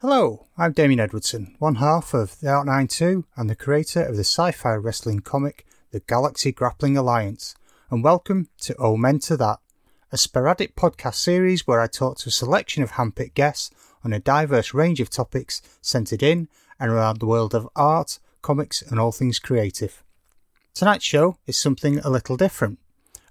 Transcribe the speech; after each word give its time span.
Hello, 0.00 0.46
I'm 0.56 0.74
Damien 0.74 1.00
Edwardson, 1.00 1.56
one 1.58 1.74
half 1.74 2.14
of 2.14 2.38
the 2.38 2.46
Out92 2.46 3.24
and 3.34 3.50
the 3.50 3.56
creator 3.56 4.00
of 4.00 4.14
the 4.14 4.22
sci 4.22 4.52
fi 4.52 4.74
wrestling 4.74 5.18
comic 5.18 5.66
The 5.90 5.98
Galaxy 5.98 6.52
Grappling 6.52 6.96
Alliance, 6.96 7.56
and 7.90 8.04
welcome 8.04 8.48
to 8.60 8.76
Oh 8.78 8.96
Men 8.96 9.18
to 9.18 9.36
That, 9.36 9.58
a 10.12 10.16
sporadic 10.16 10.76
podcast 10.76 11.16
series 11.16 11.66
where 11.66 11.80
I 11.80 11.88
talk 11.88 12.16
to 12.18 12.28
a 12.28 12.30
selection 12.30 12.84
of 12.84 12.92
handpicked 12.92 13.34
guests 13.34 13.72
on 14.04 14.12
a 14.12 14.20
diverse 14.20 14.72
range 14.72 15.00
of 15.00 15.10
topics 15.10 15.62
centered 15.82 16.22
in 16.22 16.46
and 16.78 16.92
around 16.92 17.18
the 17.18 17.26
world 17.26 17.52
of 17.52 17.68
art, 17.74 18.20
comics, 18.40 18.82
and 18.82 19.00
all 19.00 19.10
things 19.10 19.40
creative. 19.40 20.04
Tonight's 20.74 21.04
show 21.04 21.38
is 21.48 21.56
something 21.56 21.98
a 21.98 22.08
little 22.08 22.36
different 22.36 22.78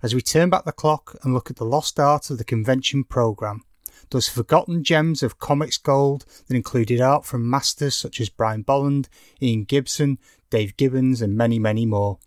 as 0.04 0.14
we 0.14 0.22
turn 0.22 0.50
back 0.50 0.66
the 0.66 0.74
clock 0.74 1.16
and 1.24 1.34
look 1.34 1.50
at 1.50 1.56
the 1.56 1.64
lost 1.64 1.98
art 1.98 2.30
of 2.30 2.38
the 2.38 2.44
convention 2.44 3.06
programme 3.06 3.64
those 4.10 4.30
forgotten 4.30 4.84
gems 4.84 5.24
of 5.24 5.40
comics 5.40 5.78
gold 5.78 6.26
that 6.48 6.56
included 6.56 7.02
art 7.02 7.26
from 7.26 7.50
masters 7.50 7.96
such 7.96 8.20
as 8.22 8.30
Brian 8.30 8.62
Bolland, 8.62 9.10
Ian 9.42 9.64
Gibson, 9.64 10.18
Dave 10.50 10.78
Gibbons, 10.78 11.22
and 11.22 11.36
many, 11.36 11.60
many 11.60 11.86
more. 11.86 12.20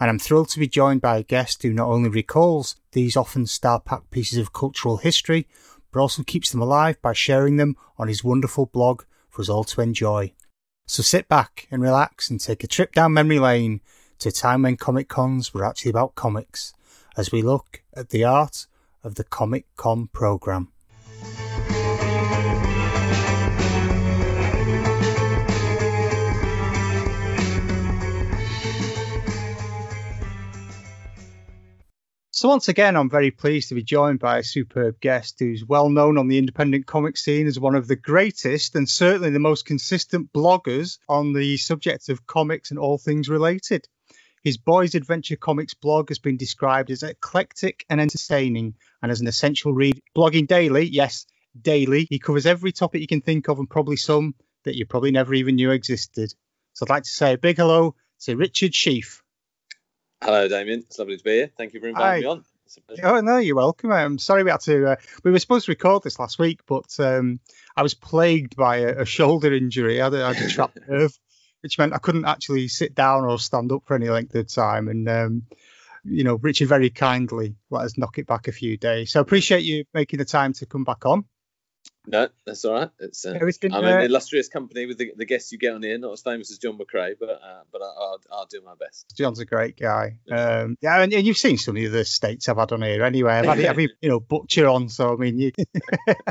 And 0.00 0.08
I'm 0.08 0.18
thrilled 0.18 0.48
to 0.50 0.60
be 0.60 0.68
joined 0.68 1.00
by 1.00 1.18
a 1.18 1.22
guest 1.22 1.62
who 1.62 1.72
not 1.72 1.88
only 1.88 2.08
recalls 2.08 2.76
these 2.92 3.16
often 3.16 3.46
star 3.46 3.80
packed 3.80 4.10
pieces 4.10 4.38
of 4.38 4.52
cultural 4.52 4.98
history, 4.98 5.48
but 5.92 6.00
also 6.00 6.22
keeps 6.22 6.50
them 6.50 6.62
alive 6.62 7.00
by 7.02 7.12
sharing 7.12 7.56
them 7.56 7.76
on 7.96 8.08
his 8.08 8.22
wonderful 8.22 8.66
blog 8.66 9.02
for 9.28 9.42
us 9.42 9.48
all 9.48 9.64
to 9.64 9.80
enjoy. 9.80 10.32
So 10.86 11.02
sit 11.02 11.28
back 11.28 11.66
and 11.70 11.82
relax 11.82 12.30
and 12.30 12.40
take 12.40 12.64
a 12.64 12.68
trip 12.68 12.92
down 12.92 13.12
memory 13.12 13.38
lane 13.38 13.80
to 14.20 14.30
a 14.30 14.32
time 14.32 14.62
when 14.62 14.76
Comic 14.76 15.08
Cons 15.08 15.52
were 15.52 15.64
actually 15.64 15.90
about 15.90 16.14
comics, 16.14 16.72
as 17.16 17.30
we 17.30 17.42
look 17.42 17.82
at 17.94 18.10
the 18.10 18.24
art 18.24 18.66
of 19.04 19.16
the 19.16 19.24
Comic 19.24 19.66
Con 19.76 20.08
programme. 20.12 20.72
So 32.38 32.48
once 32.48 32.68
again, 32.68 32.94
I'm 32.94 33.10
very 33.10 33.32
pleased 33.32 33.70
to 33.70 33.74
be 33.74 33.82
joined 33.82 34.20
by 34.20 34.38
a 34.38 34.44
superb 34.44 35.00
guest 35.00 35.40
who's 35.40 35.64
well 35.64 35.88
known 35.88 36.16
on 36.16 36.28
the 36.28 36.38
independent 36.38 36.86
comic 36.86 37.16
scene 37.16 37.48
as 37.48 37.58
one 37.58 37.74
of 37.74 37.88
the 37.88 37.96
greatest 37.96 38.76
and 38.76 38.88
certainly 38.88 39.30
the 39.30 39.40
most 39.40 39.66
consistent 39.66 40.32
bloggers 40.32 40.98
on 41.08 41.32
the 41.32 41.56
subject 41.56 42.08
of 42.08 42.28
comics 42.28 42.70
and 42.70 42.78
all 42.78 42.96
things 42.96 43.28
related. 43.28 43.88
His 44.44 44.56
Boys 44.56 44.94
Adventure 44.94 45.34
Comics 45.34 45.74
blog 45.74 46.10
has 46.10 46.20
been 46.20 46.36
described 46.36 46.92
as 46.92 47.02
eclectic 47.02 47.84
and 47.90 48.00
entertaining 48.00 48.76
and 49.02 49.10
as 49.10 49.20
an 49.20 49.26
essential 49.26 49.72
read. 49.72 50.00
Blogging 50.16 50.46
daily, 50.46 50.84
yes, 50.84 51.26
daily. 51.60 52.06
He 52.08 52.20
covers 52.20 52.46
every 52.46 52.70
topic 52.70 53.00
you 53.00 53.08
can 53.08 53.20
think 53.20 53.48
of 53.48 53.58
and 53.58 53.68
probably 53.68 53.96
some 53.96 54.36
that 54.62 54.76
you 54.76 54.86
probably 54.86 55.10
never 55.10 55.34
even 55.34 55.56
knew 55.56 55.72
existed. 55.72 56.32
So 56.74 56.86
I'd 56.86 56.90
like 56.90 57.02
to 57.02 57.10
say 57.10 57.32
a 57.32 57.38
big 57.38 57.56
hello 57.56 57.96
to 58.20 58.36
Richard 58.36 58.76
Sheaf. 58.76 59.24
Hello, 60.22 60.48
Damien. 60.48 60.80
It's 60.80 60.98
lovely 60.98 61.16
to 61.16 61.24
be 61.24 61.30
here. 61.30 61.50
Thank 61.56 61.74
you 61.74 61.80
for 61.80 61.88
inviting 61.88 62.06
Hi. 62.06 62.20
me 62.20 62.26
on. 62.26 62.44
Oh 63.02 63.20
no, 63.20 63.38
you're 63.38 63.56
welcome. 63.56 63.92
I'm 63.92 64.18
sorry 64.18 64.42
we 64.42 64.50
had 64.50 64.60
to. 64.62 64.92
Uh, 64.92 64.96
we 65.24 65.30
were 65.30 65.38
supposed 65.38 65.66
to 65.66 65.72
record 65.72 66.02
this 66.02 66.18
last 66.18 66.38
week, 66.38 66.60
but 66.66 66.94
um, 66.98 67.40
I 67.76 67.82
was 67.82 67.94
plagued 67.94 68.56
by 68.56 68.78
a, 68.78 69.02
a 69.02 69.04
shoulder 69.06 69.54
injury. 69.54 70.00
I 70.00 70.04
had 70.04 70.14
I 70.14 70.32
had 70.34 70.44
a 70.44 70.48
trapped 70.48 70.78
nerve, 70.88 71.18
which 71.62 71.78
meant 71.78 71.94
I 71.94 71.98
couldn't 71.98 72.26
actually 72.26 72.68
sit 72.68 72.94
down 72.94 73.24
or 73.24 73.38
stand 73.38 73.72
up 73.72 73.84
for 73.86 73.94
any 73.94 74.10
length 74.10 74.34
of 74.34 74.52
time. 74.52 74.88
And 74.88 75.08
um, 75.08 75.42
you 76.04 76.24
know, 76.24 76.34
Richard 76.34 76.68
very 76.68 76.90
kindly 76.90 77.56
let 77.70 77.84
us 77.84 77.96
knock 77.96 78.18
it 78.18 78.26
back 78.26 78.48
a 78.48 78.52
few 78.52 78.76
days. 78.76 79.12
So 79.12 79.20
I 79.20 79.22
appreciate 79.22 79.62
you 79.62 79.84
making 79.94 80.18
the 80.18 80.24
time 80.24 80.52
to 80.54 80.66
come 80.66 80.84
back 80.84 81.06
on. 81.06 81.24
No, 82.10 82.28
that's 82.46 82.64
all 82.64 82.72
right. 82.72 82.90
It's 83.00 83.26
uh, 83.26 83.38
I'm 83.38 83.74
uh, 83.74 83.80
an 83.80 84.02
illustrious 84.02 84.48
company 84.48 84.86
with 84.86 84.96
the, 84.96 85.12
the, 85.14 85.26
guests 85.26 85.52
you 85.52 85.58
get 85.58 85.74
on 85.74 85.82
here, 85.82 85.98
not 85.98 86.12
as 86.12 86.22
famous 86.22 86.50
as 86.50 86.56
John 86.56 86.78
McCrea, 86.78 87.14
but 87.20 87.28
uh, 87.28 87.60
but 87.70 87.82
I, 87.82 87.84
will 87.84 88.20
I'll 88.32 88.46
do 88.46 88.62
my 88.64 88.74
best. 88.80 89.14
John's 89.14 89.40
a 89.40 89.44
great 89.44 89.78
guy. 89.78 90.18
Yeah, 90.24 90.60
um, 90.60 90.78
yeah 90.80 91.02
and, 91.02 91.12
and, 91.12 91.26
you've 91.26 91.36
seen 91.36 91.58
some 91.58 91.76
of 91.76 91.92
the 91.92 92.04
states 92.06 92.48
I've 92.48 92.56
had 92.56 92.72
on 92.72 92.80
here 92.80 93.04
anyway. 93.04 93.32
I've 93.32 93.58
had, 93.58 93.64
I've, 93.66 93.78
you 94.00 94.08
know 94.08 94.20
Butcher 94.20 94.66
on, 94.66 94.88
so 94.88 95.12
I 95.12 95.16
mean, 95.16 95.38
you, 95.38 95.52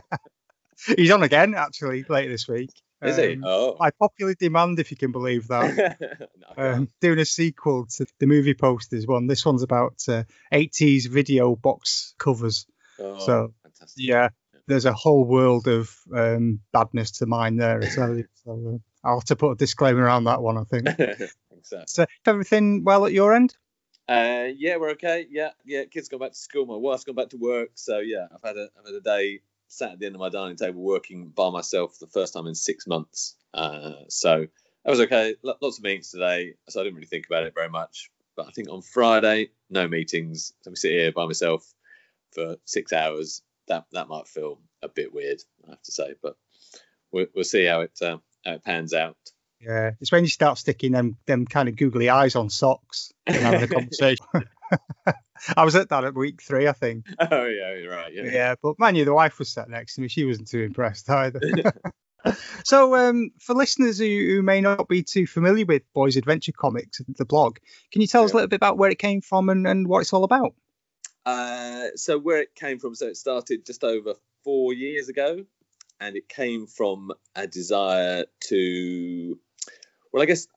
he's 0.97 1.11
on 1.11 1.21
again 1.21 1.53
actually 1.53 2.03
later 2.09 2.31
this 2.31 2.47
week. 2.47 2.71
Is 3.03 3.19
um, 3.19 3.23
he? 3.23 3.39
Oh. 3.43 3.75
By 3.77 3.91
popular 3.91 4.33
demand, 4.33 4.79
if 4.79 4.89
you 4.89 4.97
can 4.97 5.11
believe 5.11 5.47
that. 5.49 5.99
no, 6.57 6.63
um, 6.63 6.89
doing 7.01 7.19
a 7.19 7.25
sequel 7.25 7.85
to 7.97 8.07
the 8.19 8.25
movie 8.25 8.55
posters 8.55 9.05
one. 9.05 9.27
This 9.27 9.45
one's 9.45 9.61
about 9.61 10.03
uh, 10.07 10.23
80s 10.51 11.07
video 11.07 11.55
box 11.55 12.15
covers. 12.17 12.65
Oh, 12.99 13.19
so 13.19 13.53
fantastic. 13.61 14.03
yeah, 14.03 14.29
there's 14.67 14.85
a 14.85 14.93
whole 14.93 15.23
world 15.23 15.67
of 15.67 15.95
um, 16.13 16.59
badness 16.73 17.11
to 17.11 17.25
mine 17.25 17.55
there 17.55 17.79
well. 17.79 18.23
So 18.45 18.51
uh, 18.75 19.07
I'll 19.07 19.19
have 19.19 19.25
to 19.25 19.35
put 19.35 19.51
a 19.51 19.55
disclaimer 19.55 20.03
around 20.03 20.25
that 20.25 20.41
one, 20.41 20.57
I 20.57 20.63
think. 20.63 20.87
so. 21.61 21.83
so, 21.87 22.05
everything 22.25 22.83
well 22.83 23.05
at 23.05 23.13
your 23.13 23.33
end? 23.33 23.55
Uh, 24.09 24.47
yeah, 24.55 24.77
we're 24.77 24.91
okay. 24.91 25.25
Yeah, 25.29 25.49
yeah. 25.65 25.85
Kids 25.85 26.09
gone 26.09 26.19
back 26.19 26.31
to 26.31 26.37
school. 26.37 26.65
My 26.65 26.75
wife's 26.75 27.03
gone 27.03 27.15
back 27.15 27.29
to 27.29 27.37
work. 27.37 27.71
So 27.75 27.99
yeah, 27.99 28.27
I've 28.33 28.41
had 28.41 28.57
a 28.57 28.69
I've 28.79 28.85
had 28.85 28.95
a 28.95 29.01
day 29.01 29.41
sat 29.67 29.91
at 29.93 29.99
the 29.99 30.05
end 30.05 30.15
of 30.15 30.19
my 30.19 30.29
dining 30.29 30.55
table 30.55 30.81
working 30.81 31.27
by 31.27 31.49
myself 31.49 31.97
for 31.97 32.05
the 32.05 32.11
first 32.11 32.33
time 32.33 32.47
in 32.47 32.55
six 32.55 32.87
months. 32.87 33.35
Uh, 33.53 33.93
so 34.07 34.47
that 34.85 34.91
was 34.91 35.01
okay. 35.01 35.35
Lots 35.43 35.77
of 35.77 35.83
meetings 35.83 36.11
today, 36.11 36.53
so 36.69 36.79
I 36.79 36.83
didn't 36.83 36.95
really 36.95 37.07
think 37.07 37.25
about 37.25 37.43
it 37.43 37.53
very 37.53 37.69
much. 37.69 38.09
But 38.37 38.47
I 38.47 38.51
think 38.51 38.69
on 38.69 38.81
Friday, 38.81 39.49
no 39.69 39.87
meetings. 39.87 40.53
So 40.61 40.71
we 40.71 40.75
sit 40.77 40.91
here 40.91 41.11
by 41.11 41.25
myself 41.25 41.65
for 42.31 42.55
six 42.65 42.93
hours 42.93 43.41
that 43.67 43.85
that 43.91 44.07
might 44.07 44.27
feel 44.27 44.59
a 44.81 44.89
bit 44.89 45.13
weird, 45.13 45.41
I 45.65 45.71
have 45.71 45.81
to 45.83 45.91
say, 45.91 46.15
but 46.21 46.35
we'll, 47.11 47.27
we'll 47.33 47.43
see 47.43 47.65
how 47.65 47.81
it 47.81 47.91
uh, 48.01 48.17
how 48.45 48.53
it 48.53 48.63
pans 48.63 48.93
out. 48.93 49.17
Yeah, 49.59 49.91
it's 49.99 50.11
when 50.11 50.23
you 50.23 50.29
start 50.29 50.57
sticking 50.57 50.91
them 50.91 51.17
them 51.25 51.45
kind 51.45 51.69
of 51.69 51.75
googly 51.75 52.09
eyes 52.09 52.35
on 52.35 52.49
socks 52.49 53.11
and 53.25 53.37
having 53.37 53.63
a 53.63 53.67
conversation. 53.67 54.25
I 55.55 55.63
was 55.63 55.75
at 55.75 55.89
that 55.89 56.03
at 56.03 56.15
week 56.15 56.41
three, 56.41 56.67
I 56.67 56.73
think. 56.73 57.05
Oh 57.19 57.45
yeah, 57.45 57.75
you're 57.75 57.91
right. 57.91 58.13
Yeah, 58.13 58.23
yeah, 58.25 58.55
but 58.61 58.77
man, 58.79 58.95
you 58.95 59.05
the 59.05 59.13
wife 59.13 59.39
was 59.39 59.49
sat 59.49 59.69
next 59.69 59.95
to 59.95 60.01
me. 60.01 60.07
She 60.07 60.25
wasn't 60.25 60.47
too 60.47 60.61
impressed 60.61 61.09
either. 61.09 61.39
so, 62.63 62.95
um, 62.95 63.31
for 63.39 63.53
listeners 63.53 63.99
who, 63.99 64.05
who, 64.05 64.41
may 64.41 64.61
not 64.61 64.87
be 64.87 65.03
too 65.03 65.27
familiar 65.27 65.65
with 65.65 65.83
Boys 65.93 66.17
Adventure 66.17 66.51
Comics, 66.51 67.01
the 67.17 67.25
blog, 67.25 67.57
can 67.91 68.01
you 68.01 68.07
tell 68.07 68.21
yeah. 68.21 68.25
us 68.25 68.31
a 68.31 68.35
little 68.35 68.47
bit 68.49 68.55
about 68.57 68.77
where 68.77 68.89
it 68.89 68.99
came 68.99 69.21
from 69.21 69.49
and, 69.49 69.67
and 69.67 69.87
what 69.87 69.99
it's 69.99 70.13
all 70.13 70.23
about? 70.23 70.53
Uh, 71.27 71.89
so 71.95 72.17
where 72.17 72.39
it 72.39 72.55
came 72.55 72.79
from, 72.79 72.95
so 72.95 73.07
it 73.07 73.17
started 73.17 73.65
just 73.65 73.83
over 73.83 74.13
four 74.45 74.73
years 74.73 75.09
ago, 75.09 75.43
and 75.99 76.15
it 76.15 76.29
came 76.29 76.67
from 76.67 77.11
a 77.35 77.45
desire 77.45 78.23
to, 78.45 79.37
well, 80.13 80.23
I 80.23 80.25
guess 80.25 80.47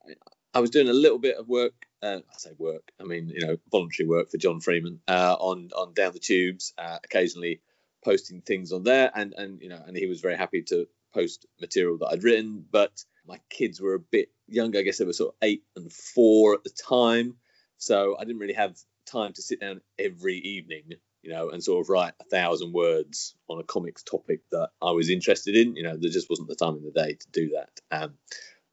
I 0.54 0.60
was 0.60 0.70
doing 0.70 0.88
a 0.88 0.92
little 0.92 1.19
bit 1.19 1.38
of 1.38 1.48
work. 1.48 1.75
Uh, 2.00 2.20
I 2.20 2.38
say 2.38 2.50
work, 2.56 2.92
I 3.00 3.04
mean 3.04 3.31
you 3.31 3.44
know 3.44 3.56
voluntary 3.72 4.08
work 4.08 4.31
for 4.31 4.38
John 4.38 4.60
Freeman 4.60 5.00
uh, 5.08 5.36
on 5.41 5.70
on 5.75 5.92
Down 5.92 6.12
the 6.12 6.20
Tubes, 6.20 6.72
uh, 6.78 6.98
occasionally 7.02 7.62
posting 8.04 8.41
things 8.41 8.70
on 8.70 8.84
there, 8.84 9.10
and 9.12 9.34
and 9.37 9.60
you 9.60 9.70
know, 9.70 9.82
and 9.84 9.97
he 9.97 10.06
was 10.06 10.20
very 10.20 10.37
happy 10.37 10.62
to 10.69 10.87
post 11.12 11.47
material 11.60 11.98
that 11.98 12.10
I'd 12.12 12.22
written, 12.22 12.64
but 12.70 13.04
my 13.26 13.41
kids 13.50 13.81
were 13.81 13.94
a 13.94 13.98
bit 13.98 14.28
younger. 14.47 14.78
I 14.78 14.82
guess 14.82 14.98
they 14.98 15.04
were 15.04 15.12
sort 15.12 15.34
of 15.34 15.38
eight 15.42 15.64
and 15.75 15.92
four 15.92 16.54
at 16.54 16.62
the 16.62 16.70
time, 16.70 17.38
so 17.76 18.16
I 18.16 18.25
didn't 18.25 18.38
really 18.38 18.54
have 18.54 18.76
time 19.10 19.32
to 19.34 19.43
sit 19.43 19.60
down 19.60 19.81
every 19.98 20.37
evening, 20.37 20.84
you 21.22 21.31
know, 21.31 21.50
and 21.50 21.62
sort 21.62 21.84
of 21.84 21.88
write 21.88 22.15
a 22.21 22.25
thousand 22.25 22.72
words 22.72 23.34
on 23.48 23.60
a 23.60 23.65
comics 23.65 24.03
topic 24.03 24.41
that 24.50 24.71
I 24.81 24.93
was 24.93 25.10
interested 25.10 25.56
in. 25.56 25.76
You 25.76 25.82
know, 25.82 25.97
there 25.97 26.10
just 26.10 26.31
wasn't 26.31 26.48
the 26.48 26.54
time 26.54 26.76
in 26.76 26.84
the 26.84 26.93
day 26.93 27.15
to 27.15 27.31
do 27.32 27.50
that. 27.50 27.70
Um, 27.91 28.15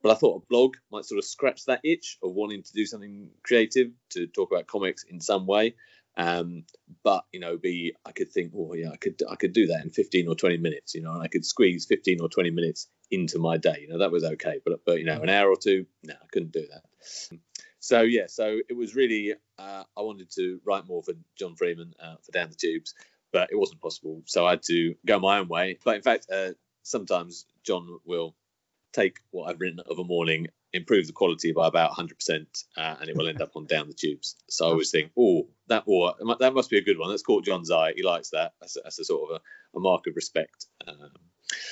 but 0.02 0.12
I 0.12 0.14
thought 0.14 0.42
a 0.42 0.46
blog 0.48 0.76
might 0.92 1.04
sort 1.04 1.18
of 1.18 1.24
scratch 1.24 1.64
that 1.64 1.80
itch 1.82 2.18
of 2.22 2.32
wanting 2.32 2.62
to 2.62 2.72
do 2.72 2.86
something 2.86 3.30
creative 3.42 3.90
to 4.10 4.26
talk 4.28 4.52
about 4.52 4.68
comics 4.68 5.04
in 5.04 5.20
some 5.20 5.46
way. 5.46 5.74
Um, 6.16 6.64
but 7.04 7.24
you 7.32 7.38
know, 7.38 7.56
be 7.56 7.94
I 8.04 8.12
could 8.12 8.32
think, 8.32 8.52
oh 8.56 8.74
yeah, 8.74 8.90
I 8.90 8.96
could 8.96 9.20
I 9.30 9.36
could 9.36 9.52
do 9.52 9.68
that 9.68 9.84
in 9.84 9.90
15 9.90 10.28
or 10.28 10.34
20 10.34 10.56
minutes, 10.58 10.94
you 10.94 11.02
know, 11.02 11.12
and 11.12 11.22
I 11.22 11.28
could 11.28 11.44
squeeze 11.44 11.86
15 11.86 12.20
or 12.20 12.28
20 12.28 12.50
minutes 12.50 12.88
into 13.10 13.38
my 13.38 13.56
day. 13.56 13.78
You 13.82 13.88
know, 13.88 13.98
that 13.98 14.10
was 14.10 14.24
okay. 14.24 14.60
But 14.64 14.80
but 14.84 14.98
you 14.98 15.04
know, 15.04 15.20
an 15.20 15.28
hour 15.28 15.48
or 15.48 15.56
two, 15.56 15.86
no, 16.04 16.14
I 16.14 16.26
couldn't 16.32 16.52
do 16.52 16.66
that 16.70 17.38
so 17.88 18.02
yeah, 18.02 18.26
so 18.26 18.58
it 18.68 18.76
was 18.76 18.94
really 18.94 19.32
uh, 19.58 19.84
I 19.96 20.02
wanted 20.02 20.30
to 20.32 20.60
write 20.66 20.86
more 20.86 21.02
for 21.02 21.14
John 21.38 21.56
Freeman 21.56 21.94
uh, 21.98 22.16
for 22.22 22.32
Down 22.32 22.50
the 22.50 22.54
Tubes, 22.54 22.92
but 23.32 23.48
it 23.50 23.56
wasn't 23.56 23.80
possible. 23.80 24.20
So 24.26 24.46
I 24.46 24.50
had 24.50 24.62
to 24.64 24.94
go 25.06 25.18
my 25.18 25.38
own 25.38 25.48
way. 25.48 25.78
But 25.82 25.96
in 25.96 26.02
fact, 26.02 26.26
uh, 26.30 26.50
sometimes 26.82 27.46
John 27.64 27.98
will 28.04 28.36
take 28.92 29.20
what 29.30 29.48
I've 29.48 29.58
written 29.58 29.80
of 29.88 29.98
a 29.98 30.04
morning, 30.04 30.48
improve 30.74 31.06
the 31.06 31.14
quality 31.14 31.52
by 31.52 31.66
about 31.66 31.92
100%, 31.92 32.64
uh, 32.76 32.96
and 33.00 33.08
it 33.08 33.16
will 33.16 33.26
end 33.26 33.40
up 33.40 33.56
on 33.56 33.64
Down 33.64 33.88
the 33.88 33.94
Tubes. 33.94 34.36
So 34.50 34.66
I 34.66 34.68
always 34.68 34.90
think, 34.90 35.10
oh, 35.18 35.46
that 35.68 35.84
or 35.86 36.12
that 36.40 36.52
must 36.52 36.68
be 36.68 36.76
a 36.76 36.84
good 36.84 36.98
one. 36.98 37.08
That's 37.08 37.22
caught 37.22 37.46
John's 37.46 37.70
eye. 37.70 37.94
He 37.96 38.02
likes 38.02 38.28
that. 38.30 38.52
That's 38.60 38.76
a, 38.76 38.80
that's 38.84 38.98
a 38.98 39.04
sort 39.04 39.30
of 39.30 39.36
a, 39.36 39.78
a 39.78 39.80
mark 39.80 40.06
of 40.06 40.14
respect. 40.14 40.66
Um, 40.86 41.12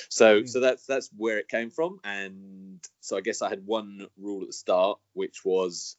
so 0.09 0.45
so 0.45 0.59
that's 0.59 0.87
that's 0.87 1.09
where 1.15 1.37
it 1.37 1.47
came 1.47 1.69
from 1.69 1.99
and 2.03 2.79
so 2.99 3.15
i 3.15 3.21
guess 3.21 3.43
i 3.43 3.49
had 3.49 3.65
one 3.65 4.07
rule 4.17 4.41
at 4.41 4.47
the 4.47 4.53
start 4.53 4.97
which 5.13 5.45
was 5.45 5.97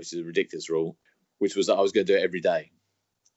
which 0.00 0.12
is 0.12 0.20
a 0.20 0.24
ridiculous 0.24 0.68
rule 0.68 0.96
which 1.38 1.54
was 1.54 1.68
that 1.68 1.76
i 1.76 1.80
was 1.80 1.92
going 1.92 2.06
to 2.06 2.12
do 2.12 2.18
it 2.18 2.24
every 2.24 2.40
day 2.40 2.70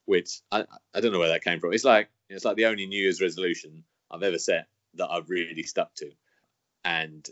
which 0.05 0.41
i 0.51 0.65
i 0.93 0.99
don't 0.99 1.13
know 1.13 1.19
where 1.19 1.29
that 1.29 1.43
came 1.43 1.59
from 1.59 1.73
it's 1.73 1.85
like 1.85 2.09
it's 2.29 2.45
like 2.45 2.55
the 2.57 2.65
only 2.65 2.87
new 2.87 3.01
year's 3.01 3.21
resolution 3.21 3.83
i've 4.11 4.23
ever 4.23 4.39
set 4.39 4.67
that 4.95 5.09
i've 5.09 5.29
really 5.29 5.63
stuck 5.63 5.93
to 5.95 6.09
and 6.83 7.29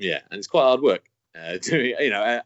yeah, 0.00 0.20
and 0.30 0.38
it's 0.38 0.48
quite 0.48 0.62
hard 0.62 0.80
work. 0.80 1.04
Uh, 1.38 1.58
doing 1.62 1.94
you 2.00 2.10
know, 2.10 2.40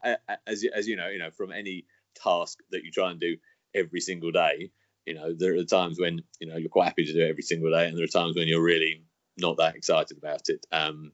as 0.47 0.65
as 0.75 0.87
you 0.89 0.97
know, 0.97 1.09
you 1.09 1.19
know, 1.19 1.31
from 1.31 1.53
any 1.53 1.87
task 2.23 2.59
that 2.71 2.85
you 2.85 2.91
try 2.91 3.11
and 3.11 3.21
do 3.21 3.37
every 3.75 4.01
single 4.01 4.33
day, 4.33 4.71
you 5.07 5.15
know, 5.15 5.33
there 5.33 5.57
are 5.57 5.65
times 5.65 5.99
when 5.99 6.23
you 6.41 6.49
know 6.49 6.57
you're 6.57 6.69
quite 6.69 6.87
happy 6.87 7.07
to 7.07 7.13
do 7.13 7.23
it 7.23 7.31
every 7.31 7.43
single 7.43 7.71
day, 7.71 7.87
and 7.87 7.97
there 7.97 8.05
are 8.05 8.09
times 8.09 8.37
when 8.37 8.49
you're 8.49 8.63
really 8.63 9.03
not 9.39 9.57
that 9.57 9.77
excited 9.77 10.19
about 10.19 10.49
it. 10.49 10.67
Um, 10.71 11.13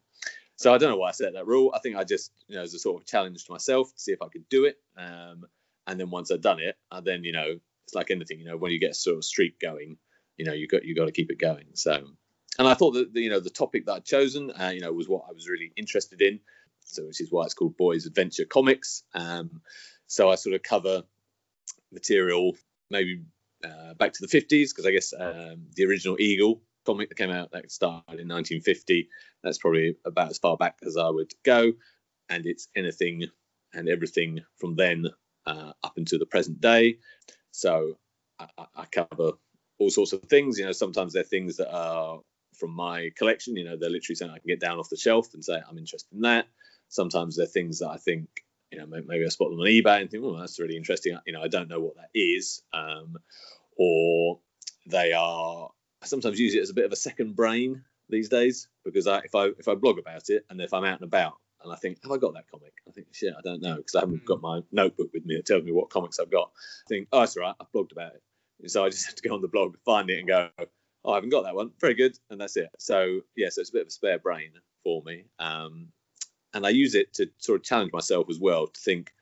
so 0.60 0.74
I 0.74 0.76
don't 0.76 0.90
know 0.90 0.98
why 0.98 1.08
I 1.08 1.12
set 1.12 1.32
that 1.32 1.46
rule. 1.46 1.72
I 1.74 1.78
think 1.78 1.96
I 1.96 2.04
just, 2.04 2.32
you 2.46 2.54
know, 2.54 2.62
as 2.62 2.74
a 2.74 2.78
sort 2.78 3.00
of 3.00 3.06
challenge 3.06 3.46
to 3.46 3.52
myself 3.52 3.94
to 3.94 3.98
see 3.98 4.12
if 4.12 4.20
I 4.20 4.28
could 4.28 4.46
do 4.50 4.66
it. 4.66 4.76
Um, 4.94 5.46
and 5.86 5.98
then 5.98 6.10
once 6.10 6.30
I've 6.30 6.42
done 6.42 6.60
it, 6.60 6.76
I 6.90 7.00
then, 7.00 7.24
you 7.24 7.32
know, 7.32 7.58
it's 7.84 7.94
like 7.94 8.10
anything, 8.10 8.40
you 8.40 8.44
know, 8.44 8.58
when 8.58 8.70
you 8.70 8.78
get 8.78 8.90
a 8.90 8.94
sort 8.94 9.16
of 9.16 9.24
streak 9.24 9.58
going, 9.58 9.96
you 10.36 10.44
know, 10.44 10.52
you 10.52 10.68
got 10.68 10.84
you 10.84 10.94
got 10.94 11.06
to 11.06 11.12
keep 11.12 11.30
it 11.30 11.38
going. 11.38 11.64
So, 11.72 11.94
and 12.58 12.68
I 12.68 12.74
thought 12.74 12.90
that 12.90 13.14
the, 13.14 13.22
you 13.22 13.30
know 13.30 13.40
the 13.40 13.48
topic 13.48 13.86
that 13.86 13.92
I'd 13.92 14.04
chosen, 14.04 14.50
uh, 14.50 14.68
you 14.68 14.82
know, 14.82 14.92
was 14.92 15.08
what 15.08 15.24
I 15.30 15.32
was 15.32 15.48
really 15.48 15.72
interested 15.76 16.20
in. 16.20 16.40
So, 16.84 17.06
which 17.06 17.22
is 17.22 17.32
why 17.32 17.46
it's 17.46 17.54
called 17.54 17.78
Boys 17.78 18.04
Adventure 18.04 18.44
Comics. 18.44 19.02
Um, 19.14 19.62
so 20.08 20.28
I 20.28 20.34
sort 20.34 20.54
of 20.54 20.62
cover 20.62 21.04
material 21.90 22.54
maybe 22.90 23.22
uh, 23.64 23.94
back 23.94 24.12
to 24.12 24.26
the 24.26 24.28
50s 24.28 24.68
because 24.68 24.84
I 24.84 24.90
guess 24.90 25.14
um, 25.18 25.68
the 25.74 25.86
original 25.86 26.20
Eagle 26.20 26.60
comic 26.90 27.08
that 27.08 27.18
came 27.18 27.30
out 27.30 27.52
that 27.52 27.70
started 27.70 28.20
in 28.20 28.28
1950. 28.28 29.08
That's 29.42 29.58
probably 29.58 29.96
about 30.04 30.30
as 30.30 30.38
far 30.38 30.56
back 30.56 30.78
as 30.84 30.96
I 30.96 31.08
would 31.08 31.32
go, 31.44 31.72
and 32.28 32.46
it's 32.46 32.68
anything 32.76 33.26
and 33.72 33.88
everything 33.88 34.40
from 34.56 34.74
then 34.74 35.06
uh, 35.46 35.72
up 35.84 35.94
until 35.96 36.18
the 36.18 36.26
present 36.26 36.60
day. 36.60 36.98
So 37.52 37.98
I, 38.38 38.46
I, 38.74 38.84
cover 38.86 39.32
all 39.78 39.90
sorts 39.90 40.12
of 40.12 40.22
things. 40.22 40.58
You 40.58 40.66
know, 40.66 40.72
sometimes 40.72 41.12
they're 41.12 41.22
things 41.22 41.56
that 41.58 41.72
are 41.72 42.20
from 42.54 42.72
my 42.72 43.10
collection. 43.16 43.56
You 43.56 43.64
know, 43.64 43.76
they're 43.78 43.90
literally 43.90 44.16
something 44.16 44.34
I 44.34 44.38
can 44.38 44.48
get 44.48 44.60
down 44.60 44.78
off 44.78 44.90
the 44.90 44.96
shelf 44.96 45.32
and 45.34 45.44
say 45.44 45.60
I'm 45.68 45.78
interested 45.78 46.12
in 46.12 46.22
that. 46.22 46.46
Sometimes 46.88 47.36
they're 47.36 47.46
things 47.46 47.78
that 47.78 47.90
I 47.90 47.98
think 47.98 48.28
you 48.72 48.78
know 48.78 48.86
maybe 48.86 49.24
I 49.24 49.28
spot 49.28 49.50
them 49.50 49.60
on 49.60 49.66
eBay 49.66 50.00
and 50.00 50.10
think, 50.10 50.24
oh, 50.24 50.38
that's 50.38 50.58
really 50.58 50.76
interesting. 50.76 51.16
You 51.26 51.34
know, 51.34 51.42
I 51.42 51.48
don't 51.48 51.68
know 51.68 51.80
what 51.80 51.96
that 51.96 52.10
is, 52.14 52.62
um, 52.72 53.16
or 53.76 54.40
they 54.86 55.12
are 55.12 55.70
I 56.02 56.06
sometimes 56.06 56.40
use 56.40 56.54
it 56.54 56.62
as 56.62 56.70
a 56.70 56.74
bit 56.74 56.86
of 56.86 56.92
a 56.92 56.96
second 56.96 57.36
brain 57.36 57.84
these 58.08 58.28
days 58.28 58.68
because 58.84 59.06
I, 59.06 59.18
if 59.18 59.34
I 59.34 59.46
if 59.58 59.68
I 59.68 59.74
blog 59.74 59.98
about 59.98 60.28
it 60.28 60.44
and 60.50 60.60
if 60.60 60.72
I'm 60.72 60.84
out 60.84 61.00
and 61.00 61.08
about 61.08 61.34
and 61.62 61.72
I 61.72 61.76
think 61.76 62.02
have 62.02 62.12
I 62.12 62.16
got 62.16 62.34
that 62.34 62.50
comic? 62.50 62.72
I 62.88 62.92
think 62.92 63.08
shit 63.12 63.34
I 63.36 63.42
don't 63.42 63.62
know 63.62 63.76
because 63.76 63.94
I 63.94 64.00
haven't 64.00 64.24
got 64.24 64.38
hmm. 64.38 64.46
my 64.46 64.60
notebook 64.72 65.10
with 65.12 65.24
me 65.24 65.36
that 65.36 65.46
tells 65.46 65.64
me 65.64 65.72
what 65.72 65.90
comics 65.90 66.18
I've 66.18 66.30
got. 66.30 66.50
I 66.86 66.88
think 66.88 67.08
oh 67.12 67.20
that's 67.20 67.36
all 67.36 67.42
right 67.44 67.54
I've 67.60 67.72
blogged 67.72 67.92
about 67.92 68.14
it, 68.14 68.22
and 68.60 68.70
so 68.70 68.84
I 68.84 68.88
just 68.88 69.06
have 69.08 69.16
to 69.16 69.28
go 69.28 69.34
on 69.34 69.42
the 69.42 69.48
blog 69.48 69.76
find 69.84 70.10
it 70.10 70.18
and 70.18 70.28
go 70.28 70.48
oh 71.04 71.12
I 71.12 71.16
haven't 71.16 71.30
got 71.30 71.44
that 71.44 71.54
one 71.54 71.72
very 71.80 71.94
good 71.94 72.16
and 72.30 72.40
that's 72.40 72.56
it. 72.56 72.70
So 72.78 73.20
yeah 73.36 73.48
so 73.50 73.60
it's 73.60 73.70
a 73.70 73.74
bit 73.74 73.82
of 73.82 73.88
a 73.88 73.92
spare 73.92 74.18
brain 74.18 74.52
for 74.84 75.02
me, 75.04 75.24
um, 75.38 75.88
and 76.54 76.66
I 76.66 76.70
use 76.70 76.94
it 76.94 77.14
to 77.14 77.28
sort 77.38 77.60
of 77.60 77.64
challenge 77.64 77.92
myself 77.92 78.26
as 78.30 78.38
well 78.40 78.66
to 78.66 78.80
think 78.80 79.12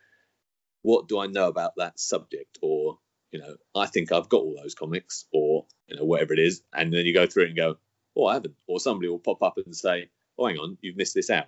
what 0.83 1.09
do 1.09 1.19
I 1.19 1.27
know 1.27 1.49
about 1.49 1.73
that 1.77 1.99
subject 1.99 2.59
or 2.63 2.99
you 3.31 3.41
know, 3.41 3.57
I 3.75 3.87
think 3.87 4.13
I've 4.13 4.29
got 4.29 4.43
all 4.43 4.57
those 4.61 4.75
comics 4.75 5.27
or, 5.33 5.67
you 5.87 5.97
know, 5.97 6.05
whatever 6.05 6.33
it 6.33 6.39
is. 6.39 6.63
And 6.73 6.93
then 6.93 7.07
you 7.07 7.15
go 7.15 7.27
through 7.27 7.45
it 7.45 7.49
and 7.49 7.57
go, 7.57 7.77
oh, 8.17 8.27
I 8.27 8.35
haven't. 8.35 8.55
Or 8.67 8.81
somebody 8.81 9.09
will 9.09 9.19
pop 9.19 9.43
up 9.43 9.59
and 9.59 9.77
say, 9.77 10.11
oh, 10.39 10.47
hang 10.47 10.59
on, 10.59 10.79
you've 10.81 10.97
missed 10.97 11.15
this 11.15 11.31
out. 11.31 11.47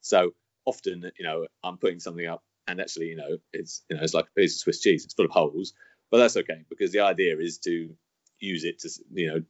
So 0.00 0.34
often, 0.64 1.10
you 1.18 1.24
know, 1.24 1.46
I'm 1.62 1.78
putting 1.78 2.00
something 2.00 2.26
up 2.26 2.42
and 2.66 2.80
actually, 2.80 3.06
you 3.06 3.16
know, 3.16 3.38
it's, 3.52 3.82
you 3.88 3.96
know, 3.96 4.02
it's 4.02 4.14
like 4.14 4.26
a 4.26 4.40
piece 4.40 4.56
of 4.56 4.60
Swiss 4.60 4.80
cheese. 4.80 5.04
It's 5.04 5.14
full 5.14 5.26
of 5.26 5.30
holes, 5.30 5.72
but 6.10 6.18
that's 6.18 6.36
okay 6.36 6.64
because 6.68 6.92
the 6.92 7.00
idea 7.00 7.38
is 7.38 7.58
to 7.58 7.94
use 8.38 8.64
it 8.64 8.80
to, 8.80 8.90
you 9.12 9.28
know, 9.28 9.42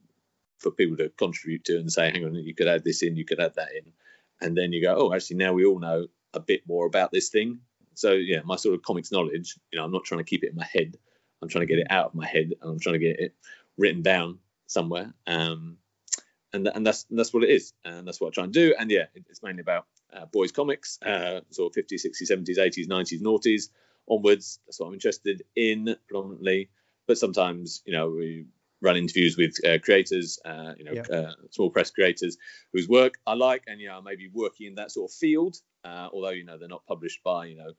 for 0.59 0.71
people 0.71 0.97
to 0.97 1.11
contribute 1.11 1.65
to 1.65 1.79
and 1.79 1.93
say, 1.93 2.11
hang 2.11 2.25
on, 2.25 2.35
you 2.35 2.55
could 2.55 2.69
add 2.69 2.85
this 2.85 3.03
in, 3.03 3.17
you 3.17 3.25
could 3.25 3.41
add 3.41 3.55
that 3.57 3.71
in. 3.77 3.93
And 4.41 4.57
then 4.57 4.73
you 4.73 4.83
go, 4.83 4.95
oh, 4.97 5.15
actually, 5.15 5.37
now 5.37 5.53
we 5.53 5.65
all 5.65 5.79
know 5.79 6.07
a 6.33 6.41
bit 6.41 6.63
more 6.67 6.87
about 6.87 7.11
this 7.13 7.29
thing. 7.29 7.61
So, 7.95 8.13
yeah, 8.13 8.41
my 8.45 8.57
sort 8.57 8.75
of 8.75 8.83
comics 8.83 9.13
knowledge, 9.13 9.57
you 9.71 9.79
know, 9.79 9.85
I'm 9.85 9.93
not 9.93 10.05
trying 10.05 10.19
to 10.19 10.25
keep 10.25 10.43
it 10.43 10.51
in 10.51 10.57
my 10.57 10.69
head. 10.73 10.97
I'm 11.45 11.49
trying 11.51 11.67
to 11.67 11.73
get 11.73 11.81
it 11.81 11.87
out 11.91 12.07
of 12.07 12.15
my 12.15 12.27
head 12.27 12.53
and 12.61 12.71
I'm 12.71 12.81
trying 12.81 12.95
to 12.95 12.99
get 12.99 13.21
it 13.21 13.35
written 13.77 14.03
down 14.03 14.39
somewhere. 14.67 15.13
Um, 15.27 15.79
and, 16.53 16.69
and 16.69 16.87
that's 16.87 17.05
that's 17.11 17.35
what 17.35 17.43
it 17.43 17.51
is, 17.51 17.73
and 17.85 18.07
that's 18.07 18.21
what 18.21 18.29
I 18.29 18.31
try 18.31 18.45
and 18.45 18.53
do. 18.53 18.75
And 18.79 18.91
yeah, 18.91 19.07
it's 19.15 19.43
mainly 19.43 19.61
about 19.61 19.87
uh, 20.13 20.27
boys 20.27 20.53
comics, 20.53 20.99
uh, 21.03 21.41
sort 21.51 21.77
of 21.77 21.85
50s, 21.85 22.07
60s, 22.07 22.31
70s, 22.31 22.59
80s, 22.59 22.89
90s, 22.89 23.21
noughties 23.21 23.69
onwards. 24.09 24.61
That's 24.65 24.79
what 24.79 24.87
I'm 24.87 24.95
interested 24.95 25.43
in 25.57 25.97
predominantly. 26.07 26.71
But 27.07 27.19
sometimes, 27.19 27.83
you 27.85 27.93
know, 27.93 28.11
we 28.11 28.47
run 28.81 28.97
interviews 28.97 29.37
with 29.37 29.57
uh, 29.67 29.79
creators, 29.83 30.39
uh, 30.45 30.75
you 30.79 30.85
know, 30.85 30.93
yeah. 30.93 31.17
uh, 31.17 31.33
small 31.51 31.71
press 31.71 31.91
creators 31.91 32.37
whose 32.73 32.89
work 32.89 33.15
I 33.27 33.35
like, 33.35 33.65
and 33.67 33.81
you 33.81 33.89
know, 33.89 34.01
maybe 34.01 34.31
working 34.33 34.69
in 34.69 34.75
that 34.77 34.93
sort 34.93 35.11
of 35.11 35.15
field. 35.17 35.57
Uh, 35.85 36.09
although 36.13 36.31
you 36.31 36.45
know 36.45 36.57
they're 36.57 36.69
not 36.69 36.87
published 36.87 37.23
by 37.23 37.47
you 37.47 37.57
know 37.57 37.73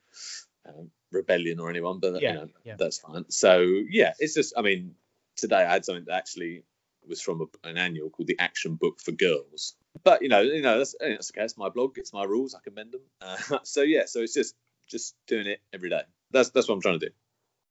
um, 0.68 0.91
rebellion 1.15 1.59
or 1.59 1.69
anyone, 1.69 2.00
but 2.00 2.21
yeah, 2.21 2.29
you 2.29 2.38
know, 2.38 2.47
yeah. 2.63 2.75
that's 2.77 3.00
fine. 3.00 3.25
So 3.29 3.62
yeah, 3.89 4.13
it's 4.19 4.33
just 4.33 4.53
I 4.57 4.62
mean, 4.62 4.95
today 5.35 5.57
I 5.57 5.71
had 5.71 5.85
something 5.85 6.06
that 6.06 6.15
actually 6.15 6.63
was 7.07 7.21
from 7.21 7.41
a, 7.41 7.67
an 7.67 7.77
annual 7.77 8.09
called 8.09 8.27
the 8.27 8.39
Action 8.39 8.75
Book 8.75 9.00
for 9.00 9.12
Girls. 9.12 9.75
But 10.03 10.21
you 10.21 10.29
know, 10.29 10.41
you 10.41 10.62
know 10.62 10.77
that's, 10.77 10.95
that's 11.00 11.31
okay. 11.31 11.44
It's 11.44 11.57
my 11.57 11.69
blog. 11.69 11.97
It's 11.97 12.13
my 12.13 12.23
rules. 12.23 12.53
I 12.56 12.59
can 12.63 12.73
bend 12.73 12.94
them. 12.94 13.01
Uh, 13.21 13.59
so 13.63 13.81
yeah, 13.81 14.03
so 14.06 14.21
it's 14.21 14.33
just 14.33 14.56
just 14.89 15.15
doing 15.27 15.47
it 15.47 15.62
every 15.73 15.89
day. 15.89 16.01
That's 16.31 16.50
that's 16.50 16.67
what 16.67 16.75
I'm 16.75 16.81
trying 16.81 17.00
to 17.00 17.07
do. 17.07 17.13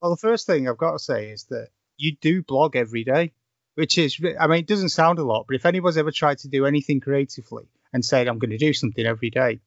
Well, 0.01 0.11
the 0.11 0.17
first 0.17 0.47
thing 0.47 0.67
I've 0.67 0.77
got 0.77 0.93
to 0.93 0.99
say 0.99 1.29
is 1.29 1.45
that 1.45 1.69
you 1.97 2.15
do 2.19 2.43
blog 2.43 2.75
every 2.75 3.03
day, 3.03 3.33
which 3.75 3.97
is 3.97 4.19
I 4.39 4.47
mean 4.47 4.59
it 4.59 4.67
doesn't 4.67 4.89
sound 4.89 5.19
a 5.19 5.23
lot, 5.23 5.45
but 5.47 5.55
if 5.55 5.65
anyone's 5.65 5.97
ever 5.97 6.11
tried 6.11 6.39
to 6.39 6.47
do 6.47 6.65
anything 6.65 6.99
creatively 6.99 7.65
and 7.93 8.03
said 8.03 8.27
I'm 8.27 8.39
going 8.39 8.51
to 8.51 8.57
do 8.57 8.73
something 8.73 9.05
every 9.05 9.29
day, 9.29 9.59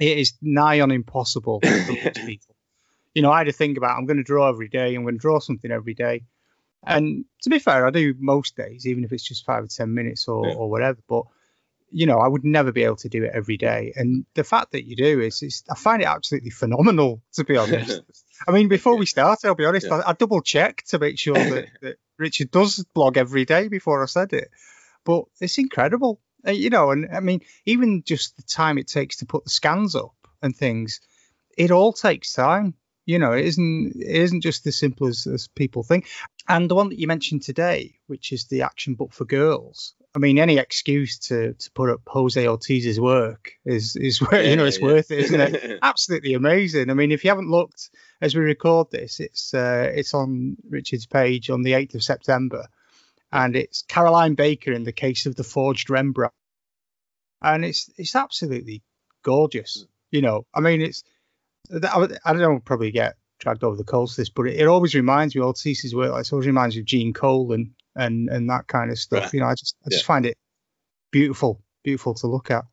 it 0.00 0.18
is 0.18 0.34
nigh 0.42 0.80
on 0.80 0.90
impossible 0.90 1.60
for 1.60 2.10
people. 2.26 2.54
You 3.18 3.22
know, 3.22 3.32
I 3.32 3.38
had 3.38 3.48
to 3.48 3.52
think 3.52 3.76
about 3.76 3.98
I'm 3.98 4.06
going 4.06 4.18
to 4.18 4.22
draw 4.22 4.48
every 4.48 4.68
day. 4.68 4.94
I'm 4.94 5.02
going 5.02 5.16
to 5.16 5.20
draw 5.20 5.40
something 5.40 5.72
every 5.72 5.94
day. 5.94 6.22
And 6.86 7.24
to 7.42 7.50
be 7.50 7.58
fair, 7.58 7.84
I 7.84 7.90
do 7.90 8.14
most 8.16 8.56
days, 8.56 8.86
even 8.86 9.02
if 9.02 9.12
it's 9.12 9.24
just 9.24 9.44
five 9.44 9.64
or 9.64 9.66
ten 9.66 9.92
minutes 9.92 10.28
or, 10.28 10.46
yeah. 10.46 10.54
or 10.54 10.70
whatever. 10.70 11.00
But 11.08 11.24
you 11.90 12.06
know, 12.06 12.18
I 12.18 12.28
would 12.28 12.44
never 12.44 12.70
be 12.70 12.84
able 12.84 12.96
to 12.98 13.08
do 13.08 13.24
it 13.24 13.32
every 13.34 13.56
day. 13.56 13.92
And 13.96 14.24
the 14.34 14.44
fact 14.44 14.70
that 14.70 14.86
you 14.86 14.94
do 14.94 15.20
is, 15.20 15.42
is 15.42 15.64
I 15.68 15.74
find 15.74 16.00
it 16.00 16.06
absolutely 16.06 16.50
phenomenal, 16.50 17.20
to 17.32 17.42
be 17.42 17.56
honest. 17.56 18.02
I 18.46 18.52
mean, 18.52 18.68
before 18.68 18.96
we 18.96 19.06
started, 19.06 19.48
I'll 19.48 19.56
be 19.56 19.64
honest, 19.64 19.88
yeah. 19.88 20.02
I, 20.06 20.10
I, 20.10 20.12
double 20.12 20.40
checked 20.40 20.90
to 20.90 21.00
make 21.00 21.18
sure 21.18 21.34
that, 21.34 21.66
that 21.82 21.96
Richard 22.18 22.52
does 22.52 22.84
blog 22.94 23.16
every 23.16 23.44
day 23.44 23.66
before 23.66 24.00
I 24.02 24.06
said 24.06 24.32
it. 24.32 24.50
But 25.04 25.24
it's 25.40 25.58
incredible. 25.58 26.20
Uh, 26.46 26.52
you 26.52 26.70
know, 26.70 26.92
and 26.92 27.08
I 27.12 27.18
mean, 27.18 27.40
even 27.66 28.04
just 28.04 28.36
the 28.36 28.42
time 28.44 28.78
it 28.78 28.86
takes 28.86 29.16
to 29.16 29.26
put 29.26 29.42
the 29.42 29.50
scans 29.50 29.96
up 29.96 30.14
and 30.40 30.54
things, 30.54 31.00
it 31.56 31.70
all 31.70 31.92
takes 31.92 32.32
time. 32.32 32.74
You 33.08 33.18
know, 33.18 33.32
it 33.32 33.46
isn't 33.46 33.96
it 33.96 34.16
isn't 34.16 34.42
just 34.42 34.66
as 34.66 34.76
simple 34.76 35.06
as, 35.06 35.26
as 35.26 35.48
people 35.48 35.82
think. 35.82 36.06
And 36.46 36.70
the 36.70 36.74
one 36.74 36.90
that 36.90 36.98
you 36.98 37.06
mentioned 37.06 37.42
today, 37.42 37.94
which 38.06 38.32
is 38.32 38.44
the 38.44 38.62
action 38.62 38.94
book 38.94 39.12
for 39.14 39.24
girls. 39.24 39.94
I 40.14 40.18
mean, 40.18 40.38
any 40.38 40.58
excuse 40.58 41.18
to 41.28 41.54
to 41.54 41.70
put 41.72 41.88
up 41.88 42.02
Jose 42.06 42.46
Ortiz's 42.46 43.00
work 43.00 43.52
is 43.64 43.96
is 43.96 44.20
yeah, 44.32 44.40
you 44.40 44.56
know 44.56 44.66
it's 44.66 44.78
yeah. 44.78 44.84
worth 44.84 45.10
it, 45.10 45.20
isn't 45.20 45.40
it? 45.40 45.78
Absolutely 45.82 46.34
amazing. 46.34 46.90
I 46.90 46.94
mean, 46.94 47.10
if 47.10 47.24
you 47.24 47.30
haven't 47.30 47.50
looked 47.50 47.88
as 48.20 48.34
we 48.34 48.42
record 48.42 48.90
this, 48.90 49.20
it's 49.20 49.54
uh, 49.54 49.90
it's 49.94 50.12
on 50.12 50.58
Richard's 50.68 51.06
page 51.06 51.48
on 51.48 51.62
the 51.62 51.72
eighth 51.72 51.94
of 51.94 52.02
September 52.02 52.68
and 53.32 53.56
it's 53.56 53.82
Caroline 53.88 54.34
Baker 54.34 54.72
in 54.72 54.84
the 54.84 54.92
case 54.92 55.26
of 55.26 55.34
the 55.34 55.44
forged 55.44 55.90
Rembrandt, 55.90 56.32
and 57.42 57.64
it's 57.64 57.90
it's 57.96 58.14
absolutely 58.14 58.82
gorgeous. 59.22 59.86
You 60.10 60.22
know, 60.22 60.46
I 60.54 60.60
mean, 60.60 60.80
it's 60.80 61.04
I, 61.70 62.08
I 62.24 62.32
don't 62.34 62.64
probably 62.64 62.90
get 62.90 63.16
dragged 63.38 63.64
over 63.64 63.76
the 63.76 63.84
coals 63.84 64.16
this, 64.16 64.28
but 64.28 64.46
it, 64.46 64.60
it 64.60 64.66
always 64.66 64.94
reminds 64.94 65.34
me. 65.34 65.40
Of 65.40 65.46
old 65.46 65.58
Cease's 65.58 65.94
work, 65.94 66.12
like, 66.12 66.22
it 66.22 66.32
always 66.32 66.46
reminds 66.46 66.76
me 66.76 66.80
of 66.80 66.86
Gene 66.86 67.12
Cole 67.12 67.52
and 67.52 67.70
and 67.96 68.28
and 68.28 68.50
that 68.50 68.66
kind 68.66 68.90
of 68.90 68.98
stuff. 68.98 69.32
You 69.32 69.40
know, 69.40 69.46
I 69.46 69.54
just 69.54 69.76
I 69.86 69.90
just 69.90 70.04
yeah. 70.04 70.06
find 70.06 70.26
it 70.26 70.36
beautiful, 71.10 71.60
beautiful 71.84 72.14
to 72.14 72.26
look 72.26 72.50
at. 72.50 72.64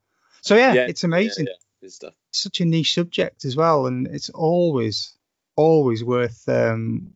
So 0.41 0.55
yeah, 0.55 0.73
yeah 0.73 0.87
it's 0.87 1.03
amazing. 1.03 1.47
Yeah, 1.47 1.53
it's 1.81 2.01
such 2.31 2.59
a 2.61 2.65
niche 2.65 2.93
subject 2.93 3.45
as 3.45 3.55
well, 3.55 3.87
and 3.87 4.07
it's 4.07 4.29
always 4.29 5.15
always 5.55 6.03
worth 6.03 6.47
um 6.49 7.13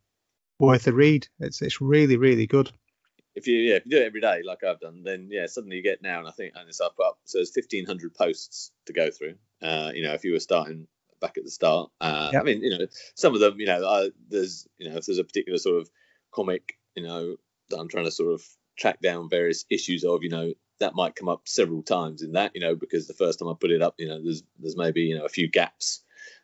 worth 0.59 0.87
a 0.87 0.93
read. 0.93 1.27
It's 1.39 1.61
it's 1.61 1.81
really 1.81 2.17
really 2.17 2.47
good 2.47 2.71
if 3.39 3.47
you 3.47 3.57
yeah 3.57 3.75
if 3.75 3.85
you 3.85 3.91
do 3.91 3.97
it 3.97 4.05
every 4.05 4.21
day 4.21 4.41
like 4.43 4.63
I've 4.63 4.79
done, 4.79 5.03
then 5.03 5.29
yeah 5.31 5.45
suddenly 5.47 5.77
you 5.77 5.83
get 5.83 6.01
now 6.01 6.19
and 6.19 6.27
I 6.27 6.31
think 6.31 6.53
and 6.55 6.67
it's 6.67 6.81
up 6.81 6.95
up 7.03 7.19
so 7.23 7.37
there's 7.37 7.51
fifteen 7.51 7.85
hundred 7.85 8.13
posts 8.13 8.71
to 8.85 8.93
go 8.93 9.09
through. 9.09 9.35
Uh, 9.61 9.91
you 9.93 10.03
know 10.03 10.13
if 10.13 10.23
you 10.23 10.33
were 10.33 10.39
starting 10.39 10.87
back 11.19 11.37
at 11.37 11.43
the 11.43 11.51
start, 11.51 11.91
uh, 12.01 12.29
yep. 12.33 12.41
I 12.41 12.45
mean 12.45 12.61
you 12.61 12.77
know 12.77 12.87
some 13.15 13.33
of 13.33 13.39
them 13.39 13.59
you 13.59 13.65
know 13.65 13.83
uh, 13.83 14.09
there's 14.29 14.67
you 14.77 14.89
know 14.89 14.97
if 14.97 15.05
there's 15.05 15.19
a 15.19 15.23
particular 15.23 15.57
sort 15.57 15.79
of 15.79 15.89
comic 16.31 16.77
you 16.95 17.03
know 17.03 17.35
that 17.69 17.77
I'm 17.77 17.87
trying 17.87 18.05
to 18.05 18.11
sort 18.11 18.33
of 18.33 18.43
track 18.77 19.01
down 19.01 19.29
various 19.29 19.65
issues 19.69 20.03
of 20.03 20.23
you 20.23 20.29
know 20.29 20.53
that 20.79 20.95
might 20.95 21.15
come 21.15 21.29
up 21.29 21.41
several 21.45 21.83
times 21.83 22.21
in 22.21 22.33
that 22.33 22.51
you 22.55 22.61
know 22.61 22.75
because 22.75 23.07
the 23.07 23.13
first 23.13 23.39
time 23.39 23.49
I 23.49 23.53
put 23.59 23.71
it 23.71 23.81
up 23.81 23.95
you 23.97 24.07
know 24.07 24.21
there's 24.23 24.43
there's 24.59 24.77
maybe 24.77 25.01
you 25.01 25.17
know 25.17 25.25
a 25.25 25.29
few 25.29 25.47
gaps 25.47 26.01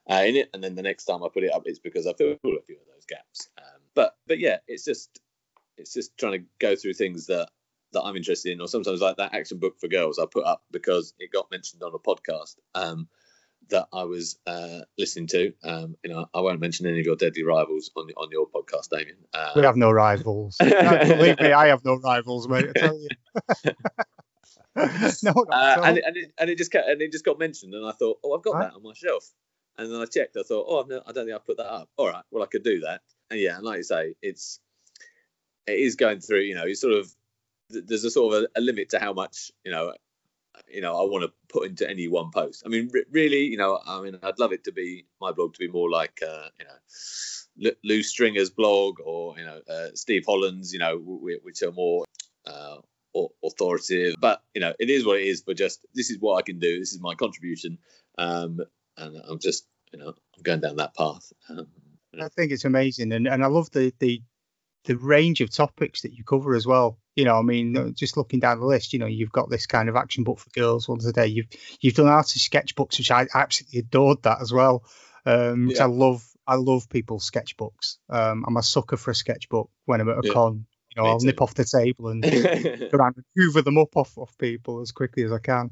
uh, 0.09 0.23
in 0.25 0.35
it 0.35 0.49
and 0.53 0.63
then 0.63 0.75
the 0.75 0.81
next 0.81 1.05
time 1.05 1.23
I 1.23 1.29
put 1.33 1.43
it 1.43 1.53
up 1.53 1.63
it's 1.65 1.79
because 1.79 2.05
I 2.05 2.13
filled 2.13 2.33
a 2.35 2.39
few 2.39 2.75
of 2.75 2.87
those 2.93 3.05
gaps. 3.07 3.49
Um, 3.57 3.81
but 3.93 4.15
but 4.27 4.39
yeah 4.39 4.57
it's 4.67 4.85
just 4.85 5.19
it's 5.77 5.93
just 5.93 6.17
trying 6.17 6.33
to 6.33 6.45
go 6.59 6.75
through 6.75 6.93
things 6.93 7.27
that 7.27 7.49
that 7.93 8.03
I'm 8.03 8.17
interested 8.17 8.51
in, 8.51 8.59
or 8.59 8.67
sometimes 8.67 8.99
like 8.99 9.17
that 9.17 9.33
action 9.33 9.57
book 9.57 9.79
for 9.79 9.87
girls 9.87 10.19
I 10.19 10.25
put 10.25 10.45
up 10.45 10.63
because 10.71 11.13
it 11.17 11.31
got 11.31 11.49
mentioned 11.49 11.81
on 11.81 11.93
a 11.93 11.99
podcast 11.99 12.55
um, 12.75 13.07
that 13.69 13.87
I 13.93 14.03
was 14.03 14.37
uh, 14.45 14.81
listening 14.97 15.27
to. 15.27 15.53
Um, 15.63 15.95
you 16.03 16.11
know, 16.11 16.27
I 16.33 16.41
won't 16.41 16.59
mention 16.59 16.85
any 16.87 16.99
of 16.99 17.05
your 17.05 17.15
deadly 17.15 17.43
rivals 17.43 17.91
on 17.95 18.09
on 18.17 18.29
your 18.31 18.47
podcast, 18.47 18.89
Damien. 18.89 19.17
Uh, 19.33 19.51
we 19.55 19.63
have 19.63 19.75
no 19.75 19.91
rivals. 19.91 20.57
no, 20.61 20.69
believe 20.69 21.39
me, 21.39 21.51
I 21.51 21.67
have 21.67 21.83
no 21.85 21.95
rivals, 21.95 22.47
mate. 22.47 22.67
I 22.75 22.79
tell 22.79 22.99
you. 22.99 23.09
no, 25.23 25.45
uh, 25.51 25.81
and, 25.83 25.97
it, 25.97 26.03
and, 26.05 26.17
it, 26.17 26.33
and 26.37 26.49
it 26.49 26.57
just 26.57 26.73
and 26.73 27.01
it 27.01 27.11
just 27.11 27.25
got 27.25 27.39
mentioned, 27.39 27.73
and 27.73 27.85
I 27.85 27.91
thought, 27.91 28.19
oh, 28.23 28.35
I've 28.35 28.43
got 28.43 28.55
right. 28.55 28.63
that 28.69 28.75
on 28.75 28.83
my 28.83 28.93
shelf. 28.93 29.29
And 29.77 29.91
then 29.91 29.99
I 29.99 30.05
checked. 30.05 30.37
I 30.37 30.43
thought, 30.43 30.65
oh, 30.69 30.85
no, 30.87 31.01
I 31.05 31.11
don't 31.11 31.25
think 31.25 31.35
I 31.35 31.39
put 31.45 31.57
that 31.57 31.69
up. 31.69 31.89
All 31.97 32.07
right, 32.07 32.23
well, 32.31 32.43
I 32.43 32.45
could 32.45 32.63
do 32.63 32.79
that. 32.81 33.01
And 33.29 33.39
yeah, 33.39 33.57
and 33.57 33.65
like 33.65 33.77
you 33.77 33.83
say, 33.83 34.15
it's 34.21 34.59
it 35.67 35.79
is 35.79 35.95
going 35.95 36.21
through. 36.21 36.41
You 36.41 36.55
know, 36.55 36.65
you 36.65 36.75
sort 36.75 36.93
of 36.93 37.13
there's 37.69 38.03
a 38.03 38.11
sort 38.11 38.33
of 38.33 38.43
a, 38.43 38.59
a, 38.59 38.61
limit 38.61 38.89
to 38.89 38.99
how 38.99 39.13
much 39.13 39.51
you 39.63 39.71
know 39.71 39.93
you 40.67 40.81
know 40.81 40.93
I 40.93 41.03
want 41.09 41.23
to 41.23 41.31
put 41.49 41.67
into 41.67 41.89
any 41.89 42.07
one 42.07 42.31
post. 42.31 42.63
I 42.65 42.69
mean, 42.69 42.89
really, 43.11 43.45
you 43.45 43.57
know, 43.57 43.79
I 43.85 44.01
mean, 44.01 44.17
I'd 44.23 44.39
love 44.39 44.53
it 44.53 44.63
to 44.65 44.71
be 44.71 45.05
my 45.21 45.31
blog 45.31 45.53
to 45.53 45.59
be 45.59 45.67
more 45.67 45.89
like 45.89 46.21
uh, 46.21 46.49
you 46.59 46.65
know 46.65 47.71
Lew 47.83 48.03
Stringer's 48.03 48.49
blog 48.49 48.99
or 49.03 49.37
you 49.37 49.45
know 49.45 49.61
uh, 49.69 49.87
Steve 49.93 50.23
Holland's, 50.27 50.73
you 50.73 50.79
know, 50.79 50.97
which 50.97 51.61
are 51.61 51.71
more 51.71 52.05
uh, 52.45 52.77
authoritative. 53.43 54.15
But 54.19 54.41
you 54.53 54.61
know, 54.61 54.73
it 54.79 54.89
is 54.89 55.05
what 55.05 55.19
it 55.19 55.27
is. 55.27 55.41
But 55.41 55.57
just 55.57 55.85
this 55.93 56.09
is 56.09 56.17
what 56.19 56.37
I 56.37 56.41
can 56.41 56.59
do. 56.59 56.79
This 56.79 56.93
is 56.93 57.01
my 57.01 57.15
contribution, 57.15 57.77
um, 58.17 58.59
and 58.97 59.17
I'm 59.27 59.39
just 59.39 59.67
you 59.91 59.99
know 59.99 60.09
I'm 60.09 60.43
going 60.43 60.61
down 60.61 60.77
that 60.77 60.95
path. 60.95 61.31
Um, 61.49 61.67
I 62.21 62.29
think 62.29 62.51
it's 62.51 62.65
amazing, 62.65 63.11
and, 63.11 63.27
and 63.27 63.43
I 63.43 63.47
love 63.47 63.71
the 63.71 63.93
the 63.99 64.21
the 64.85 64.97
range 64.97 65.41
of 65.41 65.49
topics 65.49 66.01
that 66.01 66.13
you 66.13 66.23
cover 66.23 66.55
as 66.55 66.67
well. 66.67 66.99
You 67.15 67.23
know, 67.25 67.39
I 67.39 67.41
mean, 67.41 67.93
just 67.95 68.17
looking 68.17 68.39
down 68.39 68.59
the 68.59 68.65
list, 68.65 68.91
you 68.91 68.99
know, 68.99 69.05
you've 69.05 69.31
got 69.31 69.49
this 69.49 69.67
kind 69.67 69.87
of 69.87 69.95
action 69.95 70.23
book 70.23 70.39
for 70.39 70.49
girls 70.49 70.87
once 70.87 71.05
a 71.05 71.13
day. 71.13 71.27
You've 71.27 71.47
you've 71.79 71.95
done 71.95 72.07
artist 72.07 72.51
sketchbooks, 72.51 72.97
which 72.97 73.11
I 73.11 73.27
absolutely 73.33 73.79
adored 73.79 74.23
that 74.23 74.41
as 74.41 74.51
well. 74.51 74.83
Um, 75.25 75.69
yeah. 75.69 75.83
I 75.83 75.87
love 75.87 76.23
I 76.47 76.55
love 76.55 76.89
people's 76.89 77.29
sketchbooks. 77.29 77.97
Um, 78.09 78.43
I'm 78.47 78.57
a 78.57 78.63
sucker 78.63 78.97
for 78.97 79.11
a 79.11 79.15
sketchbook 79.15 79.69
when 79.85 80.01
I'm 80.01 80.09
at 80.09 80.17
a 80.17 80.27
yeah. 80.27 80.33
con. 80.33 80.65
You 80.89 81.01
know, 81.01 81.03
Me 81.03 81.09
I'll 81.09 81.19
too. 81.19 81.27
nip 81.27 81.41
off 81.41 81.53
the 81.53 81.65
table 81.65 82.09
and 82.09 82.21
go 82.91 82.97
around 82.97 83.15
and 83.15 83.25
hoover 83.35 83.61
them 83.61 83.77
up 83.77 83.95
off 83.95 84.17
off 84.17 84.37
people 84.37 84.81
as 84.81 84.91
quickly 84.91 85.23
as 85.23 85.31
I 85.31 85.39
can. 85.39 85.71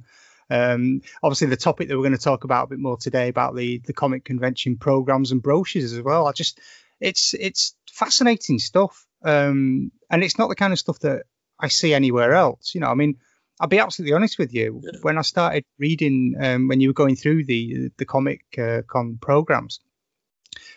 Um, 0.49 1.01
obviously, 1.21 1.47
the 1.47 1.57
topic 1.57 1.87
that 1.87 1.95
we're 1.97 2.03
going 2.03 2.17
to 2.17 2.23
talk 2.23 2.43
about 2.43 2.65
a 2.65 2.69
bit 2.69 2.79
more 2.79 2.97
today 2.97 3.29
about 3.29 3.55
the 3.55 3.79
the 3.79 3.93
comic 3.93 4.25
convention 4.25 4.77
programs 4.77 5.31
and 5.31 5.41
brochures 5.41 5.93
as 5.93 6.01
well. 6.01 6.27
I 6.27 6.31
just 6.31 6.59
it's 6.99 7.33
it's 7.33 7.75
fascinating 7.91 8.59
stuff, 8.59 9.05
um, 9.23 9.91
and 10.09 10.23
it's 10.23 10.37
not 10.37 10.49
the 10.49 10.55
kind 10.55 10.73
of 10.73 10.79
stuff 10.79 10.99
that 10.99 11.23
I 11.59 11.67
see 11.67 11.93
anywhere 11.93 12.33
else. 12.33 12.73
You 12.73 12.81
know, 12.81 12.87
I 12.87 12.95
mean, 12.95 13.17
I'll 13.59 13.67
be 13.67 13.79
absolutely 13.79 14.13
honest 14.13 14.39
with 14.39 14.53
you. 14.53 14.81
Yeah. 14.83 14.99
When 15.01 15.17
I 15.17 15.21
started 15.21 15.65
reading, 15.79 16.35
um, 16.39 16.67
when 16.67 16.81
you 16.81 16.89
were 16.89 16.93
going 16.93 17.15
through 17.15 17.45
the 17.45 17.91
the 17.97 18.05
comic 18.05 18.41
uh, 18.57 18.81
con 18.87 19.17
programs, 19.21 19.79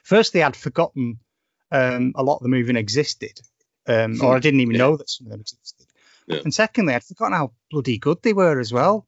firstly 0.02 0.42
I'd 0.42 0.56
forgotten 0.56 1.18
um, 1.72 2.12
a 2.14 2.22
lot 2.22 2.36
of 2.36 2.42
them 2.42 2.54
even 2.54 2.76
existed, 2.76 3.40
um, 3.86 4.20
or 4.22 4.36
I 4.36 4.40
didn't 4.40 4.60
even 4.60 4.74
yeah. 4.74 4.82
know 4.82 4.96
that 4.96 5.10
some 5.10 5.26
of 5.26 5.32
them 5.32 5.40
existed. 5.40 5.86
Yeah. 6.26 6.40
And 6.44 6.52
secondly, 6.52 6.94
I'd 6.94 7.04
forgotten 7.04 7.34
how 7.34 7.52
bloody 7.70 7.98
good 7.98 8.22
they 8.22 8.32
were 8.32 8.60
as 8.60 8.72
well. 8.72 9.06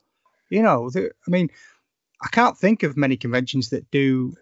You 0.50 0.62
know, 0.62 0.90
I 0.96 1.10
mean, 1.30 1.50
I 2.22 2.28
can't 2.28 2.56
think 2.56 2.82
of 2.82 2.96
many 2.96 3.16
conventions 3.16 3.70
that 3.70 3.90
do 3.90 4.34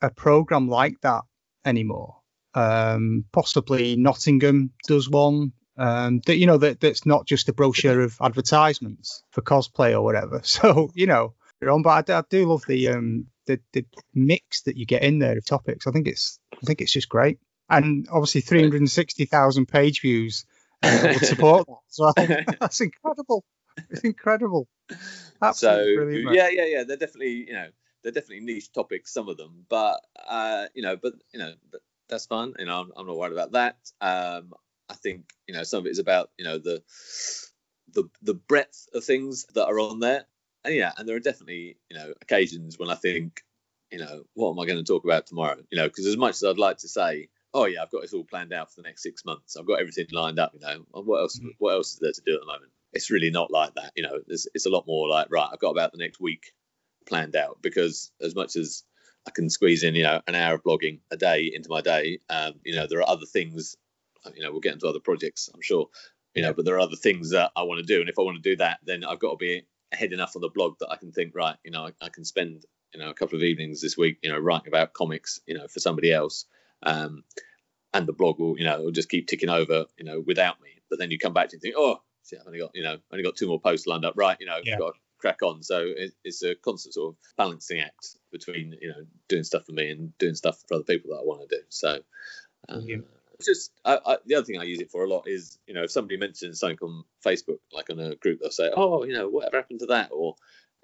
a 0.00 0.10
program 0.10 0.68
like 0.68 1.00
that 1.02 1.22
anymore. 1.64 2.16
Um, 2.54 3.24
possibly 3.32 3.96
Nottingham 3.96 4.72
does 4.86 5.08
one. 5.08 5.52
Um, 5.80 6.20
that 6.26 6.36
you 6.36 6.46
know 6.46 6.58
that 6.58 6.78
that's 6.80 7.06
not 7.06 7.26
just 7.26 7.48
a 7.48 7.54
brochure 7.54 8.02
of 8.02 8.18
advertisements 8.20 9.22
for 9.30 9.40
cosplay 9.40 9.92
or 9.92 10.02
whatever. 10.02 10.42
So 10.44 10.90
you 10.94 11.06
know, 11.06 11.32
but 11.58 12.10
I, 12.10 12.18
I 12.18 12.22
do 12.28 12.44
love 12.44 12.64
the 12.68 12.88
um 12.88 13.28
the, 13.46 13.60
the 13.72 13.86
mix 14.14 14.62
that 14.62 14.76
you 14.76 14.84
get 14.84 15.02
in 15.02 15.20
there 15.20 15.38
of 15.38 15.46
topics. 15.46 15.86
I 15.86 15.90
think 15.90 16.06
it's 16.06 16.38
I 16.52 16.66
think 16.66 16.82
it's 16.82 16.92
just 16.92 17.08
great, 17.08 17.38
and 17.70 18.06
obviously 18.12 18.42
360,000 18.42 19.66
page 19.66 20.02
views 20.02 20.44
uh, 20.82 21.00
would 21.14 21.24
support 21.24 21.66
that 21.66 21.78
as 21.88 21.98
well. 22.28 22.56
That's 22.60 22.80
incredible. 22.82 23.44
It's 23.88 24.02
incredible. 24.02 24.68
Absolutely 25.40 26.24
so 26.24 26.30
yeah, 26.32 26.50
yeah, 26.50 26.66
yeah. 26.66 26.84
They're 26.84 26.98
definitely 26.98 27.46
you 27.48 27.54
know 27.54 27.68
they're 28.02 28.12
definitely 28.12 28.44
niche 28.44 28.70
topics, 28.70 29.14
some 29.14 29.30
of 29.30 29.38
them, 29.38 29.64
but 29.70 29.98
uh, 30.28 30.66
you 30.74 30.82
know, 30.82 30.96
but 30.96 31.14
you 31.32 31.38
know, 31.38 31.54
that's 32.08 32.26
fun. 32.26 32.52
You 32.58 32.66
know, 32.66 32.80
I'm, 32.80 32.92
I'm 32.96 33.06
not 33.06 33.16
worried 33.16 33.32
about 33.32 33.52
that. 33.52 33.78
Um, 34.00 34.52
I 34.90 34.94
think 34.94 35.30
you 35.46 35.54
know 35.54 35.62
some 35.62 35.80
of 35.80 35.86
it 35.86 35.90
is 35.90 35.98
about 35.98 36.30
you 36.36 36.44
know 36.44 36.58
the 36.58 36.82
the 37.92 38.08
the 38.22 38.34
breadth 38.34 38.88
of 38.94 39.04
things 39.04 39.46
that 39.54 39.66
are 39.66 39.80
on 39.80 40.00
there, 40.00 40.24
and 40.64 40.74
yeah, 40.74 40.92
and 40.96 41.08
there 41.08 41.16
are 41.16 41.20
definitely 41.20 41.76
you 41.88 41.96
know 41.96 42.12
occasions 42.20 42.78
when 42.78 42.90
I 42.90 42.94
think 42.94 43.42
you 43.90 43.98
know 43.98 44.24
what 44.34 44.50
am 44.50 44.60
I 44.60 44.66
going 44.66 44.84
to 44.84 44.92
talk 44.92 45.04
about 45.04 45.26
tomorrow? 45.26 45.56
You 45.70 45.78
know, 45.78 45.88
because 45.88 46.06
as 46.06 46.16
much 46.16 46.36
as 46.36 46.44
I'd 46.44 46.58
like 46.58 46.78
to 46.78 46.88
say. 46.88 47.28
Oh 47.52 47.64
yeah, 47.64 47.82
I've 47.82 47.90
got 47.90 48.02
this 48.02 48.14
all 48.14 48.22
planned 48.22 48.52
out 48.52 48.70
for 48.70 48.80
the 48.80 48.86
next 48.86 49.02
six 49.02 49.24
months. 49.24 49.56
I've 49.56 49.66
got 49.66 49.80
everything 49.80 50.06
lined 50.12 50.38
up. 50.38 50.52
You 50.54 50.60
know, 50.60 50.84
what 50.92 51.18
else? 51.18 51.36
Mm-hmm. 51.36 51.48
What 51.58 51.72
else 51.72 51.94
is 51.94 51.98
there 51.98 52.12
to 52.12 52.22
do 52.24 52.34
at 52.34 52.40
the 52.42 52.46
moment? 52.46 52.70
It's 52.92 53.10
really 53.10 53.30
not 53.30 53.50
like 53.50 53.74
that. 53.74 53.90
You 53.96 54.04
know, 54.04 54.20
it's, 54.28 54.46
it's 54.54 54.66
a 54.66 54.70
lot 54.70 54.86
more 54.86 55.08
like 55.08 55.26
right. 55.32 55.48
I've 55.52 55.58
got 55.58 55.72
about 55.72 55.90
the 55.90 55.98
next 55.98 56.20
week 56.20 56.52
planned 57.08 57.34
out 57.34 57.58
because 57.60 58.12
as 58.22 58.36
much 58.36 58.54
as 58.54 58.84
I 59.26 59.30
can 59.30 59.50
squeeze 59.50 59.84
in, 59.84 59.94
you 59.94 60.04
know, 60.04 60.20
an 60.26 60.34
hour 60.34 60.54
of 60.54 60.62
blogging 60.62 61.00
a 61.10 61.16
day 61.16 61.50
into 61.52 61.68
my 61.68 61.80
day, 61.80 62.20
um, 62.28 62.54
you 62.64 62.74
know, 62.74 62.86
there 62.88 63.00
are 63.00 63.08
other 63.08 63.26
things, 63.26 63.76
you 64.34 64.42
know, 64.42 64.50
we'll 64.50 64.60
get 64.60 64.74
into 64.74 64.88
other 64.88 65.00
projects, 65.00 65.48
I'm 65.52 65.62
sure, 65.62 65.88
you 66.34 66.42
know, 66.42 66.52
but 66.52 66.64
there 66.64 66.76
are 66.76 66.80
other 66.80 66.96
things 66.96 67.30
that 67.30 67.52
I 67.56 67.62
want 67.62 67.78
to 67.78 67.86
do. 67.86 68.00
And 68.00 68.08
if 68.08 68.18
I 68.18 68.22
want 68.22 68.42
to 68.42 68.50
do 68.50 68.56
that, 68.56 68.78
then 68.84 69.04
I've 69.04 69.18
got 69.18 69.32
to 69.32 69.36
be 69.36 69.66
ahead 69.92 70.12
enough 70.12 70.36
on 70.36 70.42
the 70.42 70.48
blog 70.48 70.74
that 70.80 70.90
I 70.90 70.96
can 70.96 71.12
think, 71.12 71.34
right, 71.34 71.56
you 71.64 71.70
know, 71.70 71.86
I, 71.86 71.92
I 72.00 72.08
can 72.08 72.24
spend, 72.24 72.64
you 72.94 73.00
know, 73.00 73.10
a 73.10 73.14
couple 73.14 73.36
of 73.36 73.44
evenings 73.44 73.80
this 73.80 73.96
week, 73.96 74.18
you 74.22 74.30
know, 74.30 74.38
writing 74.38 74.68
about 74.68 74.92
comics, 74.92 75.40
you 75.46 75.54
know, 75.54 75.66
for 75.68 75.80
somebody 75.80 76.12
else. 76.12 76.44
Um, 76.82 77.24
and 77.92 78.06
the 78.06 78.12
blog 78.12 78.38
will, 78.38 78.56
you 78.58 78.64
know, 78.64 78.80
will 78.82 78.92
just 78.92 79.08
keep 79.08 79.26
ticking 79.26 79.48
over, 79.48 79.86
you 79.98 80.04
know, 80.04 80.22
without 80.24 80.60
me. 80.60 80.70
But 80.88 80.98
then 80.98 81.10
you 81.10 81.18
come 81.18 81.32
back 81.32 81.48
to 81.48 81.56
and 81.56 81.62
think, 81.62 81.74
oh, 81.76 82.00
see, 82.22 82.36
I've 82.36 82.46
only 82.46 82.60
got, 82.60 82.70
you 82.74 82.84
know, 82.84 82.98
only 83.12 83.24
got 83.24 83.36
two 83.36 83.48
more 83.48 83.60
posts 83.60 83.86
lined 83.86 84.04
up, 84.04 84.14
right? 84.16 84.36
You 84.38 84.46
know, 84.46 84.58
yeah. 84.62 84.78
got 84.78 84.94
crack 85.20 85.42
on. 85.42 85.62
So 85.62 85.84
it, 85.96 86.12
it's 86.24 86.42
a 86.42 86.54
constant 86.54 86.94
sort 86.94 87.14
of 87.14 87.18
balancing 87.36 87.80
act 87.80 88.16
between 88.32 88.76
you 88.80 88.88
know 88.88 89.04
doing 89.28 89.44
stuff 89.44 89.66
for 89.66 89.72
me 89.72 89.90
and 89.90 90.16
doing 90.18 90.34
stuff 90.34 90.62
for 90.66 90.74
other 90.74 90.84
people 90.84 91.10
that 91.10 91.20
I 91.20 91.24
want 91.24 91.48
to 91.48 91.56
do. 91.56 91.62
So 91.68 92.00
um, 92.68 92.80
yeah. 92.86 92.96
Just 93.44 93.72
I, 93.84 93.98
I, 94.04 94.16
the 94.26 94.36
other 94.36 94.44
thing 94.44 94.60
I 94.60 94.64
use 94.64 94.80
it 94.80 94.90
for 94.90 95.04
a 95.04 95.08
lot 95.08 95.26
is 95.26 95.58
you 95.66 95.74
know 95.74 95.84
if 95.84 95.90
somebody 95.90 96.16
mentions 96.16 96.60
something 96.60 96.78
on 96.82 97.04
Facebook, 97.24 97.58
like 97.72 97.90
on 97.90 97.98
a 97.98 98.14
group, 98.16 98.40
they'll 98.40 98.50
say, 98.50 98.70
oh, 98.74 99.04
you 99.04 99.14
know, 99.14 99.28
whatever 99.28 99.58
happened 99.58 99.80
to 99.80 99.86
that, 99.86 100.10
or 100.12 100.36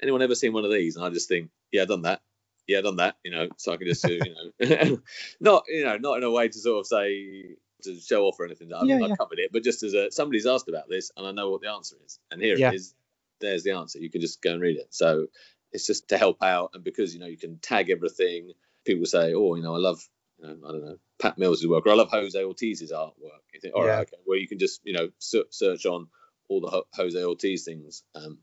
anyone 0.03 0.23
ever 0.23 0.35
seen 0.35 0.53
one 0.53 0.65
of 0.65 0.73
these? 0.73 0.97
And 0.97 1.05
I 1.05 1.11
just 1.11 1.29
think, 1.29 1.51
yeah, 1.73 1.83
I've 1.83 1.89
done 1.89 2.03
that. 2.03 2.21
Yeah, 2.67 2.79
I've 2.79 2.85
done 2.85 2.97
that. 2.97 3.17
You 3.25 3.31
know, 3.31 3.49
so 3.57 3.73
I 3.73 3.77
can 3.77 3.87
just 3.87 4.05
do, 4.05 4.19
you 4.61 4.69
know, 4.69 4.99
not 5.41 5.65
you 5.69 5.85
know, 5.85 5.97
not 5.99 6.19
in 6.19 6.25
a 6.25 6.31
way 6.31 6.49
to 6.49 6.59
sort 6.59 6.81
of 6.81 6.87
say 6.87 7.57
to 7.83 8.01
show 8.01 8.25
off 8.25 8.41
or 8.41 8.47
anything. 8.47 8.73
I've, 8.73 8.87
yeah, 8.87 8.97
I've 8.97 9.09
yeah. 9.11 9.17
covered 9.17 9.39
it, 9.39 9.51
but 9.53 9.63
just 9.63 9.83
as 9.83 9.95
a 9.95 10.11
somebody's 10.11 10.47
asked 10.47 10.69
about 10.69 10.89
this 10.89 11.11
and 11.17 11.27
I 11.27 11.33
know 11.33 11.51
what 11.51 11.61
the 11.61 11.71
answer 11.71 11.97
is, 12.05 12.19
and 12.31 12.41
here 12.41 12.57
yeah. 12.57 12.69
it 12.69 12.75
is 12.75 12.95
there's 13.41 13.63
the 13.63 13.73
answer. 13.73 13.99
You 13.99 14.11
can 14.11 14.21
just 14.21 14.43
go 14.43 14.53
and 14.53 14.61
read 14.61 14.79
it. 14.79 14.89
So 14.91 15.27
it's 15.73 15.87
just 15.87 16.09
to 16.09 16.19
help 16.19 16.43
out, 16.43 16.71
and 16.75 16.83
because 16.83 17.15
you 17.15 17.21
know 17.21 17.27
you 17.27 17.37
can 17.37 17.59
tag 17.59 17.91
everything. 17.91 18.53
People 18.85 19.07
say, 19.07 19.35
"Oh, 19.35 19.57
you 19.57 19.63
know, 19.63 19.75
I 19.75 19.79
love, 19.79 20.01
you 20.39 20.47
know, 20.47 20.69
I 20.69 20.73
don't 20.73 20.85
know, 20.85 20.99
Pat 21.19 21.39
Mills' 21.39 21.67
work, 21.67 21.87
or 21.87 21.91
I 21.91 21.95
love 21.95 22.11
Jose 22.11 22.43
Ortiz's 22.43 22.93
artwork." 22.93 23.43
You 23.55 23.61
think, 23.61 23.75
"All 23.75 23.85
yeah. 23.85 23.97
right, 23.97 24.09
okay." 24.09 24.23
Well, 24.27 24.39
you 24.39 24.49
can 24.49 24.59
just 24.59 24.81
you 24.85 24.93
know 24.93 25.11
search 25.19 25.87
on 25.87 26.09
all 26.49 26.61
the 26.61 26.85
Jose 26.95 27.23
Ortiz 27.23 27.65
things 27.65 28.03
um, 28.15 28.39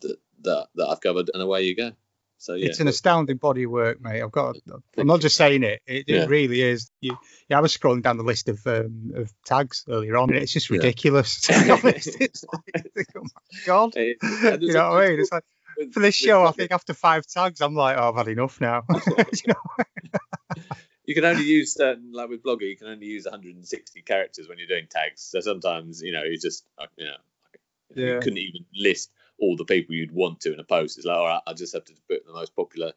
that, 0.00 0.16
that 0.42 0.68
that 0.74 0.86
I've 0.88 1.00
covered, 1.00 1.30
and 1.32 1.42
away 1.42 1.62
you 1.62 1.76
go. 1.76 1.92
So 2.38 2.54
yeah, 2.54 2.66
it's 2.66 2.80
an 2.80 2.88
astounding 2.88 3.38
body 3.38 3.62
of 3.62 3.70
work, 3.70 4.00
mate. 4.00 4.22
I've 4.22 4.30
got. 4.30 4.56
I'm 4.98 5.06
not 5.06 5.20
just 5.20 5.36
saying 5.36 5.62
it. 5.62 5.80
It, 5.86 6.04
yeah. 6.06 6.24
it 6.24 6.28
really 6.28 6.60
is. 6.60 6.90
You, 7.00 7.16
yeah, 7.48 7.58
I 7.58 7.60
was 7.60 7.74
scrolling 7.76 8.02
down 8.02 8.18
the 8.18 8.24
list 8.24 8.48
of 8.48 8.66
um, 8.66 9.12
of 9.14 9.32
tags 9.44 9.84
earlier 9.88 10.16
on, 10.18 10.30
and 10.30 10.38
it's 10.38 10.52
just 10.52 10.68
ridiculous. 10.68 11.48
Yeah. 11.48 11.58
To 11.58 11.64
be 11.64 11.70
honest, 11.70 12.20
it's 12.20 12.44
like, 12.52 13.08
oh 13.16 13.22
my 13.22 13.60
god, 13.64 13.96
it, 13.96 14.18
you 14.60 14.74
know 14.74 14.90
what 14.90 15.04
I 15.04 15.08
mean? 15.08 15.20
It's 15.20 15.32
like 15.32 15.44
with, 15.76 15.92
for 15.92 16.00
this 16.00 16.14
show, 16.14 16.44
I 16.44 16.52
think 16.52 16.72
after 16.72 16.94
five 16.94 17.26
tags, 17.26 17.60
I'm 17.60 17.74
like, 17.74 17.96
oh, 17.98 18.10
I've 18.10 18.16
had 18.16 18.28
enough 18.28 18.60
now. 18.60 18.84
you, 19.16 19.24
know? 19.48 19.84
You 21.06 21.14
can 21.14 21.24
only 21.24 21.44
use 21.44 21.74
certain, 21.74 22.12
like 22.12 22.28
with 22.28 22.42
Blogger, 22.42 22.68
you 22.68 22.76
can 22.76 22.88
only 22.88 23.06
use 23.06 23.24
160 23.24 24.02
characters 24.02 24.48
when 24.48 24.58
you're 24.58 24.66
doing 24.66 24.86
tags. 24.90 25.22
So 25.22 25.40
sometimes, 25.40 26.02
you 26.02 26.12
know, 26.12 26.24
you 26.24 26.38
just, 26.38 26.66
uh, 26.78 26.86
you 26.96 27.06
know, 27.06 27.16
yeah. 27.94 28.14
you 28.14 28.20
couldn't 28.20 28.38
even 28.38 28.64
list 28.74 29.10
all 29.38 29.56
the 29.56 29.64
people 29.64 29.94
you'd 29.94 30.12
want 30.12 30.40
to 30.40 30.52
in 30.52 30.60
a 30.60 30.64
post. 30.64 30.98
It's 30.98 31.06
like, 31.06 31.16
all 31.16 31.26
right, 31.26 31.42
I 31.46 31.52
just 31.52 31.74
have 31.74 31.84
to 31.84 31.92
put 32.08 32.26
the 32.26 32.32
most 32.32 32.56
popular 32.56 32.92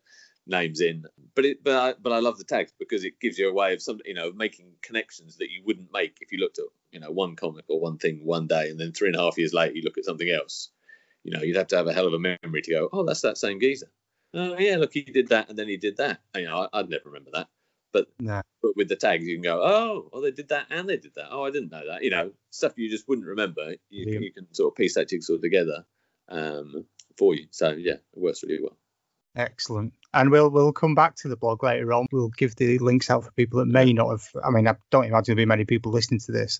names 0.47 0.81
in. 0.81 1.05
But 1.35 1.45
it, 1.45 1.63
but 1.63 1.75
I, 1.75 1.93
but 2.01 2.11
I 2.11 2.19
love 2.19 2.37
the 2.37 2.43
tags 2.43 2.73
because 2.79 3.05
it 3.05 3.19
gives 3.19 3.37
you 3.37 3.49
a 3.49 3.53
way 3.53 3.73
of 3.73 3.81
some, 3.81 3.99
you 4.05 4.15
know, 4.15 4.31
making 4.31 4.71
connections 4.81 5.37
that 5.37 5.51
you 5.51 5.61
wouldn't 5.63 5.93
make 5.93 6.17
if 6.21 6.31
you 6.31 6.39
looked 6.39 6.59
at, 6.59 6.65
you 6.91 6.99
know, 6.99 7.11
one 7.11 7.35
comic 7.35 7.65
or 7.69 7.79
one 7.79 7.97
thing 7.97 8.25
one 8.25 8.47
day, 8.47 8.69
and 8.69 8.79
then 8.79 8.91
three 8.91 9.09
and 9.09 9.15
a 9.15 9.21
half 9.21 9.37
years 9.37 9.53
later 9.53 9.75
you 9.75 9.83
look 9.83 9.97
at 9.97 10.05
something 10.05 10.29
else. 10.29 10.69
You 11.23 11.31
know, 11.31 11.43
you'd 11.43 11.57
have 11.57 11.67
to 11.67 11.77
have 11.77 11.87
a 11.87 11.93
hell 11.93 12.07
of 12.07 12.13
a 12.13 12.19
memory 12.19 12.61
to 12.63 12.71
go, 12.71 12.89
oh, 12.91 13.03
that's 13.03 13.21
that 13.21 13.37
same 13.37 13.59
geezer. 13.59 13.91
Oh 14.33 14.57
yeah, 14.57 14.77
look, 14.77 14.93
he 14.93 15.01
did 15.01 15.29
that, 15.29 15.49
and 15.49 15.57
then 15.57 15.67
he 15.67 15.77
did 15.77 15.97
that. 15.97 16.21
You 16.35 16.45
know, 16.45 16.67
I, 16.71 16.81
would 16.81 16.89
never 16.89 17.09
remember 17.09 17.31
that. 17.33 17.47
But 17.91 18.07
Nah. 18.19 18.43
but 18.61 18.75
with 18.75 18.87
the 18.87 18.95
tags, 18.95 19.25
you 19.25 19.35
can 19.35 19.43
go, 19.43 19.61
oh, 19.63 20.09
well, 20.11 20.21
they 20.21 20.31
did 20.31 20.49
that 20.49 20.67
and 20.69 20.87
they 20.87 20.97
did 20.97 21.15
that. 21.15 21.29
Oh, 21.31 21.43
I 21.43 21.51
didn't 21.51 21.71
know 21.71 21.87
that. 21.87 22.03
You 22.03 22.11
know, 22.11 22.31
stuff 22.51 22.73
you 22.77 22.89
just 22.89 23.07
wouldn't 23.07 23.27
remember. 23.27 23.75
You, 23.89 24.03
Brilliant. 24.03 24.23
you 24.25 24.33
can 24.33 24.53
sort 24.53 24.71
of 24.71 24.75
piece 24.75 24.95
that 24.95 25.09
jigsaw 25.09 25.37
together 25.37 25.85
um, 26.27 26.85
for 27.17 27.33
you. 27.35 27.47
So 27.51 27.69
yeah, 27.71 27.93
it 27.93 28.01
works 28.13 28.43
really 28.43 28.61
well. 28.61 28.77
Excellent. 29.35 29.93
And 30.13 30.31
we'll 30.31 30.49
we'll 30.49 30.73
come 30.73 30.95
back 30.95 31.15
to 31.17 31.27
the 31.27 31.37
blog 31.37 31.63
later 31.63 31.93
on. 31.93 32.07
We'll 32.11 32.29
give 32.29 32.55
the 32.55 32.79
links 32.79 33.09
out 33.09 33.23
for 33.23 33.31
people 33.31 33.59
that 33.59 33.67
may 33.67 33.93
not 33.93 34.09
have. 34.09 34.23
I 34.43 34.49
mean, 34.49 34.67
I 34.67 34.75
don't 34.89 35.05
imagine 35.05 35.35
there'll 35.35 35.45
be 35.45 35.45
many 35.45 35.65
people 35.65 35.91
listening 35.91 36.19
to 36.21 36.31
this. 36.31 36.59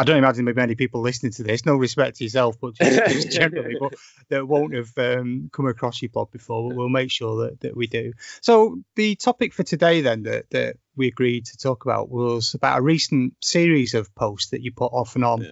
I 0.00 0.04
don't 0.04 0.16
imagine 0.16 0.46
there'll 0.46 0.54
be 0.56 0.60
many 0.62 0.74
people 0.76 1.02
listening 1.02 1.32
to 1.32 1.42
this. 1.42 1.66
No 1.66 1.76
respect 1.76 2.16
to 2.16 2.24
yourself, 2.24 2.56
but 2.58 2.74
just, 2.74 3.30
generally, 3.30 3.76
but 3.78 3.92
that 4.30 4.48
won't 4.48 4.74
have 4.74 4.90
um, 4.96 5.50
come 5.52 5.66
across 5.66 6.00
your 6.00 6.08
blog 6.08 6.30
before. 6.30 6.68
But 6.70 6.76
we'll 6.76 6.88
make 6.88 7.10
sure 7.10 7.44
that, 7.44 7.60
that 7.60 7.76
we 7.76 7.86
do. 7.86 8.14
So 8.40 8.78
the 8.96 9.14
topic 9.16 9.52
for 9.52 9.62
today, 9.62 10.00
then, 10.00 10.22
that, 10.22 10.48
that 10.50 10.76
we 10.96 11.08
agreed 11.08 11.44
to 11.46 11.58
talk 11.58 11.84
about 11.84 12.08
was 12.08 12.54
about 12.54 12.78
a 12.78 12.82
recent 12.82 13.34
series 13.42 13.92
of 13.92 14.14
posts 14.14 14.50
that 14.50 14.62
you 14.62 14.72
put 14.72 14.92
off 14.92 15.16
and 15.16 15.24
on 15.24 15.42
Yeah. 15.42 15.50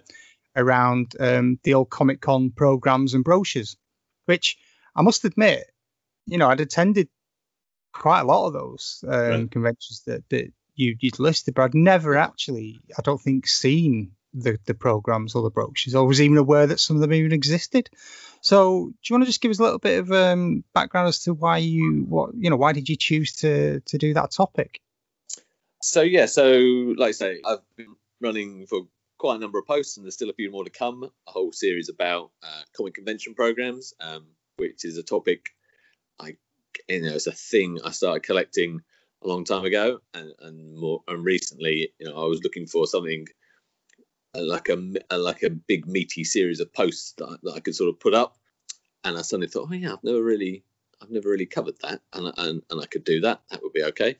around 0.57 1.12
um, 1.21 1.59
the 1.62 1.75
old 1.75 1.90
Comic 1.90 2.23
Con 2.23 2.50
programs 2.50 3.12
and 3.12 3.23
brochures, 3.25 3.76
which 4.25 4.57
I 4.97 5.02
must 5.02 5.26
admit, 5.26 5.71
you 6.26 6.38
know, 6.38 6.49
I'd 6.49 6.61
attended 6.61 7.09
quite 7.93 8.21
a 8.21 8.25
lot 8.25 8.47
of 8.47 8.55
those 8.55 9.05
um, 9.07 9.11
Right. 9.12 9.50
conventions 9.50 10.05
that, 10.07 10.26
that 10.31 10.52
you'd 10.75 11.19
listed, 11.19 11.55
but 11.55 11.64
I'd 11.64 11.75
never 11.75 12.17
actually, 12.17 12.81
I 12.97 13.02
don't 13.02 13.21
think, 13.21 13.47
seen 13.47 14.12
the, 14.35 14.59
the 14.67 14.75
programs 14.75 15.35
or 15.35 15.43
the 15.43 15.51
brochures 15.51 15.95
or 15.95 16.07
was 16.07 16.21
even 16.21 16.37
aware 16.37 16.67
that 16.67 16.81
some 16.81 16.97
of 16.97 17.01
them 17.01 17.13
even 17.13 17.33
existed. 17.33 17.91
So, 18.41 18.87
do 18.87 18.95
you 19.09 19.15
want 19.15 19.25
to 19.25 19.29
just 19.29 19.41
give 19.41 19.51
us 19.51 19.59
a 19.59 19.63
little 19.63 19.79
bit 19.79 19.99
of 19.99 20.13
um, 20.13 20.65
background 20.75 21.09
as 21.09 21.21
to 21.25 21.35
why 21.35 21.59
you, 21.59 22.05
what, 22.09 22.31
you 22.37 22.51
know, 22.51 22.57
why 22.57 22.73
did 22.73 22.89
you 22.89 22.97
choose 22.97 23.33
to 23.37 23.81
to 23.81 23.99
do 23.99 24.15
that 24.15 24.31
topic? 24.31 24.81
So 25.83 26.03
yeah, 26.03 26.27
so 26.27 26.95
like 26.97 27.09
I 27.09 27.13
say, 27.13 27.41
I've 27.45 27.59
been 27.77 27.95
running 28.21 28.67
for 28.67 28.83
quite 29.17 29.37
a 29.37 29.39
number 29.39 29.59
of 29.59 29.67
posts, 29.67 29.97
and 29.97 30.05
there's 30.05 30.15
still 30.15 30.31
a 30.31 30.35
few 30.35 30.51
more 30.51 30.65
to 30.65 30.71
come. 30.71 31.05
A 31.05 31.31
whole 31.31 31.53
series 31.53 31.89
about 31.89 32.31
uh, 32.43 32.63
comic 32.77 32.95
convention 32.95 33.35
programs, 33.35 33.95
um, 34.01 34.27
which 34.57 34.85
is 34.85 34.99
a 34.99 35.03
topic 35.03 35.51
I, 36.19 36.37
you 36.89 37.03
know, 37.03 37.15
it's 37.15 37.27
a 37.27 37.33
thing 37.33 37.79
I 37.85 37.91
started 37.91 38.23
collecting 38.23 38.81
a 39.23 39.29
long 39.29 39.45
time 39.45 39.65
ago, 39.65 40.01
and 40.15 40.33
and 40.41 40.77
more 40.77 41.03
and 41.09 41.25
recently, 41.25 41.93
you 41.99 42.09
know, 42.09 42.23
I 42.23 42.27
was 42.27 42.43
looking 42.43 42.67
for 42.67 42.87
something 42.87 43.27
like 44.42 44.68
a, 44.68 44.92
a 45.11 45.18
like 45.18 45.42
a 45.42 45.50
big 45.50 45.87
meaty 45.87 46.25
series 46.25 46.61
of 46.61 46.73
posts 46.73 47.14
that, 47.18 47.26
I- 47.26 47.37
that 47.42 47.54
I 47.57 47.61
could 47.61 47.75
sort 47.75 47.90
of 47.90 48.00
put 48.00 48.14
up, 48.14 48.37
and 49.04 49.16
I 49.18 49.23
suddenly 49.23 49.49
thought, 49.49 49.68
oh 49.71 49.75
yeah, 49.75 49.92
I've 49.92 50.04
never 50.04 50.23
really. 50.23 50.64
I've 51.00 51.11
never 51.11 51.28
really 51.30 51.47
covered 51.47 51.76
that, 51.83 52.00
and, 52.12 52.33
and 52.37 52.62
and 52.71 52.80
I 52.83 52.87
could 52.87 53.04
do 53.04 53.21
that. 53.21 53.40
That 53.50 53.62
would 53.62 53.73
be 53.73 53.85
okay. 53.85 54.16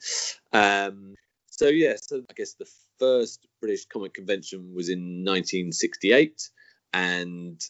Um, 0.53 1.15
so 1.51 1.67
yeah, 1.67 1.97
so 2.01 2.23
I 2.31 2.35
guess 2.35 2.55
the 2.55 2.71
first 3.01 3.49
British 3.61 3.87
comic 3.87 4.15
convention 4.15 4.75
was 4.75 4.89
in 4.89 5.25
1968, 5.25 6.51
and 6.93 7.61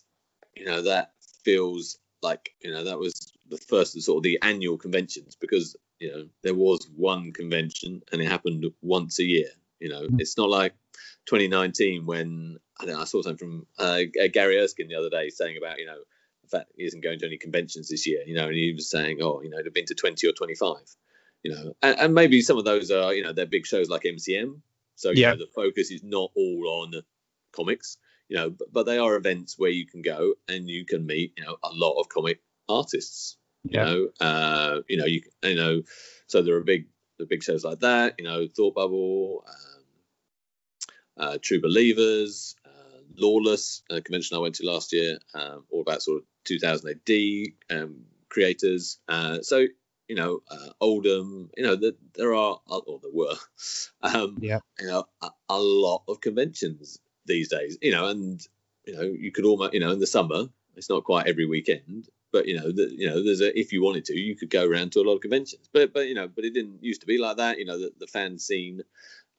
you 0.55 0.65
know 0.67 0.83
that 0.83 1.13
feels 1.45 1.99
like 2.23 2.51
you 2.61 2.71
know 2.71 2.85
that 2.85 2.99
was 2.99 3.33
the 3.49 3.57
first 3.57 3.97
of 3.97 4.03
sort 4.03 4.19
of 4.19 4.23
the 4.25 4.39
annual 4.43 4.77
conventions 4.77 5.37
because 5.37 5.77
you 5.99 6.11
know 6.11 6.29
there 6.43 6.55
was 6.55 6.87
one 6.95 7.33
convention 7.33 8.03
and 8.13 8.21
it 8.21 8.29
happened 8.29 8.67
once 8.83 9.19
a 9.21 9.25
year. 9.25 9.49
You 9.81 9.91
know, 9.91 10.03
Mm. 10.03 10.21
it's 10.21 10.37
not 10.37 10.49
like 10.49 10.75
2019 11.27 12.07
when 12.07 12.59
I, 12.81 12.85
don't 12.85 12.95
know, 12.95 13.01
I 13.01 13.05
saw 13.05 13.23
something 13.23 13.39
from 13.39 13.67
uh, 13.79 14.01
Gary 14.33 14.59
Erskine 14.59 14.89
the 14.89 14.95
other 14.97 15.11
day 15.11 15.31
saying 15.31 15.57
about 15.57 15.79
you 15.79 15.87
know 15.87 15.99
the 16.43 16.49
fact 16.49 16.73
he 16.77 16.85
isn't 16.85 17.03
going 17.03 17.19
to 17.21 17.27
any 17.27 17.39
conventions 17.39 17.89
this 17.89 18.07
year. 18.07 18.23
You 18.27 18.35
know, 18.35 18.47
and 18.47 18.55
he 18.57 18.73
was 18.73 18.91
saying, 18.91 19.19
oh, 19.21 19.43
you 19.43 19.51
know, 19.51 19.59
it'd 19.59 19.75
been 19.75 19.87
to 19.87 19.95
20 19.95 20.27
or 20.29 20.33
25 20.33 20.77
you 21.43 21.53
know, 21.53 21.73
and, 21.83 21.99
and 21.99 22.15
maybe 22.15 22.41
some 22.41 22.59
of 22.59 22.65
those 22.65 22.91
are, 22.91 23.15
you 23.15 23.23
know, 23.23 23.33
they're 23.33 23.47
big 23.47 23.67
shows 23.67 23.89
like 23.89 24.03
MCM. 24.03 24.61
So, 24.97 25.11
you 25.11 25.21
Yeah. 25.23 25.31
know, 25.31 25.37
the 25.39 25.47
focus 25.55 25.91
is 25.91 26.03
not 26.03 26.31
all 26.35 26.65
on 26.69 27.03
comics, 27.53 27.97
you 28.29 28.37
know, 28.37 28.51
but, 28.51 28.73
but 28.73 28.87
they 28.87 28.99
are 28.99 29.15
events 29.17 29.59
where 29.59 29.71
you 29.71 29.87
can 29.87 30.03
go 30.03 30.35
and 30.49 30.69
you 30.69 30.85
can 30.85 31.07
meet, 31.07 31.35
you 31.37 31.45
know, 31.45 31.57
a 31.63 31.71
lot 31.73 32.01
of 32.01 32.09
comic 32.09 32.41
artists, 32.69 33.37
you 33.65 33.79
Yeah. 33.79 33.85
know, 33.85 34.09
uh, 34.21 34.81
you 34.89 34.97
know, 34.97 35.05
you, 35.07 35.23
you 35.45 35.55
know, 35.55 35.83
so 36.27 36.43
there 36.43 36.57
are 36.57 36.65
big, 36.65 36.87
the 37.19 37.27
big 37.27 37.43
shows 37.43 37.65
like 37.65 37.81
that, 37.81 38.17
you 38.19 38.25
know, 38.25 38.47
Thought 38.49 38.75
Bubble, 38.75 39.45
um, 39.47 39.78
uh, 41.19 41.39
True 41.41 41.61
Believers, 41.61 42.57
uh, 42.65 42.99
Lawless, 43.17 43.83
a 43.91 44.01
convention 44.01 44.37
I 44.37 44.41
went 44.41 44.57
to 44.57 44.67
last 44.67 44.93
year, 44.93 45.19
um, 45.35 45.65
all 45.71 45.83
about 45.83 46.03
sort 46.03 46.19
of 46.19 46.25
2000 46.45 46.91
AD 46.91 47.77
um, 47.77 48.05
creators. 48.29 48.99
Uh, 49.09 49.43
so, 49.43 49.67
you 50.09 50.17
know, 50.17 50.43
uh, 50.51 50.71
Oldham, 50.81 51.51
you 51.57 51.65
know, 51.65 51.77
the, 51.77 51.97
there 52.15 52.35
are, 52.35 52.61
or 52.67 53.01
there 53.03 53.13
were, 53.13 53.35
um, 54.03 54.39
Yeah. 54.41 54.61
you 54.81 54.87
know, 54.87 55.05
a, 55.21 55.31
a 55.49 55.59
lot 55.59 56.03
of 56.09 56.21
conventions 56.21 56.99
these 57.27 57.49
days, 57.49 57.77
you 57.83 57.93
know, 57.93 58.09
and, 58.09 58.47
you 58.87 58.95
know, 58.95 59.03
you 59.03 59.33
could 59.33 59.45
almost, 59.45 59.75
you 59.75 59.81
know, 59.81 59.91
in 59.91 60.01
the 60.01 60.07
summer, 60.07 60.45
it's 60.77 60.89
not 60.89 61.05
quite 61.05 61.27
every 61.27 61.47
weekend, 61.47 62.09
but, 62.33 62.47
you 62.47 62.57
know, 62.57 62.71
the, 62.71 62.89
you 62.97 63.09
know, 63.09 63.23
there's 63.23 63.41
a, 63.41 63.59
if 63.59 63.73
you 63.73 63.83
wanted 63.83 64.05
to, 64.07 64.19
you 64.19 64.37
could 64.37 64.51
go 64.51 64.65
around 64.65 64.93
to 64.93 65.01
a 65.01 65.03
lot 65.03 65.17
of 65.17 65.21
conventions, 65.21 65.69
but, 65.73 65.93
but, 65.93 66.07
you 66.07 66.15
know, 66.15 66.29
but 66.29 66.45
it 66.45 66.55
didn't 66.55 66.83
used 66.83 67.01
to 67.01 67.07
be 67.07 67.19
like 67.19 67.37
that, 67.39 67.59
you 67.59 67.65
know, 67.65 67.79
the, 67.79 67.93
the 67.99 68.07
fan 68.07 68.39
scene, 68.39 68.83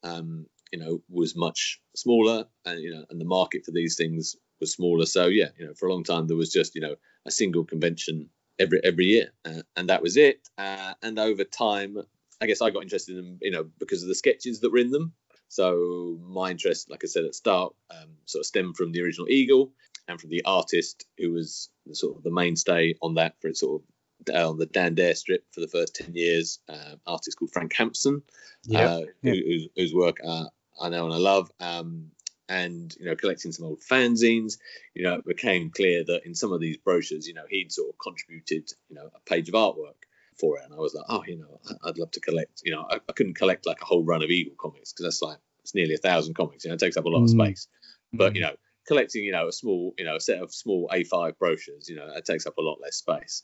um, 0.03 0.45
you 0.71 0.79
know, 0.79 1.01
was 1.09 1.35
much 1.35 1.81
smaller 1.95 2.45
and, 2.65 2.81
you 2.81 2.91
know, 2.91 3.05
and 3.09 3.19
the 3.19 3.25
market 3.25 3.65
for 3.65 3.71
these 3.71 3.95
things 3.95 4.35
was 4.59 4.73
smaller. 4.73 5.05
So, 5.05 5.27
yeah, 5.27 5.49
you 5.57 5.65
know, 5.65 5.73
for 5.73 5.87
a 5.87 5.93
long 5.93 6.03
time, 6.03 6.27
there 6.27 6.37
was 6.37 6.51
just, 6.51 6.75
you 6.75 6.81
know, 6.81 6.95
a 7.25 7.31
single 7.31 7.65
convention 7.65 8.29
every 8.59 8.81
every 8.83 9.05
year, 9.05 9.31
uh, 9.45 9.61
and 9.75 9.89
that 9.89 10.01
was 10.01 10.17
it. 10.17 10.47
Uh, 10.57 10.93
and 11.01 11.17
over 11.17 11.43
time, 11.43 11.97
I 12.41 12.47
guess 12.47 12.61
I 12.61 12.69
got 12.69 12.83
interested 12.83 13.17
in 13.17 13.23
them, 13.23 13.37
you 13.41 13.51
know, 13.51 13.67
because 13.79 14.01
of 14.03 14.09
the 14.09 14.15
sketches 14.15 14.59
that 14.59 14.71
were 14.71 14.79
in 14.79 14.91
them. 14.91 15.13
So 15.47 16.17
my 16.21 16.51
interest, 16.51 16.89
like 16.89 17.03
I 17.03 17.07
said 17.07 17.23
at 17.23 17.31
the 17.31 17.33
start, 17.33 17.73
um, 17.89 18.09
sort 18.25 18.41
of 18.41 18.45
stemmed 18.45 18.77
from 18.77 18.91
the 18.91 19.01
original 19.01 19.29
Eagle 19.29 19.73
and 20.07 20.21
from 20.21 20.29
the 20.29 20.43
artist 20.45 21.05
who 21.17 21.31
was 21.31 21.69
sort 21.93 22.17
of 22.17 22.23
the 22.23 22.31
mainstay 22.31 22.95
on 23.01 23.15
that 23.15 23.35
for 23.41 23.47
its 23.47 23.59
sort 23.61 23.81
of 23.81 24.35
uh, 24.35 24.49
on 24.49 24.57
the 24.57 24.65
Dan 24.65 24.95
Dare 24.95 25.15
strip 25.15 25.45
for 25.51 25.61
the 25.61 25.67
first 25.67 25.95
ten 25.95 26.13
years. 26.13 26.59
Uh, 26.69 26.95
artist 27.07 27.37
called 27.37 27.51
Frank 27.51 27.73
Hampson, 27.73 28.21
Yeah. 28.65 28.85
uh, 28.85 28.99
yeah. 29.21 29.33
who, 29.33 29.39
whose, 29.39 29.67
whose 29.75 29.93
work 29.93 30.17
uh, 30.25 30.45
I 30.79 30.89
know 30.89 31.05
and 31.05 31.13
I 31.13 31.17
love. 31.17 31.51
Um, 31.59 32.11
and 32.47 32.95
you 32.99 33.05
know, 33.05 33.15
collecting 33.15 33.51
some 33.51 33.65
old 33.65 33.79
fanzines, 33.81 34.57
you 34.95 35.03
know, 35.03 35.15
it 35.15 35.25
became 35.25 35.69
clear 35.69 36.03
that 36.05 36.25
in 36.25 36.33
some 36.33 36.51
of 36.51 36.59
these 36.59 36.77
brochures, 36.77 37.27
you 37.27 37.33
know, 37.35 37.43
he'd 37.47 37.71
sort 37.71 37.89
of 37.89 37.95
contributed, 37.99 38.71
you 38.89 38.95
know, 38.95 39.09
a 39.15 39.19
page 39.29 39.49
of 39.49 39.53
artwork 39.53 39.93
for 40.39 40.57
it, 40.57 40.63
and 40.65 40.73
I 40.73 40.77
was 40.77 40.95
like, 40.95 41.05
oh, 41.09 41.23
you 41.27 41.37
know, 41.37 41.59
I'd 41.83 41.99
love 41.99 42.11
to 42.11 42.19
collect. 42.19 42.61
You 42.65 42.71
know, 42.71 42.87
I, 42.89 42.95
I 43.07 43.11
couldn't 43.13 43.35
collect 43.35 43.67
like 43.67 43.81
a 43.81 43.85
whole 43.85 44.03
run 44.03 44.23
of 44.23 44.31
Eagle 44.31 44.55
comics 44.57 44.91
because 44.91 45.05
that's 45.05 45.21
like 45.21 45.37
it's 45.61 45.75
nearly 45.75 45.93
a 45.93 45.97
thousand 45.97 46.33
comics. 46.33 46.63
You 46.65 46.69
know, 46.69 46.75
it 46.75 46.79
takes 46.79 46.97
up 46.97 47.05
a 47.05 47.09
lot 47.09 47.23
of 47.23 47.29
Mm. 47.29 47.45
space. 47.45 47.67
But 48.13 48.35
you 48.35 48.41
know, 48.41 48.55
collecting, 48.87 49.23
you 49.23 49.31
know, 49.31 49.47
a 49.47 49.51
small, 49.53 49.93
you 49.99 50.05
know, 50.05 50.15
a 50.15 50.19
set 50.19 50.39
of 50.39 50.51
small 50.51 50.89
A5 50.91 51.37
brochures, 51.37 51.87
you 51.87 51.95
know, 51.97 52.11
it 52.15 52.25
takes 52.25 52.47
up 52.47 52.57
a 52.57 52.61
lot 52.61 52.79
less 52.81 52.95
space. 52.95 53.43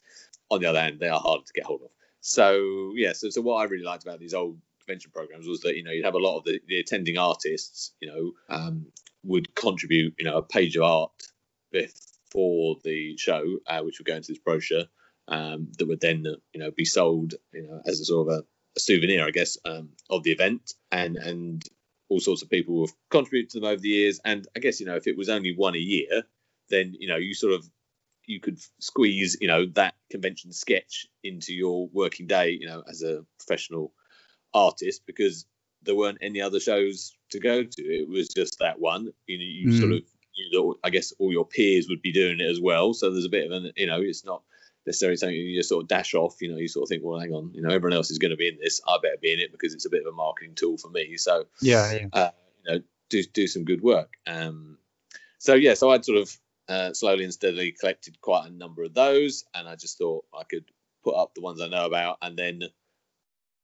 On 0.49 0.59
the 0.59 0.65
other 0.67 0.81
hand, 0.81 0.99
they 0.99 1.09
are 1.09 1.19
harder 1.19 1.43
to 1.45 1.53
get 1.53 1.65
hold 1.65 1.83
of. 1.83 1.89
So 2.21 2.93
yeah, 2.95 3.13
so 3.13 3.29
so 3.29 3.41
what 3.41 3.57
I 3.57 3.65
really 3.65 3.83
liked 3.83 4.03
about 4.03 4.19
these 4.19 4.33
old 4.33 4.57
convention 4.85 5.11
programs 5.13 5.47
was 5.47 5.61
that 5.61 5.75
you 5.75 5.83
know 5.83 5.91
you'd 5.91 6.05
have 6.05 6.15
a 6.15 6.19
lot 6.19 6.37
of 6.37 6.43
the, 6.43 6.59
the 6.67 6.79
attending 6.79 7.17
artists, 7.17 7.93
you 7.99 8.07
know, 8.07 8.55
um, 8.55 8.87
would 9.23 9.53
contribute, 9.55 10.13
you 10.17 10.25
know, 10.25 10.37
a 10.37 10.43
page 10.43 10.75
of 10.75 10.83
art 10.83 11.11
before 11.71 12.77
the 12.83 13.17
show, 13.17 13.43
uh, 13.67 13.81
which 13.81 13.99
would 13.99 14.07
go 14.07 14.15
into 14.15 14.31
this 14.31 14.39
brochure, 14.39 14.85
um, 15.27 15.71
that 15.77 15.87
would 15.87 16.01
then, 16.01 16.23
you 16.53 16.59
know, 16.59 16.71
be 16.71 16.85
sold, 16.85 17.33
you 17.53 17.63
know, 17.63 17.81
as 17.85 17.99
a 17.99 18.05
sort 18.05 18.27
of 18.27 18.33
a, 18.33 18.43
a 18.77 18.79
souvenir, 18.79 19.25
I 19.25 19.31
guess, 19.31 19.57
um, 19.65 19.89
of 20.09 20.23
the 20.23 20.31
event, 20.31 20.73
and 20.91 21.17
and 21.17 21.63
all 22.09 22.19
sorts 22.19 22.43
of 22.43 22.49
people 22.49 22.85
have 22.85 22.95
contributed 23.09 23.49
to 23.51 23.59
them 23.59 23.69
over 23.69 23.81
the 23.81 23.89
years. 23.89 24.19
And 24.23 24.47
I 24.55 24.59
guess 24.59 24.79
you 24.79 24.85
know, 24.85 24.95
if 24.95 25.07
it 25.07 25.17
was 25.17 25.29
only 25.29 25.55
one 25.55 25.75
a 25.75 25.79
year, 25.79 26.23
then 26.69 26.95
you 26.97 27.07
know, 27.07 27.17
you 27.17 27.33
sort 27.33 27.53
of 27.53 27.67
you 28.27 28.39
could 28.39 28.59
squeeze, 28.79 29.37
you 29.39 29.47
know, 29.47 29.67
that 29.75 29.93
convention 30.09 30.51
sketch 30.51 31.05
into 31.23 31.53
your 31.53 31.87
working 31.93 32.25
day, 32.25 32.49
you 32.59 32.67
know, 32.67 32.83
as 32.89 33.03
a 33.03 33.23
professional 33.39 33.93
artist 34.55 35.03
because 35.05 35.45
there 35.83 35.95
weren't 35.95 36.17
any 36.21 36.41
other 36.41 36.59
shows 36.59 37.15
to 37.29 37.39
go 37.39 37.63
to. 37.63 37.81
It 37.83 38.09
was 38.09 38.29
just 38.29 38.57
that 38.59 38.79
one. 38.79 39.13
You 39.27 39.37
know, 39.37 39.43
you 39.43 39.67
Mm. 39.69 39.79
sort 39.79 39.91
of, 39.91 40.01
you 40.33 40.79
I 40.83 40.89
guess 40.89 41.13
all 41.19 41.31
your 41.31 41.45
peers 41.45 41.87
would 41.89 42.01
be 42.01 42.11
doing 42.11 42.39
it 42.39 42.49
as 42.49 42.59
well. 42.59 42.93
So 42.93 43.11
there's 43.11 43.25
a 43.25 43.29
bit 43.29 43.45
of 43.45 43.51
an, 43.51 43.71
you 43.75 43.85
know, 43.87 44.01
it's 44.01 44.25
not 44.25 44.41
necessarily 44.85 45.17
something 45.17 45.35
you 45.35 45.57
just 45.59 45.69
sort 45.69 45.83
of 45.83 45.87
dash 45.87 46.13
off. 46.15 46.41
You 46.41 46.51
know, 46.51 46.57
you 46.57 46.67
sort 46.67 46.83
of 46.83 46.89
think, 46.89 47.03
well, 47.03 47.19
hang 47.19 47.33
on, 47.33 47.51
you 47.53 47.61
know, 47.61 47.69
everyone 47.69 47.95
else 47.95 48.09
is 48.11 48.17
going 48.17 48.31
to 48.31 48.37
be 48.37 48.47
in 48.47 48.57
this. 48.61 48.81
I 48.87 48.97
better 49.01 49.17
be 49.21 49.33
in 49.33 49.39
it 49.39 49.51
because 49.51 49.73
it's 49.73 49.85
a 49.85 49.89
bit 49.89 50.01
of 50.05 50.11
a 50.11 50.15
marketing 50.15 50.55
tool 50.55 50.77
for 50.77 50.89
me. 50.89 51.17
So 51.17 51.45
yeah, 51.61 51.91
yeah. 51.93 52.07
uh, 52.13 52.31
you 52.63 52.71
know, 52.73 52.81
do 53.09 53.23
do 53.23 53.47
some 53.47 53.65
good 53.65 53.81
work. 53.81 54.13
Um, 54.25 54.77
so 55.37 55.53
yeah, 55.53 55.75
so 55.75 55.91
I'd 55.91 56.05
sort 56.05 56.17
of 56.19 56.37
uh, 56.67 56.93
slowly 56.93 57.23
and 57.23 57.33
steadily 57.33 57.71
collected 57.71 58.19
quite 58.21 58.47
a 58.47 58.51
number 58.51 58.83
of 58.83 58.93
those, 58.93 59.45
and 59.53 59.67
I 59.67 59.75
just 59.75 59.97
thought 59.99 60.25
I 60.33 60.43
could 60.43 60.65
put 61.03 61.15
up 61.15 61.35
the 61.35 61.41
ones 61.41 61.61
I 61.61 61.67
know 61.67 61.85
about, 61.85 62.17
and 62.21 62.35
then 62.35 62.61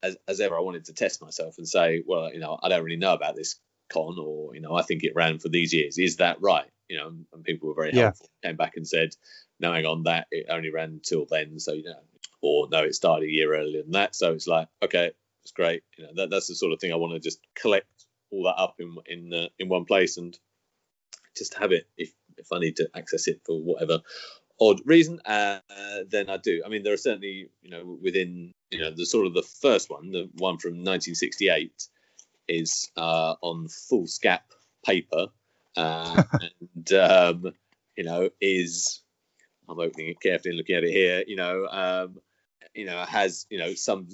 as, 0.04 0.18
as 0.28 0.40
ever, 0.40 0.58
I 0.58 0.62
wanted 0.62 0.86
to 0.86 0.94
test 0.94 1.22
myself 1.22 1.58
and 1.58 1.68
say, 1.68 2.04
well, 2.06 2.34
you 2.34 2.40
know, 2.40 2.58
I 2.62 2.70
don't 2.70 2.84
really 2.84 2.98
know 2.98 3.14
about 3.14 3.36
this 3.36 3.60
con, 3.90 4.18
or 4.20 4.56
you 4.56 4.62
know, 4.62 4.76
I 4.76 4.82
think 4.84 5.04
it 5.04 5.14
ran 5.16 5.40
for 5.40 5.50
these 5.50 5.74
years. 5.74 5.98
Is 5.98 6.18
that 6.18 6.42
right? 6.42 6.70
You 6.88 6.98
know, 6.98 7.08
and, 7.34 7.44
people 7.44 7.70
were 7.70 7.76
very 7.76 7.92
Yeah. 7.94 8.04
helpful. 8.04 8.30
Came 8.44 8.56
back 8.56 8.74
and 8.76 8.88
said, 8.88 9.16
no, 9.60 9.72
hang 9.74 9.86
on, 9.86 10.04
that 10.04 10.28
it 10.32 10.48
only 10.50 10.72
ran 10.72 11.02
till 11.04 11.26
then, 11.30 11.60
so 11.60 11.74
you 11.74 11.84
know, 11.84 12.00
or 12.42 12.68
no, 12.72 12.84
it 12.84 12.96
started 12.96 13.28
a 13.28 13.32
year 13.32 13.56
earlier 13.56 13.84
than 13.84 13.92
that. 13.92 14.16
So 14.16 14.34
it's 14.34 14.48
like, 14.48 14.68
okay, 14.82 15.12
it's 15.44 15.52
great. 15.52 15.84
You 15.98 16.06
know, 16.06 16.12
that, 16.16 16.30
that's 16.30 16.48
the 16.48 16.56
sort 16.56 16.74
of 16.74 16.80
thing 16.80 16.92
I 16.92 16.96
want 16.98 17.14
to 17.14 17.20
just 17.20 17.40
collect 17.56 17.88
all 18.32 18.44
that 18.44 18.58
up 18.58 18.76
in 18.80 18.96
in 19.06 19.34
uh, 19.34 19.48
in 19.60 19.70
one 19.70 19.86
place 19.86 20.18
and 20.18 20.38
just 21.38 21.54
have 21.56 21.72
it 21.72 21.88
if 21.98 22.12
if 22.38 22.52
I 22.52 22.60
need 22.60 22.78
to 22.78 22.90
access 22.96 23.28
it 23.28 23.42
for 23.46 23.62
whatever 23.62 24.02
odd 24.60 24.82
reason, 24.86 25.20
uh, 25.26 25.60
then 26.08 26.30
I 26.30 26.38
do. 26.38 26.62
I 26.66 26.70
mean, 26.70 26.84
there 26.84 26.94
are 26.94 26.98
certainly, 26.98 27.50
you 27.64 27.70
know, 27.72 27.98
within, 28.02 28.54
you 28.72 28.80
know, 28.80 28.92
the 28.92 29.06
sort 29.06 29.28
of 29.28 29.34
the 29.34 29.44
first 29.44 29.90
one, 29.90 30.12
the 30.12 30.30
one 30.38 30.58
from 30.58 30.72
1968, 30.72 31.88
is 32.48 32.90
uh, 32.98 33.36
on 33.42 33.68
foolscap 33.68 34.42
paper, 34.86 35.28
uh, 35.76 36.24
and 36.42 36.94
um, 36.94 37.54
you 37.98 38.04
know, 38.04 38.30
is 38.40 39.02
I'm 39.70 39.80
opening 39.80 40.10
it 40.10 40.22
carefully 40.22 40.52
and 40.52 40.58
looking 40.58 40.76
at 40.76 40.84
it 40.84 40.92
here. 40.92 41.24
You 41.28 41.36
know, 41.36 41.68
um, 41.68 42.20
you 42.74 42.86
know, 42.86 43.04
has 43.04 43.46
you 43.50 43.60
know 43.60 43.74
some 43.74 44.08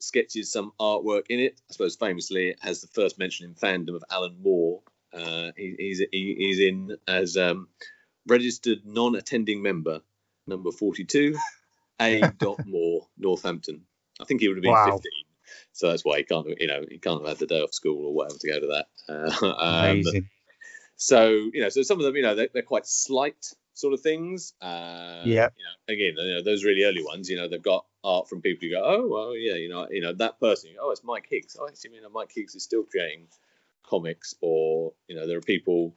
sketches, 0.00 0.50
some 0.50 0.72
artwork 0.80 1.24
in 1.28 1.40
it. 1.40 1.60
I 1.68 1.72
suppose 1.72 1.96
famously, 1.96 2.50
it 2.50 2.58
has 2.60 2.80
the 2.80 2.88
first 2.88 3.18
mention 3.18 3.46
in 3.46 3.54
fandom 3.54 3.94
of 3.96 4.04
Alan 4.10 4.36
Moore. 4.42 4.80
Uh, 5.12 5.52
he, 5.56 5.74
he's 5.78 6.02
he, 6.12 6.34
he's 6.38 6.60
in 6.60 6.96
as 7.06 7.36
um, 7.36 7.68
registered 8.26 8.84
non-attending 8.84 9.62
member 9.62 10.00
number 10.46 10.70
42 10.70 11.36
a 12.00 12.20
dot 12.38 12.64
moore 12.66 13.06
northampton 13.18 13.82
i 14.20 14.24
think 14.24 14.40
he 14.40 14.48
would 14.48 14.56
have 14.56 14.62
been 14.62 14.72
Wow. 14.72 14.92
15 14.92 15.02
so 15.72 15.88
that's 15.88 16.04
why 16.04 16.18
he 16.18 16.24
can't 16.24 16.46
you 16.60 16.66
know 16.66 16.84
he 16.90 16.98
can't 16.98 17.20
have 17.20 17.28
had 17.28 17.38
the 17.38 17.46
day 17.46 17.60
off 17.60 17.72
school 17.72 18.06
or 18.06 18.14
whatever 18.14 18.38
to 18.38 18.48
go 18.48 18.60
to 18.60 18.66
that 18.66 18.86
uh, 19.08 19.46
um, 19.46 19.92
Amazing. 19.92 20.28
so 20.96 21.28
you 21.28 21.60
know 21.60 21.68
so 21.68 21.82
some 21.82 21.98
of 21.98 22.04
them 22.04 22.16
you 22.16 22.22
know 22.22 22.34
they're, 22.34 22.48
they're 22.52 22.62
quite 22.62 22.86
slight 22.86 23.52
sort 23.74 23.94
of 23.94 24.00
things 24.00 24.54
uh 24.60 25.22
Yeah. 25.24 25.48
you 25.56 25.64
know 25.64 25.94
again 25.94 26.14
you 26.16 26.34
know 26.34 26.42
those 26.42 26.64
really 26.64 26.84
early 26.84 27.04
ones 27.04 27.30
you 27.30 27.36
know 27.36 27.48
they've 27.48 27.62
got 27.62 27.86
art 28.02 28.28
from 28.28 28.40
people 28.40 28.66
who 28.68 28.74
go 28.74 28.82
oh 28.84 29.06
well 29.08 29.36
yeah 29.36 29.54
you 29.54 29.68
know 29.68 29.86
you 29.90 30.00
know 30.00 30.12
that 30.12 30.38
person 30.40 30.70
oh 30.80 30.90
it's 30.90 31.04
mike 31.04 31.26
higgs 31.30 31.56
oh 31.60 31.66
actually 31.68 31.94
you 31.94 32.02
know 32.02 32.08
mike 32.10 32.32
higgs 32.34 32.54
is 32.56 32.62
still 32.64 32.82
creating 32.82 33.26
comics 33.84 34.34
or 34.40 34.92
you 35.06 35.14
know 35.14 35.26
there 35.26 35.38
are 35.38 35.42
people 35.42 35.94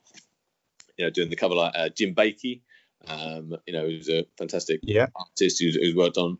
you 0.97 1.05
know 1.05 1.10
doing 1.12 1.29
the 1.29 1.36
cover 1.36 1.55
like 1.55 1.73
uh, 1.75 1.89
jim 1.89 2.13
baikie 2.13 2.62
um 3.07 3.55
you 3.65 3.73
know 3.73 3.86
who's 3.86 4.10
a 4.10 4.25
fantastic 4.38 4.81
Yeah. 4.84 5.07
artist 5.15 5.60
who's, 5.60 5.75
who's 5.75 5.95
worked 5.95 6.17
on 6.17 6.38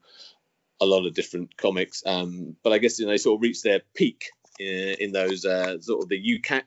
a 0.81 0.85
lot 0.85 1.05
of 1.05 1.13
different 1.13 1.55
comics. 1.55 2.03
Um, 2.05 2.55
but 2.63 2.73
I 2.73 2.79
guess 2.79 2.99
you 2.99 3.05
know, 3.05 3.11
they 3.11 3.17
sort 3.17 3.37
of 3.37 3.41
reached 3.41 3.63
their 3.63 3.81
peak 3.95 4.25
in, 4.59 4.95
in 4.99 5.11
those 5.11 5.45
uh, 5.45 5.79
sort 5.79 6.03
of 6.03 6.09
the 6.09 6.39
UCAC 6.39 6.63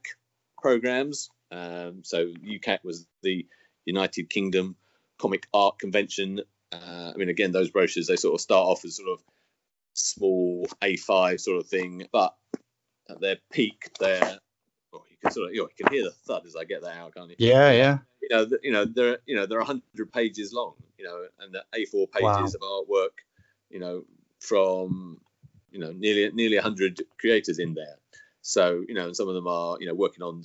programs. 0.59 1.29
Um, 1.51 2.03
so 2.05 2.27
UCAC 2.27 2.79
was 2.85 3.07
the 3.23 3.47
United 3.85 4.31
Kingdom 4.31 4.77
Comic 5.19 5.47
Art 5.53 5.79
Convention. 5.79 6.41
Uh, 6.73 7.13
I 7.15 7.17
mean, 7.17 7.29
again, 7.29 7.53
those 7.53 7.71
brochures 7.71 8.07
they 8.07 8.17
sort 8.17 8.35
of 8.35 8.41
start 8.41 8.67
off 8.67 8.85
as 8.85 8.97
sort 8.97 9.11
of 9.11 9.21
small 9.95 10.67
A5 10.83 11.41
sort 11.41 11.59
of 11.59 11.67
thing, 11.67 12.09
but 12.13 12.35
at 13.09 13.21
their 13.21 13.37
peak, 13.53 13.91
they're 14.01 14.39
oh, 14.93 15.03
you 15.11 15.17
can 15.21 15.31
sort 15.31 15.49
of 15.49 15.55
you, 15.55 15.63
know, 15.63 15.69
you 15.77 15.85
can 15.85 15.93
hear 15.93 16.05
the 16.05 16.11
thud 16.27 16.47
as 16.47 16.57
I 16.57 16.65
get 16.65 16.83
that 16.83 16.97
out, 16.97 17.15
can't 17.15 17.31
you? 17.31 17.37
Yeah, 17.39 17.71
yeah. 17.73 17.99
you 18.23 18.29
know, 18.31 18.47
you 18.63 18.73
know, 18.73 18.85
they're 18.85 19.19
you 19.27 19.37
know 19.37 19.47
they're 19.47 19.63
hundred 19.63 20.13
pages 20.13 20.53
long, 20.53 20.75
you 20.99 21.05
know, 21.05 21.27
and 21.41 21.55
the 21.55 21.63
A4 21.79 22.11
pages 22.11 22.57
Wow. 22.61 22.83
of 22.83 22.89
artwork, 22.89 23.23
you 23.75 23.81
know, 23.81 24.05
from 24.41 25.21
you 25.71 25.81
know 25.81 25.93
nearly 25.93 26.33
nearly 26.33 26.57
hundred 26.57 27.03
creators 27.19 27.59
in 27.59 27.75
there. 27.75 27.97
So 28.41 28.85
you 28.89 28.95
know, 28.95 29.07
and 29.07 29.17
some 29.17 29.29
of 29.29 29.35
them 29.35 29.49
are 29.49 29.77
you 29.81 29.89
know 29.89 29.95
working 29.95 30.23
on, 30.23 30.43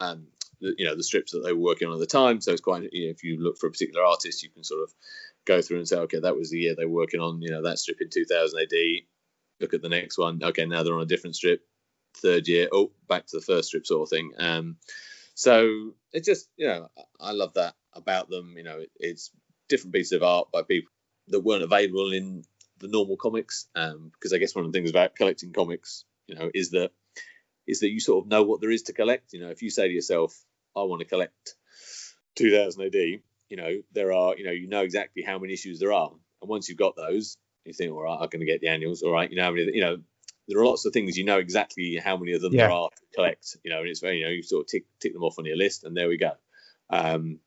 um, 0.00 0.26
the, 0.60 0.74
you 0.78 0.86
know, 0.86 0.96
the 0.96 1.04
strips 1.04 1.32
that 1.32 1.40
they 1.40 1.52
were 1.52 1.60
working 1.60 1.86
on 1.86 1.94
at 1.94 2.00
the 2.00 2.06
time. 2.06 2.40
So 2.40 2.50
it's 2.50 2.62
quite 2.62 2.88
you 2.92 3.06
know, 3.06 3.10
if 3.10 3.22
you 3.22 3.38
look 3.38 3.58
for 3.58 3.66
a 3.66 3.70
particular 3.70 4.04
artist, 4.04 4.42
you 4.42 4.48
can 4.48 4.64
sort 4.64 4.82
of 4.82 4.92
go 5.44 5.60
through 5.60 5.78
and 5.78 5.88
say, 5.88 5.98
okay, 5.98 6.20
that 6.20 6.36
was 6.36 6.50
the 6.50 6.58
year 6.58 6.74
they 6.74 6.86
were 6.86 7.00
working 7.02 7.20
on, 7.20 7.42
you 7.42 7.50
know, 7.50 7.62
that 7.62 7.78
strip 7.78 8.00
in 8.00 8.08
2000 8.08 8.58
AD. 8.58 8.68
Look 9.60 9.74
at 9.74 9.82
the 9.82 9.88
next 9.90 10.16
one. 10.16 10.40
Okay, 10.42 10.64
now 10.64 10.82
they're 10.82 10.94
on 10.94 11.02
a 11.02 11.06
different 11.06 11.36
strip. 11.36 11.60
Third 12.14 12.48
year, 12.48 12.68
oh, 12.72 12.90
back 13.06 13.26
to 13.26 13.36
the 13.36 13.44
first 13.44 13.68
strip 13.68 13.86
sort 13.86 14.02
of 14.02 14.08
thing. 14.08 14.32
Um, 14.38 14.76
so 15.34 15.92
it's 16.12 16.26
just 16.26 16.48
you 16.56 16.66
know 16.66 16.88
I 16.96 17.28
I 17.28 17.32
love 17.32 17.54
that 17.54 17.74
about 17.92 18.30
them. 18.30 18.54
You 18.56 18.64
know, 18.64 18.78
it, 18.78 18.90
it's 18.98 19.30
different 19.68 19.94
pieces 19.94 20.12
of 20.12 20.22
art 20.22 20.48
by 20.50 20.62
people 20.62 20.90
that 21.30 21.40
weren't 21.40 21.62
available 21.62 22.12
in 22.12 22.44
the 22.78 22.88
normal 22.88 23.16
comics. 23.16 23.66
Um, 23.74 24.10
because 24.12 24.32
I 24.32 24.38
guess 24.38 24.54
one 24.54 24.64
of 24.64 24.72
the 24.72 24.78
things 24.78 24.90
about 24.90 25.16
collecting 25.16 25.52
comics, 25.52 26.04
you 26.26 26.34
know, 26.34 26.50
is 26.54 26.70
that 26.70 26.90
is 27.66 27.80
that 27.80 27.90
you 27.90 28.00
sort 28.00 28.24
of 28.24 28.30
know 28.30 28.42
what 28.42 28.60
there 28.60 28.70
is 28.70 28.84
to 28.84 28.92
collect. 28.92 29.32
You 29.32 29.40
know, 29.40 29.50
if 29.50 29.62
you 29.62 29.70
say 29.70 29.88
to 29.88 29.94
yourself, 29.94 30.36
I 30.76 30.82
want 30.82 31.00
to 31.00 31.06
collect 31.06 31.54
2000 32.36 32.82
AD, 32.82 32.94
you 32.94 33.56
know, 33.56 33.82
there 33.92 34.12
are, 34.12 34.36
you 34.36 34.44
know, 34.44 34.50
you 34.52 34.68
know 34.68 34.82
exactly 34.82 35.22
how 35.22 35.38
many 35.38 35.52
issues 35.52 35.78
there 35.78 35.92
are, 35.92 36.10
and 36.40 36.48
once 36.48 36.68
you've 36.68 36.78
got 36.78 36.96
those, 36.96 37.36
you 37.64 37.72
think, 37.72 37.92
all 37.92 38.02
right, 38.02 38.14
I'm 38.20 38.28
going 38.28 38.40
to 38.40 38.46
get 38.46 38.60
the 38.60 38.68
annuals. 38.68 39.02
All 39.02 39.12
right, 39.12 39.30
you 39.30 39.36
know, 39.36 39.44
how 39.44 39.50
many, 39.50 39.70
you 39.74 39.82
know, 39.82 39.98
there 40.48 40.60
are 40.60 40.66
lots 40.66 40.84
of 40.84 40.92
things 40.92 41.16
you 41.16 41.24
know 41.24 41.38
exactly 41.38 41.96
how 42.02 42.16
many 42.16 42.32
of 42.32 42.40
them 42.42 42.52
Yeah. 42.52 42.66
there 42.66 42.74
are 42.74 42.88
to 42.88 43.14
collect. 43.14 43.56
You 43.62 43.70
know, 43.70 43.80
and 43.80 43.88
it's 43.88 44.00
very, 44.00 44.18
you 44.18 44.24
know, 44.24 44.30
you 44.30 44.42
sort 44.42 44.62
of 44.62 44.68
tick 44.68 44.84
tick 44.98 45.12
them 45.12 45.22
off 45.22 45.38
on 45.38 45.44
your 45.44 45.56
list, 45.56 45.84
and 45.84 45.96
there 45.96 46.08
we 46.08 46.16
go. 46.16 46.32
Um, 46.88 47.38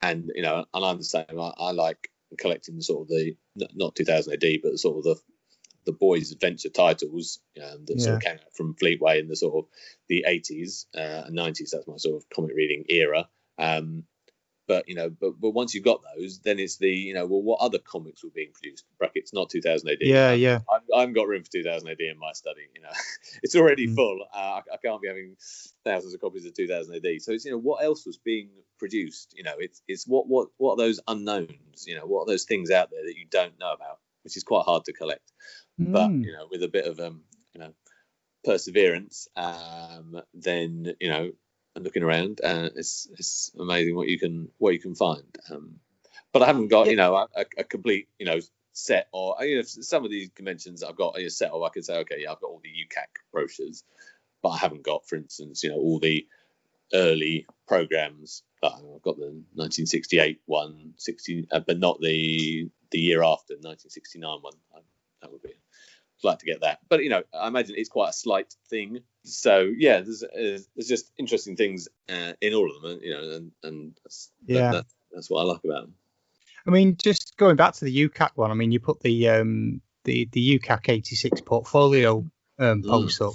and 0.00 0.30
you 0.34 0.42
know, 0.42 0.64
and 0.72 0.84
I'm 0.84 0.98
the 0.98 1.04
same. 1.04 1.24
I, 1.30 1.52
I 1.56 1.70
like 1.72 2.10
collecting 2.38 2.76
the 2.76 2.82
sort 2.82 3.02
of 3.02 3.08
the 3.08 3.36
not 3.74 3.94
2000 3.94 4.32
AD, 4.32 4.60
but 4.62 4.78
sort 4.78 4.98
of 4.98 5.04
the 5.04 5.16
the 5.84 5.92
boys' 5.92 6.30
adventure 6.30 6.68
titles 6.68 7.40
um, 7.60 7.84
that 7.86 8.00
sort 8.00 8.14
of 8.16 8.22
came 8.22 8.34
out 8.34 8.54
from 8.54 8.74
Fleetway 8.74 9.18
in 9.18 9.26
the 9.26 9.34
sort 9.34 9.64
of 9.64 9.70
the 10.08 10.24
80s 10.28 10.86
uh, 10.96 11.26
and 11.26 11.36
90s. 11.36 11.70
That's 11.72 11.88
my 11.88 11.96
sort 11.96 12.22
of 12.22 12.28
comic 12.30 12.52
reading 12.54 12.84
era. 12.88 13.28
Um, 13.58 14.04
but 14.72 14.88
you 14.88 14.94
know, 14.94 15.10
but 15.10 15.38
but 15.38 15.50
once 15.50 15.74
you've 15.74 15.84
got 15.84 16.00
those, 16.16 16.38
then 16.40 16.58
it's 16.58 16.78
the 16.78 16.88
you 16.88 17.12
know, 17.12 17.26
well, 17.26 17.42
what 17.42 17.60
other 17.60 17.78
comics 17.78 18.24
were 18.24 18.30
being 18.30 18.52
produced? 18.54 18.86
Brackets 18.98 19.34
not 19.34 19.50
2000 19.50 19.86
AD. 19.90 19.98
Yeah, 20.00 20.32
yeah. 20.32 20.60
I've, 20.72 20.80
I 20.94 21.00
haven't 21.00 21.14
got 21.14 21.28
room 21.28 21.44
for 21.44 21.50
2000 21.50 21.88
AD 21.88 22.00
in 22.00 22.18
my 22.18 22.32
study. 22.32 22.62
You 22.74 22.80
know, 22.80 22.88
it's 23.42 23.54
already 23.54 23.86
Mm. 23.86 23.94
full. 23.94 24.20
Uh, 24.34 24.38
I, 24.38 24.60
I 24.72 24.76
can't 24.82 25.02
be 25.02 25.08
having 25.08 25.36
thousands 25.84 26.14
of 26.14 26.20
copies 26.22 26.46
of 26.46 26.54
2000 26.54 26.94
AD. 26.94 27.20
So 27.20 27.32
it's 27.32 27.44
you 27.44 27.50
know 27.50 27.58
what 27.58 27.84
else 27.84 28.06
was 28.06 28.16
being 28.16 28.48
produced. 28.78 29.34
You 29.36 29.42
know, 29.42 29.54
it's 29.58 29.82
it's 29.86 30.06
what 30.06 30.26
what 30.26 30.48
what 30.56 30.74
are 30.74 30.78
those 30.78 31.00
unknowns? 31.06 31.86
You 31.86 31.96
know, 31.96 32.06
what 32.06 32.22
are 32.22 32.26
those 32.32 32.44
things 32.44 32.70
out 32.70 32.90
there 32.90 33.04
that 33.04 33.16
you 33.18 33.26
don't 33.30 33.58
know 33.60 33.72
about, 33.74 33.98
which 34.24 34.38
is 34.38 34.44
quite 34.44 34.64
hard 34.64 34.86
to 34.86 34.92
collect. 34.94 35.30
But 35.78 36.10
Mm. 36.10 36.24
you 36.24 36.32
know, 36.32 36.46
with 36.50 36.62
a 36.62 36.68
bit 36.68 36.86
of 36.86 36.98
um, 36.98 37.24
you 37.52 37.60
know, 37.60 37.74
perseverance, 38.44 39.28
um, 39.36 40.22
then 40.32 40.94
you 40.98 41.10
know, 41.10 41.32
and 41.74 41.84
looking 41.84 42.02
around, 42.02 42.40
uh, 42.42 42.70
it's 42.76 43.08
it's 43.12 43.52
amazing 43.58 43.96
what 43.96 44.08
you 44.08 44.18
can 44.18 44.48
what 44.58 44.74
you 44.74 44.80
can 44.80 44.94
find. 44.94 45.38
Um, 45.50 45.80
but 46.32 46.42
I 46.42 46.46
haven't 46.46 46.68
got 46.68 46.88
you 46.88 46.96
know 46.96 47.14
a, 47.14 47.44
a 47.56 47.64
complete 47.64 48.08
you 48.18 48.26
know 48.26 48.40
set 48.72 49.08
or 49.12 49.36
you 49.44 49.56
know 49.56 49.62
some 49.62 50.04
of 50.04 50.10
these 50.10 50.30
conventions 50.34 50.82
I've 50.82 50.96
got 50.96 51.18
a 51.18 51.30
set 51.30 51.50
of 51.50 51.62
I 51.62 51.68
can 51.68 51.82
say 51.82 51.98
okay 51.98 52.16
yeah 52.20 52.32
I've 52.32 52.40
got 52.40 52.48
all 52.48 52.62
the 52.62 52.70
UCAC 52.70 53.06
brochures, 53.32 53.84
but 54.42 54.50
I 54.50 54.58
haven't 54.58 54.82
got 54.82 55.06
for 55.06 55.16
instance 55.16 55.62
you 55.62 55.70
know 55.70 55.76
all 55.76 55.98
the 55.98 56.26
early 56.92 57.46
programs. 57.66 58.42
I've 58.62 59.02
got 59.02 59.16
the 59.16 59.42
1968 59.54 60.40
one, 60.46 60.94
60, 60.96 61.48
uh, 61.50 61.60
but 61.60 61.80
not 61.80 62.00
the 62.00 62.68
the 62.92 62.98
year 63.00 63.22
after 63.24 63.54
1969 63.54 64.38
one. 64.40 64.52
I, 64.74 64.78
that 65.20 65.32
would 65.32 65.42
be. 65.42 65.54
Like 66.24 66.38
to 66.38 66.46
get 66.46 66.60
that, 66.60 66.78
but 66.88 67.02
you 67.02 67.10
know, 67.10 67.22
I 67.34 67.48
imagine 67.48 67.74
it's 67.76 67.88
quite 67.88 68.10
a 68.10 68.12
slight 68.12 68.54
thing. 68.70 69.00
So 69.24 69.70
yeah, 69.76 70.00
there's 70.00 70.22
uh, 70.22 70.58
there's 70.74 70.88
just 70.88 71.10
interesting 71.18 71.56
things 71.56 71.88
uh, 72.08 72.34
in 72.40 72.54
all 72.54 72.70
of 72.74 72.82
them, 72.82 73.00
you 73.02 73.12
know, 73.12 73.30
and 73.30 73.52
and 73.62 73.98
that's, 74.04 74.30
Yeah. 74.46 74.72
that, 74.72 74.86
that's 75.12 75.30
what 75.30 75.40
I 75.40 75.44
like 75.44 75.64
about 75.64 75.82
them. 75.82 75.94
I 76.66 76.70
mean, 76.70 76.96
just 77.02 77.36
going 77.36 77.56
back 77.56 77.74
to 77.74 77.84
the 77.84 78.08
UCAC 78.08 78.30
one. 78.36 78.50
I 78.50 78.54
mean, 78.54 78.70
you 78.70 78.78
put 78.80 79.00
the 79.00 79.28
um 79.30 79.80
the 80.04 80.28
the 80.32 80.58
UCAC 80.58 80.88
86 80.88 81.40
portfolio 81.42 82.18
um 82.58 82.82
Mm. 82.82 82.88
post 82.88 83.20
up. 83.20 83.32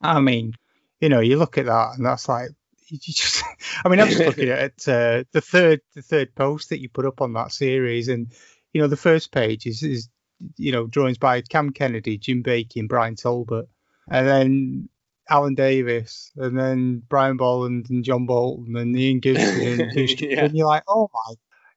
I 0.00 0.20
mean, 0.20 0.54
you 1.00 1.08
know, 1.08 1.20
you 1.20 1.36
look 1.36 1.58
at 1.58 1.66
that 1.66 1.96
and 1.96 2.06
that's 2.06 2.28
like 2.28 2.50
you 2.88 2.98
just. 2.98 3.42
I 3.84 3.88
mean, 3.88 4.00
I'm 4.00 4.08
just 4.08 4.24
looking 4.26 4.48
at 4.50 4.88
uh, 4.88 5.24
the 5.32 5.40
third 5.42 5.80
the 5.94 6.02
third 6.02 6.34
post 6.34 6.70
that 6.70 6.80
you 6.80 6.88
put 6.88 7.06
up 7.06 7.20
on 7.20 7.34
that 7.34 7.52
series, 7.52 8.08
and 8.08 8.32
you 8.72 8.80
know, 8.80 8.88
the 8.88 8.96
first 8.96 9.32
page 9.32 9.66
is 9.66 9.82
is 9.82 10.08
you 10.56 10.72
know 10.72 10.86
drawings 10.86 11.18
by 11.18 11.40
Cam 11.42 11.70
Kennedy, 11.70 12.18
Jim 12.18 12.42
Baikie, 12.42 12.76
and 12.76 12.88
Bryan 12.88 13.16
Talbot, 13.16 13.68
and 14.10 14.26
then. 14.26 14.88
Alan 15.30 15.54
Davis, 15.54 16.32
and 16.36 16.58
then 16.58 17.00
Brian 17.08 17.36
Bolland 17.36 17.88
and 17.90 18.02
John 18.04 18.26
Bolton 18.26 18.76
and 18.76 18.94
Ian 18.98 19.20
Gibson, 19.20 19.80
and, 19.80 19.96
Yeah. 20.20 20.44
and 20.44 20.54
you're 20.54 20.66
like, 20.66 20.82
oh 20.88 21.08
my 21.14 21.34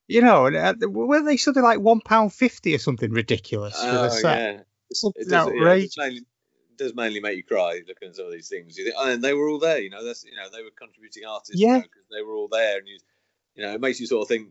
you 0.07 0.21
know, 0.21 0.47
and, 0.47 0.57
uh, 0.57 0.89
were 0.89 1.21
they 1.23 1.37
something 1.37 1.61
like 1.63 1.79
one 1.79 2.01
pound 2.01 2.33
fifty 2.33 2.73
or 2.73 2.79
something 2.79 3.11
ridiculous 3.11 3.79
for 3.79 3.87
Oh, 3.87 4.01
the 4.01 4.09
set? 4.09 4.55
yeah. 4.55 4.61
Something 4.91 5.21
It 5.21 5.29
does, 5.29 5.47
yeah, 5.47 5.53
it 5.53 5.57
outrageous. 5.61 5.95
does 5.95 5.97
mainly, 6.05 6.21
does 6.75 6.95
mainly 6.95 7.19
make 7.21 7.37
you 7.37 7.43
cry 7.43 7.81
looking 7.87 8.09
at 8.09 8.15
some 8.15 8.25
of 8.25 8.31
these 8.33 8.49
things. 8.49 8.77
You 8.77 8.85
think, 8.85 8.95
oh, 8.97 9.11
and 9.11 9.23
they 9.23 9.33
were 9.33 9.47
all 9.47 9.59
there, 9.59 9.79
you 9.79 9.91
know. 9.91 10.03
That's 10.03 10.25
you 10.25 10.35
know 10.35 10.49
they 10.51 10.63
were 10.63 10.71
contributing 10.77 11.23
artists, 11.25 11.61
Yeah. 11.61 11.75
you 11.77 11.81
know, 11.83 12.17
they 12.17 12.23
were 12.23 12.33
all 12.33 12.47
there, 12.51 12.79
and 12.79 12.87
you, 12.87 12.97
you 13.53 13.63
know, 13.63 13.73
it 13.73 13.79
makes 13.79 13.99
you 13.99 14.07
sort 14.07 14.23
of 14.23 14.27
think, 14.27 14.49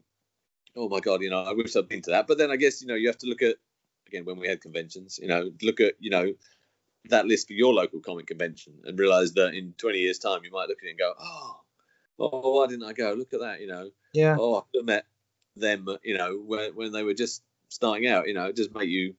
oh 0.76 0.88
my 0.88 1.00
god, 1.00 1.20
you 1.20 1.30
know, 1.30 1.40
I 1.42 1.52
wish 1.52 1.74
I'd 1.76 1.88
been 1.88 2.02
to 2.02 2.10
that. 2.12 2.28
But 2.28 2.38
then 2.38 2.52
I 2.52 2.56
guess 2.56 2.80
you 2.80 2.86
know 2.86 2.94
you 2.94 3.08
have 3.08 3.18
to 3.18 3.26
look 3.26 3.42
at 3.42 3.56
again 4.14 4.24
when 4.24 4.38
we 4.38 4.48
had 4.48 4.60
conventions, 4.60 5.18
you 5.20 5.28
know, 5.28 5.50
look 5.62 5.80
at 5.80 5.94
you 5.98 6.10
know 6.10 6.32
that 7.10 7.26
list 7.26 7.48
for 7.48 7.52
your 7.52 7.74
local 7.74 8.00
comic 8.00 8.26
convention 8.26 8.72
and 8.84 8.98
realize 8.98 9.34
that 9.34 9.52
in 9.54 9.74
20 9.76 9.98
years 9.98 10.18
time 10.18 10.40
you 10.42 10.50
might 10.50 10.68
look 10.68 10.78
at 10.82 10.86
it 10.86 10.90
and 10.90 10.98
go, 10.98 11.12
oh, 11.20 11.60
oh, 12.18 12.54
why 12.54 12.66
didn't 12.66 12.84
I 12.84 12.92
go? 12.94 13.12
Look 13.12 13.34
at 13.34 13.40
that, 13.40 13.60
you 13.60 13.66
know 13.66 13.90
Yeah, 14.14 14.36
oh, 14.38 14.56
I 14.56 14.60
could 14.60 14.80
have 14.80 14.86
met 14.86 15.04
them, 15.56 15.86
you 16.02 16.16
know, 16.16 16.38
when, 16.38 16.74
when 16.74 16.92
they 16.92 17.02
were 17.02 17.14
just 17.14 17.42
starting 17.68 18.08
out, 18.08 18.26
you 18.26 18.34
know, 18.34 18.46
it 18.46 18.56
just 18.56 18.74
make 18.74 18.88
you 18.88 19.14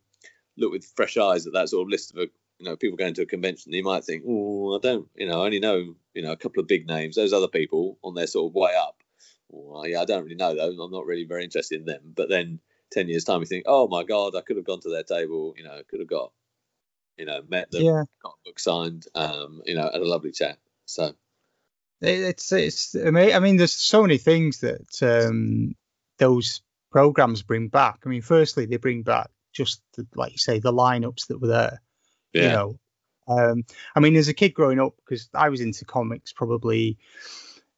look 0.57 0.71
with 0.71 0.91
fresh 0.95 1.17
eyes 1.17 1.45
at 1.45 1.53
that 1.53 1.69
sort 1.69 1.83
of 1.83 1.89
list 1.89 2.11
of 2.11 2.17
a, 2.17 2.27
you 2.57 2.65
know, 2.65 2.75
people 2.75 2.97
going 2.97 3.13
to 3.13 3.21
a 3.21 3.27
convention, 3.27 3.73
you 3.73 3.83
might 3.83 4.03
think, 4.03 4.23
oh, 4.27 4.75
I 4.75 4.79
don't, 4.81 5.07
you 5.15 5.27
know, 5.27 5.41
I 5.41 5.45
only 5.45 5.59
know, 5.59 5.95
you 6.13 6.21
know, 6.21 6.31
a 6.31 6.37
couple 6.37 6.61
of 6.61 6.67
big 6.67 6.87
names. 6.87 7.15
Those 7.15 7.33
other 7.33 7.47
people 7.47 7.99
on 8.03 8.15
their 8.15 8.27
sort 8.27 8.49
of 8.49 8.55
way 8.55 8.71
up. 8.75 9.03
Well, 9.49 9.87
yeah, 9.87 10.01
I 10.01 10.05
don't 10.05 10.23
really 10.23 10.35
know 10.35 10.55
those. 10.55 10.77
I'm 10.79 10.91
not 10.91 11.05
really 11.05 11.25
very 11.25 11.43
interested 11.43 11.79
in 11.79 11.85
them. 11.85 12.13
But 12.15 12.29
then 12.29 12.59
ten 12.95 13.09
years 13.09 13.23
time, 13.25 13.41
you 13.41 13.45
think, 13.45 13.65
oh 13.67 13.87
my 13.87 14.03
god, 14.03 14.35
I 14.35 14.41
could 14.41 14.55
have 14.57 14.65
gone 14.65 14.79
to 14.81 14.89
their 14.89 15.03
table. 15.03 15.53
You 15.57 15.63
know, 15.65 15.81
could 15.87 15.99
have 15.99 16.09
got, 16.09 16.31
you 17.17 17.25
know, 17.25 17.41
met 17.47 17.69
them, 17.71 17.83
Yeah. 17.83 18.03
got 18.23 18.33
a 18.33 18.49
book 18.49 18.59
signed. 18.59 19.05
Um, 19.13 19.61
you 19.65 19.75
know, 19.75 19.83
had 19.91 20.01
a 20.01 20.07
lovely 20.07 20.31
chat. 20.31 20.57
So 20.85 21.13
It's 22.01 22.51
it's 22.51 22.95
amazing. 22.95 23.35
I 23.35 23.39
mean, 23.39 23.57
there's 23.57 23.73
so 23.73 24.01
many 24.01 24.17
things 24.17 24.61
that 24.61 25.01
um, 25.03 25.75
those 26.17 26.61
programs 26.91 27.43
bring 27.43 27.67
back. 27.67 27.99
I 28.05 28.09
mean, 28.09 28.21
firstly, 28.21 28.65
they 28.65 28.77
bring 28.77 29.03
back 29.03 29.29
just 29.53 29.81
the, 29.95 30.07
like 30.15 30.31
you 30.31 30.37
say, 30.37 30.59
the 30.59 30.73
lineups 30.73 31.27
that 31.27 31.39
were 31.39 31.47
there. 31.47 31.81
yeah, 32.33 32.43
You 32.43 32.49
know, 32.49 32.79
um, 33.27 33.63
I 33.95 33.99
mean, 33.99 34.15
as 34.15 34.27
a 34.27 34.33
kid 34.33 34.53
growing 34.53 34.79
up, 34.79 34.93
because 34.97 35.29
I 35.33 35.49
was 35.49 35.61
into 35.61 35.85
comics, 35.85 36.33
probably 36.33 36.97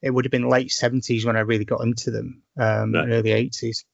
it 0.01 0.11
would 0.11 0.25
have 0.25 0.31
been 0.31 0.49
late 0.49 0.71
seventies 0.71 1.25
when 1.25 1.37
I 1.37 1.41
really 1.41 1.65
got 1.65 1.81
into 1.81 2.11
them, 2.11 2.43
um, 2.59 2.95
early 2.95 3.31
eighties. 3.31 3.85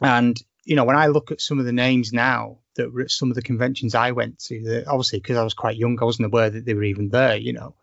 And 0.00 0.36
you 0.64 0.76
know, 0.76 0.84
when 0.84 0.96
I 0.96 1.06
look 1.06 1.30
at 1.30 1.40
some 1.40 1.58
of 1.58 1.64
the 1.64 1.72
names 1.72 2.12
now 2.12 2.58
that 2.76 2.92
were 2.92 3.02
at 3.02 3.10
some 3.10 3.30
of 3.30 3.34
the 3.34 3.42
conventions 3.42 3.94
I 3.94 4.12
went 4.12 4.38
to, 4.44 4.62
that 4.64 4.86
obviously 4.86 5.18
because 5.18 5.36
I 5.36 5.44
was 5.44 5.54
quite 5.54 5.76
young, 5.76 5.98
I 6.00 6.04
wasn't 6.04 6.26
aware 6.26 6.50
that 6.50 6.64
they 6.64 6.74
were 6.74 6.84
even 6.84 7.08
there. 7.08 7.36
You 7.36 7.52
know. 7.52 7.74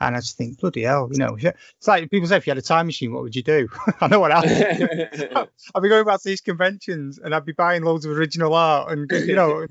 And 0.00 0.16
I 0.16 0.18
just 0.18 0.36
think, 0.36 0.58
bloody 0.58 0.82
hell, 0.82 1.08
you 1.12 1.18
know, 1.18 1.36
it's 1.40 1.86
like 1.86 2.10
people 2.10 2.26
say, 2.26 2.36
if 2.36 2.44
you 2.44 2.50
had 2.50 2.58
a 2.58 2.62
time 2.62 2.86
machine, 2.86 3.12
what 3.12 3.22
would 3.22 3.36
you 3.36 3.42
do? 3.44 3.68
I 4.00 4.08
know 4.08 4.18
what 4.18 4.32
I 4.32 4.40
would. 4.40 5.48
I'd 5.74 5.82
be 5.82 5.88
going 5.88 6.04
back 6.04 6.20
to 6.20 6.28
these 6.28 6.40
conventions 6.40 7.18
and 7.18 7.32
I'd 7.32 7.44
be 7.44 7.52
buying 7.52 7.84
loads 7.84 8.04
of 8.04 8.10
original 8.10 8.52
art 8.54 8.90
and 8.90 9.08
you 9.12 9.36
know 9.36 9.64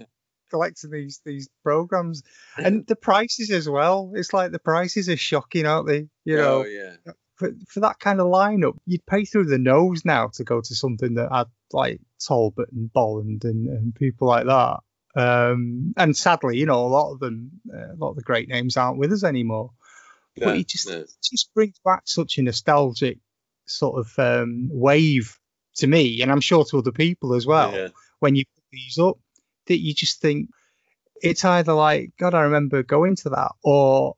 collecting 0.50 0.92
these 0.92 1.22
these 1.26 1.50
programs 1.64 2.24
and 2.58 2.86
the 2.88 2.96
prices 2.96 3.52
as 3.52 3.68
well. 3.68 4.12
It's 4.14 4.34
like 4.34 4.52
the 4.52 4.60
prices 4.60 5.10
are 5.10 5.18
shocking, 5.18 5.66
aren't 5.66 5.88
they? 5.88 6.08
You 6.24 6.40
oh, 6.40 6.42
know, 6.42 6.60
oh 6.60 6.66
yeah, 6.66 6.96
for 7.36 7.52
for 7.68 7.80
that 7.82 8.00
kind 8.00 8.22
of 8.22 8.28
lineup, 8.28 8.78
you'd 8.86 9.06
pay 9.06 9.26
through 9.26 9.46
the 9.46 9.58
nose 9.58 10.06
now 10.06 10.28
to 10.36 10.44
go 10.44 10.62
to 10.62 10.76
something 10.76 11.16
that 11.16 11.32
had 11.32 11.48
like 11.74 12.00
Talbot 12.26 12.72
and 12.72 12.92
Bolland 12.92 13.44
and, 13.44 13.68
and 13.68 13.96
people 13.96 14.28
like 14.28 14.46
that. 14.46 14.80
Um, 15.16 15.94
and 15.98 16.16
sadly, 16.16 16.58
you 16.58 16.66
know, 16.66 16.86
a 16.86 16.88
lot 16.88 17.12
of 17.12 17.20
them, 17.20 17.52
uh, 17.74 17.94
a 17.94 17.98
lot 17.98 18.12
of 18.12 18.16
the 18.16 18.24
great 18.24 18.48
names 18.48 18.78
aren't 18.78 18.98
with 18.98 19.12
us 19.12 19.24
anymore. 19.24 19.72
no, 20.38 20.48
but 20.48 20.58
it 20.58 20.68
just 20.68 20.88
no. 20.88 21.00
it 21.00 21.10
just 21.24 21.54
brings 21.54 21.80
back 21.84 22.04
such 22.06 22.38
a 22.38 22.44
nostalgic 22.44 23.20
sort 23.66 24.00
of 24.00 24.20
um, 24.20 24.70
wave 24.72 25.38
to 25.76 25.88
me, 25.88 26.22
and 26.22 26.32
I'm 26.32 26.42
sure 26.42 26.64
to 26.66 26.78
other 26.80 26.92
people 26.92 27.34
as 27.34 27.46
well. 27.46 27.74
Yeah. 27.74 27.90
When 28.20 28.36
you 28.36 28.46
put 28.46 28.64
these 28.72 28.98
up, 29.00 29.18
that 29.68 29.80
you 29.80 29.94
just 29.94 30.22
think 30.22 30.50
it's 31.22 31.46
either 31.46 31.74
like 31.74 32.12
God, 32.18 32.34
I 32.34 32.42
remember 32.42 32.84
going 32.84 33.16
to 33.18 33.30
that, 33.30 33.52
or 33.64 34.16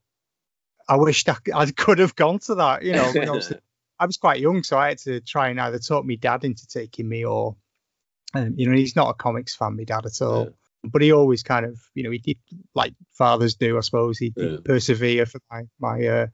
I 0.87 0.97
wished 0.97 1.29
I 1.29 1.65
could 1.71 1.99
have 1.99 2.15
gone 2.15 2.39
to 2.39 2.55
that. 2.55 2.83
You 2.83 2.93
know, 2.93 3.11
I 4.03 4.05
was 4.05 4.17
quite 4.17 4.41
young, 4.41 4.63
so 4.63 4.77
I 4.77 4.89
had 4.89 4.97
to 4.99 5.21
try 5.21 5.47
and 5.47 5.61
either 5.61 5.79
talk 5.79 6.03
my 6.03 6.15
dad 6.15 6.43
into 6.43 6.67
taking 6.67 7.07
me, 7.07 7.23
or 7.23 7.55
um, 8.33 8.53
you 8.57 8.67
know, 8.67 8.75
he's 8.75 8.97
not 8.97 9.09
a 9.09 9.13
comics 9.13 9.55
fan, 9.55 9.77
my 9.77 9.85
dad 9.85 10.05
at 10.05 10.21
all. 10.21 10.43
Yeah. 10.43 10.49
But 10.91 11.01
he 11.01 11.13
always 11.13 11.41
kind 11.41 11.65
of, 11.65 11.79
you 11.95 12.03
know, 12.03 12.11
he 12.11 12.17
did 12.17 12.37
like 12.75 12.93
fathers 13.13 13.55
do, 13.55 13.77
I 13.77 13.79
suppose. 13.79 14.17
He 14.17 14.31
did 14.31 14.51
Yeah. 14.51 14.57
persevere 14.65 15.25
for 15.25 15.39
my 15.49 15.61
my, 15.79 16.05
uh, 16.05 16.27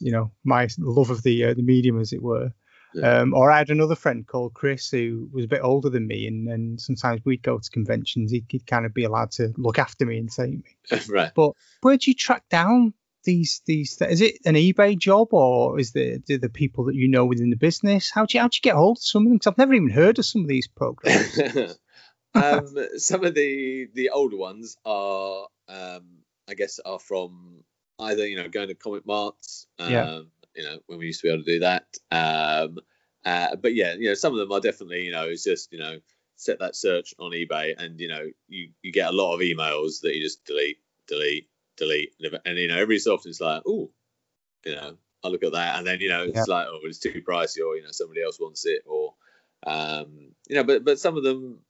you 0.00 0.10
know, 0.10 0.32
my 0.42 0.66
love 0.76 1.10
of 1.10 1.22
the 1.22 1.44
uh, 1.44 1.54
the 1.54 1.62
medium, 1.62 2.00
as 2.00 2.12
it 2.12 2.20
were. 2.20 2.50
Yeah. 2.94 3.20
Um, 3.20 3.32
or 3.32 3.52
I 3.52 3.58
had 3.58 3.70
another 3.70 3.94
friend 3.94 4.26
called 4.26 4.54
Chris 4.54 4.90
who 4.90 5.28
was 5.32 5.44
a 5.44 5.48
bit 5.48 5.60
older 5.62 5.90
than 5.90 6.08
me, 6.08 6.26
and, 6.26 6.48
and 6.48 6.80
sometimes 6.80 7.20
we'd 7.24 7.42
go 7.44 7.58
to 7.60 7.70
conventions. 7.70 8.32
He'd, 8.32 8.46
he'd 8.48 8.66
kind 8.66 8.86
of 8.86 8.92
be 8.92 9.04
allowed 9.04 9.30
to 9.32 9.52
look 9.56 9.78
after 9.78 10.04
me 10.04 10.18
and 10.18 10.28
take 10.32 10.50
me. 10.50 10.64
right. 11.08 11.30
But 11.32 11.52
where'd 11.82 12.04
you 12.08 12.14
track 12.14 12.42
down 12.48 12.94
these 13.28 13.60
these? 13.66 14.00
Is 14.00 14.22
it 14.22 14.38
an 14.46 14.54
eBay 14.54 14.96
job 14.96 15.28
or 15.32 15.78
is 15.78 15.92
the 15.92 16.18
do 16.18 16.38
the 16.38 16.48
people 16.48 16.84
that 16.86 16.94
you 16.94 17.08
know 17.08 17.26
within 17.26 17.50
the 17.50 17.56
business? 17.56 18.10
How 18.10 18.24
do 18.24 18.38
you 18.38 18.40
how 18.40 18.48
do 18.48 18.56
you 18.56 18.62
get 18.62 18.74
hold 18.74 18.96
of 18.96 19.02
some 19.02 19.22
of 19.22 19.28
them? 19.28 19.36
Because 19.36 19.52
I've 19.52 19.58
never 19.58 19.74
even 19.74 19.90
heard 19.90 20.18
of 20.18 20.24
some 20.24 20.42
of 20.42 20.48
these 20.48 20.66
programs. 20.66 21.38
um, 22.34 22.74
some 22.96 23.24
of 23.24 23.34
the 23.34 23.88
the 23.92 24.10
older 24.10 24.38
ones 24.38 24.78
are, 24.86 25.46
um, 25.68 26.04
I 26.48 26.54
guess, 26.54 26.80
are 26.86 26.98
from 26.98 27.64
either 27.98 28.26
you 28.26 28.36
know 28.36 28.48
going 28.48 28.68
to 28.68 28.74
comic 28.74 29.04
marts, 29.06 29.66
um, 29.78 29.90
Yeah. 29.90 30.20
you 30.56 30.64
know, 30.64 30.78
when 30.86 30.98
we 30.98 31.06
used 31.06 31.20
to 31.20 31.26
be 31.26 31.32
able 31.32 31.44
to 31.44 31.52
do 31.52 31.60
that. 31.60 31.84
Um, 32.10 32.78
uh, 33.26 33.56
but 33.56 33.74
yeah, 33.74 33.92
you 33.92 34.08
know, 34.08 34.14
some 34.14 34.32
of 34.32 34.38
them 34.38 34.52
are 34.52 34.60
definitely, 34.60 35.02
you 35.02 35.12
know, 35.12 35.24
it's 35.24 35.44
just 35.44 35.70
you 35.70 35.78
know, 35.78 35.98
set 36.36 36.60
that 36.60 36.76
search 36.76 37.12
on 37.18 37.32
eBay, 37.32 37.74
and 37.76 38.00
you 38.00 38.08
know, 38.08 38.24
you 38.48 38.70
you 38.80 38.90
get 38.90 39.10
a 39.10 39.16
lot 39.16 39.34
of 39.34 39.40
emails 39.40 40.00
that 40.00 40.14
you 40.14 40.22
just 40.22 40.46
delete, 40.46 40.78
delete, 41.06 41.50
delete, 41.78 42.14
and 42.44 42.58
you 42.58 42.68
know, 42.68 42.76
every 42.78 42.98
so 42.98 43.14
often 43.14 43.30
it's 43.30 43.40
like, 43.40 43.62
oh, 43.66 43.90
you 44.64 44.74
know, 44.74 44.96
I 45.24 45.28
look 45.28 45.42
at 45.44 45.52
that, 45.52 45.78
and 45.78 45.86
then 45.86 46.00
you 46.00 46.08
know, 46.08 46.24
it's 46.24 46.36
Yeah. 46.36 46.44
like, 46.46 46.66
oh, 46.68 46.80
it's 46.84 46.98
too 46.98 47.22
pricey, 47.26 47.64
or 47.64 47.76
you 47.76 47.82
know, 47.82 47.90
somebody 47.92 48.22
else 48.22 48.38
wants 48.38 48.66
it, 48.66 48.82
or 48.86 49.14
um, 49.66 50.32
you 50.48 50.56
know, 50.56 50.64
but 50.64 50.84
but 50.84 50.98
some 50.98 51.16
of 51.16 51.24
them 51.24 51.60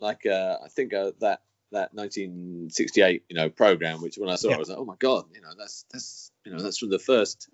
like 0.00 0.26
uh, 0.26 0.56
I 0.64 0.68
think 0.68 0.94
uh, 0.94 1.12
that 1.20 1.42
that 1.72 1.92
1968 1.94 3.24
you 3.28 3.36
know 3.36 3.50
program, 3.50 4.00
which 4.00 4.16
when 4.16 4.30
I 4.30 4.36
saw 4.36 4.50
it, 4.50 4.54
I 4.56 4.58
was 4.58 4.68
like, 4.68 4.78
oh 4.78 4.84
my 4.84 4.96
god, 4.98 5.26
you 5.34 5.40
know 5.40 5.52
that's 5.58 5.84
that's 5.92 6.30
you 6.44 6.52
know 6.52 6.62
that's 6.62 6.78
from 6.78 6.90
the 6.90 6.98
first 6.98 7.48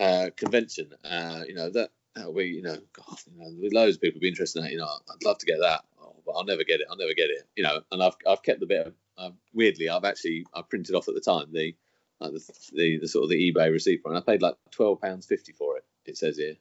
uh, 0.00 0.30
convention. 0.36 0.90
Uh, 1.04 1.42
you 1.46 1.54
know 1.54 1.70
that 1.70 1.90
uh, 2.16 2.30
we 2.30 2.46
you 2.46 2.62
know 2.62 2.76
God, 2.92 3.18
you 3.32 3.38
know 3.38 3.50
with 3.60 3.72
loads 3.72 3.96
of 3.96 4.02
people 4.02 4.20
be 4.20 4.28
interested 4.28 4.60
in 4.60 4.64
that. 4.66 4.72
You 4.72 4.78
know, 4.78 4.86
I'd 4.86 5.24
love 5.24 5.38
to 5.38 5.46
get 5.46 5.58
that, 5.60 5.82
oh, 6.00 6.16
but 6.24 6.32
I'll 6.32 6.44
never 6.44 6.64
get 6.64 6.80
it. 6.80 6.86
I'll 6.90 6.96
never 6.96 7.14
get 7.14 7.30
it. 7.30 7.46
You 7.56 7.64
know, 7.64 7.80
and 7.92 8.02
I've 8.02 8.16
I've 8.26 8.42
kept 8.42 8.60
the 8.60 8.66
bit. 8.66 8.86
Of, 8.86 8.94
uh, 9.18 9.30
weirdly, 9.52 9.88
I've 9.88 10.04
actually 10.04 10.46
I 10.54 10.62
printed 10.62 10.94
off 10.94 11.08
at 11.08 11.14
the 11.14 11.20
time 11.20 11.52
the. 11.52 11.74
The, 12.18 12.40
the 12.72 12.98
the 13.00 13.08
sort 13.08 13.24
of 13.24 13.28
the 13.28 13.52
eBay 13.52 13.70
receipt 13.70 14.00
for 14.00 14.08
it. 14.08 14.16
And 14.16 14.24
I 14.24 14.24
paid 14.24 14.40
like 14.40 14.54
twelve 14.70 15.02
pounds 15.02 15.26
fifty 15.26 15.52
for 15.52 15.76
it. 15.76 15.84
It 16.06 16.16
says 16.16 16.38
here, 16.38 16.54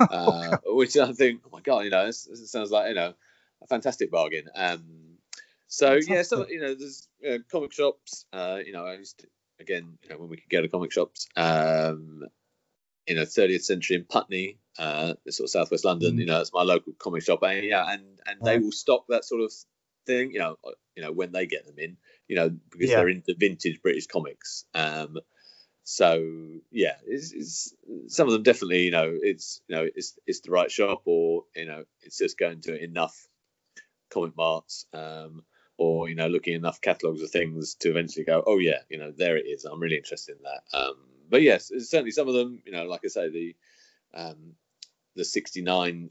uh, 0.00 0.56
which 0.66 0.96
I 0.96 1.12
think, 1.12 1.40
oh 1.44 1.50
my 1.52 1.60
god, 1.60 1.80
you 1.80 1.90
know, 1.90 2.06
this, 2.06 2.26
this 2.26 2.48
sounds 2.48 2.70
like 2.70 2.90
you 2.90 2.94
know 2.94 3.12
a 3.60 3.66
fantastic 3.66 4.10
bargain. 4.10 4.48
Um, 4.54 5.16
so 5.66 5.94
yeah, 5.94 6.22
so 6.22 6.46
you 6.48 6.60
know, 6.60 6.74
there's 6.74 7.08
uh, 7.28 7.38
comic 7.50 7.72
shops. 7.72 8.26
Uh, 8.32 8.60
you 8.64 8.72
know, 8.72 8.86
I 8.86 8.94
used 8.94 9.18
to 9.20 9.26
again, 9.58 9.98
you 10.02 10.10
know, 10.10 10.18
when 10.18 10.28
we 10.28 10.36
could 10.36 10.50
go 10.50 10.62
to 10.62 10.68
comic 10.68 10.92
shops. 10.92 11.26
Um, 11.36 12.24
you 13.06 13.16
know, 13.16 13.22
30th 13.22 13.64
Century 13.64 13.96
in 13.96 14.04
Putney, 14.04 14.58
uh, 14.78 15.12
sort 15.28 15.46
of 15.46 15.50
southwest 15.50 15.84
London. 15.84 16.16
Mm. 16.16 16.20
You 16.20 16.26
know, 16.26 16.40
it's 16.40 16.54
my 16.54 16.62
local 16.62 16.94
comic 16.98 17.22
shop. 17.22 17.42
And, 17.42 17.64
yeah, 17.64 17.84
and 17.86 18.02
and 18.26 18.40
they 18.42 18.58
will 18.58 18.72
stock 18.72 19.04
that 19.08 19.24
sort 19.24 19.42
of 19.42 19.52
thing. 20.06 20.32
You 20.32 20.38
know, 20.40 20.58
uh, 20.66 20.70
you 20.96 21.02
know 21.02 21.12
when 21.12 21.32
they 21.32 21.46
get 21.46 21.66
them 21.66 21.78
in. 21.78 21.96
You 22.28 22.36
know, 22.36 22.48
because 22.70 22.90
Yeah. 22.90 22.96
they're 22.96 23.08
into 23.08 23.34
vintage 23.38 23.82
British 23.82 24.06
comics. 24.06 24.64
Um, 24.74 25.18
so 25.84 26.26
yeah, 26.70 26.96
it's, 27.06 27.32
it's 27.32 27.74
some 28.08 28.26
of 28.26 28.32
them 28.32 28.42
definitely. 28.42 28.82
You 28.84 28.90
know, 28.90 29.12
it's 29.20 29.60
you 29.68 29.76
know 29.76 29.86
it's 29.94 30.18
it's 30.26 30.40
the 30.40 30.50
right 30.50 30.70
shop, 30.70 31.02
or 31.04 31.44
you 31.54 31.66
know, 31.66 31.84
it's 32.02 32.18
just 32.18 32.38
going 32.38 32.60
to 32.62 32.82
enough 32.82 33.28
comic 34.10 34.36
marts. 34.36 34.86
Um, 34.92 35.42
or 35.76 36.08
you 36.08 36.14
know, 36.14 36.28
looking 36.28 36.54
enough 36.54 36.80
catalogs 36.80 37.20
of 37.22 37.30
things 37.30 37.74
to 37.80 37.90
eventually 37.90 38.24
go, 38.24 38.42
oh 38.46 38.58
yeah, 38.58 38.78
you 38.88 38.98
know, 38.98 39.12
there 39.16 39.36
it 39.36 39.46
is. 39.46 39.64
I'm 39.64 39.80
really 39.80 39.96
interested 39.96 40.36
in 40.36 40.42
that. 40.44 40.78
Um, 40.78 40.94
but 41.28 41.42
yes, 41.42 41.70
certainly 41.78 42.12
some 42.12 42.28
of 42.28 42.34
them. 42.34 42.62
You 42.64 42.72
know, 42.72 42.84
like 42.84 43.00
I 43.04 43.08
say, 43.08 43.28
the 43.28 43.56
um, 44.14 44.54
the 45.16 45.24
'69 45.24 46.10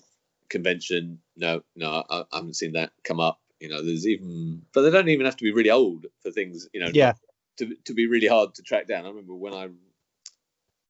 convention. 0.50 1.20
No, 1.38 1.62
no, 1.76 2.04
I, 2.10 2.20
I 2.20 2.26
haven't 2.36 2.56
seen 2.58 2.74
that 2.74 2.92
come 3.04 3.20
up. 3.20 3.40
You 3.64 3.70
know, 3.70 3.82
there's 3.82 4.06
even, 4.06 4.62
but 4.74 4.82
they 4.82 4.92
don't 4.92 5.08
even 5.08 5.26
have 5.26 5.38
to 5.38 5.44
be 5.46 5.54
really 5.54 5.70
old 5.72 6.06
for 6.22 6.32
things. 6.32 6.68
You 6.74 6.82
know, 6.82 6.92
Yeah. 6.94 7.14
to 7.58 7.76
to 7.86 7.94
be 7.94 8.08
really 8.08 8.28
hard 8.28 8.56
to 8.56 8.62
track 8.62 8.88
down. 8.88 9.06
I 9.06 9.10
remember 9.10 9.34
when 9.36 9.54
I 9.54 9.70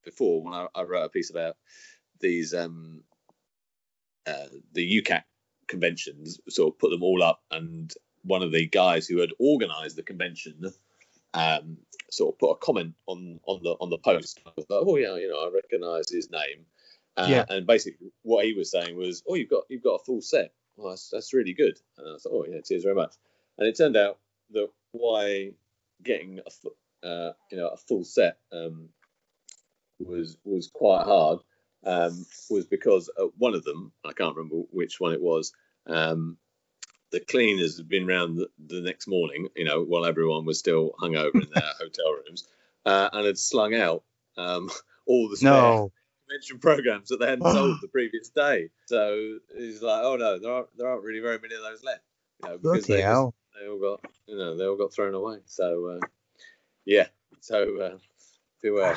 before 0.03 0.41
when 0.43 0.53
I, 0.55 0.67
I 0.73 0.81
wrote 0.81 1.05
a 1.05 1.09
piece 1.09 1.29
about 1.29 1.55
these 2.19 2.53
um 2.53 3.03
uh, 4.25 4.47
the 4.71 5.01
UCAC 5.01 5.23
conventions, 5.67 6.39
sort 6.49 6.73
of 6.73 6.79
put 6.79 6.89
them 6.89 7.03
all 7.03 7.21
up, 7.21 7.41
and 7.51 7.93
one 8.23 8.41
of 8.41 8.51
the 8.51 8.65
guys 8.67 9.07
who 9.07 9.19
had 9.19 9.31
organised 9.39 9.95
the 9.95 10.03
convention 10.03 10.71
um, 11.33 11.77
sort 12.09 12.33
of 12.33 12.39
put 12.39 12.51
a 12.51 12.55
comment 12.57 12.95
on 13.05 13.39
on 13.45 13.62
the 13.63 13.71
on 13.79 13.89
the 13.89 13.97
post. 13.97 14.39
I 14.45 14.51
was 14.55 14.65
like, 14.69 14.83
oh 14.83 14.95
yeah, 14.97 15.15
you 15.17 15.29
know, 15.29 15.45
I 15.45 15.51
recognise 15.53 16.09
his 16.09 16.31
name. 16.31 16.65
Uh, 17.17 17.27
Yeah. 17.29 17.45
And 17.49 17.67
basically, 17.67 18.12
what 18.23 18.45
he 18.45 18.53
was 18.53 18.71
saying 18.71 18.95
was, 18.97 19.21
oh, 19.27 19.36
you've 19.36 19.49
got 19.49 19.63
you've 19.69 19.83
got 19.83 19.95
a 20.01 20.03
full 20.05 20.21
set. 20.21 20.53
Well, 20.77 20.91
that's, 20.91 21.09
that's 21.09 21.33
really 21.33 21.53
good. 21.53 21.79
And 21.97 22.07
I 22.07 22.17
thought, 22.17 22.31
oh 22.33 22.45
yeah, 22.49 22.62
cheers 22.62 22.83
very 22.83 22.95
much. 22.95 23.15
And 23.57 23.67
it 23.67 23.77
turned 23.77 23.97
out 23.97 24.19
that 24.51 24.69
why 24.91 25.51
getting 26.03 26.39
a 26.39 27.07
uh, 27.07 27.33
you 27.51 27.57
know 27.57 27.67
a 27.67 27.77
full 27.77 28.03
set 28.03 28.38
um, 28.51 28.89
was 29.99 30.38
was 30.43 30.69
quite 30.73 31.03
hard 31.03 31.39
um, 31.86 32.25
was 32.49 32.65
because 32.65 33.09
uh, 33.19 33.27
one 33.38 33.53
of 33.53 33.63
them 33.63 33.91
I 34.05 34.13
can't 34.13 34.36
remember 34.36 34.65
which 34.71 34.99
one 34.99 35.13
it 35.13 35.21
was. 35.21 35.53
Um, 35.88 36.38
the 37.12 37.19
cleaners 37.19 37.77
had 37.77 37.88
been 37.88 38.07
round 38.07 38.38
the, 38.38 38.49
the 38.67 38.81
next 38.81 39.07
morning, 39.07 39.47
you 39.55 39.65
know, 39.65 39.83
while 39.83 40.05
everyone 40.05 40.45
was 40.45 40.57
still 40.57 40.93
hungover 40.99 41.36
in 41.36 41.47
their 41.53 41.63
hotel 41.79 42.13
rooms, 42.25 42.47
uh, 42.86 43.09
and 43.13 43.25
had 43.25 43.38
slung 43.38 43.75
out 43.75 44.03
um, 44.38 44.69
all 45.05 45.29
the 45.29 45.38
spare 45.38 45.51
no. 45.51 45.91
Convention 46.34 46.60
programs 46.60 47.10
that 47.10 47.19
they 47.19 47.28
hadn't 47.28 47.46
sold 47.52 47.78
the 47.82 47.88
previous 47.88 48.30
day. 48.30 48.69
So 48.88 49.38
he's 49.56 49.82
like, 49.82 50.04
"Oh 50.04 50.15
no, 50.15 50.39
there 50.39 50.52
aren't 50.52 50.78
there 50.78 50.88
aren't 50.89 51.04
really 51.04 51.19
very 51.19 51.39
many 51.39 51.56
of 51.56 51.62
those 51.62 51.84
left." 51.84 52.02
You 52.43 52.50
know, 52.50 52.58
because 52.58 52.88
Bloody 52.88 52.93
they 52.93 53.02
hell. 53.02 53.36
just, 53.56 53.62
they 53.62 53.69
all 53.69 53.80
got 53.80 54.12
you 54.28 54.38
know 54.38 54.58
they 54.58 54.65
all 54.65 54.78
got 54.78 54.93
thrown 54.93 55.13
away. 55.13 55.38
So 55.46 55.98
uh, 56.02 56.08
yeah, 56.86 57.08
so 57.39 57.80
uh, 57.80 57.98
beware. 58.62 58.96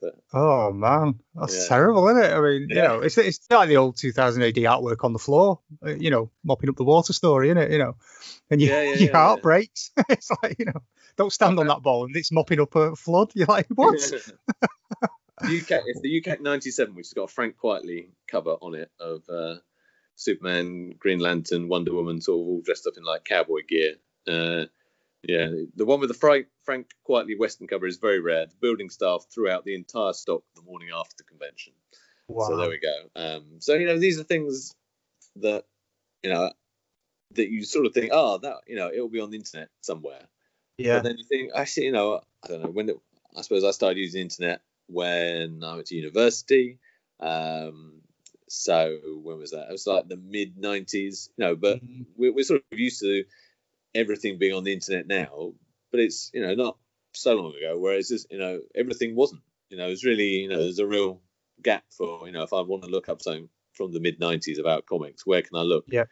But, 0.00 0.14
Oh 0.32 0.70
man, 0.72 1.18
that's 1.34 1.64
Yeah. 1.64 1.76
terrible, 1.76 2.06
isn't 2.08 2.22
it? 2.22 2.32
I 2.32 2.40
mean, 2.40 2.68
you 2.68 2.76
know, 2.76 3.00
it's 3.00 3.18
it's 3.18 3.40
like 3.50 3.68
the 3.68 3.78
old 3.78 3.96
2000 3.96 4.42
AD 4.42 4.54
artwork 4.54 5.02
on 5.02 5.12
the 5.12 5.18
floor, 5.18 5.58
uh, 5.84 5.90
you 5.94 6.10
know, 6.10 6.30
mopping 6.44 6.68
up 6.68 6.76
the 6.76 6.84
water 6.84 7.12
story, 7.12 7.48
isn't 7.48 7.58
it? 7.58 7.72
You 7.72 7.78
know, 7.78 7.96
and 8.50 8.60
you, 8.60 8.68
Yeah, 8.68 8.82
yeah, 8.82 8.94
your 8.94 9.06
yeah, 9.08 9.12
heart 9.16 9.38
yeah. 9.38 9.42
breaks. 9.42 9.90
it's 10.08 10.30
like 10.42 10.56
you 10.58 10.66
know, 10.66 10.82
don't 11.16 11.32
stand 11.32 11.58
on 11.58 11.66
that 11.68 11.82
ball 11.82 12.04
and 12.04 12.14
it's 12.14 12.30
mopping 12.30 12.60
up 12.60 12.76
a 12.76 12.94
flood. 12.94 13.32
You're 13.34 13.46
like, 13.46 13.66
what? 13.74 13.98
UK, 15.42 15.82
it's 15.86 16.00
the 16.00 16.24
UK 16.24 16.40
97, 16.40 16.94
which 16.94 17.06
has 17.06 17.12
got 17.12 17.24
a 17.24 17.28
Frank 17.28 17.56
Quitely 17.62 18.08
cover 18.26 18.52
on 18.60 18.74
it 18.74 18.90
of 19.00 19.22
uh, 19.28 19.56
Superman, 20.16 20.94
Green 20.98 21.18
Lantern, 21.18 21.68
Wonder 21.68 21.94
Woman, 21.94 22.20
sort 22.20 22.40
of 22.40 22.48
all 22.48 22.60
dressed 22.60 22.86
up 22.86 22.94
in 22.96 23.04
like 23.04 23.24
cowboy 23.24 23.60
gear. 23.68 23.94
Uh, 24.26 24.66
yeah, 25.22 25.48
the 25.74 25.84
one 25.84 26.00
with 26.00 26.08
the 26.08 26.14
Frank, 26.14 26.46
Frank 26.64 26.90
Quitely 27.08 27.38
Western 27.38 27.66
cover 27.66 27.86
is 27.86 27.96
very 27.96 28.20
rare. 28.20 28.46
The 28.46 28.54
building 28.60 28.90
staff 28.90 29.26
threw 29.32 29.50
out 29.50 29.64
the 29.64 29.74
entire 29.74 30.12
stock 30.12 30.42
the 30.54 30.62
morning 30.62 30.88
after 30.94 31.14
the 31.18 31.24
convention. 31.24 31.72
Wow. 32.28 32.48
So 32.48 32.56
there 32.56 32.68
we 32.68 32.78
go. 32.78 32.96
Um, 33.16 33.44
so 33.60 33.74
you 33.74 33.86
know, 33.86 33.98
these 33.98 34.20
are 34.20 34.24
things 34.24 34.74
that 35.36 35.64
you 36.22 36.32
know 36.32 36.52
that 37.32 37.50
you 37.50 37.64
sort 37.64 37.86
of 37.86 37.94
think, 37.94 38.10
oh, 38.12 38.38
that 38.38 38.58
you 38.66 38.76
know, 38.76 38.90
it'll 38.92 39.08
be 39.08 39.20
on 39.20 39.30
the 39.30 39.36
internet 39.36 39.68
somewhere. 39.80 40.22
yeah. 40.76 40.96
But 40.96 41.04
then 41.04 41.18
you 41.18 41.24
think, 41.28 41.52
actually, 41.54 41.86
you 41.86 41.92
know, 41.92 42.20
I 42.44 42.48
don't 42.48 42.62
know 42.62 42.70
when. 42.70 42.88
It, 42.90 42.96
I 43.36 43.42
suppose 43.42 43.62
I 43.62 43.70
started 43.72 43.98
using 43.98 44.18
the 44.18 44.22
internet 44.22 44.62
when 44.88 45.62
I 45.64 45.76
went 45.76 45.86
to 45.88 45.96
university. 45.96 46.78
Um, 47.20 48.02
so 48.48 48.98
when 49.22 49.38
was 49.38 49.52
that? 49.52 49.68
It 49.68 49.72
was 49.72 49.86
like 49.86 50.08
the 50.08 50.16
mid 50.16 50.56
'90s. 50.56 51.30
You 51.36 51.44
know, 51.44 51.56
but 51.56 51.82
Mhm. 51.82 52.06
we're, 52.16 52.32
we're 52.32 52.44
sort 52.44 52.62
of 52.72 52.78
used 52.78 53.00
to 53.00 53.24
everything 53.94 54.38
being 54.38 54.54
on 54.54 54.64
the 54.64 54.72
internet 54.72 55.06
now. 55.06 55.54
But 55.90 56.00
it's 56.00 56.30
you 56.34 56.42
know 56.42 56.54
not 56.54 56.78
so 57.14 57.34
long 57.34 57.54
ago 57.56 57.78
Whereas 57.78 58.08
just 58.08 58.30
you 58.30 58.38
know 58.38 58.60
everything 58.74 59.14
wasn't. 59.16 59.42
You 59.70 59.76
know, 59.76 59.88
it's 59.88 60.04
really 60.04 60.40
you 60.40 60.48
know 60.48 60.58
there's 60.58 60.78
a 60.78 60.86
real 60.86 61.22
gap 61.62 61.84
for 61.90 62.26
you 62.26 62.32
know 62.32 62.42
if 62.42 62.52
I 62.52 62.60
want 62.62 62.84
to 62.84 62.90
look 62.90 63.08
up 63.08 63.22
something 63.22 63.48
from 63.74 63.92
the 63.92 64.00
mid 64.00 64.20
'90s 64.20 64.58
about 64.58 64.86
comics, 64.86 65.26
where 65.26 65.42
can 65.42 65.56
I 65.56 65.62
look? 65.62 65.86
Yeah. 65.88 66.04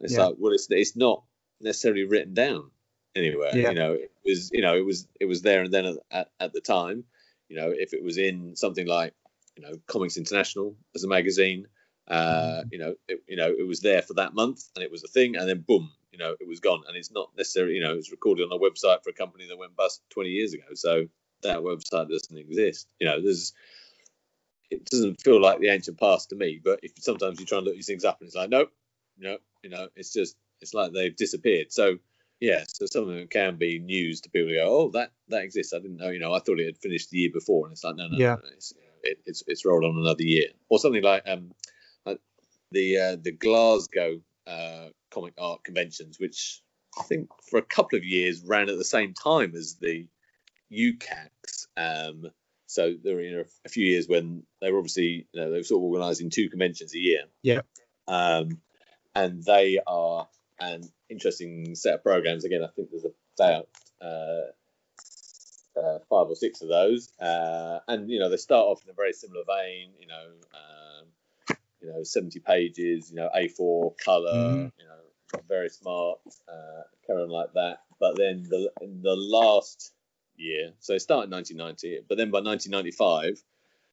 It's 0.00 0.16
Yeah. 0.16 0.26
like 0.26 0.36
well, 0.38 0.52
it's 0.52 0.66
it's 0.70 0.96
not 0.96 1.24
necessarily 1.60 2.04
written 2.04 2.34
down 2.34 2.70
anywhere. 3.14 3.56
Yeah. 3.56 3.70
You 3.70 3.74
know, 3.74 3.92
it 3.94 4.12
was 4.24 4.50
you 4.52 4.62
know 4.62 4.76
it 4.76 4.84
was 4.84 5.06
it 5.20 5.26
was 5.26 5.42
there 5.42 5.62
and 5.62 5.72
then 5.72 5.86
at, 5.86 5.96
at, 6.10 6.28
at 6.40 6.52
the 6.52 6.60
time. 6.60 7.04
You 7.52 7.58
know, 7.60 7.70
if 7.70 7.92
it 7.92 8.02
was 8.02 8.16
in 8.16 8.56
something 8.56 8.86
like 8.86 9.12
you 9.56 9.62
know 9.62 9.74
Comics 9.86 10.16
International 10.16 10.74
as 10.94 11.04
a 11.04 11.08
magazine, 11.08 11.66
uh, 12.08 12.62
you 12.72 12.78
know, 12.78 12.94
it, 13.08 13.20
you 13.28 13.36
know 13.36 13.50
it 13.50 13.66
was 13.66 13.80
there 13.80 14.00
for 14.00 14.14
that 14.14 14.32
month 14.34 14.62
and 14.74 14.82
it 14.82 14.90
was 14.90 15.04
a 15.04 15.08
thing, 15.08 15.36
and 15.36 15.46
then 15.46 15.62
boom, 15.68 15.90
you 16.12 16.18
know, 16.18 16.34
it 16.40 16.48
was 16.48 16.60
gone. 16.60 16.82
And 16.88 16.96
it's 16.96 17.12
not 17.12 17.28
necessarily 17.36 17.74
you 17.74 17.84
know 17.84 17.92
it 17.92 17.96
was 17.96 18.10
recorded 18.10 18.44
on 18.44 18.58
a 18.58 18.58
website 18.58 19.04
for 19.04 19.10
a 19.10 19.12
company 19.12 19.46
that 19.48 19.58
went 19.58 19.76
bust 19.76 20.00
20 20.14 20.30
years 20.30 20.54
ago, 20.54 20.64
so 20.72 21.04
that 21.42 21.58
website 21.58 22.08
doesn't 22.08 22.38
exist. 22.38 22.88
You 22.98 23.08
know, 23.08 23.20
there's 23.20 23.52
it 24.70 24.86
doesn't 24.86 25.20
feel 25.20 25.38
like 25.38 25.60
the 25.60 25.68
ancient 25.68 26.00
past 26.00 26.30
to 26.30 26.36
me. 26.36 26.58
But 26.64 26.80
if 26.82 26.92
sometimes 27.00 27.38
you 27.38 27.44
try 27.44 27.58
and 27.58 27.66
look 27.66 27.74
these 27.74 27.86
things 27.86 28.06
up 28.06 28.18
and 28.20 28.28
it's 28.28 28.36
like, 28.36 28.48
nope, 28.48 28.70
no, 29.18 29.36
you 29.62 29.68
know, 29.68 29.88
it's 29.94 30.14
just 30.14 30.36
it's 30.62 30.72
like 30.72 30.92
they've 30.92 31.14
disappeared. 31.14 31.70
So 31.70 31.98
yeah, 32.42 32.64
so 32.66 32.86
some 32.86 33.04
of 33.04 33.14
them 33.14 33.28
can 33.28 33.54
be 33.54 33.78
news 33.78 34.20
to 34.22 34.28
people 34.30 34.48
who 34.48 34.56
go, 34.56 34.66
oh, 34.66 34.90
that 34.94 35.12
that 35.28 35.44
exists. 35.44 35.72
I 35.72 35.78
didn't 35.78 35.98
know. 35.98 36.10
You 36.10 36.18
know, 36.18 36.32
I 36.32 36.40
thought 36.40 36.58
it 36.58 36.66
had 36.66 36.76
finished 36.76 37.10
the 37.10 37.18
year 37.18 37.30
before, 37.32 37.66
and 37.66 37.72
it's 37.72 37.84
like, 37.84 37.94
no, 37.94 38.08
no, 38.08 38.18
Yeah. 38.18 38.34
no, 38.34 38.34
no 38.34 38.48
it's, 38.56 38.74
it, 39.04 39.18
it's 39.24 39.44
it's 39.46 39.64
rolled 39.64 39.84
on 39.84 39.96
another 39.96 40.24
year, 40.24 40.48
or 40.68 40.80
something 40.80 41.04
like 41.04 41.22
um, 41.28 41.52
the 42.72 42.98
uh, 42.98 43.16
the 43.22 43.30
Glasgow 43.30 44.20
uh, 44.48 44.88
comic 45.12 45.34
art 45.38 45.62
conventions, 45.62 46.18
which 46.18 46.60
I 46.98 47.04
think 47.04 47.28
for 47.48 47.58
a 47.58 47.62
couple 47.62 47.96
of 47.96 48.04
years 48.04 48.42
ran 48.44 48.68
at 48.68 48.76
the 48.76 48.84
same 48.84 49.14
time 49.14 49.54
as 49.54 49.76
the 49.76 50.08
UCACs. 50.72 51.68
Um, 51.76 52.24
so 52.66 52.96
there 53.04 53.14
were 53.14 53.22
you 53.22 53.36
know, 53.36 53.44
a 53.64 53.68
few 53.68 53.86
years 53.86 54.08
when 54.08 54.42
they 54.60 54.72
were 54.72 54.78
obviously 54.78 55.28
you 55.32 55.40
know 55.40 55.52
they 55.52 55.58
were 55.58 55.62
sort 55.62 55.78
of 55.78 55.84
organising 55.84 56.30
two 56.30 56.50
conventions 56.50 56.92
a 56.92 56.98
year. 56.98 57.20
Yeah. 57.40 57.60
Um, 58.08 58.58
and 59.14 59.44
they 59.44 59.78
are 59.86 60.26
an 60.60 60.82
interesting 61.08 61.74
set 61.74 61.94
of 61.94 62.02
programs. 62.02 62.44
Again, 62.44 62.62
I 62.62 62.68
think 62.68 62.90
there's 62.90 63.06
about 63.38 63.68
uh, 64.00 64.50
uh, 65.78 65.98
five 66.08 66.26
or 66.28 66.34
six 66.34 66.62
of 66.62 66.68
those, 66.68 67.10
uh, 67.20 67.80
and 67.88 68.10
you 68.10 68.18
know 68.18 68.28
they 68.28 68.36
start 68.36 68.66
off 68.66 68.82
in 68.84 68.90
a 68.90 68.94
very 68.94 69.12
similar 69.12 69.42
vein. 69.46 69.90
You 69.98 70.06
know, 70.06 70.26
um, 70.54 71.56
you 71.80 71.88
know, 71.88 72.02
70 72.02 72.40
pages. 72.40 73.10
You 73.10 73.16
know, 73.16 73.30
A4 73.34 73.96
color. 73.98 74.32
Mhm. 74.32 74.72
You 74.78 74.84
know, 74.84 75.40
very 75.48 75.68
smart. 75.68 76.20
Uh, 76.48 76.82
carry 77.06 77.22
on 77.22 77.30
like 77.30 77.52
that. 77.54 77.78
But 77.98 78.16
then 78.16 78.44
the 78.48 78.70
in 78.80 79.02
the 79.02 79.16
last 79.16 79.92
year, 80.36 80.72
so 80.80 80.94
it 80.94 81.00
started 81.00 81.24
in 81.24 81.30
1990, 81.30 82.04
but 82.08 82.18
then 82.18 82.30
by 82.30 82.40
1995, 82.40 83.42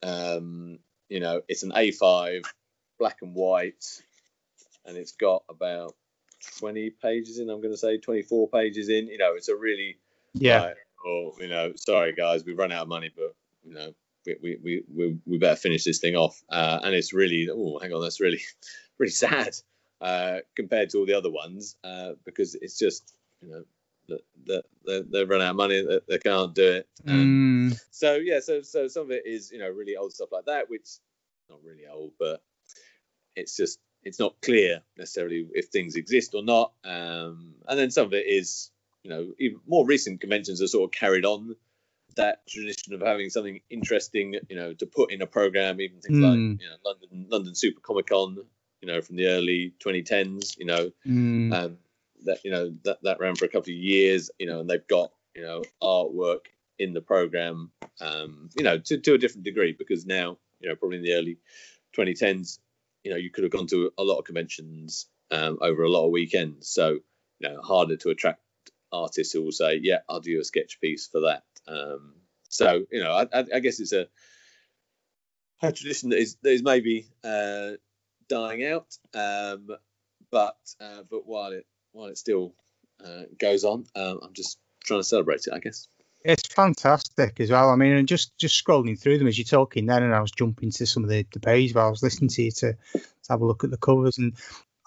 um, 0.04 0.80
you 1.10 1.20
know, 1.20 1.42
it's 1.48 1.64
an 1.64 1.72
A5, 1.72 2.44
black 2.98 3.18
and 3.22 3.36
white, 3.36 4.02
and 4.86 4.98
it's 4.98 5.12
got 5.14 5.44
about 5.50 5.96
20 6.60 6.92
pages 7.02 7.40
in. 7.40 7.50
I'm 7.50 7.62
going 7.62 7.74
to 7.74 7.78
say 7.78 7.98
24 7.98 8.50
pages 8.50 8.90
in. 8.90 9.08
You 9.08 9.18
know, 9.18 9.34
it's 9.36 9.50
a 9.50 9.56
really 9.56 9.98
Yeah. 10.34 10.62
like, 10.62 10.78
oh, 11.06 11.34
you 11.40 11.48
know, 11.48 11.74
sorry 11.76 12.14
guys, 12.14 12.44
we've 12.46 12.58
run 12.58 12.72
out 12.72 12.84
of 12.84 12.88
money, 12.88 13.12
but 13.16 13.36
you 13.64 13.74
know, 13.74 13.94
we 14.26 14.58
we 14.64 14.84
we, 14.94 15.18
we, 15.26 15.38
better 15.38 15.56
finish 15.56 15.84
this 15.84 16.00
thing 16.00 16.16
off. 16.16 16.42
Uh, 16.50 16.80
and 16.84 16.94
it's 16.94 17.14
really, 17.14 17.50
oh, 17.52 17.80
hang 17.80 17.94
on, 17.94 18.02
that's 18.02 18.20
really 18.20 18.42
really 19.00 19.12
sad 19.12 19.56
uh, 20.02 20.40
compared 20.56 20.90
to 20.92 21.00
all 21.00 21.06
the 21.06 21.14
other 21.18 21.32
ones 21.32 21.76
uh, 21.84 22.12
because 22.26 22.56
it's 22.56 22.78
just, 22.78 23.14
you 23.42 23.50
know. 23.50 23.64
That, 24.08 24.22
that 24.48 24.64
they, 24.88 25.02
they've 25.04 25.30
run 25.30 25.44
out 25.44 25.52
of 25.52 25.56
money, 25.56 25.86
they, 25.86 26.00
they 26.08 26.18
can't 26.18 26.56
do 26.56 26.64
it. 26.78 26.88
Um, 27.08 27.70
Mm, 27.70 27.80
so 27.92 28.16
yeah, 28.16 28.40
so 28.40 28.64
so 28.64 28.88
some 28.88 29.04
of 29.04 29.12
it 29.12 29.28
is 29.28 29.52
you 29.52 29.60
know 29.60 29.70
really 29.70 29.98
old 29.98 30.14
stuff 30.14 30.32
like 30.32 30.46
that, 30.46 30.68
which 30.68 30.88
not 31.48 31.60
really 31.64 31.86
old, 31.86 32.14
but 32.20 32.42
it's 33.36 33.56
just 33.56 33.78
it's 34.04 34.20
not 34.20 34.36
clear 34.42 34.82
necessarily 34.98 35.48
if 35.54 35.68
things 35.68 35.96
exist 35.96 36.34
or 36.34 36.44
not. 36.44 36.72
Um, 36.84 37.56
and 37.68 37.78
then 37.80 37.92
some 37.92 38.08
of 38.08 38.14
it 38.14 38.26
is 38.28 38.72
you 39.04 39.10
know 39.10 39.34
even 39.40 39.60
more 39.68 39.86
recent 39.86 40.22
conventions 40.22 40.60
have 40.60 40.70
sort 40.70 40.90
of 40.90 40.92
carried 41.00 41.26
on 41.26 41.56
that 42.16 42.46
tradition 42.48 42.94
of 42.94 43.02
having 43.02 43.30
something 43.30 43.62
interesting 43.70 44.36
you 44.50 44.56
know 44.56 44.74
to 44.74 44.86
put 44.86 45.12
in 45.12 45.22
a 45.22 45.28
program, 45.28 45.80
even 45.80 46.00
things 46.02 46.20
like 46.20 46.38
Mm. 46.38 46.62
you 46.62 46.68
know 46.68 46.76
London 46.84 47.28
London 47.30 47.56
Super 47.56 47.80
Comic 47.82 48.08
Con, 48.08 48.38
you 48.82 48.88
know 48.88 49.02
from 49.02 49.16
the 49.16 49.28
early 49.28 49.74
2010s, 49.84 50.58
you 50.58 50.66
know 50.66 50.92
mm, 51.06 51.54
um, 51.54 51.78
that 52.26 52.40
you 52.44 52.52
know 52.52 52.74
that 52.84 53.00
that 53.04 53.20
ran 53.20 53.36
for 53.36 53.46
a 53.46 53.50
couple 53.50 53.72
of 53.72 53.78
years 53.78 54.32
you 54.40 54.48
know 54.48 54.60
and 54.62 54.70
they've 54.70 54.88
got 54.88 55.12
you 55.36 55.42
know 55.42 55.64
artwork 55.82 56.48
in 56.80 56.94
the 56.94 57.02
program 57.02 57.72
um, 58.02 58.50
you 58.58 58.64
know 58.64 58.78
to, 58.78 58.98
to 58.98 59.14
a 59.14 59.18
different 59.18 59.44
degree 59.44 59.74
because 59.78 60.06
now 60.06 60.38
you 60.60 60.68
know 60.68 60.76
probably 60.76 60.98
in 60.98 61.04
the 61.04 61.14
early 61.14 61.38
2010s 61.98 62.60
you 63.10 63.16
know 63.16 63.20
you 63.20 63.32
could 63.32 63.44
have 63.44 63.52
gone 63.52 63.66
to 63.66 63.92
a 63.98 64.04
lot 64.04 64.20
of 64.20 64.26
conventions 64.26 65.08
um, 65.32 65.58
over 65.62 65.82
a 65.82 65.90
lot 65.90 66.06
of 66.06 66.12
weekends 66.12 66.70
so 66.70 67.00
you 67.40 67.50
know 67.50 67.60
harder 67.60 67.98
to 67.98 68.10
attract 68.10 68.40
artists 68.92 69.34
who 69.34 69.42
will 69.42 69.52
say 69.52 69.80
yeah 69.82 69.98
i'll 70.08 70.20
do 70.20 70.40
a 70.40 70.44
sketch 70.44 70.80
piece 70.80 71.08
for 71.08 71.22
that 71.22 71.44
um, 71.68 72.14
so 72.50 72.86
you 72.92 73.02
know 73.02 73.12
I, 73.12 73.46
I, 73.56 73.60
guess 73.60 73.80
it's 73.80 73.94
a 73.94 74.08
a 75.64 75.72
tradition 75.72 76.10
that 76.10 76.20
is 76.20 76.38
that 76.44 76.52
is 76.52 76.62
maybe 76.62 77.08
uh, 77.24 77.72
dying 78.28 78.64
out 78.64 78.96
um, 79.16 79.70
but 80.32 80.58
uh, 80.80 81.02
but 81.10 81.26
while 81.26 81.52
it 81.52 81.66
while 81.94 82.10
it 82.10 82.18
still 82.20 82.54
uh, 83.04 83.24
goes 83.40 83.64
on, 83.64 83.86
um, 83.96 84.20
I'm 84.22 84.34
just 84.34 84.60
trying 84.84 85.00
to 85.00 85.04
celebrate 85.04 85.48
it, 85.48 85.54
I 85.54 85.60
guess. 85.60 85.88
It's 86.30 86.48
fantastic 86.54 87.40
as 87.40 87.50
well. 87.50 87.70
I 87.70 87.76
mean, 87.76 87.94
and 87.94 88.08
just 88.08 88.38
just 88.38 88.64
scrolling 88.64 89.00
through 89.00 89.18
them 89.18 89.28
as 89.28 89.38
you're 89.38 89.46
talking 89.46 89.86
then, 89.86 90.04
and 90.04 90.14
I 90.14 90.22
was 90.22 90.32
jumping 90.32 90.72
to 90.72 90.86
some 90.86 91.04
of 91.04 91.10
the, 91.10 91.26
the 91.34 91.40
pages 91.40 91.74
while 91.74 91.88
I 91.88 91.90
was 91.90 92.04
listening 92.04 92.30
to 92.30 92.44
you 92.44 92.52
to, 92.52 92.74
to 92.74 93.02
have 93.30 93.42
a 93.42 93.46
look 93.46 93.64
at 93.64 93.72
the 93.72 93.78
covers, 93.78 94.20
and 94.20 94.34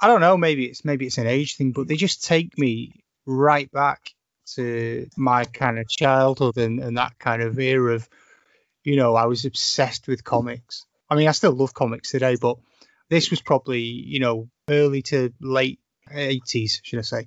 I 0.00 0.06
don't 0.06 0.20
know, 0.20 0.36
maybe 0.36 0.66
it's 0.66 0.84
maybe 0.84 1.06
it's 1.06 1.18
an 1.18 1.26
age 1.26 1.56
thing, 1.56 1.72
but 1.72 1.88
they 1.88 1.96
just 1.96 2.24
take 2.24 2.56
me 2.56 3.02
right 3.26 3.70
back 3.72 4.10
to 4.54 5.08
my 5.16 5.44
kind 5.44 5.78
of 5.78 5.88
childhood 5.88 6.56
and, 6.58 6.80
and 6.80 6.98
that 6.98 7.18
kind 7.18 7.42
of 7.42 7.58
era 7.58 7.94
of, 7.94 8.08
you 8.84 8.96
know, 8.96 9.14
I 9.14 9.26
was 9.26 9.44
obsessed 9.44 10.08
with 10.08 10.24
comics. 10.24 10.86
I 11.08 11.14
mean, 11.14 11.28
I 11.28 11.32
still 11.32 11.52
love 11.52 11.74
comics 11.74 12.10
today, 12.10 12.36
but 12.40 12.58
this 13.10 13.30
was 13.30 13.40
probably, 13.40 13.82
you 13.82 14.20
know, 14.20 14.48
early 14.68 15.02
to 15.02 15.32
late 15.40 15.80
80s, 16.10 16.80
should 16.82 16.98
I 16.98 17.02
say. 17.02 17.26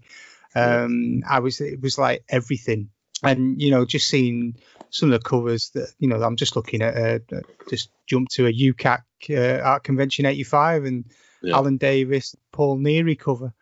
Um, 0.56 1.24
I 1.28 1.40
was, 1.40 1.62
it 1.62 1.82
was 1.82 1.98
like 1.98 2.24
everything. 2.30 2.90
And, 3.24 3.62
you 3.62 3.72
know, 3.72 3.86
just 3.86 4.08
seeing 4.08 4.58
some 4.90 5.12
of 5.12 5.20
the 5.22 5.28
covers 5.30 5.70
that, 5.72 5.90
you 6.00 6.08
know, 6.08 6.22
I'm 6.22 6.36
just 6.36 6.56
looking 6.56 6.82
at, 6.82 6.96
uh, 6.96 7.40
just 7.70 7.90
jumped 8.08 8.34
to 8.34 8.48
a 8.48 8.52
UCAC 8.54 9.02
uh, 9.30 9.62
Art 9.64 9.84
Convention 9.84 10.26
85 10.26 10.86
and 10.86 11.06
Yeah. 11.42 11.56
Alan 11.56 11.78
Davis, 11.78 12.36
Paul 12.52 12.78
Neary 12.78 13.18
cover, 13.18 13.54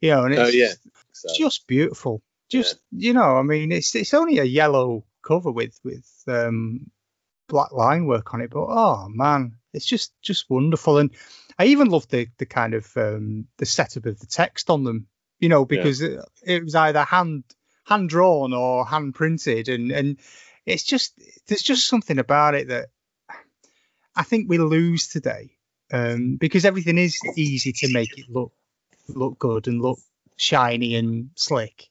you 0.00 0.10
know, 0.10 0.24
and 0.24 0.34
it's 0.34 0.42
Oh, 0.42 0.46
yeah. 0.48 0.66
just- 0.68 0.88
So, 1.12 1.28
just 1.36 1.66
beautiful. 1.66 2.22
Just 2.48 2.78
you 2.92 3.12
know, 3.12 3.36
I 3.36 3.42
mean, 3.42 3.72
it's 3.72 3.94
it's 3.94 4.14
only 4.14 4.38
a 4.38 4.44
yellow 4.44 5.04
cover 5.22 5.50
with 5.50 5.78
with 5.84 6.06
um, 6.28 6.90
black 7.48 7.72
line 7.72 8.06
work 8.06 8.32
on 8.32 8.40
it, 8.40 8.50
but 8.50 8.66
oh 8.68 9.08
man, 9.10 9.56
it's 9.74 9.84
just 9.84 10.12
just 10.22 10.48
wonderful. 10.48 10.96
And 10.98 11.10
I 11.58 11.66
even 11.66 11.88
love 11.88 12.08
the 12.08 12.28
the 12.38 12.46
kind 12.46 12.72
of 12.74 12.90
um, 12.96 13.48
the 13.58 13.66
setup 13.66 14.06
of 14.06 14.18
the 14.18 14.26
text 14.26 14.70
on 14.70 14.84
them. 14.84 15.08
you 15.40 15.48
know, 15.50 15.64
because 15.64 16.00
yeah. 16.00 16.08
it, 16.08 16.24
it 16.56 16.64
was 16.64 16.74
either 16.74 17.04
hand 17.04 17.44
hand 17.88 18.08
drawn 18.08 18.52
or 18.52 18.86
hand 18.86 19.14
printed, 19.14 19.68
and 19.68 19.90
and 19.90 20.18
it's 20.66 20.84
just 20.84 21.18
there's 21.46 21.62
just 21.62 21.88
something 21.88 22.18
about 22.18 22.54
it 22.54 22.68
that 22.68 22.86
I 24.14 24.22
think 24.22 24.48
we 24.48 24.58
lose 24.58 25.08
today 25.08 25.50
um, 25.92 26.36
because 26.36 26.64
everything 26.64 26.98
is 26.98 27.18
easy 27.36 27.72
to 27.72 27.92
make 27.92 28.16
it 28.18 28.26
look 28.28 28.52
look 29.08 29.38
good 29.38 29.66
and 29.66 29.80
look 29.80 29.98
shiny 30.36 30.96
and 30.96 31.30
slick, 31.34 31.88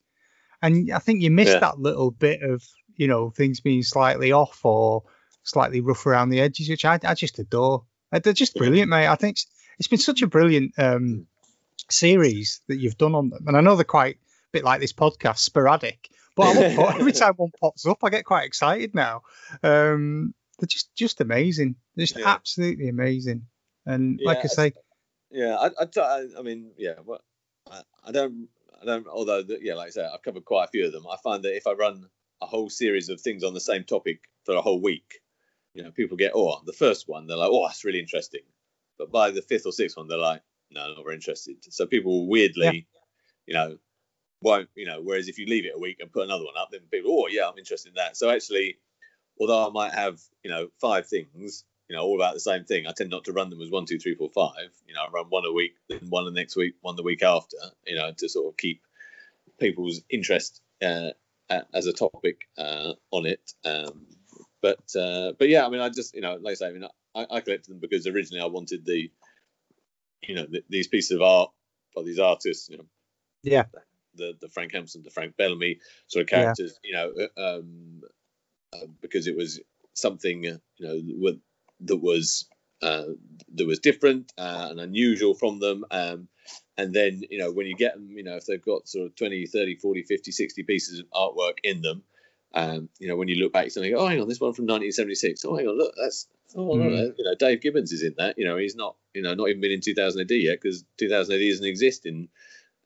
and 0.61 0.91
I 0.91 0.99
think 0.99 1.21
you 1.21 1.31
miss 1.31 1.49
yeah. 1.49 1.59
that 1.59 1.79
little 1.79 2.11
bit 2.11 2.41
of 2.43 2.63
you 2.95 3.07
know 3.07 3.31
things 3.31 3.59
being 3.59 3.83
slightly 3.83 4.31
off 4.31 4.63
or 4.63 5.03
slightly 5.43 5.81
rough 5.81 6.05
around 6.05 6.29
the 6.29 6.41
edges, 6.41 6.69
which 6.69 6.85
I, 6.85 6.99
I 7.03 7.15
just 7.15 7.39
adore. 7.39 7.85
They're 8.11 8.33
just 8.33 8.55
brilliant, 8.55 8.89
mate. 8.89 9.07
I 9.07 9.15
think 9.15 9.35
it's, 9.35 9.47
it's 9.79 9.87
been 9.87 9.99
such 9.99 10.21
a 10.21 10.27
brilliant 10.27 10.73
um, 10.77 11.27
series 11.89 12.61
that 12.67 12.77
you've 12.77 12.97
done 12.97 13.15
on 13.15 13.29
them, 13.29 13.47
and 13.47 13.57
I 13.57 13.61
know 13.61 13.75
they're 13.75 13.83
quite 13.83 14.17
bit 14.51 14.63
like 14.63 14.79
this 14.79 14.93
podcast, 14.93 15.39
sporadic. 15.39 16.09
But 16.35 16.55
every 16.57 17.13
time 17.13 17.33
one 17.35 17.51
pops 17.59 17.85
up, 17.85 18.03
I 18.03 18.09
get 18.09 18.25
quite 18.25 18.45
excited 18.45 18.93
now. 18.93 19.21
Um, 19.63 20.33
they're 20.59 20.67
just 20.67 20.93
just 20.95 21.21
amazing, 21.21 21.75
just 21.97 22.17
yeah. 22.17 22.27
absolutely 22.27 22.89
amazing. 22.89 23.47
And 23.85 24.19
yeah, 24.21 24.27
like 24.27 24.39
I 24.43 24.47
say, 24.47 24.73
yeah, 25.31 25.55
I, 25.55 25.69
I, 25.99 26.27
I 26.37 26.41
mean, 26.41 26.71
yeah, 26.77 26.95
well, 27.05 27.21
I, 27.69 27.81
I 28.03 28.11
don't, 28.11 28.49
I 28.81 28.85
don't. 28.85 29.07
Although, 29.07 29.43
yeah, 29.61 29.75
like 29.75 29.87
I 29.87 29.91
said, 29.91 30.09
I've 30.13 30.21
covered 30.21 30.45
quite 30.45 30.65
a 30.65 30.71
few 30.71 30.85
of 30.85 30.91
them. 30.91 31.05
I 31.07 31.17
find 31.23 31.43
that 31.43 31.55
if 31.55 31.67
I 31.67 31.73
run 31.73 32.07
a 32.41 32.45
whole 32.45 32.69
series 32.69 33.09
of 33.09 33.21
things 33.21 33.43
on 33.43 33.53
the 33.53 33.59
same 33.59 33.83
topic 33.83 34.21
for 34.45 34.55
a 34.55 34.61
whole 34.61 34.81
week, 34.81 35.21
you 35.73 35.83
know, 35.83 35.91
people 35.91 36.17
get, 36.17 36.31
oh, 36.35 36.61
the 36.65 36.73
first 36.73 37.07
one, 37.07 37.27
they're 37.27 37.37
like, 37.37 37.49
oh, 37.51 37.67
that's 37.67 37.83
really 37.85 37.99
interesting. 37.99 38.41
But 38.97 39.11
by 39.11 39.31
the 39.31 39.41
fifth 39.41 39.65
or 39.65 39.71
sixth 39.71 39.97
one, 39.97 40.07
they're 40.07 40.17
like, 40.17 40.41
no, 40.71 40.87
not 40.93 41.03
very 41.03 41.15
interested. 41.15 41.57
So 41.69 41.85
people 41.85 42.27
weirdly, 42.27 42.65
yeah. 42.65 43.01
you 43.45 43.53
know, 43.53 43.77
won't, 44.41 44.69
you 44.75 44.85
know, 44.85 45.01
whereas 45.01 45.27
if 45.27 45.37
you 45.37 45.47
leave 45.47 45.65
it 45.65 45.73
a 45.75 45.79
week 45.79 45.97
and 45.99 46.11
put 46.11 46.25
another 46.25 46.45
one 46.45 46.57
up, 46.57 46.69
then 46.71 46.81
people, 46.91 47.11
oh, 47.11 47.27
yeah, 47.29 47.47
I'm 47.47 47.57
interested 47.57 47.89
in 47.89 47.95
that. 47.95 48.17
So 48.17 48.29
actually, 48.29 48.77
although 49.39 49.67
I 49.67 49.71
might 49.71 49.93
have, 49.93 50.19
you 50.43 50.51
know, 50.51 50.69
five 50.79 51.07
things, 51.07 51.63
you 51.89 51.95
know, 51.95 52.03
all 52.03 52.15
about 52.15 52.33
the 52.33 52.39
same 52.39 52.65
thing, 52.65 52.85
I 52.85 52.91
tend 52.91 53.09
not 53.09 53.25
to 53.25 53.33
run 53.33 53.49
them 53.49 53.61
as 53.61 53.71
one, 53.71 53.85
two, 53.85 53.99
three, 53.99 54.15
four, 54.15 54.29
five. 54.29 54.69
You 54.87 54.93
know, 54.93 55.01
I 55.07 55.09
run 55.09 55.27
one 55.29 55.45
a 55.45 55.53
week, 55.53 55.75
then 55.89 56.01
one 56.09 56.25
the 56.25 56.31
next 56.31 56.55
week, 56.55 56.75
one 56.81 56.95
the 56.95 57.03
week 57.03 57.23
after, 57.23 57.57
you 57.85 57.95
know, 57.95 58.11
to 58.17 58.29
sort 58.29 58.47
of 58.47 58.57
keep 58.57 58.81
people's 59.59 60.01
interest 60.09 60.61
uh, 60.81 61.11
as 61.73 61.87
a 61.87 61.93
topic 61.93 62.41
uh, 62.57 62.93
on 63.11 63.25
it. 63.25 63.53
Um, 63.63 64.07
but 64.61 64.95
uh, 64.95 65.33
but 65.37 65.49
yeah, 65.49 65.65
I 65.65 65.69
mean, 65.69 65.81
I 65.81 65.89
just 65.89 66.13
you 66.13 66.21
know, 66.21 66.37
like 66.41 66.51
I 66.51 66.55
say, 66.55 66.67
I 66.67 66.71
mean, 66.71 66.87
I, 67.15 67.25
I 67.29 67.41
collected 67.41 67.71
them 67.71 67.79
because 67.79 68.07
originally 68.07 68.43
I 68.43 68.47
wanted 68.47 68.85
the, 68.85 69.09
you 70.23 70.35
know, 70.35 70.45
the, 70.49 70.63
these 70.69 70.87
pieces 70.87 71.11
of 71.11 71.21
art 71.21 71.51
by 71.95 72.03
these 72.03 72.19
artists, 72.19 72.69
you 72.69 72.77
know, 72.77 72.85
yeah, 73.43 73.63
the 74.17 74.33
the 74.41 74.49
Frank 74.49 74.73
Hampson, 74.73 75.03
the 75.03 75.11
Frank 75.11 75.37
Bellamy 75.37 75.79
sort 76.07 76.23
of 76.23 76.29
characters, 76.29 76.79
yeah. 76.83 77.05
you 77.05 77.15
know, 77.17 77.27
uh, 77.37 77.57
um, 77.57 78.01
uh, 78.73 78.87
because 79.01 79.27
it 79.27 79.37
was 79.37 79.59
something 79.93 80.43
you 80.43 80.59
know 80.79 81.31
that 81.81 81.97
was 81.97 82.47
uh, 82.81 83.05
that 83.55 83.67
was 83.67 83.79
different 83.79 84.31
uh, 84.37 84.67
and 84.71 84.79
unusual 84.79 85.33
from 85.33 85.59
them. 85.59 85.85
Um, 85.91 86.27
and 86.77 86.93
then 86.93 87.23
you 87.29 87.39
know 87.39 87.51
when 87.51 87.67
you 87.67 87.75
get 87.75 87.93
them, 87.93 88.09
you 88.11 88.23
know, 88.23 88.35
if 88.35 88.45
they've 88.45 88.63
got 88.63 88.87
sort 88.87 89.07
of 89.07 89.15
20, 89.15 89.45
30, 89.47 89.75
40, 89.75 90.03
50, 90.03 90.31
60 90.31 90.63
pieces 90.63 90.99
of 90.99 91.05
artwork 91.11 91.57
in 91.63 91.81
them 91.81 92.03
um, 92.53 92.89
you 92.99 93.07
know, 93.07 93.15
when 93.15 93.27
you 93.27 93.35
look 93.35 93.53
back, 93.53 93.65
you 93.65 93.69
think, 93.71 93.95
oh, 93.95 94.07
hang 94.07 94.21
on, 94.21 94.27
this 94.27 94.39
one 94.39 94.53
from 94.53 94.65
1976. 94.65 95.45
Oh, 95.45 95.55
hang 95.55 95.67
on, 95.67 95.77
look, 95.77 95.93
that's 96.01 96.27
oh, 96.55 96.75
mm. 96.75 97.13
you 97.17 97.23
know, 97.23 97.35
Dave 97.37 97.61
Gibbons 97.61 97.91
is 97.91 98.03
in 98.03 98.15
that. 98.17 98.37
You 98.37 98.45
know, 98.45 98.57
he's 98.57 98.75
not, 98.75 98.95
you 99.13 99.21
know, 99.21 99.33
not 99.33 99.49
even 99.49 99.61
been 99.61 99.71
in 99.71 99.81
2000 99.81 100.21
AD 100.21 100.31
yet 100.31 100.59
because 100.61 100.83
2000 100.97 101.35
AD 101.35 101.41
doesn't 101.41 101.65
exist 101.65 102.05
in. 102.05 102.29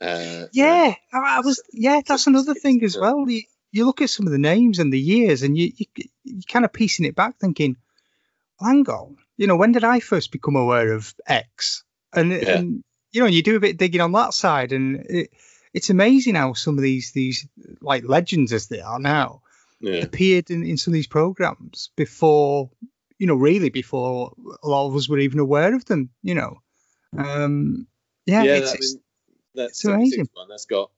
Uh, 0.02 0.48
yeah, 0.52 0.96
I, 1.14 1.38
I 1.38 1.40
was. 1.42 1.62
Yeah, 1.72 2.02
that's 2.06 2.28
another 2.28 2.56
thing 2.56 2.84
as 2.84 2.98
well. 2.98 3.30
You, 3.30 3.44
you 3.72 3.86
look 3.86 4.02
at 4.02 4.10
some 4.10 4.26
of 4.26 4.32
the 4.32 4.40
names 4.40 4.80
and 4.80 4.92
the 4.92 5.00
years, 5.00 5.44
and 5.44 5.58
you 5.58 5.72
you 5.76 5.86
you 6.24 6.42
kind 6.48 6.66
of 6.66 6.74
piecing 6.74 7.06
it 7.06 7.16
back, 7.16 7.38
thinking, 7.38 7.78
hang 8.60 8.88
on, 8.90 9.18
you 9.38 9.48
know, 9.48 9.56
when 9.56 9.72
did 9.72 9.84
I 9.84 10.00
first 10.00 10.32
become 10.32 10.56
aware 10.56 10.94
of 10.94 11.14
X? 11.28 11.84
And 12.14 12.32
yeah. 12.32 12.58
and 12.58 12.84
you 13.12 13.22
know, 13.22 13.28
you 13.28 13.44
do 13.44 13.58
a 13.58 13.62
bit 13.62 13.78
digging 13.78 14.02
on 14.02 14.12
that 14.14 14.34
side, 14.34 14.72
and 14.72 15.06
it, 15.08 15.32
it's 15.74 15.90
amazing 15.90 16.36
how 16.36 16.54
some 16.54 16.78
of 16.78 16.84
these 16.84 17.12
these 17.12 17.48
like 17.82 18.04
legends 18.04 18.54
as 18.54 18.68
they 18.68 18.82
are 18.82 19.00
now 19.00 19.42
yeah. 19.80 20.00
appeared 20.00 20.50
in, 20.50 20.64
in 20.64 20.78
some 20.78 20.94
of 20.94 20.96
these 20.96 21.08
programs 21.08 21.92
before, 21.96 22.70
you 23.18 23.28
know, 23.28 23.36
really 23.36 23.70
before 23.70 24.34
a 24.64 24.68
lot 24.68 24.88
of 24.88 24.96
us 24.96 25.08
were 25.08 25.20
even 25.20 25.40
aware 25.40 25.74
of 25.76 25.86
them. 25.86 26.10
You 26.22 26.36
know, 26.36 26.62
um, 27.18 27.88
yeah, 28.26 28.44
yeah, 28.44 28.56
it's, 28.56 28.72
that, 28.72 28.78
I 28.78 28.82
mean, 28.82 29.04
that's 29.56 29.84
it's 29.84 29.86
amazing. 29.86 30.30
One. 30.34 30.48
That's 30.50 30.66
got 30.66 30.92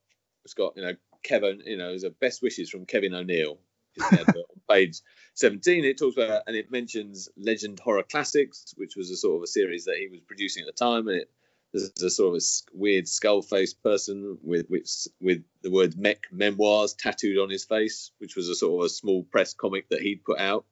it's 0.46 0.54
got 0.54 0.76
you 0.76 0.84
know 0.84 0.94
Kevin, 1.24 1.62
you 1.66 1.78
know, 1.78 1.90
there's 1.90 2.04
a 2.04 2.10
best 2.10 2.42
wishes 2.42 2.70
from 2.70 2.86
Kevin 2.86 3.14
O'Neill. 3.14 3.58
on 4.02 4.26
page 4.68 5.02
17 5.36 5.86
it 5.86 6.00
talks 6.00 6.18
about 6.18 6.42
and 6.48 6.56
it 6.56 6.72
mentions 6.72 7.30
legend 7.38 7.80
horror 7.80 8.02
classics 8.02 8.74
which 8.76 8.96
was 8.96 9.12
a 9.12 9.16
sort 9.16 9.36
of 9.38 9.44
a 9.44 9.48
series 9.48 9.86
that 9.86 9.98
he 9.98 10.08
was 10.08 10.20
producing 10.22 10.64
at 10.64 10.66
the 10.66 10.86
time 10.86 11.08
and 11.08 11.18
it 11.18 11.30
there's 11.74 11.92
a 12.04 12.10
sort 12.10 12.36
of 12.36 12.42
a 12.42 12.78
weird 12.78 13.08
skull-faced 13.08 13.82
person 13.82 14.38
with 14.44 14.68
with 14.70 15.08
with 15.20 15.44
the 15.64 15.72
word 15.72 15.98
mech 15.98 16.28
memoirs 16.32 16.94
tattooed 16.94 17.40
on 17.40 17.50
his 17.50 17.66
face, 17.66 18.12
which 18.20 18.36
was 18.36 18.48
a 18.50 18.56
sort 18.56 18.80
of 18.80 18.86
a 18.86 18.90
small 18.90 19.24
press 19.24 19.54
comic 19.54 19.90
that 19.90 20.02
he'd 20.02 20.24
put 20.24 20.40
out 20.40 20.66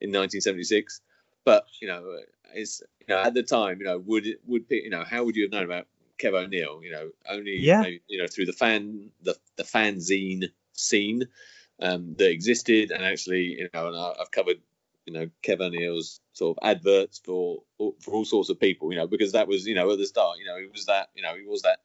in 0.00 0.08
1976. 0.08 1.02
But 1.44 1.66
you 1.80 1.88
know, 1.88 2.18
it's 2.54 2.82
you 3.00 3.14
know 3.14 3.20
at 3.20 3.34
the 3.34 3.42
time, 3.42 3.78
you 3.80 3.84
know, 3.84 3.98
would 3.98 4.26
it 4.26 4.40
would 4.46 4.64
you 4.70 4.90
know 4.90 5.04
how 5.04 5.24
would 5.24 5.36
you 5.36 5.44
have 5.44 5.52
known 5.52 5.64
about 5.64 5.86
Kev 6.18 6.34
O'Neill? 6.34 6.82
You 6.82 6.92
know, 6.92 7.10
only 7.28 7.58
yeah. 7.58 7.84
you 8.06 8.18
know 8.18 8.26
through 8.26 8.46
the 8.46 8.52
fan 8.52 9.10
the 9.22 9.36
the 9.56 9.64
fanzine 9.64 10.50
scene 10.72 11.28
um, 11.80 12.14
that 12.18 12.30
existed, 12.30 12.90
and 12.90 13.04
actually, 13.04 13.58
you 13.58 13.68
know, 13.72 13.88
and 13.88 13.96
I've 13.96 14.30
covered 14.30 14.58
you 15.06 15.12
know 15.12 15.30
Kev 15.42 15.60
O'Neill's 15.60 16.20
sort 16.32 16.58
of 16.58 16.68
adverts 16.68 17.20
for 17.24 17.62
for 17.78 18.12
all 18.12 18.24
sorts 18.24 18.50
of 18.50 18.60
people, 18.60 18.92
you 18.92 18.98
know, 18.98 19.06
because 19.06 19.32
that 19.32 19.48
was 19.48 19.66
you 19.66 19.74
know 19.74 19.90
at 19.90 19.98
the 19.98 20.06
start, 20.06 20.38
you 20.38 20.46
know, 20.46 20.58
he 20.58 20.66
was 20.66 20.86
that 20.86 21.08
you 21.14 21.22
know 21.22 21.34
he 21.34 21.46
was 21.46 21.62
that 21.62 21.80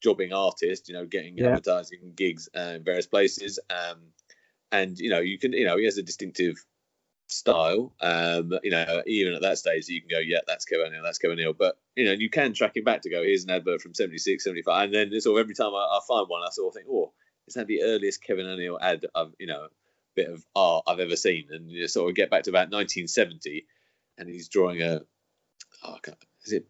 jobbing 0.00 0.32
artist, 0.32 0.88
you 0.88 0.94
know, 0.94 1.06
getting 1.06 1.36
yeah. 1.36 1.48
advertising 1.48 2.12
gigs 2.14 2.48
uh, 2.56 2.74
in 2.76 2.84
various 2.84 3.06
places, 3.06 3.58
um, 3.70 3.98
and 4.72 4.98
you 4.98 5.10
know 5.10 5.20
you 5.20 5.38
can 5.38 5.52
you 5.52 5.66
know 5.66 5.76
he 5.76 5.84
has 5.84 5.98
a 5.98 6.02
distinctive 6.02 6.64
style, 7.28 7.94
um, 8.00 8.52
you 8.62 8.70
know, 8.70 9.02
even 9.06 9.34
at 9.34 9.42
that 9.42 9.58
stage 9.58 9.88
you 9.88 10.00
can 10.00 10.10
go, 10.10 10.18
yeah, 10.18 10.40
that's 10.46 10.64
Kev 10.66 10.84
O'Neill, 10.84 11.02
that's 11.02 11.18
Kev 11.18 11.30
O'Neill, 11.30 11.52
but 11.52 11.78
you 11.94 12.04
know 12.04 12.12
you 12.12 12.30
can 12.30 12.54
track 12.54 12.76
him 12.76 12.84
back 12.84 13.02
to 13.02 13.10
go, 13.10 13.22
here's 13.22 13.44
an 13.44 13.50
advert 13.50 13.80
from 13.80 13.94
76, 13.94 14.42
75, 14.42 14.84
and 14.84 14.94
then 14.94 15.20
sort 15.20 15.38
of 15.38 15.44
every 15.44 15.54
time 15.54 15.74
I, 15.74 15.78
I 15.78 16.00
find 16.06 16.26
one, 16.28 16.42
I 16.42 16.50
sort 16.50 16.68
of 16.68 16.74
think, 16.74 16.86
oh, 16.90 17.12
is 17.46 17.54
that 17.54 17.66
the 17.66 17.82
earliest 17.82 18.22
Kevin 18.22 18.46
O'Neill 18.46 18.78
ad 18.80 19.06
I've 19.14 19.32
you 19.38 19.46
know 19.46 19.68
bit 20.18 20.30
of 20.30 20.44
art 20.56 20.84
I've 20.88 21.00
ever 21.00 21.16
seen. 21.16 21.46
And 21.50 21.70
you 21.70 21.86
sort 21.86 22.10
of 22.10 22.16
get 22.16 22.30
back 22.30 22.44
to 22.44 22.50
about 22.50 22.72
1970, 22.72 23.66
and 24.18 24.28
he's 24.28 24.48
drawing 24.48 24.82
a. 24.82 25.02
Oh, 25.84 25.96
is 26.44 26.52
it? 26.52 26.66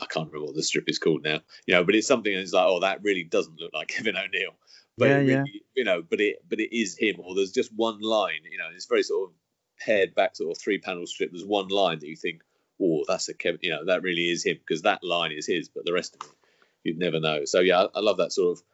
I 0.00 0.06
can't 0.06 0.28
remember 0.28 0.46
what 0.46 0.56
the 0.56 0.62
strip 0.62 0.88
is 0.88 0.98
called 0.98 1.22
now. 1.24 1.40
You 1.66 1.74
know, 1.74 1.84
but 1.84 1.94
it's 1.94 2.06
something 2.06 2.34
that's 2.34 2.52
like, 2.52 2.66
oh, 2.66 2.80
that 2.80 3.02
really 3.02 3.24
doesn't 3.24 3.58
look 3.58 3.72
like 3.72 3.88
Kevin 3.96 4.16
O'Neill. 4.16 4.54
But 4.98 5.08
yeah, 5.08 5.16
really, 5.16 5.32
yeah. 5.32 5.44
you 5.74 5.84
know, 5.84 6.02
but 6.02 6.20
it 6.20 6.36
but 6.48 6.60
it 6.60 6.76
is 6.76 6.96
him. 6.98 7.16
Or 7.18 7.34
there's 7.34 7.52
just 7.52 7.72
one 7.74 8.00
line. 8.00 8.42
You 8.50 8.58
know, 8.58 8.68
it's 8.74 8.86
very 8.86 9.02
sort 9.02 9.30
of 9.30 9.34
pared 9.80 10.14
back 10.14 10.36
sort 10.36 10.56
of 10.56 10.62
three 10.62 10.78
panel 10.78 11.06
strip. 11.06 11.30
There's 11.32 11.44
one 11.44 11.68
line 11.68 11.98
that 11.98 12.08
you 12.08 12.16
think, 12.16 12.42
oh, 12.80 13.04
that's 13.08 13.28
a 13.28 13.34
Kevin. 13.34 13.60
You 13.62 13.70
know, 13.70 13.86
that 13.86 14.02
really 14.02 14.28
is 14.28 14.44
him 14.44 14.58
because 14.58 14.82
that 14.82 15.02
line 15.02 15.32
is 15.32 15.46
his, 15.46 15.68
but 15.68 15.84
the 15.84 15.92
rest 15.92 16.14
of 16.14 16.28
it, 16.28 16.34
you'd 16.84 16.98
never 16.98 17.20
know. 17.20 17.44
So 17.44 17.60
yeah, 17.60 17.82
I, 17.82 17.88
I 17.96 18.00
love 18.00 18.18
that 18.18 18.32
sort 18.32 18.58
of 18.58 18.64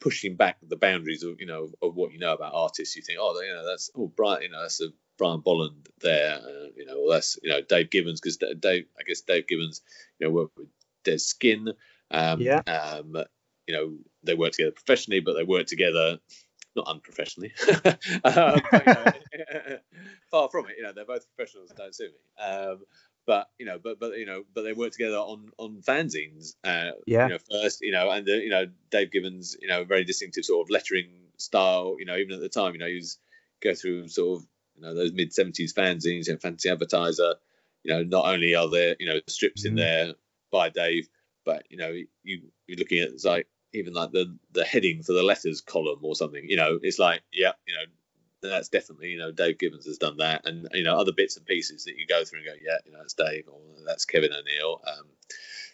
pushing 0.00 0.36
back 0.36 0.58
the 0.62 0.76
boundaries 0.76 1.22
of 1.22 1.40
you 1.40 1.46
know 1.46 1.70
of, 1.82 1.94
what 1.94 2.12
you 2.12 2.18
know 2.18 2.32
about 2.32 2.54
artists. 2.54 2.96
You 2.96 3.02
think, 3.02 3.18
oh, 3.20 3.40
you 3.40 3.52
know, 3.52 3.66
that's 3.66 3.90
oh 3.96 4.12
Brian, 4.14 4.42
you 4.42 4.50
know, 4.50 4.62
that's 4.62 4.80
a 4.80 4.88
Brian 5.18 5.40
Bolland 5.40 5.88
there, 6.00 6.34
uh, 6.34 6.68
you 6.76 6.84
know, 6.86 7.00
well, 7.00 7.12
that's 7.12 7.38
you 7.42 7.50
know 7.50 7.60
Dave 7.62 7.90
Gibbons 7.90 8.20
because 8.20 8.36
Dave, 8.36 8.86
I 8.98 9.02
guess 9.06 9.22
Dave 9.22 9.46
Gibbons, 9.46 9.82
you 10.18 10.26
know, 10.26 10.32
worked 10.32 10.56
with 10.56 10.68
Dez 11.04 11.20
Skinn. 11.20 11.72
Um, 12.10 12.40
yeah. 12.40 12.60
Um, 12.66 13.16
you 13.66 13.74
know, 13.74 13.96
they 14.22 14.34
work 14.34 14.52
together 14.52 14.72
professionally, 14.72 15.20
but 15.20 15.34
they 15.34 15.42
work 15.42 15.66
together 15.66 16.18
not 16.76 16.86
unprofessionally. 16.86 17.52
um, 18.24 18.60
but, 18.70 19.20
you 19.32 19.38
know, 19.38 19.65
far 20.30 20.48
from 20.48 20.66
it. 20.66 20.76
You 20.76 20.84
know, 20.84 20.92
they're 20.92 21.04
both 21.04 21.26
professionals. 21.34 21.72
Don't 21.76 21.94
sue 21.94 22.08
me. 22.08 22.44
Um, 22.44 22.78
but 23.26 23.50
you 23.58 23.66
know, 23.66 23.78
but 23.82 23.98
but 23.98 24.18
you 24.18 24.26
know, 24.26 24.44
but 24.54 24.62
they 24.62 24.72
work 24.72 24.92
together 24.92 25.16
on 25.16 25.50
on 25.58 25.82
fanzines. 25.82 26.54
Uh, 26.64 26.92
yeah. 27.06 27.26
You 27.26 27.32
know, 27.34 27.38
first, 27.50 27.80
you 27.82 27.92
know, 27.92 28.10
and 28.10 28.24
the, 28.24 28.36
you 28.36 28.50
know, 28.50 28.66
Dave 28.90 29.10
Gibbons, 29.10 29.56
you 29.60 29.68
know, 29.68 29.84
very 29.84 30.04
distinctive 30.04 30.44
sort 30.44 30.66
of 30.66 30.70
lettering 30.70 31.08
style. 31.36 31.96
You 31.98 32.06
know, 32.06 32.16
even 32.16 32.34
at 32.34 32.40
the 32.40 32.48
time, 32.48 32.72
you 32.74 32.78
know, 32.78 32.86
he 32.86 32.96
was 32.96 33.18
go 33.60 33.74
through 33.74 34.08
sort 34.08 34.38
of 34.38 34.46
you 34.76 34.82
know 34.82 34.94
those 34.94 35.12
mid 35.12 35.32
seventies 35.32 35.72
fanzines 35.72 36.28
and 36.28 36.40
Fantasy 36.40 36.70
Advertiser. 36.70 37.34
You 37.82 37.94
know, 37.94 38.02
not 38.04 38.26
only 38.26 38.54
are 38.54 38.70
there 38.70 38.96
you 38.98 39.06
know 39.06 39.20
strips 39.26 39.64
mm 39.64 39.70
in 39.70 39.74
there 39.74 40.12
by 40.52 40.68
Dave, 40.68 41.08
but 41.44 41.64
you 41.70 41.78
know, 41.78 41.92
you 42.22 42.42
you're 42.66 42.78
looking 42.78 43.00
at 43.00 43.08
it's 43.10 43.24
like 43.24 43.48
even 43.72 43.92
like 43.92 44.12
the 44.12 44.36
the 44.52 44.64
heading 44.64 45.02
for 45.02 45.12
the 45.12 45.22
letters 45.22 45.60
column 45.60 46.00
or 46.02 46.14
something. 46.14 46.44
You 46.46 46.56
know, 46.56 46.78
it's 46.82 46.98
like 46.98 47.22
yeah, 47.32 47.52
you 47.66 47.74
know, 47.74 47.84
that's 48.42 48.68
definitely 48.68 49.08
you 49.08 49.18
know 49.18 49.32
Dave 49.32 49.58
Gibbons 49.58 49.86
has 49.86 49.98
done 49.98 50.18
that, 50.18 50.46
and 50.46 50.68
you 50.72 50.84
know 50.84 50.96
other 50.96 51.12
bits 51.12 51.36
and 51.36 51.46
pieces 51.46 51.84
that 51.84 51.96
you 51.96 52.06
go 52.06 52.24
through 52.24 52.40
and 52.40 52.48
go, 52.48 52.54
yeah, 52.62 52.78
you 52.84 52.92
know 52.92 52.98
that's 52.98 53.14
Dave 53.14 53.44
or 53.48 53.60
that's 53.86 54.04
Kevin 54.04 54.32
O'Neill. 54.32 54.80
Um, 54.86 55.06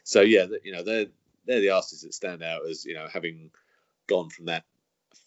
so 0.05 0.21
yeah, 0.21 0.47
you 0.65 0.73
know 0.73 0.83
they're 0.83 1.07
they're 1.47 1.61
the 1.61 1.71
artists 1.71 2.03
that 2.03 2.15
stand 2.15 2.43
out 2.43 2.67
as 2.69 2.85
you 2.85 2.95
know 2.95 3.07
having 3.13 3.51
gone 4.09 4.31
from 4.31 4.47
that 4.47 4.65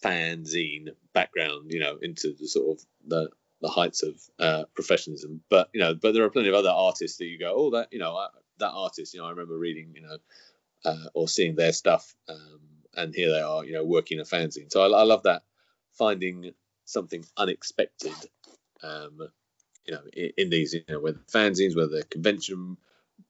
fanzine 0.04 0.90
background, 1.14 1.72
you 1.72 1.80
know, 1.80 1.98
into 2.02 2.34
the 2.40 2.48
sort 2.48 2.78
of 2.78 2.86
the 3.08 3.30
the 3.62 3.70
heights 3.70 4.04
of 4.04 4.22
uh, 4.40 4.64
professionalism. 4.76 5.42
But 5.50 5.70
you 5.74 5.82
know, 5.82 5.96
but 5.96 6.14
there 6.14 6.24
are 6.24 6.30
plenty 6.30 6.50
of 6.50 6.56
other 6.56 6.70
artists 6.70 7.18
that 7.18 7.26
you 7.26 7.40
go, 7.40 7.54
oh, 7.56 7.72
that 7.72 7.90
you 7.92 8.00
know, 8.00 8.16
I, 8.16 8.28
that 8.60 8.72
artist, 8.72 9.14
you 9.14 9.20
know, 9.20 9.28
I 9.28 9.32
remember 9.32 9.58
reading, 9.58 9.94
you 9.96 10.02
know, 10.02 10.18
uh, 10.86 11.10
or 11.14 11.28
seeing 11.28 11.56
their 11.56 11.74
stuff, 11.74 12.14
um, 12.30 12.60
and 12.94 13.14
here 13.14 13.32
they 13.32 13.42
are, 13.42 13.66
you 13.66 13.74
know, 13.74 13.84
working 13.84 14.20
a 14.20 14.24
fanzine. 14.24 14.72
So 14.72 14.82
I, 14.82 15.00
I 15.00 15.04
love 15.04 15.24
that 15.24 15.44
finding 15.94 16.54
something 16.86 17.26
unexpected, 17.38 18.14
um, 18.84 19.30
you 19.86 19.94
know, 19.94 20.02
in, 20.14 20.32
in, 20.38 20.50
these, 20.50 20.74
you 20.74 20.84
know, 20.88 21.00
whether 21.00 21.20
fanzines, 21.32 21.76
whether 21.76 22.02
convention 22.04 22.78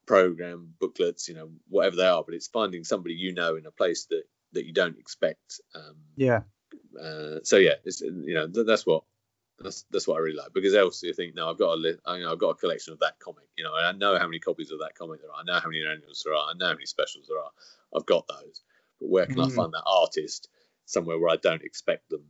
program 0.05 0.73
booklets, 0.79 1.27
you 1.27 1.35
know, 1.35 1.49
whatever 1.69 1.95
they 1.95 2.07
are. 2.07 2.23
But 2.23 2.35
it's 2.35 2.47
finding 2.47 2.83
somebody 2.83 3.15
you 3.15 3.33
know 3.33 3.55
in 3.55 3.65
a 3.65 3.71
place 3.71 4.05
that 4.05 4.23
that 4.53 4.65
you 4.65 4.73
don't 4.73 4.97
expect. 4.99 5.59
Um, 5.73 5.95
yeah. 6.15 6.41
Uh, 6.99 7.39
so 7.43 7.57
yeah, 7.57 7.75
it's 7.83 8.01
you 8.01 8.33
know 8.33 8.47
that's 8.47 8.85
what 8.85 9.03
that's 9.59 9.85
that's 9.91 10.07
what 10.07 10.15
I 10.15 10.19
really 10.19 10.37
like 10.37 10.53
because 10.53 10.75
else 10.75 11.01
you 11.03 11.13
think 11.13 11.35
no 11.35 11.49
I've 11.49 11.57
got 11.57 11.73
a 11.73 11.75
li- 11.75 11.97
I, 12.05 12.17
you 12.17 12.23
know, 12.23 12.31
I've 12.31 12.39
got 12.39 12.49
a 12.49 12.55
collection 12.55 12.93
of 12.93 12.99
that 12.99 13.19
comic 13.19 13.45
you 13.57 13.63
know 13.63 13.73
I 13.73 13.91
know 13.93 14.17
how 14.17 14.25
many 14.25 14.39
copies 14.39 14.71
of 14.71 14.79
that 14.79 14.95
comic 14.97 15.21
there 15.21 15.31
are 15.31 15.39
I 15.39 15.43
know 15.43 15.59
how 15.59 15.69
many 15.69 15.81
annuals 15.85 16.23
there 16.25 16.33
are 16.33 16.49
I 16.49 16.53
know 16.57 16.67
how 16.67 16.73
many 16.73 16.85
specials 16.85 17.27
there 17.27 17.39
are 17.39 17.51
I've 17.95 18.05
got 18.05 18.27
those 18.27 18.61
but 18.99 19.09
where 19.09 19.25
can 19.25 19.37
mm. 19.37 19.49
I 19.49 19.55
find 19.55 19.73
that 19.73 19.83
artist 19.85 20.49
somewhere 20.85 21.17
where 21.19 21.29
I 21.29 21.37
don't 21.37 21.63
expect 21.63 22.09
them 22.09 22.23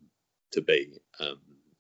to 0.56 0.62
be 0.62 1.00
um, 1.20 1.38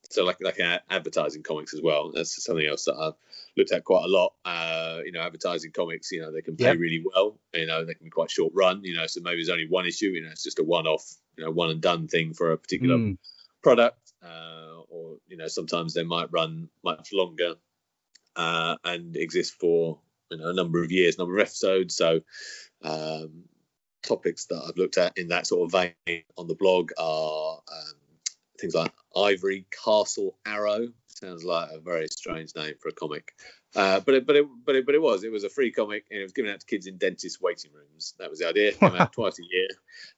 so 0.09 0.23
like 0.23 0.37
like 0.41 0.59
advertising 0.89 1.43
comics 1.43 1.73
as 1.73 1.81
well 1.81 2.11
that's 2.13 2.43
something 2.43 2.65
else 2.65 2.85
that 2.85 2.95
I've 2.95 3.13
looked 3.57 3.71
at 3.71 3.83
quite 3.83 4.05
a 4.05 4.07
lot 4.07 4.33
uh, 4.45 4.99
you 5.03 5.11
know 5.11 5.21
advertising 5.21 5.71
comics 5.71 6.11
you 6.11 6.21
know 6.21 6.31
they 6.31 6.41
can 6.41 6.55
pay 6.55 6.65
yep. 6.65 6.77
really 6.77 7.03
well 7.03 7.39
you 7.53 7.65
know 7.65 7.83
they 7.83 7.93
can 7.93 8.05
be 8.05 8.11
quite 8.11 8.31
short 8.31 8.53
run 8.55 8.83
you 8.83 8.95
know 8.95 9.07
so 9.07 9.21
maybe 9.21 9.37
there's 9.37 9.49
only 9.49 9.67
one 9.67 9.85
issue 9.85 10.07
you 10.07 10.21
know 10.21 10.29
it's 10.29 10.43
just 10.43 10.59
a 10.59 10.63
one 10.63 10.87
off 10.87 11.15
you 11.37 11.43
know 11.43 11.51
one 11.51 11.69
and 11.69 11.81
done 11.81 12.07
thing 12.07 12.33
for 12.33 12.51
a 12.51 12.57
particular 12.57 12.97
mm. 12.97 13.17
product 13.63 14.13
uh, 14.23 14.79
or 14.89 15.17
you 15.27 15.37
know 15.37 15.47
sometimes 15.47 15.93
they 15.93 16.03
might 16.03 16.31
run 16.31 16.69
much 16.83 17.09
longer 17.11 17.55
uh, 18.35 18.75
and 18.83 19.15
exist 19.15 19.55
for 19.59 19.99
you 20.31 20.37
know 20.37 20.49
a 20.49 20.53
number 20.53 20.83
of 20.83 20.91
years, 20.91 21.17
number 21.17 21.35
of 21.35 21.41
episodes. 21.41 21.95
So 21.95 22.21
um, 22.83 23.43
topics 24.03 24.45
that 24.47 24.61
I've 24.67 24.77
looked 24.77 24.97
at 24.97 25.17
in 25.17 25.29
that 25.29 25.47
sort 25.47 25.65
of 25.65 25.71
vein 25.71 26.23
on 26.37 26.47
the 26.47 26.55
blog 26.55 26.91
are 26.97 27.59
um, 27.71 27.93
things 28.65 28.75
like 28.75 28.91
Ivory 29.15 29.65
Castle 29.71 30.35
Arrow. 30.45 30.87
Sounds 31.07 31.43
like 31.43 31.69
a 31.71 31.79
very 31.79 32.07
strange 32.07 32.55
name 32.55 32.73
for 32.81 32.89
a 32.89 32.93
comic. 32.93 33.33
Uh, 33.75 33.99
but 33.99 34.15
it, 34.15 34.25
but 34.25 34.35
it, 34.35 34.45
but 34.65 34.75
it, 34.75 34.85
but 34.85 34.95
it 34.95 35.01
was. 35.01 35.23
It 35.23 35.31
was 35.31 35.43
a 35.43 35.49
free 35.49 35.71
comic, 35.71 36.05
and 36.09 36.19
it 36.19 36.23
was 36.23 36.33
given 36.33 36.51
out 36.51 36.59
to 36.61 36.65
kids 36.65 36.87
in 36.87 36.97
dentist 36.97 37.41
waiting 37.41 37.71
rooms. 37.73 38.15
That 38.19 38.29
was 38.29 38.39
the 38.39 38.47
idea. 38.47 38.69
It 38.69 38.79
came 38.79 38.95
out 38.95 39.13
twice 39.13 39.37
a 39.39 39.43
year, 39.43 39.67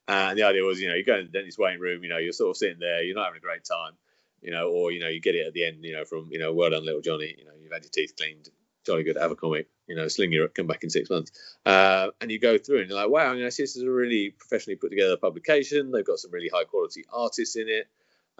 uh, 0.07 0.29
and 0.29 0.39
the 0.39 0.43
idea 0.43 0.63
was, 0.63 0.79
you 0.79 0.87
know, 0.87 0.95
you 0.95 1.03
go 1.03 1.17
in 1.17 1.25
the 1.25 1.31
dentist 1.31 1.59
waiting 1.59 1.79
room, 1.79 2.03
you 2.03 2.09
know, 2.09 2.17
you're 2.17 2.33
sort 2.33 2.51
of 2.51 2.57
sitting 2.57 2.79
there, 2.79 3.03
you're 3.03 3.15
not 3.15 3.25
having 3.25 3.39
a 3.39 3.41
great 3.41 3.65
time, 3.65 3.93
you 4.41 4.51
know, 4.51 4.69
or 4.69 4.91
you 4.91 4.99
know, 4.99 5.09
you 5.09 5.19
get 5.19 5.35
it 5.35 5.45
at 5.45 5.53
the 5.53 5.65
end, 5.65 5.83
you 5.83 5.93
know, 5.93 6.05
from 6.05 6.29
you 6.31 6.39
know, 6.39 6.53
well 6.53 6.69
done, 6.69 6.85
little 6.85 7.01
Johnny, 7.01 7.35
you 7.37 7.45
know, 7.45 7.51
you've 7.61 7.71
had 7.71 7.83
your 7.83 7.91
teeth 7.91 8.13
cleaned, 8.17 8.49
jolly 8.85 9.03
good 9.03 9.15
to 9.15 9.21
have 9.21 9.31
a 9.31 9.35
comic, 9.35 9.67
you 9.87 9.95
know, 9.95 10.07
sling 10.07 10.31
your 10.31 10.45
up, 10.45 10.55
come 10.55 10.67
back 10.67 10.83
in 10.83 10.89
six 10.89 11.09
months, 11.09 11.31
uh, 11.65 12.09
and 12.21 12.31
you 12.31 12.39
go 12.39 12.57
through 12.57 12.81
and 12.81 12.89
you're 12.89 12.99
like, 12.99 13.09
wow, 13.09 13.33
you 13.33 13.39
know, 13.39 13.45
this 13.45 13.59
is 13.59 13.83
a 13.83 13.89
really 13.89 14.31
professionally 14.31 14.77
put 14.77 14.89
together 14.89 15.17
publication. 15.17 15.91
They've 15.91 16.05
got 16.05 16.19
some 16.19 16.31
really 16.31 16.49
high 16.49 16.65
quality 16.65 17.05
artists 17.11 17.55
in 17.55 17.67
it, 17.69 17.87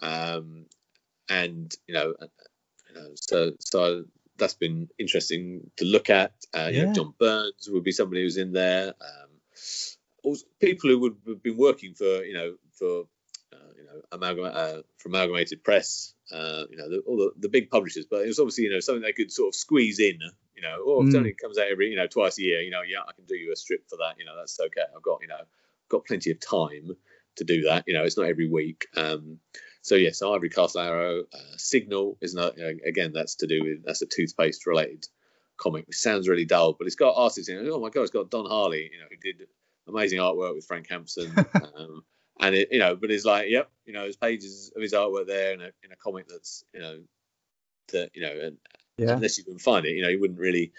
um, 0.02 0.66
and 1.30 1.74
you 1.88 1.94
know, 1.94 2.14
you 2.90 2.96
know, 2.96 3.10
so 3.16 3.52
so 3.60 4.06
that's 4.38 4.54
been 4.54 4.90
interesting 4.98 5.70
to 5.78 5.86
look 5.86 6.10
at. 6.10 6.34
Uh, 6.56 6.70
yeah. 6.72 6.80
You 6.80 6.86
know, 6.88 6.94
John 6.94 7.14
Burns 7.20 7.70
would 7.70 7.84
be 7.84 7.92
somebody 7.92 8.22
who's 8.22 8.38
in 8.38 8.54
there. 8.54 8.94
Um, 9.02 10.36
people 10.60 10.90
who 10.90 11.00
would 11.00 11.16
have 11.28 11.44
been 11.44 11.58
working 11.58 11.94
for 11.94 12.24
you 12.24 12.34
know 12.34 12.56
for 12.74 13.06
uh, 13.54 13.72
you 13.78 13.86
know 13.86 14.02
amalgam- 14.12 14.52
uh, 14.54 14.82
for 14.98 15.10
amalgamated 15.10 15.64
press. 15.64 16.14
Uh, 16.32 16.64
you 16.70 16.78
know 16.78 16.90
the, 16.90 17.00
all 17.08 17.18
the, 17.18 17.32
the 17.40 17.50
big 17.50 17.70
publishers, 17.70 18.06
but 18.10 18.22
it 18.24 18.28
was 18.28 18.40
obviously 18.40 18.66
you 18.66 18.72
know 18.72 18.80
something 18.80 19.02
they 19.02 19.14
could 19.14 19.32
sort 19.32 19.50
of 19.50 19.56
squeeze 19.56 20.00
in. 20.00 20.20
You 20.56 20.64
know, 20.64 20.82
or 20.86 21.04
if 21.04 21.10
mm. 21.10 21.14
it 21.14 21.18
only 21.18 21.34
comes 21.34 21.60
out 21.60 21.68
every 21.68 21.90
you 21.90 21.96
know 21.96 22.08
twice 22.08 22.40
a 22.40 22.42
year. 22.42 22.62
You 22.62 22.72
know, 22.72 22.82
yeah, 22.82 23.02
I 23.08 23.14
can 23.14 23.26
do 23.26 23.36
you 23.36 23.52
a 23.52 23.56
strip 23.56 23.88
for 23.90 23.98
that. 23.98 24.16
You 24.18 24.26
know, 24.26 24.36
that's 24.36 24.60
okay. 24.60 24.82
I've 24.96 25.04
got 25.04 25.20
you 25.22 25.28
know 25.28 25.42
got 25.90 26.06
plenty 26.06 26.32
of 26.32 26.40
time 26.40 26.96
to 27.38 27.44
do 27.44 27.64
that. 27.64 27.84
You 27.88 27.94
know, 27.94 28.04
it's 28.04 28.18
not 28.18 28.28
every 28.28 28.50
week. 28.50 28.88
Um, 28.96 29.40
so 29.88 29.96
yes, 29.96 30.22
Ivory 30.22 30.50
Castle 30.50 30.82
Arrow, 30.82 31.24
uh, 31.34 31.56
Signal 31.56 32.18
is 32.20 32.34
not 32.34 32.56
again 32.86 33.14
that's 33.14 33.36
to 33.36 33.48
do 33.48 33.64
with 33.64 33.86
that's 33.86 34.02
a 34.02 34.06
toothpaste 34.06 34.68
related 34.68 35.08
comic, 35.56 35.88
which 35.88 35.96
sounds 35.96 36.28
really 36.28 36.44
dull, 36.44 36.74
but 36.74 36.88
it's 36.88 36.98
got 36.98 37.14
artists 37.16 37.48
in 37.48 37.58
it. 37.58 37.70
Oh 37.70 37.80
my 37.80 37.90
god, 37.90 38.02
it's 38.02 38.12
got 38.12 38.30
Don 38.30 38.46
Harley, 38.46 38.90
you 38.92 39.00
know, 39.00 39.06
who 39.10 39.16
did 39.16 39.48
amazing 39.88 40.20
artwork 40.20 40.56
with 40.56 40.66
Frank 40.66 40.90
Hampson. 40.90 41.34
um, 41.78 42.04
and 42.38 42.54
it, 42.54 42.68
you 42.70 42.80
know, 42.80 42.98
but 42.98 43.12
it's 43.12 43.24
like, 43.24 43.46
yep, 43.48 43.72
you 43.86 43.94
know, 43.94 44.02
there's 44.02 44.18
pages 44.18 44.74
of 44.76 44.82
his 44.82 44.92
artwork 44.92 45.26
there 45.26 45.54
in 45.54 45.62
a 45.62 45.72
in 45.82 45.94
a 45.94 45.96
comic 45.96 46.28
that's, 46.28 46.66
you 46.74 46.82
know, 46.82 47.00
that 47.94 48.12
you 48.14 48.24
know, 48.24 48.38
and 48.44 48.58
yeah. 48.98 49.12
unless 49.12 49.38
you 49.38 49.46
can 49.46 49.58
find 49.58 49.86
it, 49.86 49.92
you 49.92 50.02
know, 50.02 50.10
you 50.10 50.20
wouldn't 50.20 50.38
really 50.38 50.74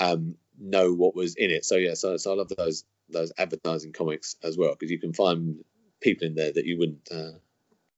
um, 0.00 0.34
know 0.58 0.92
what 0.92 1.14
was 1.14 1.36
in 1.36 1.52
it. 1.52 1.64
So 1.64 1.76
yeah, 1.76 1.94
so 1.94 2.16
so 2.16 2.32
I 2.32 2.34
love 2.34 2.48
those 2.48 2.82
those 3.08 3.30
advertising 3.38 3.92
comics 3.92 4.34
as 4.42 4.58
well 4.58 4.70
because 4.70 4.90
you 4.90 4.98
can 4.98 5.12
find 5.12 5.64
people 6.00 6.26
in 6.26 6.34
there 6.34 6.52
that 6.52 6.64
you 6.64 6.78
wouldn't 6.78 7.08
uh, 7.12 7.38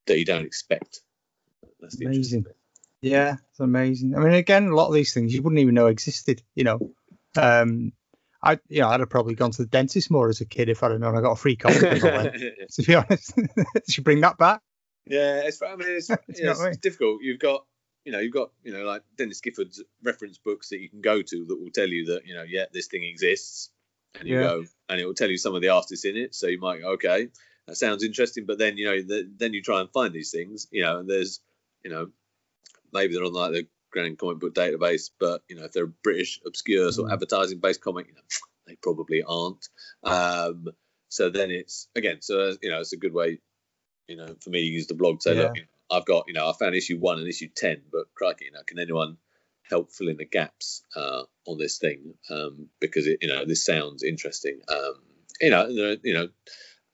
that 0.07 0.18
you 0.18 0.24
don't 0.24 0.44
expect. 0.44 1.00
That's 1.80 1.96
the 1.96 2.07
amazing. 2.07 2.46
Yeah, 3.00 3.36
it's 3.50 3.61
amazing. 3.61 4.14
I 4.16 4.20
mean, 4.20 4.34
again, 4.34 4.68
a 4.68 4.74
lot 4.74 4.88
of 4.88 4.94
these 4.94 5.12
things 5.12 5.34
you 5.34 5.42
wouldn't 5.42 5.61
even 5.61 5.74
know 5.74 5.88
existed. 5.88 6.42
You 6.55 6.64
know, 6.64 6.94
um, 7.36 7.92
I 8.42 8.59
you 8.68 8.80
know 8.80 8.88
I'd 8.88 9.00
have 9.00 9.11
probably 9.11 9.34
gone 9.34 9.50
to 9.50 9.62
the 9.62 9.68
dentist 9.68 10.11
more 10.11 10.28
as 10.28 10.40
a 10.40 10.44
kid 10.44 10.68
if 10.68 10.82
I'd 10.82 10.92
have 10.92 11.00
known 11.00 11.16
I 11.16 11.20
got 11.20 11.32
a 11.32 11.36
free 11.36 11.57
comic. 11.57 11.80
to 11.80 12.82
be 12.86 12.94
honest, 12.94 13.34
should 13.88 14.05
bring 14.05 14.20
that 14.20 14.38
back. 14.38 14.61
Yeah, 15.07 15.42
it's 15.44 15.61
I 15.61 15.74
mean 15.74 15.88
it's, 15.88 16.11
it's, 16.28 16.40
it's 16.40 16.76
difficult. 16.78 17.22
You've 17.22 17.40
got 17.40 17.64
you 18.05 18.12
know 18.12 18.20
you've 18.20 18.32
got 18.32 18.50
you 18.62 18.72
know 18.72 18.84
like 18.84 19.03
Denis 19.16 19.40
Gifford's 19.40 19.82
reference 20.03 20.38
books 20.38 20.68
that 20.68 20.80
you 20.80 20.88
can 20.88 21.00
go 21.00 21.22
to 21.22 21.44
that 21.46 21.61
will 21.61 21.70
tell 21.72 21.88
you 21.88 22.07
that 22.07 22.26
you 22.26 22.34
know 22.34 22.44
yeah 22.44 22.66
this 22.72 22.86
thing 22.86 23.03
exists, 23.03 23.70
and 24.18 24.28
you 24.28 24.36
yeah. 24.36 24.42
go 24.42 24.64
and 24.88 25.00
it 25.00 25.07
will 25.07 25.14
tell 25.14 25.30
you 25.30 25.38
some 25.38 25.57
of 25.57 25.62
the 25.62 25.70
artists 25.70 26.05
in 26.05 26.16
it. 26.16 26.36
So 26.36 26.46
you 26.46 26.61
might 26.61 26.80
go 26.80 26.92
okay 26.92 27.28
that 27.66 27.76
sounds 27.76 28.04
interesting. 28.04 28.46
But 28.46 28.58
then 28.58 28.76
you 28.76 28.86
know, 28.86 29.02
the, 29.02 29.30
then 29.36 29.54
you 29.54 29.62
try 29.62 29.80
and 29.80 29.90
find 29.90 30.12
these 30.12 30.30
things, 30.30 30.66
you 30.70 30.82
know, 30.82 30.98
and 30.98 31.08
there's, 31.08 31.40
you 31.84 31.90
know, 31.90 32.08
maybe 32.92 33.14
they're 33.14 33.24
on 33.24 33.32
like 33.32 33.52
the 33.52 33.66
Grand 33.92 34.18
Comic 34.18 34.40
Book 34.40 34.54
Database, 34.54 35.10
but 35.18 35.42
you 35.48 35.56
know, 35.56 35.64
if 35.64 35.72
they're 35.72 35.86
British 35.86 36.40
obscure 36.46 36.90
sort 36.92 37.06
of 37.06 37.10
mm. 37.10 37.14
advertising 37.14 37.60
based 37.60 37.80
comic, 37.80 38.08
you 38.08 38.14
know, 38.14 38.20
they 38.66 38.76
probably 38.82 39.22
aren't. 39.26 39.68
Um, 40.02 40.68
so 41.08 41.28
then 41.28 41.50
it's 41.50 41.88
again, 41.94 42.22
so 42.22 42.54
you 42.62 42.70
know, 42.70 42.80
it's 42.80 42.92
a 42.92 42.98
good 42.98 43.12
way, 43.12 43.38
you 44.08 44.16
know, 44.16 44.34
for 44.40 44.50
me 44.50 44.60
to 44.60 44.66
use 44.66 44.86
the 44.86 44.94
blog 44.94 45.20
to 45.20 45.22
say, 45.22 45.36
yeah. 45.36 45.42
look, 45.42 45.56
you 45.56 45.62
know, 45.62 45.96
I've 45.96 46.06
got, 46.06 46.24
you 46.26 46.34
know, 46.34 46.48
I 46.48 46.52
found 46.58 46.74
issue 46.74 46.98
one 46.98 47.18
and 47.18 47.28
issue 47.28 47.48
ten, 47.54 47.82
but 47.92 48.06
crikey, 48.14 48.46
you 48.46 48.52
know, 48.52 48.62
can 48.66 48.78
anyone 48.78 49.18
help 49.68 49.92
fill 49.92 50.08
in 50.08 50.16
the 50.16 50.24
gaps 50.24 50.82
uh, 50.96 51.22
on 51.46 51.58
this 51.58 51.78
thing 51.78 52.14
um, 52.30 52.68
because 52.80 53.06
it, 53.06 53.18
you 53.22 53.28
know, 53.28 53.44
this 53.44 53.64
sounds 53.64 54.02
interesting. 54.02 54.60
Um, 54.68 54.94
you 55.40 55.50
know, 55.50 55.96
you 56.02 56.14
know, 56.14 56.28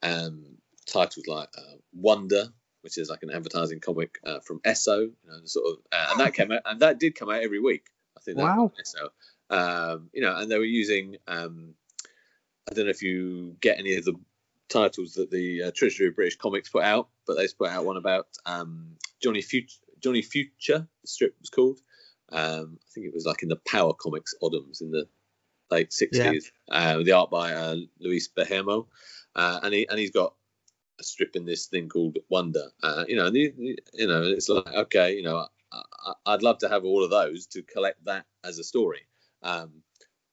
um, 0.02 0.57
titles 0.88 1.26
like 1.26 1.48
uh, 1.56 1.76
Wonder, 1.92 2.46
which 2.82 2.98
is 2.98 3.10
like 3.10 3.22
an 3.22 3.30
advertising 3.30 3.80
comic 3.80 4.18
uh, 4.24 4.40
from 4.40 4.60
Esso, 4.60 5.00
you 5.00 5.14
know, 5.26 5.40
sort 5.44 5.66
of, 5.72 5.78
uh, 5.92 6.06
and 6.10 6.20
that 6.20 6.34
came 6.34 6.52
out, 6.52 6.62
and 6.64 6.80
that 6.80 6.98
did 6.98 7.14
come 7.14 7.30
out 7.30 7.42
every 7.42 7.60
week. 7.60 7.86
I 8.16 8.20
think. 8.20 8.38
Wow. 8.38 8.72
Esso, 8.80 9.10
um, 9.50 10.10
you 10.12 10.22
know, 10.22 10.36
and 10.36 10.50
they 10.50 10.58
were 10.58 10.64
using. 10.64 11.16
Um, 11.26 11.74
I 12.70 12.74
don't 12.74 12.84
know 12.84 12.90
if 12.90 13.02
you 13.02 13.56
get 13.60 13.78
any 13.78 13.94
of 13.96 14.04
the 14.04 14.14
titles 14.68 15.14
that 15.14 15.30
the 15.30 15.64
uh, 15.64 15.70
Treasury 15.74 16.08
of 16.08 16.16
British 16.16 16.36
Comics 16.36 16.68
put 16.68 16.84
out, 16.84 17.08
but 17.26 17.36
they 17.36 17.46
put 17.58 17.70
out 17.70 17.86
one 17.86 17.96
about 17.96 18.26
um, 18.44 18.96
Johnny 19.22 19.42
Future. 19.42 19.78
Johnny 20.00 20.22
Future, 20.22 20.86
the 21.02 21.08
strip 21.08 21.34
was 21.40 21.50
called. 21.50 21.80
Um, 22.30 22.78
I 22.82 22.88
think 22.92 23.06
it 23.06 23.14
was 23.14 23.24
like 23.26 23.42
in 23.42 23.48
the 23.48 23.60
Power 23.66 23.94
Comics 23.94 24.34
Odhams 24.42 24.80
in 24.80 24.90
the 24.90 25.08
late 25.70 25.90
60s. 25.90 26.12
Yeah. 26.12 26.40
Uh, 26.70 27.02
the 27.02 27.12
art 27.12 27.30
by 27.30 27.52
uh, 27.52 27.76
Luis 27.98 28.28
Bermejo. 28.28 28.86
Uh, 29.34 29.60
and 29.62 29.74
he 29.74 29.88
and 29.88 29.98
he's 29.98 30.10
got 30.10 30.34
a 31.00 31.04
strip 31.04 31.36
in 31.36 31.44
this 31.44 31.66
thing 31.66 31.88
called 31.88 32.18
Wonder. 32.28 32.68
Uh, 32.82 33.04
you 33.08 33.16
know, 33.16 33.26
and 33.26 33.36
you 33.36 33.76
know, 33.98 34.22
it's 34.22 34.48
like 34.48 34.66
okay, 34.66 35.16
you 35.16 35.22
know, 35.22 35.46
I, 35.72 36.32
would 36.32 36.42
love 36.42 36.58
to 36.58 36.68
have 36.68 36.84
all 36.84 37.04
of 37.04 37.10
those 37.10 37.46
to 37.48 37.62
collect 37.62 38.04
that 38.04 38.26
as 38.44 38.58
a 38.58 38.64
story, 38.64 39.02
um, 39.42 39.82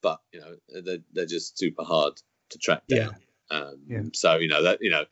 but 0.01 0.21
you 0.31 0.39
know, 0.39 0.81
they're, 0.81 0.99
they're 1.13 1.25
just 1.25 1.57
super 1.57 1.83
hard 1.83 2.13
to 2.49 2.57
track 2.57 2.83
down. 2.87 3.15
Yeah. 3.51 3.57
Um, 3.57 3.75
yeah. 3.87 4.01
So 4.13 4.37
you 4.37 4.47
know 4.47 4.63
that 4.63 4.79
you 4.81 4.89
know, 4.89 5.05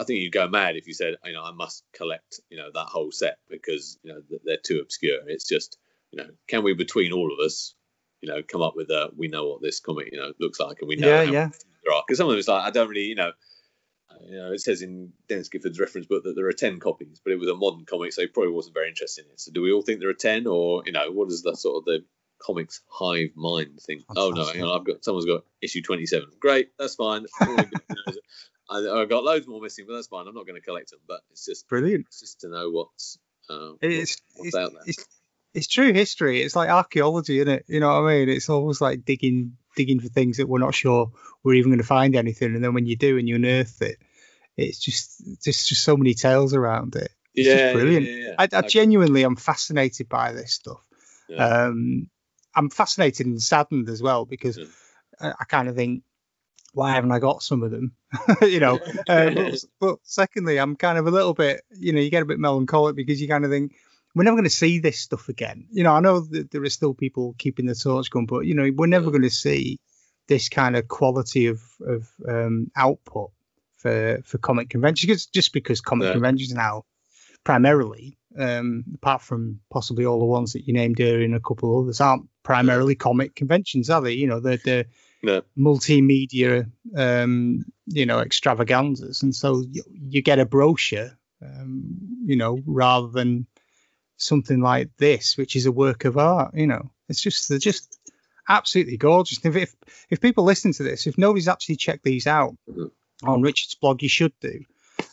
I 0.00 0.04
think 0.04 0.20
you'd 0.20 0.32
go 0.32 0.48
mad 0.48 0.76
if 0.76 0.86
you 0.86 0.94
said, 0.94 1.16
you 1.24 1.32
know, 1.32 1.42
I 1.42 1.52
must 1.52 1.84
collect, 1.92 2.40
you 2.50 2.56
know, 2.56 2.70
that 2.72 2.86
whole 2.86 3.12
set 3.12 3.38
because 3.48 3.98
you 4.02 4.12
know 4.12 4.22
they're 4.44 4.58
too 4.62 4.80
obscure. 4.80 5.20
It's 5.26 5.48
just, 5.48 5.78
you 6.10 6.22
know, 6.22 6.30
can 6.48 6.62
we 6.62 6.74
between 6.74 7.12
all 7.12 7.32
of 7.32 7.38
us, 7.44 7.74
you 8.20 8.28
know, 8.28 8.42
come 8.42 8.62
up 8.62 8.76
with 8.76 8.90
a 8.90 9.10
we 9.16 9.28
know 9.28 9.48
what 9.48 9.62
this 9.62 9.80
comic, 9.80 10.10
you 10.12 10.18
know, 10.18 10.32
looks 10.40 10.60
like, 10.60 10.78
and 10.80 10.88
we 10.88 10.96
know 10.96 11.22
yeah, 11.22 11.30
yeah. 11.30 11.48
Because 12.06 12.18
some 12.18 12.26
of 12.26 12.32
them 12.32 12.38
it's 12.38 12.48
like 12.48 12.64
I 12.64 12.70
don't 12.70 12.88
really, 12.88 13.04
you 13.04 13.14
know, 13.14 13.32
you 14.24 14.36
know, 14.36 14.52
it 14.52 14.60
says 14.60 14.82
in 14.82 15.12
Denis 15.28 15.48
Gifford's 15.48 15.80
reference 15.80 16.06
book 16.06 16.24
that 16.24 16.34
there 16.34 16.46
are 16.46 16.52
ten 16.52 16.78
copies, 16.78 17.20
but 17.22 17.32
it 17.32 17.38
was 17.38 17.48
a 17.48 17.54
modern 17.54 17.84
comic, 17.84 18.12
so 18.12 18.22
he 18.22 18.28
probably 18.28 18.52
wasn't 18.52 18.74
very 18.74 18.88
interested 18.88 19.24
in 19.24 19.32
it. 19.32 19.40
So, 19.40 19.52
do 19.52 19.62
we 19.62 19.72
all 19.72 19.82
think 19.82 20.00
there 20.00 20.10
are 20.10 20.14
ten, 20.14 20.46
or 20.46 20.82
you 20.86 20.92
know, 20.92 21.10
what 21.10 21.28
is 21.28 21.42
the 21.42 21.54
sort 21.54 21.78
of 21.78 21.84
the 21.84 22.04
comics 22.38 22.80
hive 22.88 23.30
mind 23.34 23.80
thing. 23.80 24.02
Oh 24.16 24.30
no, 24.30 24.42
on, 24.42 24.80
I've 24.80 24.86
got 24.86 25.04
someone's 25.04 25.26
got 25.26 25.44
issue 25.62 25.82
27. 25.82 26.28
Great, 26.40 26.70
that's 26.78 26.94
fine. 26.94 27.26
I, 28.68 28.80
have 28.80 29.08
got 29.08 29.24
loads 29.24 29.46
more 29.46 29.60
missing, 29.60 29.86
but 29.88 29.94
that's 29.94 30.08
fine. 30.08 30.26
I'm 30.26 30.34
not 30.34 30.46
going 30.46 30.60
to 30.60 30.64
collect 30.66 30.90
them. 30.90 31.00
But 31.06 31.20
it's 31.30 31.44
just 31.44 31.68
brilliant. 31.68 32.06
It's 32.08 32.20
just 32.20 32.40
to 32.40 32.48
know 32.48 32.70
what's 32.70 33.18
uh, 33.48 33.72
it's, 33.80 34.16
what's 34.34 34.48
it's, 34.48 34.56
out 34.56 34.72
there. 34.72 34.82
It's, 34.86 35.06
it's 35.54 35.68
true 35.68 35.92
history. 35.92 36.42
It's 36.42 36.56
like 36.56 36.68
archaeology, 36.68 37.38
isn't 37.38 37.52
it? 37.52 37.64
You 37.68 37.80
know 37.80 37.88
what 37.88 38.10
I 38.10 38.18
mean? 38.18 38.28
It's 38.28 38.48
almost 38.48 38.80
like 38.80 39.04
digging 39.04 39.56
digging 39.76 40.00
for 40.00 40.08
things 40.08 40.38
that 40.38 40.48
we're 40.48 40.58
not 40.58 40.74
sure 40.74 41.12
we're 41.44 41.54
even 41.54 41.70
going 41.70 41.78
to 41.78 41.86
find 41.86 42.16
anything, 42.16 42.54
and 42.54 42.64
then 42.64 42.74
when 42.74 42.86
you 42.86 42.96
do 42.96 43.18
and 43.18 43.28
you 43.28 43.36
unearth 43.36 43.82
it, 43.82 43.98
it's 44.56 44.78
just 44.78 45.22
just 45.42 45.68
just 45.68 45.84
so 45.84 45.96
many 45.96 46.14
tales 46.14 46.54
around 46.54 46.96
it. 46.96 47.10
It's 47.34 47.48
yeah, 47.48 47.72
brilliant. 47.72 48.06
Yeah, 48.06 48.16
yeah, 48.16 48.34
I, 48.38 48.48
I 48.52 48.62
genuinely 48.62 49.24
am 49.24 49.36
fascinated 49.36 50.08
by 50.08 50.32
this 50.32 50.54
stuff. 50.54 50.80
Um, 51.36 52.08
I'm 52.54 52.70
fascinated 52.70 53.26
and 53.26 53.42
saddened 53.42 53.88
as 53.88 54.02
well 54.02 54.24
because. 54.24 54.58
I, 55.20 55.30
I 55.30 55.44
kind 55.44 55.68
of 55.68 55.76
think, 55.76 56.02
why 56.72 56.92
haven't 56.92 57.12
I 57.12 57.18
got 57.18 57.42
some 57.42 57.62
of 57.62 57.70
them? 57.70 57.92
you 58.42 58.60
know. 58.60 58.78
Uh, 59.08 59.30
but, 59.30 59.64
but 59.80 59.98
secondly, 60.02 60.58
I'm 60.58 60.76
kind 60.76 60.98
of 60.98 61.06
a 61.06 61.10
little 61.10 61.34
bit, 61.34 61.62
you 61.70 61.92
know, 61.92 62.00
you 62.00 62.10
get 62.10 62.22
a 62.22 62.26
bit 62.26 62.38
melancholic 62.38 62.96
because 62.96 63.20
you 63.20 63.28
kind 63.28 63.44
of 63.44 63.50
think 63.50 63.74
we're 64.14 64.24
never 64.24 64.36
going 64.36 64.44
to 64.44 64.50
see 64.50 64.78
this 64.78 64.98
stuff 64.98 65.28
again. 65.28 65.68
You 65.70 65.84
know, 65.84 65.92
I 65.92 66.00
know 66.00 66.20
that 66.20 66.50
there 66.50 66.62
are 66.62 66.70
still 66.70 66.94
people 66.94 67.34
keeping 67.38 67.66
the 67.66 67.74
torch 67.74 68.10
going, 68.10 68.26
but 68.26 68.40
you 68.40 68.54
know, 68.54 68.70
we're 68.74 68.86
never 68.86 69.10
going 69.10 69.22
to 69.22 69.30
see 69.30 69.78
this 70.28 70.48
kind 70.48 70.76
of 70.76 70.88
quality 70.88 71.46
of 71.46 71.62
of 71.86 72.08
um, 72.28 72.70
output 72.76 73.30
for 73.86 74.22
for 74.24 74.38
comic 74.38 74.68
conventions 74.68 75.08
just- 75.12 75.32
just 75.32 75.52
because 75.52 75.80
comic 75.80 76.06
Yeah. 76.06 76.12
conventions 76.12 76.52
now 76.52 76.82
primarily 77.44 78.18
um, 78.38 78.84
apart 78.94 79.22
from 79.22 79.60
possibly 79.70 80.04
all 80.04 80.18
the 80.18 80.24
ones 80.26 80.52
that 80.52 80.66
you 80.66 80.74
named 80.74 81.00
earlier 81.00 81.24
and 81.24 81.34
a 81.34 81.40
couple 81.40 81.78
of 81.78 81.84
others 81.84 82.00
aren't 82.00 82.28
primarily 82.42 82.94
comic 82.94 83.34
conventions 83.34 83.88
are 83.88 84.02
they 84.02 84.12
you 84.12 84.26
know 84.26 84.40
they're, 84.40 84.58
they're 84.64 84.84
No. 85.22 85.42
multimedia 85.56 86.70
um, 86.96 87.64
you 87.86 88.04
know 88.06 88.18
extravaganzas 88.20 89.22
and 89.22 89.34
so 89.34 89.64
you, 89.70 89.82
you 89.90 90.22
get 90.22 90.38
a 90.38 90.44
brochure 90.46 91.10
um, 91.42 91.84
you 92.24 92.36
know 92.36 92.58
rather 92.66 93.08
than 93.08 93.46
something 94.16 94.60
like 94.60 94.90
this 94.98 95.36
which 95.36 95.56
is 95.56 95.66
a 95.66 95.72
work 95.72 96.04
of 96.04 96.16
art 96.18 96.54
you 96.54 96.66
know 96.66 96.90
it's 97.08 97.20
just 97.20 97.48
they're 97.48 97.58
just 97.58 97.98
absolutely 98.48 98.96
gorgeous 98.96 99.38
if 99.44 99.56
if, 99.56 99.74
if 100.10 100.20
people 100.20 100.44
listen 100.44 100.72
to 100.72 100.82
this 100.82 101.06
if 101.06 101.16
nobody's 101.18 101.48
actually 101.48 101.76
checked 101.76 102.04
these 102.04 102.26
out 102.26 102.54
Mhm. 102.68 102.90
On 103.22 103.42
richard's 103.42 103.74
blog 103.76 104.02
you 104.02 104.08
should 104.08 104.32
do 104.40 104.60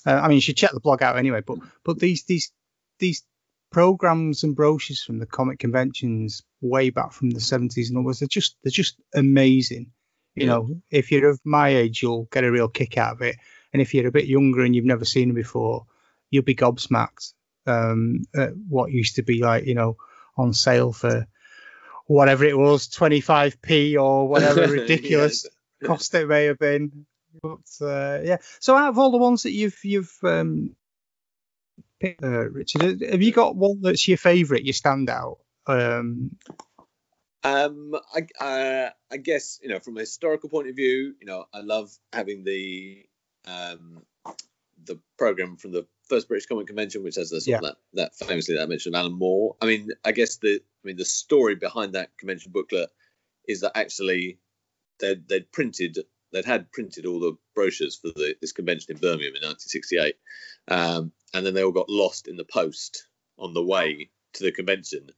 uh, 0.06 0.12
i 0.14 0.28
mean 0.28 0.36
you 0.36 0.42
should 0.42 0.58
check 0.58 0.72
the 0.74 0.80
blog 0.80 1.02
out 1.02 1.18
anyway 1.18 1.42
but 1.46 1.58
but 1.84 2.00
these 2.00 2.24
these 2.26 2.52
these 3.00 3.24
programs 3.72 4.44
and 4.44 4.56
brochures 4.56 5.02
from 5.02 5.18
the 5.20 5.26
comic 5.26 5.58
conventions 5.60 6.44
way 6.62 6.90
back 6.90 7.12
from 7.12 7.32
the 7.32 7.40
70s 7.40 7.90
and 7.90 7.98
onwards 7.98 8.20
they're 8.20 8.28
just 8.28 8.56
they're 8.64 8.72
just 8.72 8.96
amazing 9.16 9.92
you 10.36 10.46
Yeah. 10.46 10.54
know 10.54 10.70
if 10.92 11.12
you're 11.12 11.30
of 11.30 11.40
my 11.44 11.70
age 11.70 12.02
you'll 12.02 12.28
get 12.32 12.44
a 12.44 12.52
real 12.52 12.68
kick 12.68 12.98
out 12.98 13.14
of 13.14 13.22
it 13.22 13.36
and 13.72 13.82
if 13.82 13.94
you're 13.94 14.08
a 14.08 14.12
bit 14.12 14.26
younger 14.26 14.62
and 14.64 14.76
you've 14.76 14.86
never 14.86 15.06
seen 15.06 15.30
them 15.30 15.36
before 15.36 15.86
you'll 16.30 16.44
be 16.44 16.56
gobsmacked 16.56 17.34
um 17.66 18.24
at 18.36 18.52
what 18.70 18.92
used 18.92 19.16
to 19.16 19.24
be 19.24 19.42
like 19.42 19.66
you 19.66 19.74
know 19.74 19.98
on 20.38 20.54
sale 20.54 20.92
for 20.92 21.26
whatever 22.06 22.44
it 22.44 22.58
was 22.58 22.90
25p 22.90 24.00
or 24.02 24.28
whatever 24.28 24.68
ridiculous 24.68 25.46
cost 25.84 26.14
it 26.16 26.28
may 26.28 26.46
have 26.46 26.60
been. 26.60 27.06
But 27.42 27.86
uh, 27.86 28.20
yeah, 28.24 28.38
so 28.60 28.76
out 28.76 28.90
of 28.90 29.00
all 29.00 29.12
the 29.12 29.18
ones 29.18 29.44
that 29.44 29.52
you've 29.52 29.80
you've 29.84 30.14
um, 30.24 30.76
picked, 32.00 32.24
uh, 32.24 32.50
Richard, 32.50 33.02
have 33.02 33.22
you 33.22 33.32
got 33.32 33.56
one 33.56 33.82
that's 33.82 34.08
your 34.08 34.18
favourite, 34.18 34.66
your 34.66 34.74
standout? 34.74 35.38
Um, 35.66 36.38
Um, 37.44 37.94
I, 38.14 38.44
uh, 38.44 38.90
I 39.12 39.18
guess 39.18 39.60
you 39.62 39.70
know 39.70 39.80
from 39.80 39.98
a 39.98 40.02
historical 40.02 40.50
point 40.50 40.70
of 40.70 40.76
view, 40.76 41.16
you 41.20 41.26
know, 41.26 41.46
I 41.54 41.60
love 41.60 41.92
having 42.14 42.44
the 42.44 43.06
um, 43.46 44.04
the 44.86 45.00
program 45.18 45.58
from 45.58 45.72
the 45.72 45.86
first 46.08 46.28
British 46.28 46.46
Comic 46.46 46.68
Convention, 46.68 47.04
which 47.04 47.16
has 47.16 47.30
sort 47.30 47.48
of 47.48 47.62
that, 47.62 47.76
that 47.94 48.16
famously 48.16 48.56
that 48.56 48.64
I 48.64 48.66
mentioned 48.66 48.96
of 48.96 49.00
Alan 49.00 49.18
Moore. 49.18 49.56
I 49.62 49.66
mean, 49.66 49.90
I 50.06 50.14
guess 50.14 50.38
the 50.38 50.56
I 50.56 50.88
mean 50.88 50.96
the 50.96 51.06
story 51.06 51.56
behind 51.56 51.94
that 51.94 52.18
convention 52.18 52.52
booklet 52.54 52.90
is 53.46 53.62
that 53.62 53.74
actually 53.76 54.40
they'd, 55.00 55.28
they'd 55.28 55.52
printed 55.52 56.00
they'd 56.34 56.46
had 56.46 56.72
printed 56.72 57.06
all 57.06 57.20
the 57.20 57.38
brochures 57.56 57.96
for 57.96 58.10
the, 58.10 58.36
this 58.42 58.52
convention 58.52 58.92
in 58.92 58.98
Birmingham 58.98 59.36
in 59.36 59.48
1968, 59.48 60.16
um, 60.68 61.12
and 61.34 61.46
then 61.46 61.54
they 61.54 61.64
all 61.64 61.72
got 61.72 61.90
lost 61.90 62.28
in 62.28 62.36
the 62.36 62.44
post 62.44 63.08
on 63.38 63.54
the 63.54 63.64
way 63.64 64.10
to 64.34 64.44
the 64.44 64.52
convention. 64.52 65.10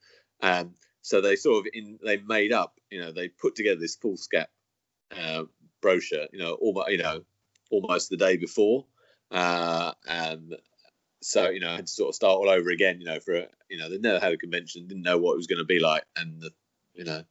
Um, 0.41 0.75
so 1.01 1.21
they 1.21 1.35
sort 1.35 1.65
of 1.65 1.71
in 1.73 1.99
they 2.03 2.17
made 2.17 2.51
up, 2.51 2.79
you 2.89 2.99
know, 2.99 3.11
they 3.11 3.29
put 3.29 3.55
together 3.55 3.79
this 3.79 3.97
foolscap 3.97 4.47
uh, 5.15 5.43
brochure, 5.81 6.27
you 6.31 6.39
know, 6.39 6.53
almost 6.53 6.89
you 6.89 6.97
know 6.97 7.21
almost 7.71 8.09
the 8.09 8.17
day 8.17 8.37
before, 8.37 8.85
uh, 9.31 9.93
and 10.07 10.55
so 11.21 11.49
you 11.49 11.59
know 11.59 11.75
had 11.75 11.87
to 11.87 11.91
sort 11.91 12.09
of 12.09 12.15
start 12.15 12.37
all 12.37 12.49
over 12.49 12.69
again, 12.69 12.99
you 12.99 13.05
know, 13.05 13.19
for 13.19 13.35
a, 13.35 13.47
you 13.69 13.77
know 13.77 13.89
they 13.89 13.97
never 13.97 14.19
had 14.19 14.33
a 14.33 14.37
convention, 14.37 14.87
didn't 14.87 15.03
know 15.03 15.17
what 15.17 15.33
it 15.33 15.37
was 15.37 15.47
going 15.47 15.59
to 15.59 15.65
be 15.65 15.79
like, 15.79 16.03
and 16.15 16.41
the, 16.41 16.51
you 16.93 17.05
know. 17.05 17.23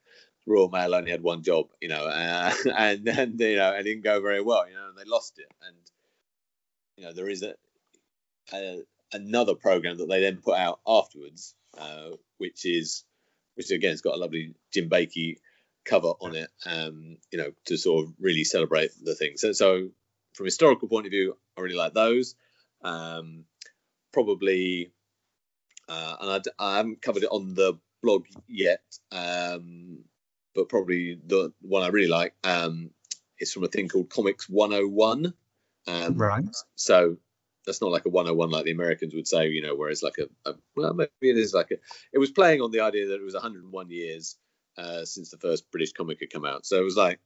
Royal 0.47 0.69
Mail 0.69 0.95
only 0.95 1.11
had 1.11 1.23
one 1.23 1.43
job, 1.43 1.69
you 1.81 1.89
know, 1.89 2.07
uh, 2.07 2.53
and 2.77 3.09
and 3.09 3.41
you 3.41 3.57
know, 3.57 3.73
it 3.73 3.83
didn't 3.83 4.05
go 4.05 4.21
very 4.21 4.43
well, 4.43 4.69
you 4.69 4.75
know, 4.75 4.89
and 4.89 4.99
they 4.99 5.11
lost 5.11 5.39
it. 5.39 5.51
And 5.67 5.77
you 6.97 7.05
know, 7.05 7.13
there 7.13 7.29
is 7.29 7.43
a, 7.43 7.55
a 8.53 8.83
another 9.13 9.55
program 9.55 9.99
that 9.99 10.09
they 10.09 10.21
then 10.21 10.39
put 10.45 10.57
out 10.57 10.81
afterwards, 10.87 11.55
uh, 11.79 12.11
which 12.39 12.67
is 12.67 13.05
which 13.55 13.71
again 13.71 13.91
has 13.91 14.01
got 14.03 14.15
a 14.15 14.19
lovely 14.19 14.55
Jim 14.73 14.89
Baikie 14.89 15.39
cover 15.85 16.13
on 16.21 16.35
it, 16.35 16.49
um, 16.67 17.17
you 17.31 17.39
know, 17.39 17.53
to 17.67 17.77
sort 17.77 18.05
of 18.05 18.15
really 18.19 18.45
celebrate 18.45 18.91
the 19.03 19.15
thing. 19.15 19.37
So, 19.37 19.53
so 19.53 19.91
from 20.35 20.45
a 20.45 20.49
historical 20.49 20.89
point 20.89 21.07
of 21.07 21.11
view, 21.11 21.37
I 21.57 21.61
really 21.61 21.77
like 21.77 21.95
those. 21.95 22.35
Um, 22.83 23.45
probably, 24.13 24.91
uh, 25.89 26.17
and 26.21 26.31
I, 26.31 26.41
I 26.59 26.77
haven't 26.79 27.03
covered 27.03 27.23
it 27.23 27.31
on 27.31 27.55
the 27.55 27.75
blog 28.03 28.27
yet, 28.49 28.83
um, 29.13 30.05
but 30.55 30.69
probably 30.69 31.19
the 31.27 31.53
one 31.61 31.83
I 31.83 31.89
really 31.89 32.09
like 32.09 32.35
um, 32.45 32.91
is 33.39 33.53
from 33.53 33.65
a 33.65 33.69
thing 33.69 33.89
called 33.89 34.11
Comics 34.11 34.49
101. 34.49 35.35
Um, 35.87 36.17
right. 36.17 36.45
so 36.77 37.19
that's 37.67 37.83
not 37.83 37.91
like 37.91 38.07
a 38.07 38.11
101 38.11 38.51
like 38.51 38.65
the 38.65 38.71
Americans 38.71 39.15
would 39.15 39.29
say, 39.29 39.49
you 39.49 39.63
know, 39.63 39.75
whereas 39.75 40.03
like 40.03 40.19
a, 40.19 40.51
a 40.51 40.55
well, 40.77 40.95
maybe 40.95 41.11
it 41.23 41.37
is 41.37 41.55
like 41.55 41.71
a, 41.71 41.77
it 42.13 42.19
was 42.19 42.31
playing 42.31 42.61
on 42.61 42.71
the 42.71 42.81
idea 42.81 43.09
that 43.09 43.21
it 43.21 43.25
was 43.25 43.35
101 43.35 43.91
years 43.91 44.37
uh, 44.79 45.05
since 45.05 45.31
the 45.31 45.39
first 45.39 45.71
British 45.71 45.93
comic 45.93 46.21
had 46.21 46.31
come 46.31 46.45
out. 46.45 46.67
So 46.67 46.79
it 46.79 46.85
was 46.85 46.97
like, 46.97 47.21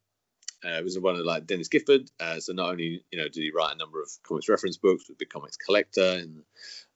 uh, 0.65 0.79
it 0.79 0.85
was 0.85 0.99
one 0.99 1.15
of 1.15 1.25
like 1.25 1.47
Denis 1.47 1.69
Gifford. 1.69 2.11
Uh, 2.19 2.41
so 2.41 2.53
not 2.53 2.71
only, 2.71 3.05
you 3.11 3.19
know, 3.19 3.25
did 3.25 3.37
he 3.37 3.53
write 3.55 3.75
a 3.75 3.79
number 3.79 4.03
of 4.03 4.11
comics 4.25 4.49
reference 4.49 4.77
books 4.77 5.09
with 5.09 5.19
Big 5.19 5.29
Comics 5.29 5.57
Collector, 5.57 6.19
and, 6.21 6.43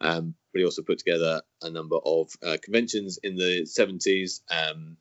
um, 0.01 0.35
but 0.53 0.59
he 0.59 0.65
also 0.65 0.83
put 0.83 0.99
together 0.99 1.43
a 1.63 1.71
number 1.71 1.97
of 2.05 2.31
uh, 2.45 2.57
conventions 2.63 3.19
in 3.23 3.37
the 3.37 3.63
70s. 3.63 4.41
Um, 4.51 4.97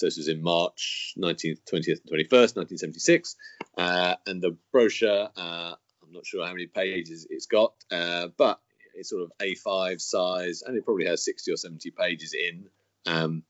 so 0.00 0.06
this 0.06 0.16
was 0.16 0.28
in 0.28 0.42
March 0.42 1.12
19th, 1.18 1.60
20th, 1.70 2.00
and 2.00 2.10
21st, 2.10 2.56
1976. 2.56 3.36
Uh, 3.76 4.14
and 4.26 4.40
the 4.40 4.56
brochure, 4.72 5.28
uh, 5.36 5.74
I'm 6.02 6.12
not 6.12 6.24
sure 6.24 6.44
how 6.46 6.52
many 6.52 6.66
pages 6.66 7.26
it's 7.28 7.44
got, 7.44 7.74
uh, 7.90 8.28
but 8.38 8.60
it's 8.94 9.10
sort 9.10 9.24
of 9.24 9.32
A5 9.42 10.00
size, 10.00 10.62
and 10.62 10.74
it 10.74 10.86
probably 10.86 11.04
has 11.04 11.22
60 11.22 11.52
or 11.52 11.56
70 11.56 11.90
pages 11.90 12.32
in. 12.32 12.64
Um, 13.04 13.42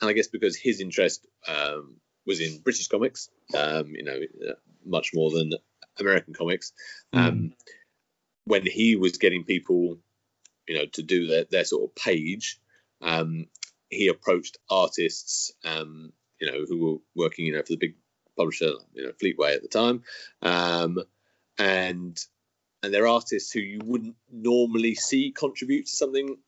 and 0.00 0.08
I 0.08 0.14
guess 0.14 0.28
because 0.28 0.56
his 0.56 0.80
interest 0.80 1.26
um, 1.46 1.96
was 2.26 2.40
in 2.40 2.60
British 2.60 2.88
comics, 2.88 3.28
um, 3.54 3.88
you 3.88 4.02
know, 4.02 4.20
uh, 4.48 4.54
much 4.86 5.10
more 5.12 5.30
than 5.30 5.52
American 5.98 6.32
comics, 6.32 6.72
um, 7.12 7.52
when 8.44 8.64
he 8.64 8.96
was 8.96 9.18
getting 9.18 9.44
people, 9.44 9.98
you 10.66 10.78
know, 10.78 10.86
to 10.94 11.02
do 11.02 11.26
their, 11.26 11.44
their 11.44 11.64
sort 11.64 11.84
of 11.84 11.94
page, 11.94 12.58
um, 13.02 13.48
he 13.90 14.08
approached 14.08 14.58
artists, 14.70 15.52
um, 15.64 16.12
you 16.40 16.50
know, 16.50 16.64
who 16.66 16.78
were 16.78 16.98
working, 17.14 17.44
you 17.44 17.52
know, 17.52 17.62
for 17.62 17.72
the 17.72 17.76
big 17.76 17.94
publisher, 18.36 18.72
you 18.94 19.04
know, 19.04 19.12
Fleetway 19.12 19.54
at 19.54 19.62
the 19.62 19.68
time, 19.68 20.02
um, 20.42 20.98
and 21.58 22.18
and 22.82 22.94
they're 22.94 23.08
artists 23.08 23.52
who 23.52 23.60
you 23.60 23.80
wouldn't 23.84 24.16
normally 24.32 24.94
see 24.94 25.32
contribute 25.32 25.86
to 25.86 25.96
something 25.96 26.38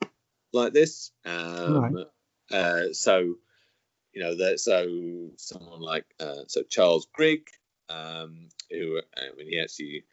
like 0.53 0.73
this. 0.73 1.11
Um, 1.27 2.07
uh, 2.51 2.93
so, 2.93 3.35
you 4.13 4.23
know, 4.23 4.37
that 4.37 4.61
so 4.61 5.31
someone 5.37 5.81
like 5.81 6.07
uh, 6.21 6.45
so 6.47 6.63
Charles 6.63 7.07
Grigg, 7.13 7.49
um, 7.91 8.49
who 8.71 9.01
I 9.17 9.37
mean, 9.37 9.49
he 9.49 9.61
actually 9.61 10.05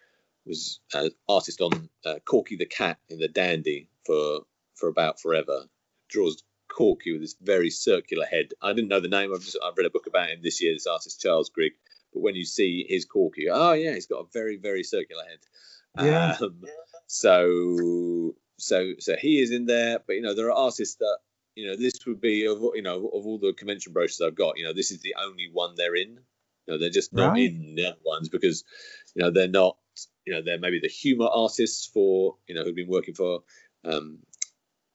was 0.45 0.80
an 0.93 1.11
artist 1.27 1.61
on 1.61 1.89
uh, 2.05 2.15
Corky 2.25 2.55
the 2.55 2.65
cat 2.65 2.97
in 3.09 3.19
the 3.19 3.27
Dandy 3.27 3.89
for 4.05 4.41
for 4.75 4.89
about 4.89 5.21
forever. 5.21 5.65
Draws 6.09 6.43
Corky 6.70 7.11
with 7.11 7.22
this 7.22 7.36
very 7.41 7.70
circular 7.70 8.26
head. 8.26 8.53
I 8.61 8.74
didn't 8.74 8.89
know 8.89 8.99
the 8.99 9.07
name. 9.09 9.34
I've 9.34 9.41
just 9.41 9.57
I've 9.63 9.78
read 9.78 9.88
a 9.88 9.89
book 9.89 10.07
about 10.07 10.30
him 10.30 10.39
this 10.41 10.61
year. 10.61 10.74
This 10.74 10.88
artist 10.88 11.20
Charles 11.22 11.49
Grigg. 11.49 11.74
But 12.13 12.22
when 12.22 12.36
you 12.36 12.45
see 12.45 12.86
his 12.88 13.05
Corky, 13.05 13.47
oh 13.51 13.74
yeah, 13.74 13.93
he's 13.93 14.07
got 14.07 14.20
a 14.20 14.28
very 14.34 14.57
very 14.57 14.84
circular 14.84 15.24
head. 15.24 16.05
Yeah. 16.05 16.38
Um, 16.41 16.61
so 17.07 18.34
so 18.57 18.93
so 18.99 19.15
he 19.15 19.41
is 19.41 19.51
in 19.51 19.65
there, 19.65 19.99
but 20.05 20.13
you 20.13 20.22
know 20.22 20.34
there 20.34 20.47
are 20.47 20.53
artists 20.65 20.95
that 20.95 21.17
you 21.55 21.67
know, 21.67 21.76
this 21.76 22.05
would 22.07 22.22
be 22.22 22.45
of 22.45 22.61
you 22.76 22.82
know 22.82 23.07
of 23.07 23.26
all 23.26 23.38
the 23.38 23.53
convention 23.53 23.91
brochures 23.91 24.22
I've 24.22 24.36
got, 24.36 24.57
you 24.57 24.63
know, 24.63 24.74
this 24.74 24.91
is 24.91 25.01
the 25.01 25.15
only 25.22 25.49
one 25.51 25.74
they're 25.76 25.95
in. 25.95 26.20
You 26.65 26.74
know, 26.74 26.78
they're 26.78 26.89
just 26.89 27.11
not 27.13 27.32
Right. 27.32 27.51
in 27.51 27.76
the 27.76 27.88
other 27.88 27.97
ones 28.05 28.30
because 28.30 28.63
you 29.15 29.24
know 29.24 29.32
they're 29.32 29.47
not. 29.47 29.78
You 30.26 30.36
know, 30.36 30.41
they're 30.43 30.59
maybe 30.59 30.80
the 30.80 30.88
humour 30.88 31.28
artists 31.28 31.86
for 31.88 32.38
you 32.47 32.55
know 32.55 32.63
who've 32.63 32.76
been 32.76 32.88
working 32.88 33.15
for 33.15 33.43
um, 33.84 34.20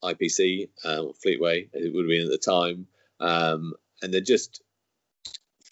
IPC, 0.04 0.68
uh, 0.84 1.04
Fleetway, 1.24 1.68
it 1.72 1.94
would 1.94 2.04
have 2.04 2.08
been 2.08 2.24
at 2.24 2.30
the 2.30 2.38
time, 2.38 2.86
um, 3.20 3.74
and 4.02 4.12
they're 4.12 4.20
just 4.20 4.62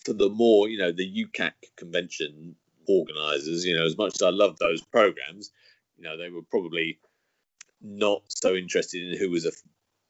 for 0.04 0.12
the 0.12 0.28
more 0.28 0.68
you 0.68 0.78
know 0.78 0.92
the 0.92 1.24
UCAC 1.26 1.52
convention 1.76 2.56
organisers. 2.88 3.64
You 3.64 3.76
know, 3.76 3.84
as 3.84 3.96
much 3.96 4.14
as 4.16 4.22
I 4.22 4.30
love 4.30 4.58
those 4.58 4.82
programs, 4.82 5.50
you 5.96 6.04
know, 6.04 6.16
they 6.16 6.30
were 6.30 6.42
probably 6.42 6.98
not 7.80 8.22
so 8.28 8.54
interested 8.54 9.02
in 9.12 9.18
who 9.18 9.30
was 9.30 9.44
a 9.44 9.48
f- 9.48 9.62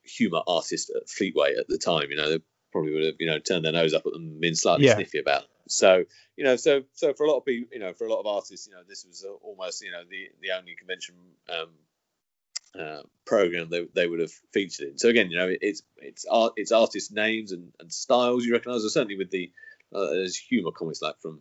humour 0.03 0.43
artist 0.47 0.91
at 0.95 1.07
Fleetway 1.07 1.59
at 1.59 1.69
the 1.69 1.79
time. 1.79 2.11
You 2.11 2.17
know, 2.17 2.31
they 2.31 2.41
probably 2.71 2.93
would 2.95 3.05
have 3.05 3.15
you 3.19 3.27
know 3.27 3.39
turned 3.39 3.65
their 3.65 3.73
nose 3.73 3.95
up 3.95 4.07
at 4.07 4.13
them, 4.13 4.23
and 4.23 4.41
been 4.41 4.55
slightly 4.55 4.87
Yeah. 4.87 4.95
sniffy 4.95 5.19
about. 5.19 5.43
Them. 5.43 5.49
So 5.69 6.05
you 6.37 6.45
know, 6.45 6.57
so 6.57 6.83
so 6.93 7.13
for 7.15 7.25
a 7.25 7.31
lot 7.31 7.39
of 7.39 7.45
people, 7.45 7.69
you 7.73 7.81
know, 7.81 7.93
for 7.93 8.07
a 8.07 8.11
lot 8.11 8.21
of 8.21 8.27
artists, 8.27 8.67
you 8.67 8.73
know, 8.75 8.83
this 8.89 9.05
was 9.07 9.25
uh, 9.25 9.33
almost 9.43 9.83
you 9.83 9.91
know 9.91 10.03
the 10.09 10.29
the 10.41 10.53
only 10.53 10.75
convention. 10.75 11.15
Um, 11.49 11.71
uh, 12.79 13.03
program 13.25 13.69
they, 13.71 13.87
they 13.95 14.07
would 14.07 14.21
have 14.21 14.33
featured 14.53 14.89
in. 14.89 14.99
So 14.99 15.09
again, 15.09 15.31
you 15.31 15.37
know, 15.39 15.55
it's 15.61 15.83
it's 15.99 16.25
art 16.31 16.55
it's 16.57 16.73
artist 16.73 17.13
names 17.13 17.53
and, 17.53 17.73
and 17.81 17.93
styles 17.93 18.45
you 18.45 18.53
recognise. 18.53 18.83
Certainly 18.93 19.19
with 19.19 19.31
the 19.31 19.51
uh, 19.95 20.07
there's 20.07 20.37
humour 20.37 20.73
comics 20.73 21.03
like 21.03 21.21
from 21.21 21.41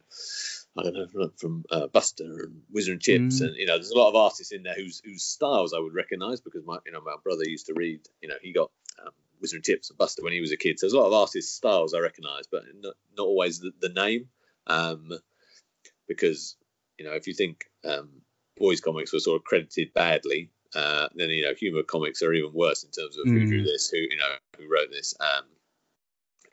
I 0.78 0.84
don't 0.84 0.94
know 0.94 1.08
from, 1.08 1.32
from 1.38 1.66
uh, 1.72 1.88
Buster 1.88 2.44
and 2.44 2.62
Whizzer 2.72 2.94
and 2.94 3.02
Chips, 3.02 3.42
Mm. 3.42 3.48
and 3.48 3.56
you 3.56 3.66
know, 3.66 3.76
there's 3.76 3.92
a 3.92 3.98
lot 3.98 4.10
of 4.10 4.16
artists 4.16 4.52
in 4.52 4.64
there 4.64 4.76
whose 4.76 5.02
whose 5.04 5.24
styles 5.24 5.74
I 5.74 5.80
would 5.80 5.94
recognise 5.94 6.42
because 6.42 6.66
my 6.66 6.78
you 6.86 6.92
know 6.92 7.02
my 7.02 7.16
brother 7.24 7.44
used 7.46 7.68
to 7.68 7.74
read. 7.74 8.02
You 8.22 8.30
know, 8.30 8.36
he 8.42 8.52
got 8.54 8.72
um, 9.02 9.12
Whizzer 9.40 9.58
and 9.58 9.66
Chips 9.66 9.90
and 9.90 9.98
Buster 9.98 10.24
when 10.24 10.34
he 10.34 10.42
was 10.42 10.52
a 10.52 10.58
kid. 10.58 10.80
So 10.80 10.86
there's 10.86 10.94
a 10.94 11.00
lot 11.00 11.08
of 11.08 11.14
artists' 11.14 11.54
styles 11.54 11.94
I 11.94 12.00
recognise, 12.00 12.48
but 12.52 12.64
not, 12.80 12.94
not 13.18 13.24
always 13.24 13.60
the, 13.60 13.72
the 13.80 13.90
name. 13.90 14.28
Um, 14.68 15.12
because 16.08 16.56
you 16.98 17.06
know, 17.06 17.14
if 17.14 17.28
you 17.28 17.34
think 17.34 17.66
um, 17.84 18.10
boys 18.58 18.82
comics 18.82 19.14
were 19.14 19.20
sort 19.20 19.38
of 19.40 19.44
credited 19.44 19.94
badly, 19.94 20.50
uh, 20.76 21.08
then 21.16 21.30
you 21.30 21.44
know, 21.44 21.54
humor 21.54 21.84
comics 21.84 22.22
are 22.22 22.34
even 22.34 22.54
worse 22.54 22.84
in 22.84 22.92
terms 22.92 23.18
of 23.18 23.28
who 23.30 23.46
drew 23.46 23.62
Mm. 23.62 23.66
this, 23.66 23.90
who 23.90 23.98
you 23.98 24.18
know, 24.18 24.36
who 24.58 24.72
wrote 24.72 24.92
this. 24.92 25.14
Um, 25.20 25.46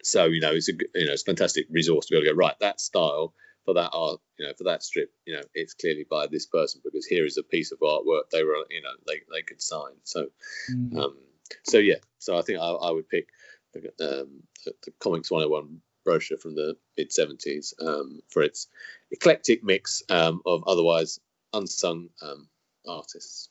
so 0.02 0.24
you 0.26 0.40
know, 0.40 0.52
it's 0.52 0.68
a 0.68 0.72
you 0.94 1.06
know, 1.06 1.12
it's 1.12 1.22
a 1.22 1.26
fantastic 1.26 1.66
resource 1.70 2.06
to 2.06 2.12
be 2.12 2.16
able 2.18 2.26
to 2.26 2.32
go 2.32 2.36
right 2.36 2.58
that 2.60 2.80
style 2.80 3.34
for 3.64 3.74
that 3.74 3.90
art, 3.92 4.18
you 4.38 4.46
know, 4.46 4.52
for 4.56 4.64
that 4.64 4.82
strip, 4.82 5.12
you 5.26 5.34
know, 5.34 5.42
it's 5.52 5.74
clearly 5.74 6.06
by 6.10 6.26
this 6.26 6.46
person 6.46 6.80
because 6.82 7.04
here 7.04 7.26
is 7.26 7.36
a 7.36 7.42
piece 7.42 7.70
of 7.70 7.78
artwork 7.80 8.30
they 8.32 8.42
were, 8.42 8.64
you 8.70 8.80
know, 8.80 8.88
they, 9.06 9.20
they 9.30 9.42
could 9.42 9.60
sign. 9.60 9.92
So, 10.04 10.28
Mm. 10.70 10.98
um, 10.98 11.16
so 11.64 11.76
yeah, 11.78 11.96
so 12.18 12.38
I 12.38 12.42
think 12.42 12.58
I, 12.60 12.64
I 12.70 12.90
would 12.90 13.08
pick 13.10 13.28
the, 13.74 13.80
um, 14.00 14.42
the, 14.64 14.72
the 14.84 14.92
Comics 15.00 15.30
101 15.30 15.80
brochure 16.04 16.38
from 16.38 16.54
the 16.54 16.76
mid 16.96 17.10
70s 17.10 17.74
um, 17.86 18.20
for 18.30 18.42
its 18.42 18.68
eclectic 19.10 19.62
mix 19.62 20.02
um, 20.08 20.40
of 20.46 20.64
otherwise 20.66 21.20
unsung 21.52 22.08
um, 22.22 22.48
artists. 22.88 23.50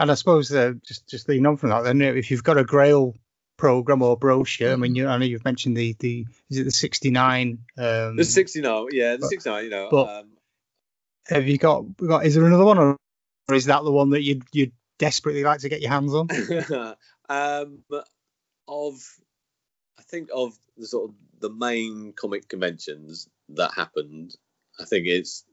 And 0.00 0.10
I 0.10 0.14
suppose 0.14 0.52
uh, 0.52 0.72
just 0.82 1.06
just 1.06 1.28
leading 1.28 1.46
on 1.46 1.56
from 1.58 1.70
that, 1.70 1.82
then 1.84 2.00
if 2.00 2.30
you've 2.30 2.42
got 2.42 2.56
a 2.58 2.64
Grail 2.64 3.14
program 3.58 4.00
or 4.02 4.16
brochure, 4.16 4.72
I 4.72 4.76
mean, 4.76 4.92
Mm-hmm. 4.92 4.96
you, 4.96 5.08
I 5.08 5.18
know 5.18 5.26
you've 5.26 5.44
mentioned 5.44 5.76
the 5.76 5.94
the 5.98 6.26
is 6.48 6.58
it 6.58 6.64
the 6.64 6.70
sixty 6.70 7.10
nine? 7.10 7.58
Um, 7.76 8.16
The 8.16 8.24
69, 8.24 8.86
yeah, 8.92 9.12
the 9.12 9.18
but- 9.20 9.28
69, 9.28 9.64
you 9.64 9.70
know, 9.70 9.88
but- 9.90 10.08
um, 10.20 10.26
have 11.28 11.46
you 11.46 11.58
got, 11.58 11.84
got? 11.98 12.24
Is 12.26 12.34
there 12.34 12.46
another 12.46 12.64
one, 12.64 12.78
or 12.78 12.96
is 13.52 13.66
that 13.66 13.84
the 13.84 13.92
one 13.92 14.10
that 14.10 14.22
you'd 14.22 14.42
you'd 14.52 14.72
desperately 14.98 15.44
like 15.44 15.60
to 15.60 15.68
get 15.68 15.80
your 15.82 15.90
hands 15.90 16.12
on? 16.14 16.28
um, 17.28 17.84
of 18.66 18.94
I 19.98 20.02
think 20.08 20.30
of 20.34 20.58
the 20.76 20.86
sort 20.86 21.10
of 21.10 21.14
the 21.40 21.50
main 21.50 22.14
comic 22.14 22.48
conventions 22.48 23.28
that 23.50 23.72
happened. 23.76 24.34
I 24.80 24.86
think 24.86 25.06
it's 25.06 25.44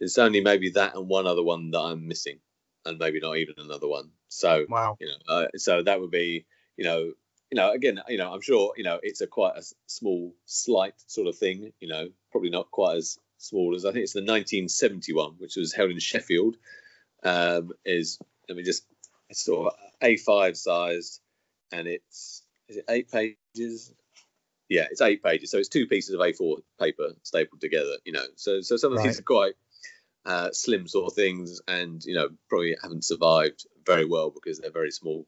it's 0.00 0.18
only 0.18 0.40
maybe 0.40 0.70
that 0.70 0.94
and 0.94 1.08
one 1.08 1.26
other 1.26 1.42
one 1.42 1.72
that 1.72 1.80
I'm 1.80 2.06
missing, 2.08 2.38
and 2.86 2.98
maybe 2.98 3.20
not 3.20 3.36
even 3.36 3.54
another 3.58 3.88
one. 3.88 4.10
So 4.28 4.66
Wow. 4.68 4.96
you 5.00 5.08
know, 5.08 5.34
uh, 5.34 5.48
so 5.56 5.82
that 5.82 6.00
would 6.00 6.10
be 6.10 6.46
you 6.76 6.84
know 6.84 7.12
you 7.50 7.56
know 7.56 7.72
again 7.72 8.00
you 8.08 8.18
know 8.18 8.32
I'm 8.32 8.40
sure 8.40 8.72
you 8.76 8.84
know 8.84 8.98
it's 9.02 9.20
a 9.20 9.26
quite 9.26 9.56
a 9.56 9.62
small 9.86 10.34
slight 10.44 10.94
sort 11.06 11.28
of 11.28 11.36
thing. 11.36 11.72
You 11.80 11.88
know, 11.88 12.08
probably 12.30 12.50
not 12.50 12.70
quite 12.70 12.96
as 12.96 13.18
small 13.38 13.74
as 13.74 13.84
I 13.84 13.92
think 13.92 14.04
it's 14.04 14.12
the 14.12 14.20
1971, 14.20 15.34
which 15.38 15.56
was 15.56 15.72
held 15.74 15.90
in 15.90 15.98
Sheffield. 15.98 16.56
Um, 17.22 17.72
is 17.84 18.18
let 18.48 18.56
me 18.56 18.62
just 18.62 18.84
it's 19.28 19.44
sort 19.44 19.66
of 19.66 19.78
A5 20.02 20.56
sized, 20.56 21.20
and 21.72 21.86
it's 21.86 22.42
is 22.68 22.76
it 22.76 22.84
eight 22.88 23.10
pages? 23.10 23.92
Yeah, 24.68 24.86
it's 24.90 25.00
eight 25.00 25.22
pages. 25.22 25.50
So 25.50 25.58
it's 25.58 25.68
two 25.68 25.86
pieces 25.86 26.14
of 26.14 26.20
A4 26.20 26.58
paper 26.80 27.12
stapled 27.22 27.60
together. 27.60 27.96
You 28.04 28.12
know, 28.12 28.26
so 28.36 28.60
so 28.60 28.76
some 28.76 28.92
of 28.92 28.98
these 28.98 29.06
Right. 29.08 29.18
are 29.18 29.22
quite 29.22 29.54
uh, 30.26 30.50
slim 30.52 30.88
sort 30.88 31.10
of 31.10 31.14
things, 31.14 31.60
and 31.68 32.04
you 32.04 32.14
know 32.14 32.28
probably 32.48 32.76
haven't 32.82 33.04
survived 33.04 33.66
very 33.86 34.04
well 34.04 34.30
because 34.30 34.58
they're 34.58 34.70
very 34.70 34.90
small 34.90 35.26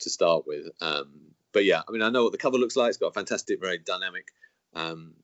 to 0.00 0.10
start 0.10 0.44
with. 0.46 0.66
Um, 0.80 1.12
but 1.52 1.64
yeah, 1.64 1.82
I 1.88 1.92
mean 1.92 2.02
I 2.02 2.10
know 2.10 2.24
what 2.24 2.32
the 2.32 2.38
cover 2.38 2.58
looks 2.58 2.76
like. 2.76 2.90
It's 2.90 2.98
got 2.98 3.08
a 3.08 3.12
fantastic, 3.12 3.60
very 3.60 3.78
dynamic 3.78 4.28
um, 4.74 5.14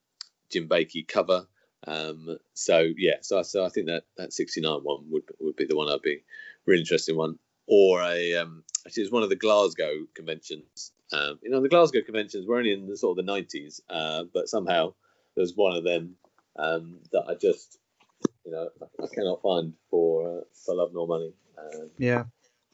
Jim 0.50 0.68
Baikie 0.68 1.06
cover. 1.06 1.46
Um, 1.86 2.38
so 2.54 2.88
yeah, 2.96 3.16
so 3.20 3.42
so 3.42 3.64
I 3.64 3.68
think 3.68 3.86
that 3.86 4.04
that 4.16 4.32
69 4.32 4.80
one 4.82 5.04
would 5.10 5.24
would 5.38 5.56
be 5.56 5.66
the 5.66 5.76
one 5.76 5.90
I'd 5.90 6.02
be 6.02 6.24
really 6.66 6.80
interested 6.80 7.12
in 7.12 7.18
one, 7.18 7.38
or 7.66 8.02
a 8.02 8.36
um, 8.36 8.64
actually 8.86 9.04
it's 9.04 9.12
one 9.12 9.22
of 9.22 9.28
the 9.28 9.36
Glasgow 9.36 10.06
conventions. 10.14 10.92
Um, 11.12 11.38
you 11.42 11.50
know 11.50 11.60
the 11.60 11.68
Glasgow 11.68 12.02
conventions 12.02 12.46
were 12.46 12.56
only 12.56 12.72
in 12.72 12.86
the 12.86 12.96
sort 12.96 13.18
of 13.18 13.26
the 13.26 13.32
90s, 13.32 13.80
uh, 13.90 14.24
but 14.32 14.48
somehow 14.48 14.94
there's 15.36 15.56
one 15.56 15.76
of 15.76 15.84
them 15.84 16.16
um, 16.56 16.98
that 17.12 17.24
I 17.28 17.34
just 17.34 17.78
you 18.44 18.52
know 18.52 18.68
I, 18.82 19.04
I 19.04 19.06
cannot 19.14 19.42
find 19.42 19.74
for 19.90 20.38
uh, 20.38 20.40
for 20.64 20.74
love 20.74 20.90
nor 20.92 21.06
money. 21.06 21.32
Um, 21.58 21.90
Yeah. 21.98 22.24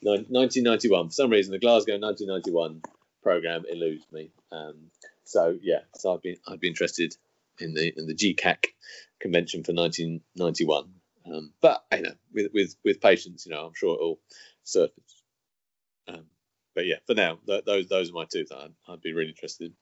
Nin- 0.03 0.27
1991 0.29 1.09
for 1.09 1.13
some 1.13 1.31
reason 1.31 1.53
the 1.53 1.59
Glasgow 1.59 1.99
1991 1.99 2.83
program 3.23 3.65
eludes 3.71 4.05
me. 4.13 4.31
Um, 4.53 4.91
so 5.25 5.59
yeah, 5.63 5.81
so 5.95 6.15
I'd 6.15 6.23
be 6.23 6.39
I'd 6.47 6.61
be 6.61 6.69
interested 6.69 7.17
in 7.59 7.75
the 7.75 7.93
in 7.97 8.07
the 8.07 8.15
GCAC 8.15 8.67
convention 9.21 9.65
for 9.65 9.73
1991. 9.73 10.85
Um, 11.27 11.53
but 11.61 11.85
you 11.93 12.03
know, 12.03 12.13
with 12.33 12.53
with 12.55 12.77
with 12.85 13.01
patience, 13.01 13.47
you 13.47 13.53
know, 13.53 13.67
I'm 13.67 13.75
sure 13.75 13.95
it'll 13.95 14.21
surface. 14.63 15.23
Um, 16.07 16.27
but 16.75 16.87
yeah, 16.87 16.97
for 17.07 17.15
now, 17.15 17.39
th- 17.47 17.65
those 17.65 17.89
those 17.89 18.11
are 18.11 18.15
my 18.15 18.27
two 18.31 18.45
that 18.49 18.57
I'd, 18.57 18.73
I'd 18.89 19.01
be 19.01 19.13
really 19.13 19.31
interested. 19.31 19.67
in. 19.67 19.73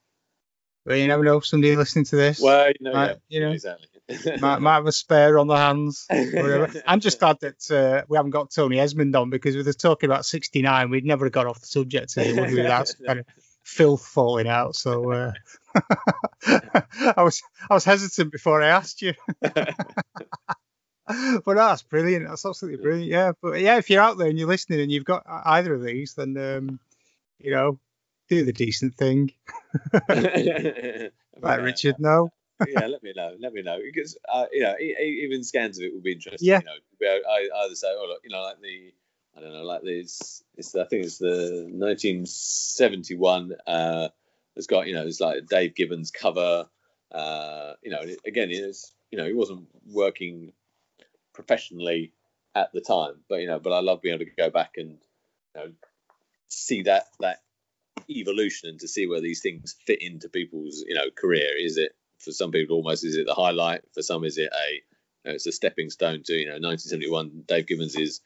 But 0.86 0.94
you 0.98 1.06
never 1.08 1.24
know, 1.24 1.40
somebody 1.40 1.74
listening 1.76 2.04
to 2.06 2.16
this 2.16 2.40
Well, 2.40 2.68
you 2.68 2.74
know, 2.80 2.92
Might- 2.92 3.08
yeah, 3.08 3.14
you 3.28 3.40
know, 3.40 3.52
exactly. 3.52 3.88
Might, 4.08 4.60
might 4.60 4.74
have 4.74 4.86
a 4.86 4.92
spare 4.92 5.38
on 5.38 5.46
the 5.46 5.56
hands. 5.56 6.06
I'm 6.86 7.00
just 7.00 7.20
glad 7.20 7.38
that 7.40 7.70
uh, 7.70 8.04
we 8.08 8.16
haven't 8.16 8.32
got 8.32 8.50
Tony 8.50 8.78
Esmond 8.78 9.14
on 9.16 9.30
because 9.30 9.56
with 9.56 9.68
us 9.68 9.76
talking 9.76 10.08
about 10.10 10.26
69, 10.26 10.90
we'd 10.90 11.04
never 11.04 11.26
have 11.26 11.32
got 11.32 11.46
off 11.46 11.60
the 11.60 11.66
subject 11.66 12.10
today, 12.10 12.32
would 12.32 12.50
we? 12.50 12.56
Without 12.56 12.88
some 12.88 13.04
kind 13.06 13.20
of 13.20 13.26
filth 13.62 14.04
falling 14.04 14.48
out. 14.48 14.76
So 14.76 15.12
uh, 15.12 15.32
I 16.46 17.22
was 17.22 17.42
I 17.68 17.74
was 17.74 17.84
hesitant 17.84 18.32
before 18.32 18.62
I 18.62 18.68
asked 18.68 19.02
you. 19.02 19.14
but 19.40 19.74
no, 21.46 21.54
that's 21.54 21.82
brilliant. 21.82 22.28
That's 22.28 22.44
absolutely 22.44 22.82
brilliant. 22.82 23.10
Yeah, 23.10 23.32
but 23.40 23.60
yeah, 23.60 23.78
if 23.78 23.90
you're 23.90 24.02
out 24.02 24.18
there 24.18 24.28
and 24.28 24.38
you're 24.38 24.48
listening 24.48 24.80
and 24.80 24.92
you've 24.92 25.04
got 25.04 25.24
either 25.26 25.74
of 25.74 25.82
these, 25.82 26.14
then 26.14 26.36
um, 26.36 26.80
you 27.38 27.50
know, 27.52 27.78
do 28.28 28.44
the 28.44 28.52
decent 28.52 28.96
thing. 28.96 29.32
Right, 31.40 31.62
Richard? 31.62 31.96
No. 31.98 32.30
Yeah, 32.68 32.86
let 32.86 33.02
me 33.02 33.12
know. 33.14 33.34
Let 33.38 33.52
me 33.52 33.62
know 33.62 33.78
because 33.84 34.16
uh, 34.32 34.46
you 34.52 34.62
know, 34.62 34.74
even 34.78 35.42
scans 35.44 35.78
of 35.78 35.84
it 35.84 35.94
would 35.94 36.02
be 36.02 36.12
interesting. 36.12 36.48
Yeah. 36.48 36.60
You 36.60 37.08
know, 37.08 37.18
I 37.28 37.48
either 37.64 37.74
say, 37.74 37.88
oh 37.90 38.06
look, 38.08 38.20
you 38.24 38.30
know, 38.30 38.42
like 38.42 38.60
the, 38.60 38.92
I 39.36 39.40
don't 39.40 39.52
know, 39.52 39.64
like 39.64 39.82
this. 39.82 40.42
It's 40.56 40.74
I 40.74 40.84
think 40.84 41.04
it's 41.04 41.18
the 41.18 41.66
1971. 41.70 43.54
Uh, 43.66 44.08
it's 44.56 44.66
got 44.66 44.86
you 44.86 44.94
know, 44.94 45.06
it's 45.06 45.20
like 45.20 45.38
a 45.38 45.40
Dave 45.42 45.74
Gibbons 45.74 46.10
cover. 46.10 46.66
Uh, 47.10 47.74
you 47.82 47.90
know, 47.90 48.02
again, 48.26 48.50
it's 48.50 48.92
you 49.10 49.18
know, 49.18 49.26
he 49.26 49.34
wasn't 49.34 49.66
working 49.90 50.52
professionally 51.32 52.12
at 52.54 52.72
the 52.72 52.80
time, 52.80 53.14
but 53.28 53.40
you 53.40 53.46
know, 53.46 53.58
but 53.58 53.72
I 53.72 53.80
love 53.80 54.00
being 54.00 54.14
able 54.14 54.24
to 54.24 54.30
go 54.30 54.50
back 54.50 54.74
and 54.76 54.90
you 54.90 55.60
know, 55.60 55.72
see 56.48 56.82
that 56.82 57.06
that 57.20 57.42
evolution 58.10 58.68
and 58.68 58.80
to 58.80 58.88
see 58.88 59.06
where 59.06 59.20
these 59.20 59.40
things 59.40 59.74
fit 59.86 60.02
into 60.02 60.28
people's 60.28 60.84
you 60.86 60.94
know 60.94 61.10
career. 61.14 61.50
Is 61.58 61.76
it 61.76 61.94
for 62.24 62.32
some 62.32 62.50
people 62.50 62.76
almost 62.76 63.04
is 63.04 63.16
it 63.16 63.26
the 63.26 63.34
highlight? 63.34 63.82
For 63.92 64.02
some 64.02 64.24
is 64.24 64.38
it 64.38 64.50
a 64.52 64.72
you 64.74 65.30
know, 65.30 65.34
it's 65.34 65.46
a 65.46 65.52
stepping 65.52 65.90
stone 65.90 66.22
to 66.24 66.34
you 66.34 66.46
know 66.46 66.58
1971. 66.58 67.44
Dave 67.46 67.66
Gibbons 67.66 67.96
is 67.96 68.20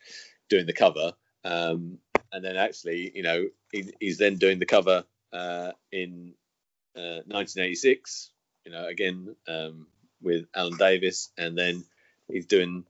doing 0.49 0.67
the 0.67 0.73
cover, 0.73 1.13
um, 1.45 1.99
and 2.33 2.45
then 2.45 2.57
actually 2.57 3.13
you 3.15 3.23
know 3.23 3.49
he, 3.73 3.93
he's 4.01 4.19
then 4.19 4.37
doing 4.37 4.59
the 4.59 4.67
cover 4.67 5.05
uh, 5.33 5.73
in 5.93 6.35
uh, 6.97 7.23
1986. 7.27 8.31
You 8.65 8.73
know 8.73 8.87
again 8.87 9.35
um, 9.47 9.87
with 10.23 10.47
Alan 10.55 10.77
Davis, 10.77 11.31
and 11.37 11.57
then 11.57 11.85
he's 12.31 12.47
doing 12.47 12.85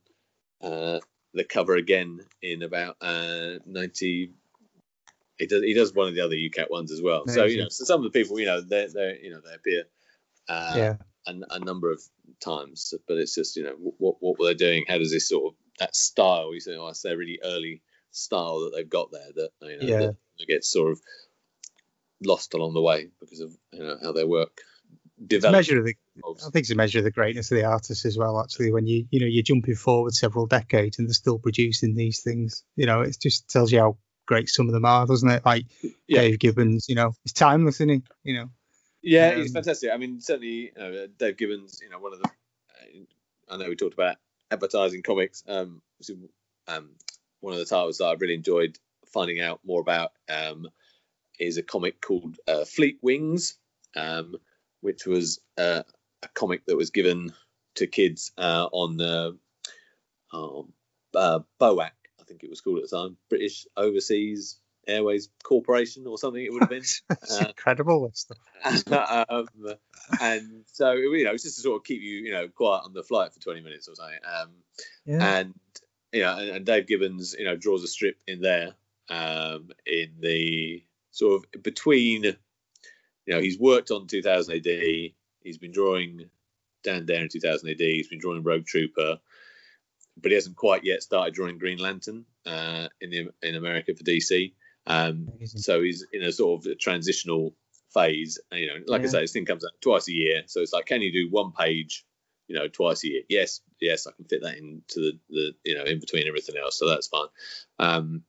uh, 0.62 1.00
the 1.34 1.44
cover 1.44 1.76
again 1.76 2.20
in 2.42 2.62
about 2.62 2.96
uh, 3.00 3.58
90. 3.66 4.32
he 5.38 5.46
does 5.46 5.62
he 5.62 5.74
does 5.74 5.94
one 5.94 6.08
of 6.08 6.14
the 6.14 6.22
other 6.22 6.34
UCAC 6.34 6.70
ones 6.70 6.90
as 6.92 7.02
well. 7.02 7.26
So 7.28 7.44
you 7.44 7.58
know, 7.58 7.68
so 7.68 7.84
some 7.84 8.04
of 8.04 8.10
the 8.10 8.18
people, 8.18 8.40
you 8.40 8.46
know, 8.46 8.60
they 8.60 8.86
they 8.86 9.20
you 9.22 9.30
know 9.30 9.40
they 9.44 9.54
appear 9.54 9.84
uh, 10.48 10.74
yeah. 10.76 10.94
a, 11.26 11.34
a 11.50 11.58
number 11.60 11.90
of 11.90 12.00
times, 12.40 12.94
but 13.06 13.16
it's 13.18 13.34
just 13.34 13.56
you 13.56 13.64
know 13.64 13.74
what 13.98 14.16
what 14.20 14.38
were 14.38 14.46
they 14.46 14.54
doing? 14.54 14.84
How 14.88 14.98
does 14.98 15.10
this 15.12 15.28
sort 15.28 15.52
of 15.52 15.58
that 15.78 15.94
style? 15.94 16.52
You 16.54 16.60
say, 16.60 16.76
oh, 16.76 16.88
it's 16.88 17.02
their 17.02 17.16
really 17.16 17.38
early 17.42 17.82
style 18.10 18.60
that 18.60 18.72
they've 18.74 18.88
got 18.88 19.10
there 19.12 19.28
that 19.36 19.50
you 19.62 19.78
know 19.78 19.86
Yeah. 19.86 19.98
that, 20.06 20.16
that 20.38 20.46
gets 20.48 20.70
sort 20.70 20.92
of 20.92 21.00
lost 22.24 22.54
along 22.54 22.74
the 22.74 22.80
way 22.82 23.08
because 23.20 23.40
of 23.40 23.52
you 23.72 23.80
know 23.80 23.96
how 24.02 24.12
their 24.12 24.26
work 24.26 24.60
It's 25.20 25.28
develops. 25.28 25.68
measure 25.68 25.78
of 25.78 25.84
the, 25.86 25.94
I 26.26 26.50
think 26.50 26.62
it's 26.64 26.70
a 26.70 26.74
measure 26.74 26.98
of 26.98 27.04
the 27.04 27.10
greatness 27.12 27.50
of 27.52 27.58
the 27.58 27.64
artist 27.64 28.04
as 28.04 28.18
well. 28.18 28.40
Actually, 28.40 28.72
when 28.72 28.86
you 28.86 29.06
you 29.10 29.20
know 29.20 29.26
you're 29.26 29.42
jumping 29.44 29.76
forward 29.76 30.14
several 30.14 30.46
decades 30.46 30.98
and 30.98 31.08
they're 31.08 31.14
still 31.14 31.38
producing 31.38 31.94
these 31.94 32.22
things, 32.22 32.64
you 32.76 32.86
know, 32.86 33.02
it 33.02 33.16
just 33.20 33.48
tells 33.48 33.70
you 33.70 33.78
how 33.78 33.98
great 34.26 34.48
some 34.48 34.66
of 34.66 34.72
them 34.74 34.84
are, 34.84 35.06
doesn't 35.06 35.30
it? 35.30 35.44
Like 35.46 35.66
Yeah. 36.08 36.22
Dave 36.22 36.38
Gibbons, 36.40 36.86
you 36.88 36.94
know, 36.96 37.12
he's 37.22 37.32
timeless, 37.32 37.76
isn't 37.76 37.88
he? 37.88 38.02
You 38.24 38.34
know, 38.34 38.50
Yeah, 39.02 39.34
he's 39.34 39.50
Um, 39.50 39.54
fantastic. 39.54 39.90
I 39.92 39.96
mean, 39.96 40.20
certainly, 40.20 40.48
you 40.48 40.72
know, 40.76 41.06
Dave 41.18 41.36
Gibbons, 41.36 41.80
you 41.82 41.90
know, 41.90 41.98
one 41.98 42.12
of 42.12 42.20
the, 42.20 42.30
I 43.48 43.56
know 43.56 43.68
we 43.68 43.76
talked 43.76 43.94
about 43.94 44.16
advertising 44.50 45.02
comics. 45.02 45.42
Um, 45.46 45.82
um, 46.66 46.90
one 47.40 47.52
of 47.52 47.58
the 47.58 47.64
titles 47.64 47.98
that 47.98 48.06
I've 48.06 48.20
really 48.20 48.34
enjoyed 48.34 48.78
finding 49.12 49.40
out 49.40 49.60
more 49.64 49.80
about 49.80 50.12
um, 50.28 50.68
is 51.38 51.56
a 51.56 51.62
comic 51.62 52.00
called 52.00 52.36
uh, 52.46 52.64
Fleet 52.64 52.98
Wings, 53.00 53.56
um, 53.96 54.36
which 54.80 55.06
was 55.06 55.40
uh, 55.56 55.82
a 56.22 56.28
comic 56.34 56.66
that 56.66 56.76
was 56.76 56.90
given 56.90 57.32
to 57.76 57.86
kids 57.86 58.32
uh, 58.36 58.68
on 58.72 59.00
uh, 59.00 59.30
um, 60.32 60.72
uh, 61.14 61.40
BOAC, 61.60 61.90
I 62.20 62.24
think 62.26 62.42
it 62.42 62.50
was 62.50 62.60
called 62.60 62.78
at 62.78 62.90
the 62.90 62.96
time, 62.96 63.16
British 63.30 63.66
Overseas 63.76 64.58
Airways 64.88 65.28
Corporation 65.42 66.06
or 66.06 66.18
something. 66.18 66.42
It 66.42 66.52
would 66.52 66.62
have 66.62 66.70
been. 66.70 66.78
it's 67.10 67.40
Uh, 67.40 67.48
incredible. 67.48 68.12
Um, 69.28 69.76
and 70.20 70.64
so 70.72 70.92
you 70.92 71.24
know, 71.24 71.32
it's 71.32 71.42
just 71.44 71.56
to 71.56 71.62
sort 71.62 71.76
of 71.76 71.84
keep 71.84 72.00
you, 72.00 72.16
you 72.24 72.32
know, 72.32 72.48
quiet 72.48 72.82
on 72.84 72.92
the 72.94 73.02
flight 73.02 73.32
for 73.32 73.40
20 73.40 73.60
minutes 73.60 73.88
or 73.88 73.94
something. 73.94 74.18
Um, 74.24 74.50
Yeah. 75.04 75.38
and 75.38 75.54
you 76.12 76.22
know, 76.22 76.38
and, 76.38 76.48
and 76.50 76.66
Dave 76.66 76.86
Gibbons, 76.86 77.34
you 77.38 77.44
know, 77.44 77.56
draws 77.56 77.84
a 77.84 77.88
strip 77.88 78.16
in 78.26 78.40
there, 78.40 78.74
um, 79.10 79.70
in 79.86 80.14
the 80.20 80.82
sort 81.10 81.44
of 81.54 81.62
between, 81.62 82.24
you 82.24 82.34
know, 83.26 83.40
he's 83.40 83.58
worked 83.58 83.90
on 83.90 84.06
2000 84.06 84.54
AD, 84.54 85.12
he's 85.42 85.58
been 85.58 85.72
drawing 85.72 86.30
Dan 86.82 87.04
Dare 87.04 87.22
in 87.22 87.28
2000 87.28 87.68
AD, 87.68 87.80
he's 87.80 88.08
been 88.08 88.20
drawing 88.20 88.42
Rogue 88.42 88.64
Trooper, 88.64 89.18
but 90.16 90.30
he 90.30 90.34
hasn't 90.34 90.56
quite 90.56 90.84
yet 90.84 91.02
started 91.02 91.34
drawing 91.34 91.58
Green 91.58 91.78
Lantern 91.78 92.24
uh, 92.46 92.88
in 93.00 93.10
the 93.10 93.28
in 93.42 93.54
America 93.54 93.94
for 93.94 94.02
DC. 94.04 94.54
Um, 94.88 95.28
so 95.44 95.82
he's 95.82 96.04
in 96.12 96.22
a 96.22 96.32
sort 96.32 96.64
of 96.64 96.72
a 96.72 96.74
transitional 96.74 97.54
phase. 97.92 98.38
And, 98.50 98.60
you 98.60 98.66
know, 98.66 98.78
like 98.86 99.02
I 99.02 99.04
Yeah. 99.04 99.10
say, 99.10 99.20
this 99.20 99.32
thing 99.32 99.44
comes 99.44 99.64
out 99.64 99.80
twice 99.80 100.08
a 100.08 100.12
year. 100.12 100.42
So 100.46 100.60
it's 100.60 100.72
like, 100.72 100.86
can 100.86 101.02
you 101.02 101.12
do 101.12 101.28
one 101.30 101.52
page, 101.52 102.04
you 102.48 102.56
know, 102.56 102.68
twice 102.68 103.04
a 103.04 103.08
year? 103.08 103.22
Yes, 103.28 103.60
yes, 103.80 104.06
I 104.06 104.12
can 104.12 104.24
fit 104.24 104.42
that 104.42 104.56
into 104.56 104.82
the, 104.96 105.18
the 105.28 105.54
you 105.64 105.74
know, 105.74 105.84
in 105.84 106.00
between 106.00 106.26
everything 106.26 106.56
else. 106.56 106.78
So 106.78 106.88
that's 106.88 107.08
fine. 107.08 107.28
Um, 107.78 108.24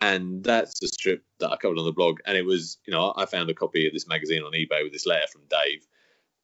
and 0.00 0.44
that's 0.44 0.80
the 0.80 0.88
strip 0.88 1.24
that 1.38 1.50
I 1.50 1.56
covered 1.56 1.78
on 1.78 1.86
the 1.86 1.92
blog. 1.92 2.18
And 2.26 2.36
it 2.36 2.44
was, 2.44 2.78
you 2.86 2.92
know, 2.92 3.14
I 3.16 3.26
found 3.26 3.48
a 3.48 3.54
copy 3.54 3.86
of 3.86 3.92
this 3.92 4.08
magazine 4.08 4.42
on 4.42 4.52
eBay 4.52 4.82
with 4.82 4.92
this 4.92 5.06
letter 5.06 5.28
from 5.32 5.42
Dave 5.48 5.86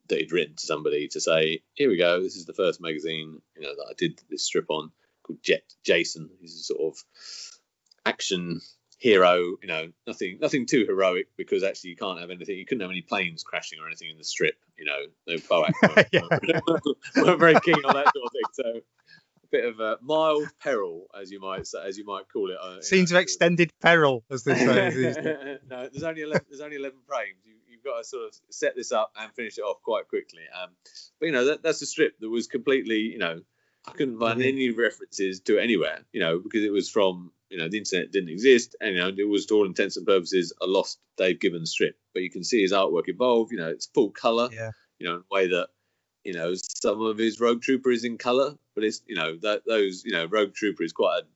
that 0.08 0.18
he'd 0.18 0.32
written 0.32 0.56
to 0.56 0.66
somebody 0.66 1.08
to 1.08 1.20
say, 1.20 1.62
here 1.74 1.88
we 1.88 1.96
go, 1.96 2.22
this 2.22 2.36
is 2.36 2.46
the 2.46 2.54
first 2.54 2.80
magazine, 2.80 3.40
you 3.54 3.62
know, 3.62 3.74
that 3.74 3.86
I 3.90 3.94
did 3.98 4.20
this 4.30 4.44
strip 4.44 4.66
on 4.70 4.90
called 5.22 5.42
Jet 5.42 5.62
Jason. 5.84 6.30
He's 6.40 6.54
a 6.54 6.62
sort 6.62 6.80
of 6.94 7.04
action 8.06 8.60
hero, 9.00 9.56
you 9.62 9.66
know, 9.66 9.90
nothing 10.06 10.38
nothing 10.40 10.66
too 10.66 10.84
heroic 10.86 11.26
because 11.36 11.64
actually 11.64 11.90
you 11.90 11.96
can't 11.96 12.20
have 12.20 12.30
anything 12.30 12.58
you 12.58 12.66
couldn't 12.66 12.82
have 12.82 12.90
any 12.90 13.00
planes 13.00 13.42
crashing 13.42 13.78
or 13.80 13.86
anything 13.86 14.10
in 14.10 14.18
the 14.18 14.24
strip, 14.24 14.54
you 14.78 14.84
know, 14.84 14.98
no 15.26 15.36
Boac 15.36 15.72
Yeah. 16.12 16.20
weren't, 16.68 16.84
weren't 17.16 17.40
very 17.40 17.58
keen 17.60 17.82
on 17.84 17.94
that 17.94 18.12
sort 18.14 18.26
of 18.26 18.32
thing. 18.32 18.42
So 18.52 18.80
a 19.42 19.46
bit 19.50 19.64
of 19.64 19.80
a 19.80 19.96
mild 20.02 20.48
peril, 20.62 21.06
as 21.18 21.30
you 21.30 21.40
might 21.40 21.66
say, 21.66 21.78
as 21.84 21.96
you 21.96 22.04
might 22.04 22.24
call 22.30 22.50
it. 22.50 22.58
uh, 22.62 22.82
Scenes 22.82 23.10
know, 23.10 23.16
of 23.16 23.22
extended 23.22 23.72
peril, 23.80 24.22
as 24.30 24.44
they 24.44 24.54
say. 24.54 24.66
no, 25.68 25.88
there's 25.88 26.02
only 26.02 26.20
11, 26.20 26.46
there's 26.50 26.60
only 26.60 26.76
11 26.76 26.98
frames. 27.08 27.38
You, 27.44 27.54
you've 27.68 27.82
got 27.82 27.98
to 27.98 28.04
sort 28.04 28.28
of 28.28 28.34
set 28.50 28.76
this 28.76 28.92
up 28.92 29.12
and 29.18 29.32
finish 29.32 29.56
it 29.56 29.62
off 29.62 29.82
quite 29.82 30.08
quickly. 30.08 30.42
Um, 30.62 30.68
but 31.18 31.26
you 31.26 31.32
know 31.32 31.46
that, 31.46 31.62
that's 31.62 31.80
a 31.80 31.86
strip 31.86 32.18
that 32.20 32.28
was 32.28 32.48
completely, 32.48 32.98
you 32.98 33.18
know, 33.18 33.40
I 33.86 33.92
couldn't 33.92 34.18
find 34.18 34.42
any 34.42 34.70
references 34.70 35.40
to 35.40 35.58
it 35.58 35.62
anywhere, 35.62 36.00
you 36.12 36.20
know, 36.20 36.38
because 36.38 36.64
it 36.64 36.70
was 36.70 36.90
from, 36.90 37.32
you 37.50 37.58
know, 37.58 37.68
the 37.68 37.78
internet 37.78 38.12
didn't 38.12 38.30
exist, 38.30 38.76
and 38.80 38.94
you 38.94 39.00
know, 39.00 39.08
it 39.08 39.28
was 39.28 39.46
to 39.46 39.54
all 39.54 39.66
intents 39.66 39.96
and 39.96 40.06
purposes 40.06 40.52
a 40.60 40.66
lost 40.66 40.98
Dave 41.16 41.40
Gibbons 41.40 41.70
strip. 41.70 41.96
But 42.14 42.22
you 42.22 42.30
can 42.30 42.44
see 42.44 42.62
his 42.62 42.72
artwork 42.72 43.08
evolve. 43.08 43.52
You 43.52 43.58
know, 43.58 43.68
it's 43.68 43.86
full 43.86 44.10
color. 44.10 44.48
Yeah. 44.52 44.70
You 44.98 45.08
know, 45.08 45.14
in 45.16 45.20
a 45.20 45.34
way 45.34 45.48
that 45.48 45.68
you 46.24 46.32
know 46.34 46.54
some 46.54 47.00
of 47.02 47.18
his 47.18 47.40
Rogue 47.40 47.62
Trooper 47.62 47.90
is 47.90 48.04
in 48.04 48.18
color, 48.18 48.56
but 48.74 48.84
it's 48.84 49.02
you 49.06 49.16
know 49.16 49.36
that 49.42 49.62
those 49.66 50.04
you 50.04 50.12
know 50.12 50.26
Rogue 50.26 50.54
Trooper 50.54 50.82
is 50.84 50.92
quite 50.92 51.22
a 51.22 51.26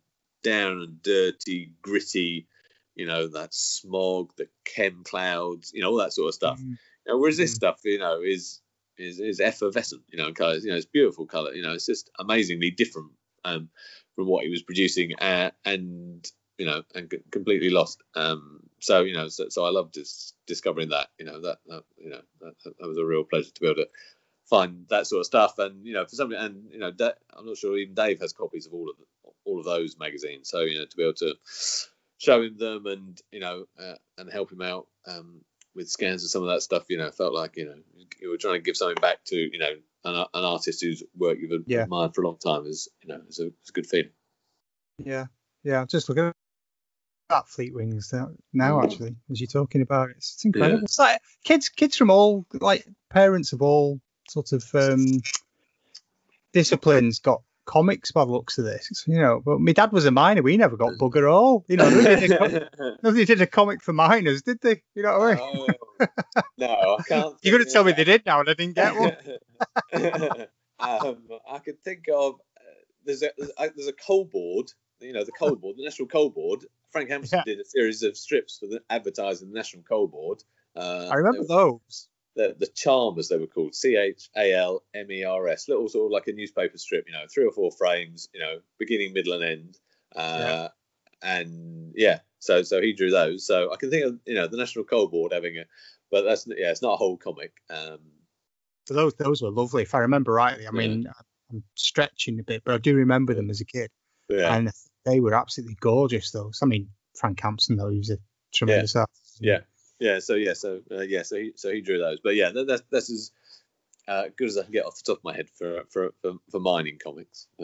down 0.42 0.80
and 0.80 1.02
dirty, 1.02 1.72
gritty. 1.82 2.46
You 2.94 3.06
know 3.06 3.26
that 3.28 3.52
smog, 3.52 4.32
the 4.36 4.46
chem 4.64 5.02
clouds, 5.04 5.72
you 5.74 5.82
know 5.82 5.90
all 5.90 5.96
that 5.98 6.12
sort 6.12 6.28
of 6.28 6.34
stuff. 6.34 6.60
Mm. 6.60 6.76
Know, 7.06 7.18
whereas 7.18 7.36
this 7.36 7.52
Mm. 7.52 7.56
stuff, 7.56 7.80
you 7.84 7.98
know, 7.98 8.20
is 8.22 8.60
is 8.98 9.18
is 9.18 9.40
effervescent. 9.40 10.02
You 10.12 10.18
know, 10.18 10.32
colours. 10.32 10.64
You 10.64 10.70
know, 10.70 10.76
it's 10.76 10.86
beautiful 10.86 11.26
color. 11.26 11.52
You 11.54 11.62
know, 11.62 11.72
it's 11.72 11.86
just 11.86 12.10
amazingly 12.20 12.70
different 12.70 13.10
um, 13.44 13.68
from 14.16 14.26
what 14.26 14.44
he 14.44 14.50
was 14.50 14.62
producing, 14.62 15.14
uh, 15.18 15.50
and 15.64 16.28
you 16.58 16.66
know, 16.66 16.82
and 16.94 17.12
completely 17.30 17.70
lost. 17.70 18.02
Um, 18.14 18.60
so 18.80 19.02
you 19.02 19.14
know, 19.14 19.28
so, 19.28 19.48
so 19.48 19.64
I 19.64 19.70
loved 19.70 19.92
dis- 19.92 20.34
discovering 20.46 20.90
that. 20.90 21.08
You 21.18 21.26
know, 21.26 21.40
that, 21.40 21.58
that 21.66 21.84
you 21.96 22.10
know 22.10 22.20
that, 22.40 22.54
that 22.64 22.88
was 22.88 22.98
a 22.98 23.04
real 23.04 23.24
pleasure 23.24 23.50
to 23.50 23.60
be 23.60 23.66
able 23.66 23.76
to 23.76 23.88
find 24.48 24.86
that 24.90 25.06
sort 25.06 25.20
of 25.20 25.26
stuff. 25.26 25.58
And 25.58 25.84
you 25.84 25.94
know, 25.94 26.04
for 26.04 26.14
somebody, 26.14 26.44
and 26.44 26.70
you 26.70 26.78
know, 26.78 26.92
I'm 27.36 27.46
not 27.46 27.56
sure 27.56 27.76
even 27.76 27.94
Dave 27.94 28.20
has 28.20 28.32
copies 28.32 28.66
of 28.66 28.74
all 28.74 28.90
of 28.90 28.96
all 29.44 29.58
of 29.58 29.64
those 29.64 29.98
magazines. 29.98 30.48
So 30.48 30.60
you 30.60 30.78
know, 30.78 30.86
to 30.86 30.96
be 30.96 31.02
able 31.02 31.14
to 31.14 31.34
show 32.18 32.42
him 32.42 32.56
them 32.56 32.86
and 32.86 33.20
you 33.32 33.40
know 33.40 33.66
uh, 33.80 33.96
and 34.18 34.30
help 34.30 34.52
him 34.52 34.62
out 34.62 34.86
um, 35.06 35.40
with 35.74 35.88
scans 35.88 36.22
and 36.22 36.30
some 36.30 36.42
of 36.42 36.48
that 36.48 36.62
stuff, 36.62 36.84
you 36.88 36.98
know, 36.98 37.10
felt 37.10 37.34
like 37.34 37.56
you 37.56 37.66
know 37.66 37.76
you 38.20 38.30
were 38.30 38.38
trying 38.38 38.54
to 38.54 38.60
give 38.60 38.76
something 38.76 39.00
back 39.00 39.24
to 39.24 39.36
you 39.36 39.58
know 39.58 39.74
an, 40.04 40.14
an 40.14 40.44
artist 40.44 40.82
whose 40.82 41.02
work 41.16 41.38
you've 41.40 41.62
Yeah. 41.66 41.82
admired 41.82 42.14
for 42.14 42.22
a 42.22 42.26
long 42.26 42.38
time. 42.38 42.66
Is 42.66 42.88
you 43.02 43.08
know, 43.08 43.20
it's 43.26 43.40
a, 43.40 43.46
it's 43.46 43.70
a 43.70 43.72
good 43.72 43.86
feeling. 43.86 44.10
Yeah, 44.98 45.26
yeah. 45.62 45.84
Just 45.86 46.08
look 46.08 46.18
at 46.18 46.32
that 47.30 47.48
Fleet 47.48 47.74
Wings 47.74 48.12
now. 48.52 48.82
Actually, 48.82 49.16
as 49.30 49.40
you're 49.40 49.48
talking 49.48 49.80
about 49.80 50.10
it, 50.10 50.16
it's, 50.18 50.34
it's 50.34 50.44
incredible. 50.44 50.78
Yeah. 50.80 50.84
It's 50.84 50.98
like 50.98 51.20
kids, 51.44 51.68
kids 51.68 51.96
from 51.96 52.10
all 52.10 52.46
like 52.52 52.86
parents 53.10 53.52
of 53.52 53.62
all 53.62 54.00
sort 54.28 54.52
of 54.52 54.64
um, 54.74 55.04
disciplines 56.52 57.20
got 57.20 57.42
comics 57.64 58.12
by 58.12 58.24
the 58.24 58.30
looks 58.30 58.58
of 58.58 58.64
this. 58.64 59.04
You 59.06 59.18
know, 59.18 59.42
but 59.44 59.60
my 59.60 59.72
dad 59.72 59.92
was 59.92 60.06
a 60.06 60.10
miner. 60.10 60.42
We 60.42 60.56
never 60.56 60.76
got 60.76 60.94
bugger 60.94 61.30
all. 61.32 61.64
You 61.68 61.76
know, 61.76 61.88
nobody 61.88 62.28
did, 62.28 62.30
a, 62.32 62.98
nobody 63.02 63.24
did 63.26 63.40
a 63.40 63.46
comic 63.46 63.82
for 63.82 63.92
miners, 63.92 64.42
did 64.42 64.60
they? 64.60 64.82
You 64.94 65.02
know 65.02 65.18
what 65.18 65.38
I 65.38 65.52
mean? 65.52 65.68
Oh, 66.00 66.06
no, 66.58 66.96
I 66.98 67.02
can't. 67.08 67.34
You're 67.42 67.58
going 67.58 67.66
to 67.66 67.72
tell 67.72 67.84
me 67.84 67.92
they 67.92 68.04
did 68.04 68.24
now, 68.26 68.40
and 68.40 68.48
I 68.48 68.54
didn't 68.54 68.74
get 68.74 68.94
one. 68.94 69.16
um, 70.78 71.18
I 71.50 71.58
could 71.58 71.82
think 71.82 72.06
of 72.12 72.34
uh, 72.34 72.60
there's 73.04 73.22
a 73.22 73.30
there's 73.58 73.88
a, 73.88 73.92
coal 73.92 74.24
board, 74.24 74.70
you 75.00 75.12
know, 75.12 75.24
the 75.24 75.32
coal 75.32 75.56
board, 75.56 75.76
the 75.76 75.84
National 75.84 76.08
Coal 76.08 76.30
Board. 76.30 76.64
Frank 76.90 77.10
Hampson 77.10 77.38
Yeah. 77.38 77.54
did 77.54 77.60
a 77.60 77.64
series 77.64 78.04
of 78.04 78.16
strips 78.16 78.58
for 78.58 78.66
the 78.66 78.80
advertising 78.88 79.48
the 79.48 79.54
National 79.54 79.82
Coal 79.82 80.06
Board. 80.06 80.44
Uh, 80.76 81.08
I 81.10 81.16
remember 81.16 81.44
those. 81.44 82.08
The, 82.36 82.56
the 82.58 82.66
Chalmers 82.66 83.28
they 83.28 83.38
were 83.38 83.46
called 83.46 83.74
C 83.74 83.96
H 83.96 84.28
A 84.36 84.52
L 84.54 84.82
M 84.94 85.10
E 85.10 85.24
R 85.24 85.48
S, 85.48 85.68
little 85.68 85.88
sort 85.88 86.06
of 86.06 86.12
like 86.12 86.26
a 86.26 86.32
newspaper 86.32 86.78
strip, 86.78 87.04
you 87.06 87.12
know, 87.12 87.26
three 87.32 87.44
or 87.44 87.52
four 87.52 87.70
frames, 87.70 88.28
you 88.34 88.40
know, 88.40 88.58
beginning, 88.78 89.12
middle, 89.12 89.34
and 89.34 89.44
end. 89.44 89.78
Uh, 90.14 90.68
And 91.22 91.92
yeah, 91.96 92.18
so 92.38 92.62
so 92.62 92.82
he 92.82 92.92
drew 92.92 93.10
those. 93.10 93.46
So 93.46 93.72
I 93.72 93.76
can 93.76 93.90
think 93.90 94.04
of 94.04 94.18
you 94.26 94.34
know 94.34 94.46
the 94.46 94.58
National 94.58 94.84
Coal 94.84 95.08
Board 95.08 95.32
having 95.32 95.56
a, 95.56 95.64
but 96.10 96.22
that's 96.22 96.46
yeah, 96.46 96.70
it's 96.70 96.82
not 96.82 96.94
a 96.94 96.96
whole 96.96 97.16
comic. 97.16 97.52
Um, 97.70 98.00
So 98.86 98.94
those 98.94 99.14
those 99.14 99.40
were 99.40 99.50
lovely, 99.50 99.82
if 99.82 99.94
I 99.94 100.00
remember 100.00 100.32
rightly. 100.32 100.66
I 100.66 100.70
mean, 100.70 101.06
I'm 101.50 101.64
stretching 101.76 102.38
a 102.40 102.42
bit, 102.42 102.62
but 102.64 102.74
I 102.74 102.78
do 102.78 102.94
remember 102.94 103.32
them 103.32 103.48
as 103.48 103.62
a 103.62 103.64
kid, 103.64 103.90
yeah, 104.28 104.54
and 104.54 104.70
they 105.06 105.20
were 105.20 105.34
absolutely 105.34 105.76
gorgeous. 105.80 106.30
Those. 106.30 106.58
I 106.62 106.66
mean, 106.66 106.90
Frank 107.18 107.40
Hampson 107.40 107.76
though, 107.76 107.90
he 107.90 107.98
was 107.98 108.10
a 108.10 108.18
tremendous 108.52 108.96
artist. 108.96 109.38
Yeah. 109.40 109.60
Yeah. 109.98 110.18
So 110.20 110.34
yeah, 110.34 110.54
so 110.54 110.80
uh, 110.90 111.00
yeah, 111.02 111.22
so 111.22 111.36
he 111.36 111.52
so 111.56 111.70
he 111.72 111.80
drew 111.80 111.98
those. 111.98 112.18
But 112.22 112.34
yeah, 112.34 112.50
that, 112.50 112.66
that's 112.66 112.82
that's 112.90 113.10
as 113.10 113.30
uh, 114.06 114.24
good 114.36 114.48
as 114.48 114.58
I 114.58 114.62
can 114.64 114.72
get 114.72 114.86
off 114.86 114.96
the 114.96 115.12
top 115.12 115.18
of 115.18 115.24
my 115.24 115.34
head 115.34 115.48
for 115.54 115.84
for 115.90 116.10
for, 116.22 116.34
for 116.50 116.60
mining 116.60 116.98
comics. 117.02 117.46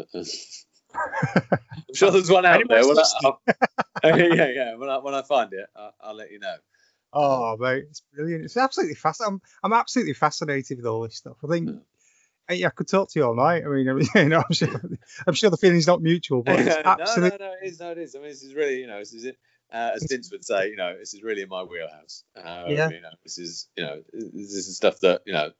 I'm 0.95 1.95
sure 1.95 2.11
there's 2.11 2.31
one 2.31 2.45
out 2.47 2.63
there. 2.69 2.87
When 2.87 2.99
I, 2.99 3.33
yeah, 4.05 4.49
yeah. 4.49 4.75
When 4.77 4.89
I 4.91 4.99
when 4.99 5.15
I 5.15 5.23
find 5.23 5.53
it, 5.53 5.67
I'll, 5.77 5.95
I'll 6.01 6.17
let 6.17 6.31
you 6.31 6.41
know. 6.41 6.57
Oh, 7.13 7.57
mate, 7.59 7.85
it's 7.91 8.03
brilliant. 8.15 8.45
It's 8.45 8.57
absolutely 8.57 8.95
fascinating. 8.95 9.41
I'm, 9.63 9.73
I'm 9.73 9.79
absolutely 9.79 10.15
fascinated 10.15 10.79
with 10.79 10.87
all 10.87 11.03
this 11.03 11.17
stuff. 11.17 11.37
I 11.45 11.49
think 11.49 11.69
Yeah. 11.69 11.75
I, 12.49 12.67
I 12.67 12.71
could 12.71 12.89
talk 12.89 13.11
to 13.11 13.19
you 13.19 13.27
all 13.27 13.35
night. 13.35 13.65
I 13.65 13.69
mean, 13.69 13.87
you 14.15 14.29
know, 14.29 14.43
I'm 14.49 14.55
sure, 14.55 14.81
I'm 15.27 15.35
sure 15.35 15.51
the 15.51 15.57
feeling's 15.57 15.87
not 15.87 16.03
mutual, 16.03 16.43
but 16.43 16.61
it's 16.61 16.77
absolutely. 16.85 17.39
no, 17.39 17.45
no, 17.47 17.53
no, 17.53 17.59
it 17.61 17.67
is. 17.69 17.81
No, 17.81 17.91
it 17.91 17.99
is. 17.99 18.15
I 18.15 18.19
mean, 18.19 18.29
this 18.29 18.43
is 18.43 18.55
really, 18.55 18.81
you 18.81 18.87
know, 18.87 18.99
this 18.99 19.13
is 19.13 19.25
it. 19.25 19.39
Uh, 19.73 19.93
as 19.95 20.07
Vince 20.09 20.31
would 20.33 20.45
say, 20.45 20.69
you 20.69 20.77
know, 20.77 20.97
this 20.99 21.15
is 21.15 21.23
really 21.23 21.43
in 21.43 21.49
my 21.49 21.63
wheelhouse. 21.63 22.25
Uh, 22.37 22.65
Yeah. 22.69 22.89
You 22.91 23.01
know, 23.01 23.11
this 23.23 23.39
is, 23.39 23.69
you 23.77 23.85
know, 23.85 24.03
this 24.13 24.53
is 24.53 24.77
stuff 24.77 25.01
that 25.01 25.23
you 25.27 25.33
know 25.33 25.53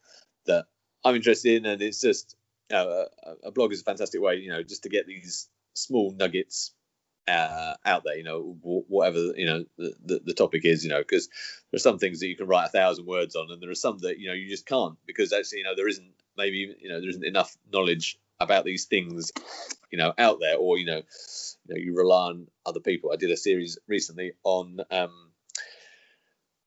that 0.47 0.67
I'm 1.05 1.15
interested 1.15 1.57
in, 1.57 1.67
and 1.67 1.81
it's 1.81 2.01
just, 2.01 2.37
you 2.71 2.77
know, 2.77 3.07
a, 3.23 3.49
a 3.49 3.51
blog 3.51 3.73
is 3.73 3.81
a 3.81 3.85
fantastic 3.85 4.21
way, 4.21 4.37
you 4.37 4.51
know, 4.51 4.63
just 4.63 4.83
to 4.83 4.89
get 4.89 5.07
these 5.07 5.49
small 5.75 6.13
nuggets 6.13 6.73
uh, 7.29 7.75
out 7.85 8.03
there. 8.05 8.17
You 8.17 8.25
know, 8.25 8.57
wh- 8.63 8.91
whatever 8.91 9.19
you 9.37 9.47
know 9.47 9.65
the, 9.79 9.95
the, 10.05 10.21
the 10.27 10.35
topic 10.35 10.65
is, 10.65 10.85
you 10.85 10.91
know, 10.91 11.01
because 11.01 11.29
there 11.71 11.77
are 11.77 11.81
some 11.81 11.99
things 11.99 12.21
that 12.21 12.27
you 12.29 12.37
can 12.37 12.47
write 12.47 12.67
a 12.67 12.71
thousand 12.71 13.07
words 13.07 13.37
on, 13.37 13.51
and 13.51 13.63
there 13.63 13.71
are 13.71 13.75
some 13.75 13.99
that 13.99 14.19
you 14.19 14.29
know 14.29 14.35
you 14.35 14.49
just 14.49 14.67
can't 14.67 14.97
because 15.07 15.33
actually, 15.33 15.59
you 15.59 15.65
know, 15.65 15.77
there 15.77 15.89
isn't 15.89 16.13
maybe 16.37 16.75
you 16.81 16.89
know 16.89 17.01
there 17.01 17.11
isn't 17.11 17.25
enough 17.25 17.57
knowledge 17.73 18.19
about 18.41 18.65
these 18.65 18.87
things, 18.87 19.33
you 19.91 19.99
know, 19.99 20.13
out 20.19 20.39
there, 20.41 20.57
or 20.57 20.79
you 20.79 20.87
know, 20.87 21.03
you 21.67 21.75
know, 21.75 21.77
you 21.77 21.95
rely 21.95 22.31
on 22.31 22.47
other 22.65 22.81
people. 22.81 23.13
I 23.13 23.17
did 23.17 23.31
a 23.31 23.37
series 23.37 23.79
recently 23.87 24.33
on 24.45 24.81
um, 24.91 25.31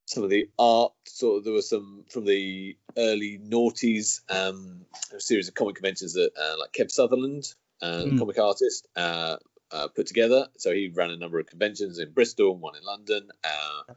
some 0.05 0.23
of 0.23 0.29
the 0.29 0.49
art. 0.59 0.93
Sort 1.05 1.39
of, 1.39 1.43
there 1.43 1.53
was 1.53 1.69
some 1.69 2.05
from 2.09 2.25
the 2.25 2.77
early 2.97 3.39
noughties, 3.43 4.21
um, 4.29 4.85
a 5.15 5.19
series 5.19 5.47
of 5.47 5.55
comic 5.55 5.75
conventions 5.75 6.13
that 6.13 6.31
uh, 6.39 6.55
like 6.59 6.71
Kev 6.71 6.91
Sutherland, 6.91 7.45
uh, 7.81 8.03
Mm. 8.05 8.19
comic 8.19 8.39
artist, 8.39 8.87
uh, 8.95 9.37
uh, 9.71 9.87
put 9.87 10.05
together. 10.05 10.47
So 10.57 10.71
he 10.71 10.91
ran 10.93 11.09
a 11.09 11.17
number 11.17 11.39
of 11.39 11.47
conventions 11.47 11.97
in 11.99 12.11
Bristol, 12.11 12.51
and 12.53 12.61
one 12.61 12.75
in 12.75 12.83
London, 12.83 13.29
uh, 13.43 13.93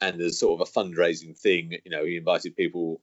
and 0.00 0.20
there's 0.20 0.38
sort 0.38 0.60
of 0.60 0.68
a 0.68 0.70
fundraising 0.70 1.38
thing. 1.38 1.78
You 1.84 1.90
know, 1.92 2.04
he 2.04 2.16
invited 2.16 2.56
people 2.56 3.00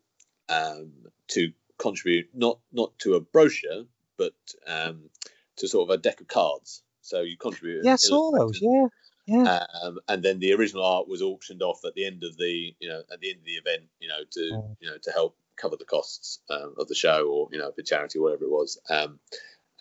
um, 0.49 0.91
to 1.29 1.53
contribute 1.77 2.29
not 2.33 2.59
not 2.73 2.97
to 2.99 3.13
a 3.15 3.21
brochure, 3.21 3.85
but 4.17 4.33
um, 4.67 5.09
to 5.57 5.67
sort 5.67 5.89
of 5.89 5.99
a 5.99 6.01
deck 6.01 6.21
of 6.21 6.27
cards. 6.27 6.83
So 7.01 7.21
you 7.21 7.37
contribute. 7.37 7.85
Yeah, 7.85 7.93
I 7.93 7.95
saw 7.97 8.31
those. 8.31 8.59
Yeah, 8.61 8.87
yeah. 9.25 9.65
um, 9.81 9.99
and 10.09 10.21
then 10.23 10.39
the 10.39 10.53
original 10.53 10.83
art 10.85 11.07
was 11.07 11.21
auctioned 11.21 11.61
off 11.61 11.79
at 11.85 11.93
the 11.95 12.05
end 12.05 12.23
of 12.23 12.35
the 12.37 12.75
you 12.79 12.89
know 12.89 13.01
at 13.11 13.19
the 13.21 13.29
end 13.29 13.39
of 13.39 13.45
the 13.45 13.53
event 13.55 13.83
you 13.99 14.09
know 14.09 14.19
to 14.31 14.49
Oh. 14.53 14.77
you 14.81 14.89
know 14.89 14.97
to 15.03 15.11
help 15.11 15.37
cover 15.55 15.75
the 15.77 15.85
costs 15.85 16.39
um, 16.49 16.75
of 16.77 16.87
the 16.87 16.95
show 16.95 17.27
or 17.27 17.49
you 17.51 17.57
know 17.59 17.71
for 17.71 17.81
charity 17.81 18.19
or 18.19 18.23
whatever 18.23 18.43
it 18.45 18.51
was 18.51 18.77
um, 18.89 19.19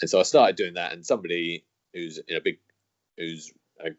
and 0.01 0.09
so 0.11 0.19
I 0.21 0.23
started 0.23 0.57
doing 0.57 0.75
that 0.75 0.93
and 0.93 1.05
somebody 1.05 1.65
who's 1.93 2.19
you 2.29 2.35
know 2.35 2.41
big 2.43 2.59
who's 3.19 3.53
a 3.85 3.91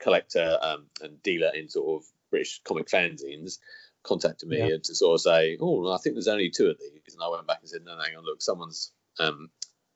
collector 0.00 0.58
um, 0.62 0.86
and 1.02 1.22
dealer 1.22 1.50
in 1.54 1.68
sort 1.68 2.02
of 2.02 2.08
British 2.30 2.60
comic 2.64 2.88
fanzines 2.88 3.58
contacted 4.02 4.48
me 4.48 4.58
Yeah. 4.58 4.78
to 4.82 4.94
sort 4.94 5.14
of 5.14 5.20
say 5.20 5.58
oh 5.60 5.82
well, 5.82 5.92
I 5.92 5.98
think 5.98 6.14
there's 6.14 6.28
only 6.28 6.50
two 6.50 6.68
of 6.68 6.78
these 6.78 7.14
and 7.14 7.22
I 7.22 7.28
went 7.28 7.46
back 7.46 7.58
and 7.60 7.68
said 7.68 7.82
no, 7.84 7.94
no 7.96 8.02
hang 8.02 8.16
on 8.16 8.24
look 8.24 8.40
someone's 8.42 8.90
um, 9.18 9.50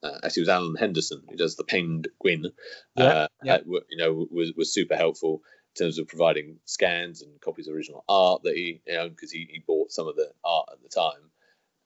uh, 0.05 0.19
actually 0.23 0.43
it 0.43 0.49
was 0.49 0.49
Alan 0.51 0.77
Henderson 0.77 1.23
who 1.29 1.37
does 1.37 1.57
the 1.57 1.65
Penguin 1.65 2.53
Yeah, 2.97 3.05
uh, 3.05 3.29
yeah. 3.43 3.59
you 3.67 3.97
know, 3.97 4.27
was 4.31 4.53
was 4.55 4.73
super 4.73 4.97
helpful 4.97 5.43
in 5.75 5.85
terms 5.85 5.99
of 5.99 6.07
providing 6.07 6.59
scans 6.67 7.23
and 7.23 7.41
copies 7.41 7.67
of 7.67 7.75
original 7.75 8.05
art 8.09 8.43
that 8.45 8.55
he, 8.55 8.81
you 8.87 8.95
know, 8.95 9.09
because 9.09 9.33
he, 9.33 9.49
he 9.51 9.63
bought 9.67 9.91
some 9.91 10.07
of 10.07 10.15
the 10.15 10.31
art 10.45 10.69
at 10.73 10.83
the 10.83 10.89
time, 10.89 11.31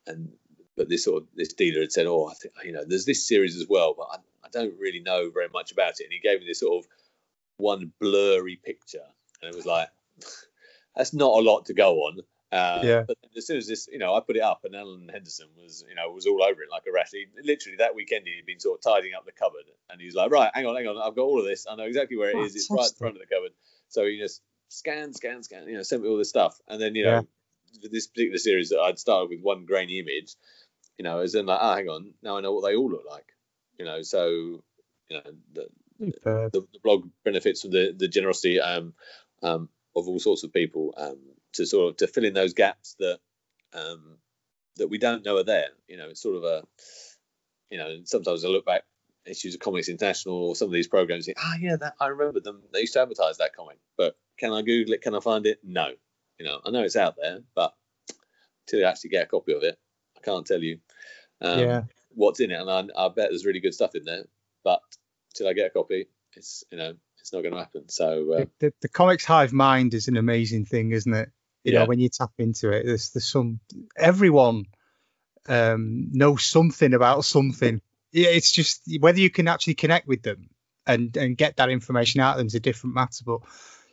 and 0.06 0.32
but 0.76 0.88
this 0.88 1.04
sort 1.04 1.22
of 1.22 1.28
this 1.34 1.52
dealer 1.52 1.80
had 1.80 1.92
said, 1.92 2.06
oh, 2.06 2.26
I 2.28 2.34
think 2.34 2.54
you 2.64 2.72
know, 2.72 2.84
there's 2.84 3.06
this 3.06 3.26
series 3.26 3.56
as 3.56 3.66
well, 3.68 3.94
but 3.96 4.08
I, 4.12 4.16
I 4.44 4.48
don't 4.52 4.78
really 4.78 5.00
know 5.00 5.30
very 5.30 5.48
much 5.52 5.70
about 5.70 6.00
it, 6.00 6.04
and 6.04 6.12
he 6.12 6.18
gave 6.18 6.40
me 6.40 6.46
this 6.46 6.60
sort 6.60 6.84
of 6.84 6.90
one 7.56 7.92
blurry 8.00 8.56
picture, 8.56 9.06
and 9.40 9.52
it 9.52 9.56
was 9.56 9.66
like, 9.66 9.88
that's 10.96 11.14
not 11.14 11.38
a 11.38 11.42
lot 11.42 11.66
to 11.66 11.74
go 11.74 11.98
on. 12.06 12.18
Uh, 12.51 12.80
Yeah. 12.82 13.05
But 13.07 13.18
as 13.36 13.46
soon 13.46 13.59
as 13.59 13.66
this, 13.66 13.88
you 13.92 13.99
know, 13.99 14.14
I 14.14 14.20
put 14.20 14.36
it 14.36 14.42
up, 14.42 14.61
and 14.64 14.74
Alan 14.74 15.09
Henderson 15.12 15.49
was, 15.57 15.84
you 15.88 15.94
know, 15.94 16.11
was 16.11 16.26
all 16.26 16.42
over 16.42 16.62
it 16.62 16.70
like 16.70 16.84
a 16.88 16.92
rash. 16.92 17.11
He, 17.12 17.26
literally 17.42 17.76
that 17.78 17.94
weekend, 17.94 18.26
he'd 18.26 18.46
been 18.46 18.61
sort 18.61 18.78
of 18.78 18.90
tidying 18.90 19.14
up 19.14 19.24
the 19.26 19.32
cupboard, 19.32 19.64
and 19.90 20.01
he's 20.01 20.14
like, 20.14 20.30
right, 20.30 20.51
hang 20.55 20.66
on, 20.66 20.76
hang 20.76 20.86
on, 20.86 20.96
I've 20.96 21.14
got 21.14 21.22
all 21.22 21.38
of 21.40 21.46
this. 21.46 21.66
I 21.70 21.76
know 21.76 21.84
exactly 21.84 22.16
where 22.16 22.30
it 22.30 22.36
is. 22.46 22.57
It's 22.57 22.70
right 22.70 22.78
in 22.88 22.96
front 22.96 23.16
of 23.16 23.20
the 23.20 23.34
cupboard. 23.34 23.53
So 23.88 24.07
he 24.07 24.18
just 24.18 24.42
scan, 24.68 25.12
scan, 25.14 25.42
scan, 25.42 25.66
you 25.68 25.76
know, 25.76 25.82
sent 25.82 26.03
me 26.03 26.09
all 26.09 26.16
this 26.18 26.28
stuff, 26.30 26.59
and 26.68 26.80
then 26.80 26.94
you 26.94 27.05
know, 27.05 27.28
with 27.82 27.92
this 27.92 28.07
particular 28.07 28.38
series 28.38 28.70
that 28.70 28.80
I'd 28.80 28.99
started 28.99 29.30
with 29.30 29.40
one 29.40 29.66
grainy 29.66 29.99
image, 29.99 30.34
you 30.96 31.05
know, 31.05 31.18
as 31.20 31.34
in 31.34 31.46
like, 31.46 31.59
ah, 31.61 31.76
hang 31.76 31.88
on, 31.88 32.14
now 32.22 32.38
I 32.38 32.40
know 32.40 32.53
what 32.53 32.64
they 32.66 32.76
all 32.76 32.90
look 32.90 33.05
like, 33.09 33.26
you 33.78 33.84
know, 33.84 34.03
so 34.03 34.62
you 35.11 35.16
know, 35.16 35.22
the, 35.53 35.68
the, 36.53 36.61
the 36.61 36.78
blog 36.82 37.09
benefits 37.24 37.62
from 37.62 37.72
the, 37.72 37.94
the 37.96 38.09
generosity 38.09 38.61
um, 38.61 38.94
um, 39.42 39.68
of 39.96 40.09
all 40.09 40.18
sorts 40.18 40.44
of 40.44 40.53
people 40.53 40.94
um, 40.96 41.18
to 41.55 41.66
sort 41.66 41.90
of 41.90 41.96
to 41.99 42.07
fill 42.07 42.24
in 42.24 42.34
those 42.34 42.55
gaps 42.55 42.94
that 42.99 43.18
um, 43.72 44.18
that 44.76 44.88
we 44.88 44.99
don't 44.99 45.24
know 45.24 45.36
are 45.36 45.44
there. 45.44 45.68
You 45.88 45.96
know, 45.96 46.09
it's 46.09 46.22
sort 46.22 46.36
of 46.36 46.44
a 46.44 46.62
you 47.70 47.78
know 47.78 47.99
sometimes 48.05 48.44
I 48.44 48.49
look 48.49 48.66
back 48.66 48.82
issues 49.26 49.55
of 49.55 49.61
Comics 49.61 49.88
International 49.88 50.36
or 50.36 50.57
some 50.57 50.68
of 50.68 50.72
these 50.72 50.88
programs. 50.88 51.26
Think, 51.26 51.38
ah, 51.40 51.57
yeah, 51.61 51.76
that 51.76 51.94
I 52.01 52.09
remember 52.09 52.40
them. 52.40 52.62
They 52.72 52.80
used 52.80 52.94
to 52.94 53.03
advertise 53.03 53.38
that 53.38 53.55
comic, 53.55 53.78
but 53.96 54.16
can 54.38 54.53
I 54.53 54.62
Google 54.62 54.94
it? 54.94 55.03
Can 55.03 55.14
I 55.14 55.20
find 55.20 55.46
it? 55.46 55.59
No. 55.62 55.90
You 56.38 56.46
know, 56.46 56.61
I 56.64 56.70
know 56.70 56.82
it's 56.82 56.96
out 56.96 57.16
there, 57.20 57.40
but 57.55 57.74
till 58.66 58.78
you 58.78 58.84
actually 58.84 59.11
get 59.11 59.24
a 59.24 59.26
copy 59.26 59.55
of 59.55 59.64
it, 59.64 59.76
I 60.16 60.20
can't 60.20 60.46
tell 60.46 60.62
you 60.62 60.78
um, 61.40 61.59
yeah, 61.59 61.82
what's 62.11 62.40
in 62.40 62.51
it. 62.51 62.61
And 62.61 62.70
I, 62.70 62.80
I 62.96 63.09
bet 63.09 63.30
there's 63.30 63.44
really 63.44 63.61
good 63.61 63.74
stuff 63.74 63.94
in 63.94 64.05
there, 64.05 64.24
but 64.62 64.80
till 65.34 65.49
I 65.49 65.53
get 65.53 65.66
a 65.66 65.70
copy, 65.70 66.07
it's 66.36 66.64
you 66.70 66.78
know 66.78 66.94
it's 67.20 67.32
not 67.32 67.42
going 67.42 67.55
to 67.55 67.61
happen. 67.61 67.88
So 67.88 68.32
uh, 68.32 68.38
the, 68.38 68.51
the, 68.61 68.72
the 68.82 68.88
comics 68.88 69.24
hive 69.24 69.53
mind 69.53 69.94
is 69.94 70.09
an 70.09 70.16
amazing 70.16 70.64
thing, 70.64 70.92
isn't 70.92 71.12
it? 71.12 71.30
You 71.68 71.74
Yeah. 71.74 71.80
know, 71.80 71.86
when 71.86 72.00
you 72.00 72.08
tap 72.08 72.30
into 72.38 72.70
it, 72.70 72.86
there's 72.86 73.10
there's 73.10 73.26
some 73.30 73.60
everyone 73.94 74.64
um, 75.48 76.08
knows 76.12 76.44
something 76.44 76.94
about 76.94 77.24
something. 77.26 77.82
Yeah, 78.10 78.28
it's 78.30 78.50
just 78.50 78.82
whether 79.00 79.20
you 79.20 79.28
can 79.28 79.48
actually 79.48 79.74
connect 79.74 80.08
with 80.08 80.22
them 80.22 80.48
and 80.86 81.14
and 81.16 81.36
get 81.36 81.56
that 81.56 81.68
information 81.68 82.22
out 82.22 82.32
of 82.32 82.38
them 82.38 82.46
is 82.46 82.54
a 82.54 82.60
different 82.60 82.94
matter. 82.94 83.22
But 83.26 83.40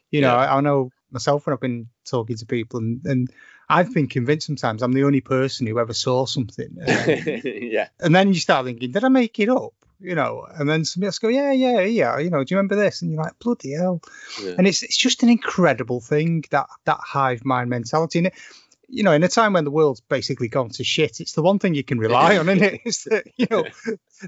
you 0.10 0.22
know, 0.22 0.32
Yeah. 0.32 0.38
I, 0.38 0.58
I 0.58 0.62
know 0.62 0.92
myself 1.12 1.46
when 1.46 1.54
I've 1.54 1.60
been 1.60 1.90
talking 2.06 2.38
to 2.38 2.46
people, 2.46 2.80
and 2.80 3.06
and 3.06 3.30
I've 3.68 3.94
been 3.94 4.08
convinced 4.08 4.48
sometimes 4.48 4.82
I'm 4.82 4.94
the 4.94 5.04
only 5.04 5.22
person 5.22 5.68
who 5.68 5.80
ever 5.80 5.94
saw 5.94 6.26
something. 6.26 6.78
Um, 6.82 7.42
yeah, 7.44 7.90
and 8.00 8.16
then 8.16 8.30
you 8.30 8.40
start 8.40 8.66
thinking, 8.66 8.92
did 8.92 9.04
I 9.04 9.10
make 9.10 9.38
it 9.40 9.50
up? 9.50 9.74
You 10.06 10.16
know, 10.16 10.46
and 10.50 10.70
then 10.70 10.86
somebody 10.86 11.08
else 11.08 11.20
go, 11.20 11.28
yeah, 11.30 11.52
yeah, 11.52 11.82
yeah. 11.82 12.18
You 12.20 12.30
know, 12.30 12.44
do 12.44 12.54
you 12.54 12.58
remember 12.58 12.76
this? 12.76 13.02
And 13.02 13.12
you're 13.12 13.22
like, 13.24 13.38
bloody 13.40 13.74
hell. 13.74 14.02
yeah. 14.42 14.54
And 14.58 14.68
it's 14.68 14.84
it's 14.84 14.98
just 14.98 15.24
an 15.24 15.30
incredible 15.30 16.00
thing 16.02 16.44
that 16.52 16.68
that 16.86 17.00
hive 17.02 17.44
mind 17.44 17.70
mentality. 17.70 18.20
And 18.20 18.28
it, 18.28 18.34
you 18.88 19.02
know, 19.04 19.14
in 19.14 19.24
a 19.24 19.28
time 19.28 19.54
when 19.54 19.64
the 19.64 19.72
world's 19.72 20.02
basically 20.02 20.48
gone 20.48 20.70
to 20.70 20.84
shit, 20.84 21.20
it's 21.20 21.34
the 21.34 21.42
one 21.42 21.58
thing 21.60 21.74
you 21.74 21.84
can 21.84 21.98
rely 21.98 22.38
on, 22.40 22.48
isn't 22.50 22.64
it? 22.64 22.82
Is 22.86 23.04
that 23.06 23.26
you 23.36 23.48
know 23.50 23.66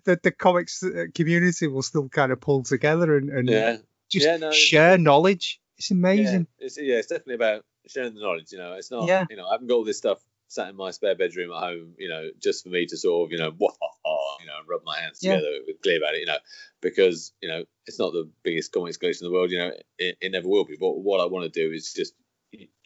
that 0.05 0.23
the 0.23 0.31
comics 0.31 0.81
uh, 0.83 1.05
community 1.13 1.67
will 1.67 1.83
still 1.83 2.09
kind 2.09 2.31
of 2.31 2.41
pull 2.41 2.63
together 2.63 3.15
and, 3.17 3.29
and 3.29 3.47
yeah, 3.49 3.77
just 4.09 4.25
Yeah, 4.25 4.37
no, 4.37 4.47
it's- 4.47 4.55
share 4.55 4.97
knowledge. 4.97 5.59
It's 5.77 5.91
yeah. 5.91 5.97
amazing. 5.97 6.47
It's 6.57 6.77
yeah, 6.79 6.95
it's 6.95 7.07
definitely 7.07 7.35
about 7.35 7.63
sharing 7.87 8.15
the 8.15 8.21
knowledge. 8.21 8.51
You 8.51 8.57
know, 8.57 8.73
it's 8.73 8.89
not. 8.89 9.07
Yeah. 9.07 9.25
You 9.29 9.37
know, 9.37 9.47
I 9.47 9.51
haven't 9.53 9.67
got 9.67 9.75
all 9.75 9.83
this 9.85 9.99
stuff 9.99 10.17
sat 10.47 10.69
in 10.69 10.75
my 10.75 10.91
spare 10.91 11.15
bedroom 11.15 11.51
at 11.51 11.59
home. 11.59 11.93
You 11.97 12.09
know, 12.09 12.29
just 12.41 12.63
for 12.63 12.69
me 12.69 12.85
to 12.87 12.97
sort 12.97 13.27
of 13.27 13.31
you 13.31 13.37
know, 13.37 13.51
ha, 13.61 14.37
you 14.39 14.47
know, 14.47 14.53
rub 14.67 14.81
my 14.85 14.99
hands 14.99 15.19
Yeah. 15.21 15.35
together 15.35 15.59
with 15.67 15.81
glee 15.81 15.97
about 15.97 16.15
it. 16.15 16.19
You 16.21 16.25
know, 16.27 16.37
because 16.81 17.33
you 17.41 17.49
know 17.49 17.65
it's 17.85 17.99
not 17.99 18.13
the 18.13 18.29
biggest 18.43 18.71
comics 18.71 18.97
collection 18.97 19.25
in 19.25 19.31
the 19.31 19.37
world. 19.37 19.51
You 19.51 19.59
know, 19.59 19.71
it, 19.97 20.17
it 20.21 20.31
never 20.31 20.47
will 20.47 20.65
be. 20.65 20.77
But 20.79 20.97
what 20.97 21.21
I 21.21 21.25
want 21.25 21.51
to 21.51 21.67
do 21.67 21.73
is 21.73 21.93
just 21.93 22.13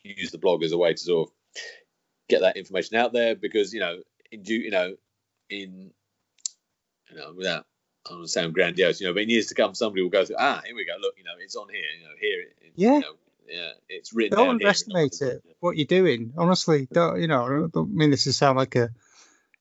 use 0.03 0.32
the 0.32 0.38
blog 0.38 0.64
as 0.64 0.72
a 0.72 0.78
way 0.78 0.93
to 0.93 0.97
sort 0.99 1.30
of 1.30 1.34
get 2.30 2.41
that 2.41 2.57
information 2.57 2.97
out 2.97 3.14
there 3.14 3.36
because 3.36 3.74
you 3.74 3.80
know, 3.80 4.01
in 4.32 4.43
due, 4.43 4.55
you 4.55 4.72
know, 4.72 4.95
in 5.49 5.91
you 7.09 7.18
know, 7.18 7.34
without 7.36 7.66
I 8.05 8.09
don't 8.12 8.20
want 8.20 8.28
to 8.28 8.32
sound 8.32 8.53
grandiose, 8.55 8.99
you 8.99 9.07
know, 9.07 9.14
but 9.14 9.24
in 9.24 9.30
years 9.30 9.47
to 9.47 9.55
come, 9.55 9.76
somebody 9.76 10.01
will 10.01 10.09
go 10.09 10.26
through. 10.26 10.38
Ah, 10.39 10.62
here 10.66 10.76
we 10.76 10.86
go. 10.86 10.93
Look, 10.99 11.14
you 11.18 11.24
know, 11.24 11.34
it's 11.39 11.55
on 11.55 11.70
here. 11.70 11.84
You 11.99 12.03
know, 12.05 12.14
here. 12.20 12.41
It, 12.41 12.74
Yeah. 12.76 12.95
You 12.95 12.99
know, 13.01 13.14
yeah, 13.48 13.72
it's 13.89 14.14
written. 14.14 14.38
Don't 14.38 14.50
underestimate 14.50 15.22
it. 15.22 15.44
What 15.60 15.78
you're 15.78 15.86
doing, 15.86 16.34
honestly. 16.38 16.88
Don't 16.92 17.20
you 17.22 17.28
know? 17.28 17.44
I 17.44 17.68
don't 17.74 17.94
mean 17.94 18.12
this 18.12 18.24
to 18.26 18.34
sound 18.34 18.58
like 18.58 18.76
a 18.76 18.89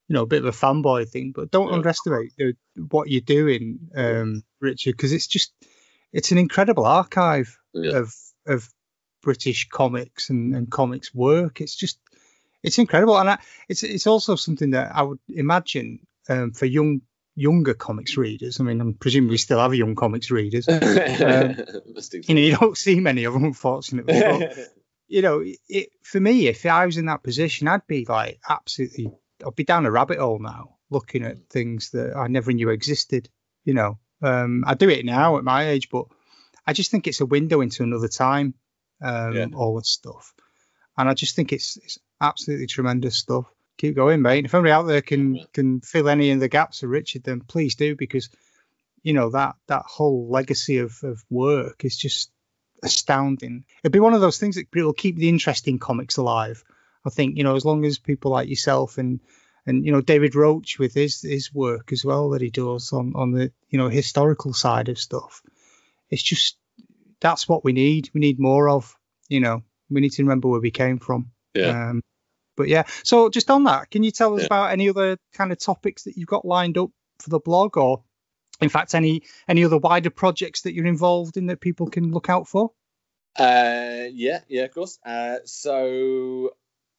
you 0.07 0.13
know 0.13 0.23
a 0.23 0.27
bit 0.27 0.43
of 0.43 0.53
a 0.53 0.57
fanboy 0.57 1.09
thing, 1.09 1.31
but 1.33 1.51
don't 1.51 1.69
Yeah. 1.69 1.75
underestimate 1.75 2.33
the, 2.37 2.55
what 2.89 3.09
you're 3.09 3.21
doing, 3.21 3.79
um, 3.95 4.43
Richard, 4.59 4.91
because 4.97 5.13
it's 5.13 5.27
just 5.27 5.53
it's 6.11 6.31
an 6.31 6.37
incredible 6.37 6.85
archive 6.85 7.57
Yeah. 7.73 7.97
of 7.97 8.13
of 8.47 8.69
British 9.21 9.69
comics 9.69 10.29
and, 10.29 10.55
and 10.55 10.71
comics 10.71 11.13
work. 11.13 11.61
It's 11.61 11.75
just 11.75 11.99
it's 12.63 12.77
incredible, 12.79 13.17
and 13.17 13.29
I, 13.29 13.39
it's 13.69 13.83
it's 13.83 14.07
also 14.07 14.35
something 14.35 14.71
that 14.71 14.95
I 14.95 15.03
would 15.03 15.19
imagine 15.29 16.05
um, 16.29 16.51
for 16.51 16.65
young 16.65 17.01
younger 17.35 17.73
comics 17.73 18.17
readers. 18.17 18.59
I 18.59 18.63
mean, 18.63 18.81
I'm 18.81 18.93
presuming 18.93 19.29
we 19.29 19.37
still 19.37 19.59
have 19.59 19.73
young 19.73 19.95
comics 19.95 20.31
readers. 20.31 20.67
Must 21.93 22.13
You 22.13 22.35
know, 22.35 22.41
you 22.41 22.57
don't 22.57 22.77
see 22.77 22.99
many 22.99 23.23
of 23.23 23.33
them, 23.33 23.45
unfortunately. 23.45 24.19
But, 24.19 24.57
you 25.07 25.21
know, 25.21 25.43
it, 25.69 25.89
for 26.03 26.19
me, 26.19 26.47
if 26.47 26.65
I 26.65 26.85
was 26.85 26.97
in 26.97 27.05
that 27.05 27.23
position, 27.23 27.67
I'd 27.67 27.87
be 27.87 28.05
like 28.05 28.39
absolutely, 28.47 29.11
I'd 29.45 29.55
be 29.55 29.63
down 29.63 29.85
a 29.85 29.91
rabbit 29.91 30.19
hole 30.19 30.39
now, 30.39 30.77
looking 30.89 31.23
at 31.23 31.49
things 31.49 31.91
that 31.91 32.15
I 32.15 32.27
never 32.27 32.51
knew 32.51 32.69
existed. 32.69 33.29
You 33.63 33.73
know, 33.73 33.99
um, 34.21 34.63
I 34.65 34.73
do 34.73 34.89
it 34.89 35.05
now 35.05 35.37
at 35.37 35.43
my 35.43 35.69
age, 35.69 35.89
but 35.89 36.05
I 36.65 36.73
just 36.73 36.91
think 36.91 37.07
it's 37.07 37.21
a 37.21 37.25
window 37.25 37.61
into 37.61 37.83
another 37.83 38.07
time. 38.07 38.55
Um, 39.03 39.33
Yeah. 39.33 39.47
All 39.55 39.77
this 39.77 39.89
stuff, 39.89 40.33
and 40.95 41.09
I 41.09 41.15
just 41.15 41.35
think 41.35 41.51
it's 41.53 41.77
it's 41.77 41.97
absolutely 42.21 42.67
tremendous 42.67 43.17
stuff. 43.17 43.45
Keep 43.81 43.95
going, 43.95 44.21
mate. 44.21 44.45
If 44.45 44.53
anybody 44.53 44.71
out 44.71 44.83
there 44.83 45.01
can 45.01 45.43
can 45.53 45.81
fill 45.81 46.07
any 46.07 46.29
of 46.31 46.39
the 46.39 46.47
gaps 46.47 46.83
of 46.83 46.89
Richard, 46.89 47.23
then 47.23 47.41
please 47.41 47.75
do 47.75 47.95
because 47.95 48.29
you 49.01 49.13
know 49.13 49.31
that 49.31 49.55
that 49.67 49.83
whole 49.87 50.29
legacy 50.29 50.77
of, 50.77 50.97
of 51.03 51.23
work 51.29 51.83
is 51.83 51.97
just 51.97 52.31
astounding. 52.83 53.65
It'd 53.83 53.91
be 53.91 53.99
one 53.99 54.13
of 54.13 54.21
those 54.21 54.37
things 54.37 54.55
that 54.55 54.67
will 54.73 54.93
keep 54.93 55.17
the 55.17 55.29
interesting 55.29 55.79
comics 55.79 56.17
alive. 56.17 56.63
I 57.03 57.09
think 57.09 57.37
you 57.37 57.43
know 57.43 57.55
as 57.55 57.65
long 57.65 57.83
as 57.83 57.97
people 57.97 58.31
like 58.31 58.47
yourself 58.47 58.99
and 58.99 59.19
and 59.65 59.83
you 59.83 59.91
know 59.91 60.01
David 60.01 60.35
Roach 60.35 60.77
with 60.77 60.93
his 60.93 61.21
his 61.21 61.51
work 61.53 61.91
as 61.91 62.05
well 62.05 62.29
that 62.29 62.41
he 62.41 62.51
does 62.51 62.93
on 62.93 63.13
on 63.15 63.31
the 63.31 63.51
you 63.69 63.79
know 63.79 63.89
historical 63.89 64.53
side 64.53 64.89
of 64.89 64.99
stuff. 64.99 65.41
It's 66.11 66.23
just 66.23 66.57
that's 67.19 67.49
what 67.49 67.63
we 67.65 67.73
need. 67.73 68.11
We 68.13 68.21
need 68.21 68.39
more 68.39 68.69
of. 68.69 68.95
You 69.27 69.39
know, 69.39 69.63
we 69.89 70.01
need 70.01 70.11
to 70.13 70.23
remember 70.23 70.49
where 70.49 70.59
we 70.59 70.71
came 70.71 70.99
from. 70.99 71.31
Yeah. 71.55 71.89
Um, 71.89 72.01
but 72.55 72.67
yeah, 72.67 72.83
so 73.03 73.29
just 73.29 73.49
on 73.49 73.63
that, 73.65 73.89
can 73.91 74.03
you 74.03 74.11
tell 74.11 74.35
us 74.35 74.41
yeah. 74.41 74.47
about 74.47 74.71
any 74.71 74.89
other 74.89 75.17
kind 75.33 75.51
of 75.51 75.59
topics 75.59 76.03
that 76.03 76.17
you've 76.17 76.27
got 76.27 76.45
lined 76.45 76.77
up 76.77 76.89
for 77.19 77.29
the 77.29 77.39
blog, 77.39 77.77
or 77.77 78.03
in 78.61 78.69
fact, 78.69 78.93
any 78.93 79.23
any 79.47 79.63
other 79.63 79.77
wider 79.77 80.09
projects 80.09 80.61
that 80.61 80.73
you're 80.73 80.85
involved 80.85 81.37
in 81.37 81.47
that 81.47 81.61
people 81.61 81.87
can 81.87 82.11
look 82.11 82.29
out 82.29 82.47
for? 82.47 82.71
Uh, 83.37 84.05
yeah, 84.11 84.41
yeah, 84.47 84.63
of 84.63 84.73
course. 84.73 84.99
Uh, 85.05 85.37
so 85.45 86.51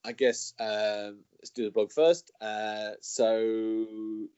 I 0.05 0.13
guess 0.13 0.55
um, 0.59 1.21
let's 1.39 1.51
do 1.51 1.65
the 1.65 1.71
blog 1.71 1.93
first. 1.93 2.31
Uh, 2.41 2.93
so 3.01 3.87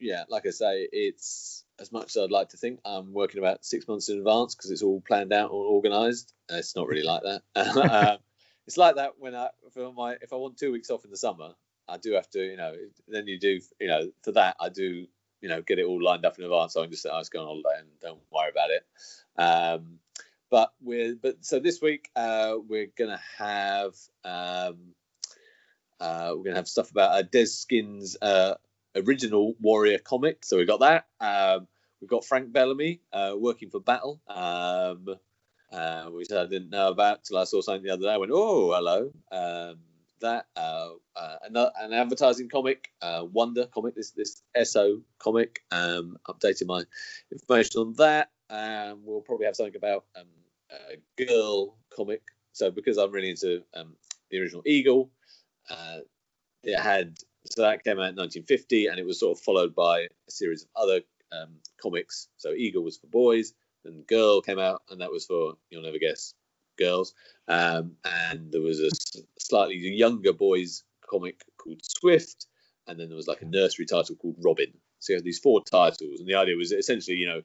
yeah, 0.00 0.24
like 0.28 0.46
I 0.46 0.50
say, 0.50 0.88
it's 0.90 1.64
as 1.78 1.92
much 1.92 2.16
as 2.16 2.22
I'd 2.22 2.30
like 2.30 2.50
to 2.50 2.56
think. 2.56 2.80
I'm 2.84 3.12
working 3.12 3.38
about 3.38 3.64
six 3.64 3.88
months 3.88 4.08
in 4.08 4.18
advance 4.18 4.54
because 4.54 4.70
it's 4.70 4.82
all 4.82 5.00
planned 5.00 5.32
out, 5.32 5.50
all 5.50 5.66
organised. 5.74 6.32
It's 6.50 6.76
not 6.76 6.88
really 6.88 7.02
like 7.02 7.22
that. 7.22 8.20
it's 8.66 8.76
like 8.76 8.96
that 8.96 9.12
when 9.18 9.34
I 9.34 9.48
for 9.72 9.92
my 9.92 10.16
if 10.20 10.32
I 10.32 10.36
want 10.36 10.56
two 10.56 10.72
weeks 10.72 10.90
off 10.90 11.04
in 11.04 11.10
the 11.10 11.16
summer, 11.16 11.52
I 11.88 11.98
do 11.98 12.12
have 12.12 12.28
to, 12.30 12.42
you 12.42 12.56
know. 12.56 12.74
Then 13.08 13.26
you 13.26 13.38
do, 13.38 13.60
you 13.80 13.88
know, 13.88 14.10
for 14.22 14.32
that 14.32 14.56
I 14.60 14.68
do, 14.68 15.06
you 15.40 15.48
know, 15.48 15.62
get 15.62 15.78
it 15.78 15.86
all 15.86 16.02
lined 16.02 16.24
up 16.24 16.38
in 16.38 16.44
advance. 16.44 16.74
So 16.74 16.80
I 16.80 16.84
can 16.84 16.90
just 16.90 17.02
say 17.02 17.10
I 17.10 17.18
was 17.18 17.28
going 17.28 17.46
on 17.46 17.62
holiday 17.62 17.80
and 17.80 17.88
don't 18.00 18.20
worry 18.32 18.50
about 18.50 18.70
it. 18.70 18.86
Um, 19.36 19.98
but 20.50 20.72
we're 20.80 21.16
but 21.16 21.44
so 21.44 21.58
this 21.58 21.82
week 21.82 22.10
uh, 22.16 22.54
we're 22.66 22.90
gonna 22.96 23.20
have 23.38 23.94
um, 24.24 24.94
uh, 26.00 26.32
we're 26.34 26.44
gonna 26.44 26.56
have 26.56 26.68
stuff 26.68 26.90
about 26.90 27.18
uh, 27.18 27.22
Dez 27.22 27.48
Skinn's 27.48 28.16
uh, 28.22 28.54
original 28.96 29.54
Warrior 29.60 29.98
comic. 29.98 30.44
So 30.44 30.56
we 30.56 30.64
got 30.64 30.80
that. 30.80 31.06
Um, 31.20 31.66
we've 32.00 32.10
got 32.10 32.24
Frank 32.24 32.52
Bellamy 32.52 33.00
uh, 33.12 33.34
working 33.36 33.70
for 33.70 33.80
Battle. 33.80 34.20
Um, 34.28 35.16
uh, 35.74 36.04
which 36.10 36.30
I 36.30 36.46
didn't 36.46 36.70
know 36.70 36.88
about 36.88 37.24
till 37.24 37.38
I 37.38 37.44
saw 37.44 37.60
something 37.60 37.82
the 37.82 37.92
other 37.92 38.02
day. 38.02 38.12
I 38.12 38.16
went, 38.16 38.32
oh, 38.32 38.72
hello. 38.72 39.10
Um, 39.32 39.78
that 40.20 40.46
uh, 40.56 40.90
uh, 41.16 41.36
another, 41.42 41.72
an 41.80 41.92
advertising 41.92 42.48
comic, 42.48 42.90
uh, 43.02 43.24
Wonder 43.30 43.66
comic, 43.66 43.94
this 43.94 44.12
this 44.12 44.42
SO 44.62 45.02
comic. 45.18 45.60
Um, 45.70 46.16
updated 46.28 46.66
my 46.66 46.84
information 47.30 47.80
on 47.80 47.94
that. 47.94 48.30
Um, 48.48 49.00
we'll 49.04 49.20
probably 49.20 49.46
have 49.46 49.56
something 49.56 49.76
about 49.76 50.04
um, 50.16 50.26
a 50.70 51.24
girl 51.26 51.76
comic. 51.94 52.22
So 52.52 52.70
because 52.70 52.96
I'm 52.96 53.10
really 53.10 53.30
into 53.30 53.62
um, 53.74 53.96
the 54.30 54.40
original 54.40 54.62
Eagle, 54.64 55.10
uh, 55.68 55.98
it 56.62 56.78
had 56.78 57.18
so 57.46 57.62
that 57.62 57.84
came 57.84 57.98
out 57.98 58.08
in 58.10 58.16
1950, 58.16 58.86
and 58.86 58.98
it 58.98 59.04
was 59.04 59.20
sort 59.20 59.36
of 59.36 59.44
followed 59.44 59.74
by 59.74 60.02
a 60.02 60.30
series 60.30 60.62
of 60.62 60.68
other 60.76 61.00
um, 61.32 61.56
comics. 61.82 62.28
So 62.38 62.52
Eagle 62.52 62.84
was 62.84 62.96
for 62.96 63.08
boys, 63.08 63.52
and 63.84 64.06
Girl 64.06 64.40
came 64.40 64.58
out, 64.58 64.82
and 64.90 65.00
that 65.00 65.10
was 65.10 65.26
for 65.26 65.54
you'll 65.70 65.82
never 65.82 65.98
guess 65.98 66.34
girls. 66.78 67.14
Um, 67.48 67.92
and 68.04 68.50
there 68.50 68.60
was 68.62 68.80
a 68.80 68.90
slightly 69.38 69.76
younger 69.76 70.32
boys 70.32 70.82
comic 71.08 71.44
called 71.56 71.80
Swift, 71.82 72.46
and 72.86 72.98
then 72.98 73.08
there 73.08 73.16
was 73.16 73.28
like 73.28 73.42
a 73.42 73.46
nursery 73.46 73.86
title 73.86 74.16
called 74.16 74.36
Robin. 74.44 74.72
So 74.98 75.12
you 75.12 75.18
had 75.18 75.24
these 75.24 75.38
four 75.38 75.62
titles, 75.62 76.20
and 76.20 76.28
the 76.28 76.36
idea 76.36 76.56
was 76.56 76.72
essentially, 76.72 77.16
you 77.16 77.26
know, 77.26 77.42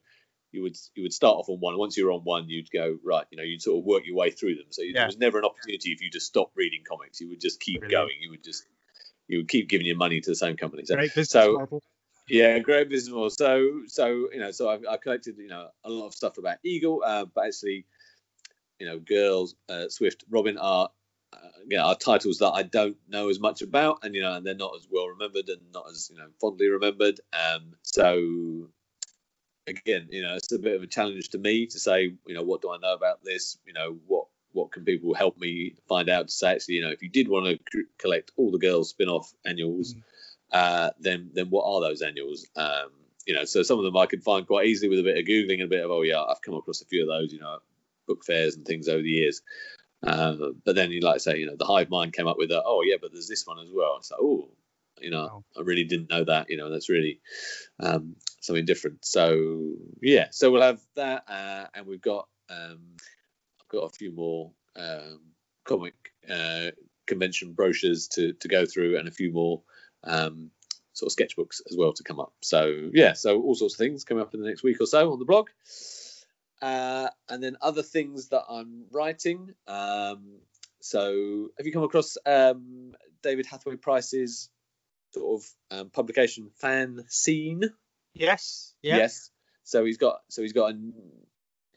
you 0.52 0.62
would 0.62 0.76
you 0.94 1.02
would 1.02 1.12
start 1.12 1.36
off 1.36 1.48
on 1.48 1.58
one. 1.60 1.78
Once 1.78 1.96
you 1.96 2.06
were 2.06 2.12
on 2.12 2.22
one, 2.22 2.48
you'd 2.48 2.70
go 2.70 2.98
right. 3.04 3.26
You 3.30 3.38
know, 3.38 3.44
you'd 3.44 3.62
sort 3.62 3.78
of 3.78 3.84
work 3.84 4.02
your 4.04 4.16
way 4.16 4.30
through 4.30 4.56
them. 4.56 4.66
So 4.70 4.82
yeah. 4.82 4.92
there 4.94 5.06
was 5.06 5.18
never 5.18 5.38
an 5.38 5.44
opportunity 5.44 5.90
if 5.92 6.00
you 6.00 6.10
just 6.10 6.26
stop 6.26 6.50
reading 6.56 6.82
comics. 6.88 7.20
You 7.20 7.28
would 7.28 7.40
just 7.40 7.60
keep 7.60 7.80
Brilliant. 7.80 8.06
going. 8.06 8.16
You 8.20 8.30
would 8.30 8.44
just 8.44 8.64
you 9.28 9.38
would 9.38 9.48
keep 9.48 9.68
giving 9.68 9.86
your 9.86 9.96
money 9.96 10.20
to 10.20 10.30
the 10.30 10.34
same 10.34 10.56
company. 10.56 10.84
So, 10.84 10.96
so. 11.22 11.80
Yeah, 12.30 12.60
great 12.60 12.88
business 12.88 13.12
model. 13.12 13.30
So, 13.30 13.82
so 13.88 14.28
you 14.32 14.38
know, 14.38 14.52
so 14.52 14.68
I've, 14.68 14.84
I've 14.88 15.00
collected 15.00 15.36
you 15.38 15.48
know 15.48 15.68
a 15.84 15.90
lot 15.90 16.06
of 16.06 16.14
stuff 16.14 16.38
about 16.38 16.58
Eagle, 16.64 17.02
uh, 17.04 17.24
but 17.24 17.46
actually, 17.46 17.86
you 18.78 18.86
know, 18.86 18.98
girls, 19.00 19.56
uh, 19.68 19.88
Swift, 19.88 20.24
Robin 20.30 20.56
are 20.56 20.90
uh, 21.32 21.76
are 21.80 21.96
titles 21.96 22.38
that 22.38 22.50
I 22.52 22.62
don't 22.62 22.96
know 23.08 23.28
as 23.30 23.40
much 23.40 23.62
about, 23.62 24.04
and 24.04 24.14
you 24.14 24.22
know, 24.22 24.34
and 24.34 24.46
they're 24.46 24.54
not 24.54 24.74
as 24.76 24.86
well 24.90 25.08
remembered 25.08 25.48
and 25.48 25.60
not 25.74 25.86
as 25.90 26.08
you 26.12 26.18
know 26.18 26.28
fondly 26.40 26.68
remembered. 26.68 27.20
Um, 27.32 27.74
so 27.82 28.68
again, 29.66 30.06
you 30.10 30.22
know, 30.22 30.36
it's 30.36 30.52
a 30.52 30.58
bit 30.58 30.76
of 30.76 30.82
a 30.84 30.86
challenge 30.86 31.30
to 31.30 31.38
me 31.38 31.66
to 31.66 31.80
say, 31.80 32.12
you 32.26 32.34
know, 32.34 32.44
what 32.44 32.62
do 32.62 32.70
I 32.70 32.78
know 32.78 32.94
about 32.94 33.24
this? 33.24 33.58
You 33.66 33.72
know, 33.72 33.98
what 34.06 34.26
what 34.52 34.70
can 34.70 34.84
people 34.84 35.14
help 35.14 35.36
me 35.36 35.74
find 35.88 36.08
out 36.08 36.28
to 36.28 36.32
say 36.32 36.52
actually, 36.52 36.74
you 36.74 36.82
know, 36.82 36.90
if 36.90 37.02
you 37.02 37.08
did 37.08 37.28
want 37.28 37.58
to 37.72 37.84
collect 37.98 38.30
all 38.36 38.52
the 38.52 38.58
girls 38.58 38.90
spin-off 38.90 39.32
annuals. 39.44 39.94
Mm 39.94 40.02
uh, 40.52 40.90
then 40.98 41.30
then 41.34 41.46
what 41.50 41.64
are 41.64 41.80
those 41.80 42.02
annuals? 42.02 42.46
Um, 42.56 42.90
you 43.26 43.34
know, 43.34 43.44
so 43.44 43.62
some 43.62 43.78
of 43.78 43.84
them 43.84 43.96
I 43.96 44.06
can 44.06 44.20
find 44.20 44.46
quite 44.46 44.66
easily 44.66 44.88
with 44.88 45.00
a 45.00 45.04
bit 45.04 45.18
of 45.18 45.24
googling 45.24 45.54
and 45.54 45.62
a 45.62 45.68
bit 45.68 45.84
of 45.84 45.90
oh 45.90 46.02
yeah, 46.02 46.22
I've 46.22 46.42
come 46.42 46.54
across 46.54 46.80
a 46.80 46.86
few 46.86 47.02
of 47.02 47.08
those, 47.08 47.32
you 47.32 47.40
know, 47.40 47.58
book 48.06 48.24
fairs 48.24 48.56
and 48.56 48.64
things 48.64 48.88
over 48.88 49.02
the 49.02 49.08
years. 49.08 49.42
Um, 50.02 50.62
but 50.64 50.74
then 50.74 50.90
you 50.90 51.00
like 51.00 51.14
to 51.14 51.20
say, 51.20 51.38
you 51.38 51.46
know, 51.46 51.56
the 51.58 51.66
hive 51.66 51.90
mind 51.90 52.14
came 52.14 52.26
up 52.26 52.38
with 52.38 52.50
a, 52.50 52.62
oh 52.64 52.82
yeah, 52.82 52.96
but 53.00 53.12
there's 53.12 53.28
this 53.28 53.46
one 53.46 53.58
as 53.58 53.68
well. 53.72 53.98
So 54.02 54.16
oh, 54.20 54.48
you 55.00 55.10
know, 55.10 55.22
wow. 55.22 55.44
I 55.58 55.60
really 55.62 55.84
didn't 55.84 56.10
know 56.10 56.24
that. 56.24 56.50
You 56.50 56.56
know, 56.56 56.70
that's 56.70 56.88
really 56.88 57.20
um, 57.78 58.16
something 58.40 58.64
different. 58.64 59.04
So 59.04 59.74
yeah, 60.00 60.28
so 60.30 60.50
we'll 60.50 60.62
have 60.62 60.80
that, 60.96 61.24
uh, 61.28 61.66
and 61.74 61.86
we've 61.86 62.00
got 62.00 62.28
um, 62.48 62.96
I've 63.60 63.68
got 63.68 63.84
a 63.84 63.90
few 63.90 64.12
more 64.12 64.52
um, 64.76 65.20
comic 65.64 65.94
uh, 66.28 66.70
convention 67.06 67.52
brochures 67.52 68.08
to 68.08 68.32
to 68.34 68.48
go 68.48 68.66
through, 68.66 68.98
and 68.98 69.08
a 69.08 69.12
few 69.12 69.32
more 69.32 69.62
um, 70.04 70.50
sort 70.92 71.12
of 71.12 71.16
sketchbooks 71.16 71.60
as 71.70 71.76
well 71.76 71.92
to 71.92 72.02
come 72.02 72.20
up. 72.20 72.32
So 72.40 72.90
yeah, 72.92 73.14
so 73.14 73.40
all 73.40 73.54
sorts 73.54 73.74
of 73.74 73.78
things 73.78 74.04
coming 74.04 74.22
up 74.22 74.34
in 74.34 74.40
the 74.40 74.48
next 74.48 74.62
week 74.62 74.80
or 74.80 74.86
so 74.86 75.12
on 75.12 75.18
the 75.18 75.24
blog. 75.24 75.48
Uh, 76.60 77.08
and 77.28 77.42
then 77.42 77.56
other 77.62 77.82
things 77.82 78.28
that 78.28 78.44
I'm 78.48 78.84
writing. 78.90 79.54
Um, 79.66 80.40
so 80.80 81.48
have 81.56 81.66
you 81.66 81.72
come 81.72 81.84
across 81.84 82.18
um, 82.26 82.94
David 83.22 83.46
Hathaway 83.46 83.76
Price's 83.76 84.50
sort 85.12 85.40
of 85.40 85.78
um, 85.78 85.90
publication 85.90 86.50
fan 86.56 87.04
scene? 87.08 87.62
Yes. 88.14 88.74
Yeah. 88.82 88.98
Yes. 88.98 89.30
So 89.64 89.84
he's 89.84 89.98
got 89.98 90.20
so 90.28 90.42
he's 90.42 90.52
got 90.52 90.72
a 90.72 90.78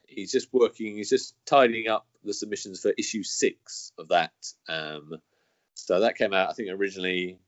he's 0.06 0.32
just 0.32 0.52
working 0.52 0.96
he's 0.96 1.10
just 1.10 1.34
tidying 1.46 1.88
up 1.88 2.06
the 2.22 2.34
submissions 2.34 2.80
for 2.80 2.92
issue 2.96 3.22
six 3.22 3.92
of 3.98 4.08
that. 4.08 4.32
Um, 4.68 5.14
so 5.74 6.00
that 6.00 6.16
came 6.16 6.32
out 6.32 6.50
I 6.50 6.52
think 6.52 6.70
originally 6.70 7.38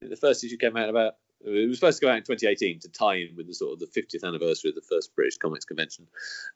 the 0.00 0.16
first 0.16 0.44
issue 0.44 0.56
came 0.56 0.76
out 0.76 0.88
about 0.88 1.14
it 1.42 1.68
was 1.68 1.78
supposed 1.78 2.00
to 2.00 2.06
go 2.06 2.10
out 2.10 2.18
in 2.18 2.22
2018 2.22 2.80
to 2.80 2.88
tie 2.90 3.16
in 3.16 3.36
with 3.36 3.46
the 3.46 3.54
sort 3.54 3.72
of 3.72 3.78
the 3.78 3.86
50th 3.86 4.24
anniversary 4.24 4.70
of 4.70 4.74
the 4.74 4.82
first 4.82 5.14
British 5.14 5.38
Comics 5.38 5.64
Convention. 5.64 6.06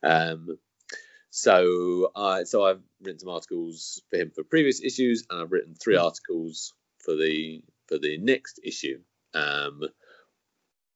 Um, 0.03 0.59
so 1.31 2.11
I 2.15 2.45
so 2.45 2.65
I've 2.65 2.83
written 3.03 3.19
some 3.19 3.31
articles 3.31 4.03
for 4.11 4.16
him 4.16 4.31
for 4.31 4.45
previous 4.45 4.83
issues, 4.83 5.27
and 5.31 5.41
I've 5.41 5.53
written 5.53 5.75
three 5.75 5.97
articles 5.97 6.75
for 6.99 7.16
the 7.16 7.62
for 7.89 7.99
the 7.99 8.19
next 8.19 8.61
issue, 8.62 9.01
um, 9.33 9.83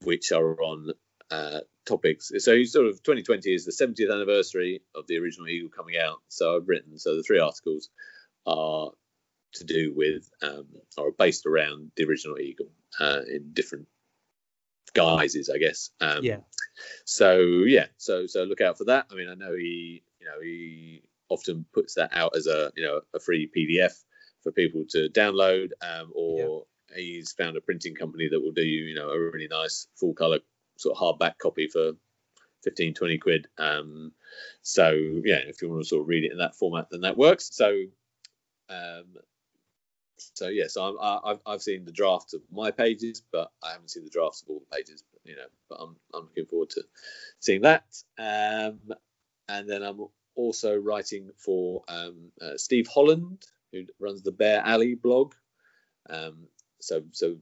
which 0.03 0.31
are 0.33 0.63
on 0.63 0.93
uh, 1.31 1.61
topics. 1.87 2.31
So 2.39 2.63
sort 2.65 2.87
of 2.87 3.03
2020 3.03 3.53
is 3.53 3.65
the 3.65 3.73
70th 3.73 4.13
anniversary 4.13 4.83
of 4.95 5.07
the 5.07 5.19
original 5.19 5.49
Eagle 5.49 5.71
coming 5.71 5.97
out. 5.97 6.19
So 6.29 6.57
I've 6.57 6.69
written 6.69 6.99
so 6.99 7.17
the 7.17 7.23
three 7.23 7.41
articles 7.41 7.89
are 8.47 8.91
to 9.55 9.65
do 9.65 9.93
with 9.95 10.31
um, 10.43 10.67
or 10.97 11.13
based 11.13 11.47
around 11.47 11.91
the 11.97 12.05
original 12.05 12.39
Eagle 12.39 12.71
uh, 13.01 13.21
in 13.29 13.53
different 13.53 13.87
guises, 14.95 15.51
I 15.53 15.59
guess. 15.59 15.91
Um, 16.01 16.25
yeah. 16.25 16.39
So 17.05 17.39
yeah, 17.67 17.87
so 17.97 18.27
so 18.27 18.45
look 18.45 18.61
out 18.61 18.79
for 18.79 18.85
that. 18.85 19.07
I 19.11 19.15
mean, 19.15 19.29
I 19.29 19.35
know 19.35 19.55
he, 19.55 20.03
you 20.21 20.27
know, 20.27 20.41
he 20.43 21.03
often 21.29 21.67
puts 21.73 21.95
that 21.95 22.11
out 22.13 22.37
as 22.37 22.47
a 22.47 22.73
you 22.77 22.85
know 22.85 23.01
a 23.15 23.21
free 23.21 23.51
PDF 23.55 23.93
for 24.43 24.53
people 24.53 24.85
to 24.91 25.09
download, 25.09 25.71
um, 25.83 26.13
or 26.15 26.65
yeah. 26.91 26.97
he's 26.97 27.33
found 27.33 27.57
a 27.57 27.61
printing 27.61 27.95
company 27.95 28.29
that 28.31 28.41
will 28.41 28.53
do 28.53 28.63
you, 28.63 28.85
you 28.85 28.95
know, 28.95 29.09
a 29.09 29.19
really 29.19 29.49
nice 29.49 29.89
full 29.97 30.15
color 30.15 30.39
sort 30.77 30.97
of 30.97 31.03
hardback 31.03 31.39
copy 31.39 31.69
for 31.69 31.93
15 32.65 32.95
20 32.95 33.19
quid 33.19 33.47
um 33.59 34.13
so 34.63 34.91
yeah 35.25 35.39
if 35.47 35.63
you 35.63 35.69
want 35.69 35.83
to 35.83 35.89
sort 35.89 36.03
of 36.03 36.09
read 36.09 36.25
it 36.25 36.33
in 36.33 36.39
that 36.39 36.57
format 36.57 36.89
then 36.91 37.03
that 37.03 37.17
works 37.17 37.51
so 37.53 37.69
um 38.69 39.05
so 40.35 40.49
yes, 40.49 40.75
yeah, 40.77 40.93
so 40.93 40.99
i 41.01 41.29
have 41.29 41.41
I've 41.47 41.63
seen 41.63 41.85
the 41.85 41.93
draft 41.93 42.35
of 42.35 42.43
my 42.51 42.71
pages, 42.71 43.23
but 43.33 43.51
I 43.63 43.73
haven't 43.73 43.91
seen 43.91 44.05
the 44.05 44.11
drafts 44.11 44.43
of 44.43 44.49
all 44.51 44.61
the 44.61 44.77
pages. 44.77 45.03
But, 45.13 45.21
you 45.25 45.37
know, 45.37 45.47
but 45.69 45.77
I'm 45.81 45.97
I'm 46.15 46.25
looking 46.25 46.47
forward 46.47 46.71
to 46.71 46.83
seeing 47.41 47.63
that. 47.63 47.85
Um, 48.19 48.81
and 49.49 49.69
then 49.69 49.83
I'm 49.83 50.07
also 50.35 50.77
writing 50.77 51.31
for 51.37 51.83
um, 51.89 52.33
uh, 52.41 52.57
Steve 52.57 52.87
Holland, 52.87 53.45
who 53.73 53.85
runs 53.99 54.23
the 54.23 54.33
Bear 54.33 54.63
Alley 54.65 54.95
blog. 54.95 55.35
Um, 56.09 56.49
so 56.81 57.03
so 57.13 57.37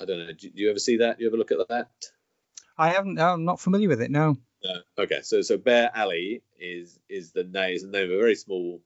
I 0.00 0.04
don't 0.04 0.26
know. 0.26 0.32
Do 0.32 0.50
you 0.54 0.70
ever 0.70 0.78
see 0.78 0.98
that? 0.98 1.18
Do 1.18 1.24
you 1.24 1.30
ever 1.30 1.36
look 1.36 1.52
at 1.52 1.68
that? 1.68 1.88
I 2.78 2.90
haven't. 2.90 3.18
I'm 3.18 3.44
not 3.44 3.60
familiar 3.60 3.88
with 3.88 4.02
it. 4.02 4.10
No. 4.10 4.36
No. 4.64 4.80
Okay. 4.98 5.22
So 5.22 5.42
so 5.42 5.58
Bear 5.58 5.90
Alley 5.94 6.42
is 6.58 6.98
is 7.08 7.32
the 7.32 7.44
name 7.44 7.74
is 7.74 7.82
the 7.82 7.88
name 7.88 8.10
of 8.10 8.16
a 8.16 8.18
very 8.18 8.34
small, 8.34 8.82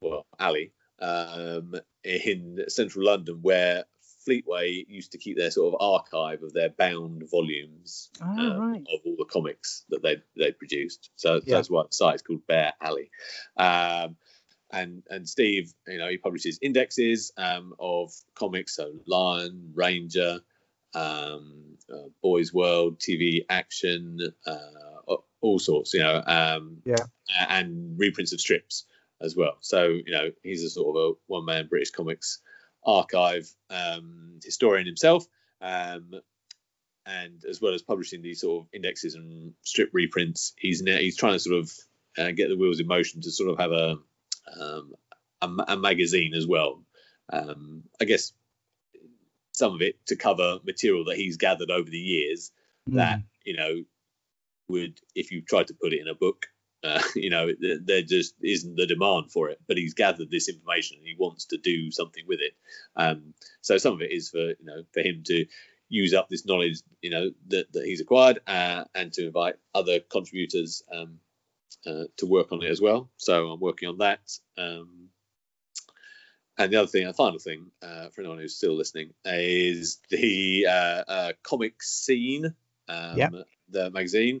well, 0.00 0.26
alley 0.38 0.72
um, 1.00 1.74
in 2.04 2.64
central 2.68 3.04
London 3.04 3.38
where 3.42 3.84
Fleetway 4.26 4.84
used 4.88 5.12
to 5.12 5.18
keep 5.18 5.36
their 5.36 5.50
sort 5.50 5.72
of 5.74 5.80
archive 5.80 6.42
of 6.42 6.52
their 6.52 6.68
bound 6.70 7.24
volumes 7.30 8.10
Oh, 8.20 8.26
um, 8.26 8.58
right. 8.58 8.82
of 8.92 9.00
all 9.04 9.16
the 9.16 9.24
comics 9.24 9.84
that 9.90 10.02
they 10.02 10.16
they 10.36 10.52
produced. 10.52 11.10
So 11.16 11.40
Yeah. 11.44 11.56
that's 11.56 11.70
why 11.70 11.82
the 11.82 11.94
site's 11.94 12.22
called 12.22 12.46
Bear 12.46 12.72
Alley. 12.80 13.10
Um, 13.56 14.16
and 14.72 15.04
and 15.08 15.28
Steve, 15.28 15.72
you 15.86 15.98
know, 15.98 16.08
he 16.08 16.18
publishes 16.18 16.58
indexes 16.60 17.32
um, 17.36 17.74
of 17.78 18.12
comics, 18.34 18.74
so 18.74 18.92
Lion, 19.06 19.72
Ranger, 19.74 20.40
um, 20.94 21.78
uh, 21.92 22.08
Boys 22.20 22.52
World, 22.52 22.98
TV 22.98 23.44
action, 23.48 24.18
uh, 24.44 25.16
all 25.40 25.58
sorts, 25.60 25.94
you 25.94 26.00
know, 26.00 26.20
um, 26.26 26.78
Yeah. 26.84 27.04
and 27.48 27.96
reprints 27.96 28.32
of 28.32 28.40
strips 28.40 28.84
as 29.20 29.36
well. 29.36 29.56
So 29.60 29.84
you 29.86 30.12
know, 30.12 30.30
he's 30.42 30.64
a 30.64 30.70
sort 30.70 30.96
of 30.96 31.02
a 31.02 31.14
one-man 31.26 31.68
British 31.68 31.90
comics 31.90 32.40
archive 32.84 33.50
um, 33.70 34.40
historian 34.44 34.86
himself. 34.86 35.26
Um, 35.60 36.12
and 37.06 37.44
as 37.48 37.60
well 37.60 37.72
as 37.72 37.82
publishing 37.82 38.20
these 38.20 38.40
sort 38.40 38.62
of 38.62 38.68
indexes 38.72 39.14
and 39.14 39.54
strip 39.62 39.90
reprints, 39.92 40.54
he's 40.58 40.82
now 40.82 40.96
he's 40.96 41.16
trying 41.16 41.34
to 41.34 41.38
sort 41.38 41.60
of 41.60 41.72
uh, 42.18 42.30
get 42.32 42.48
the 42.48 42.56
wheels 42.56 42.80
in 42.80 42.86
motion 42.86 43.20
to 43.20 43.30
sort 43.30 43.50
of 43.50 43.58
have 43.58 43.72
a 43.72 43.98
um, 44.60 44.92
a, 45.40 45.48
a 45.68 45.76
magazine 45.76 46.34
as 46.34 46.46
well. 46.46 46.82
Um, 47.32 47.84
I 48.00 48.04
guess 48.04 48.32
some 49.52 49.74
of 49.74 49.82
it 49.82 50.04
to 50.06 50.16
cover 50.16 50.58
material 50.64 51.04
that 51.06 51.16
he's 51.16 51.36
gathered 51.36 51.70
over 51.70 51.88
the 51.88 51.98
years 51.98 52.52
that 52.88 53.20
you 53.44 53.56
know 53.56 53.84
would 54.68 55.00
if 55.14 55.32
you 55.32 55.42
tried 55.42 55.68
to 55.68 55.74
put 55.74 55.92
it 55.92 56.00
in 56.00 56.08
a 56.08 56.14
book 56.14 56.46
uh, 56.84 57.02
you 57.16 57.30
know 57.30 57.50
there 57.82 58.02
just 58.02 58.34
isn't 58.42 58.76
the 58.76 58.86
demand 58.86 59.30
for 59.30 59.48
it 59.50 59.60
but 59.66 59.76
he's 59.76 59.94
gathered 59.94 60.30
this 60.30 60.48
information 60.48 60.98
and 60.98 61.06
he 61.06 61.16
wants 61.18 61.46
to 61.46 61.58
do 61.58 61.90
something 61.90 62.24
with 62.26 62.40
it 62.40 62.54
um, 62.96 63.34
so 63.60 63.78
some 63.78 63.94
of 63.94 64.02
it 64.02 64.12
is 64.12 64.30
for 64.30 64.38
you 64.48 64.56
know 64.64 64.82
for 64.92 65.00
him 65.00 65.22
to 65.24 65.46
use 65.88 66.14
up 66.14 66.28
this 66.28 66.46
knowledge 66.46 66.78
you 67.02 67.10
know 67.10 67.30
that, 67.48 67.72
that 67.72 67.84
he's 67.84 68.00
acquired 68.00 68.40
uh, 68.46 68.84
and 68.94 69.12
to 69.12 69.26
invite 69.26 69.54
other 69.74 70.00
contributors 70.00 70.82
um, 70.92 71.18
uh, 71.86 72.04
to 72.16 72.26
work 72.26 72.52
on 72.52 72.62
it 72.62 72.70
as 72.70 72.80
well 72.80 73.08
so 73.16 73.48
i'm 73.50 73.60
working 73.60 73.88
on 73.88 73.98
that 73.98 74.20
um, 74.58 75.08
and 76.58 76.72
the 76.72 76.78
other 76.78 76.88
thing, 76.88 77.06
the 77.06 77.12
final 77.12 77.38
thing, 77.38 77.70
uh, 77.82 78.08
for 78.08 78.22
anyone 78.22 78.38
who's 78.38 78.56
still 78.56 78.74
listening, 78.74 79.10
is 79.24 80.00
the 80.08 80.66
uh, 80.66 81.02
uh, 81.06 81.32
comic 81.42 81.82
scene, 81.82 82.54
um, 82.88 83.18
Yep. 83.18 83.32
the 83.68 83.90
magazine. 83.90 84.40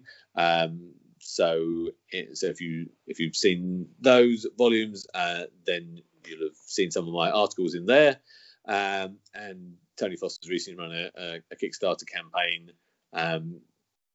So, 1.26 1.90
it, 2.10 2.38
so 2.38 2.46
if 2.46 2.60
you 2.60 2.90
if 3.06 3.18
you've 3.18 3.36
seen 3.36 3.88
those 4.00 4.46
volumes, 4.56 5.06
uh, 5.14 5.44
then 5.66 6.02
you'll 6.24 6.48
have 6.48 6.56
seen 6.66 6.90
some 6.90 7.06
of 7.06 7.14
my 7.14 7.30
articles 7.30 7.74
in 7.74 7.86
there. 7.86 8.18
Um, 8.66 9.18
and 9.34 9.74
Tony 9.96 10.16
Foster's 10.16 10.50
recently 10.50 10.78
run 10.78 10.92
a, 10.92 11.10
a, 11.20 11.40
a 11.52 11.56
Kickstarter 11.56 12.06
campaign 12.06 12.70
um, 13.12 13.60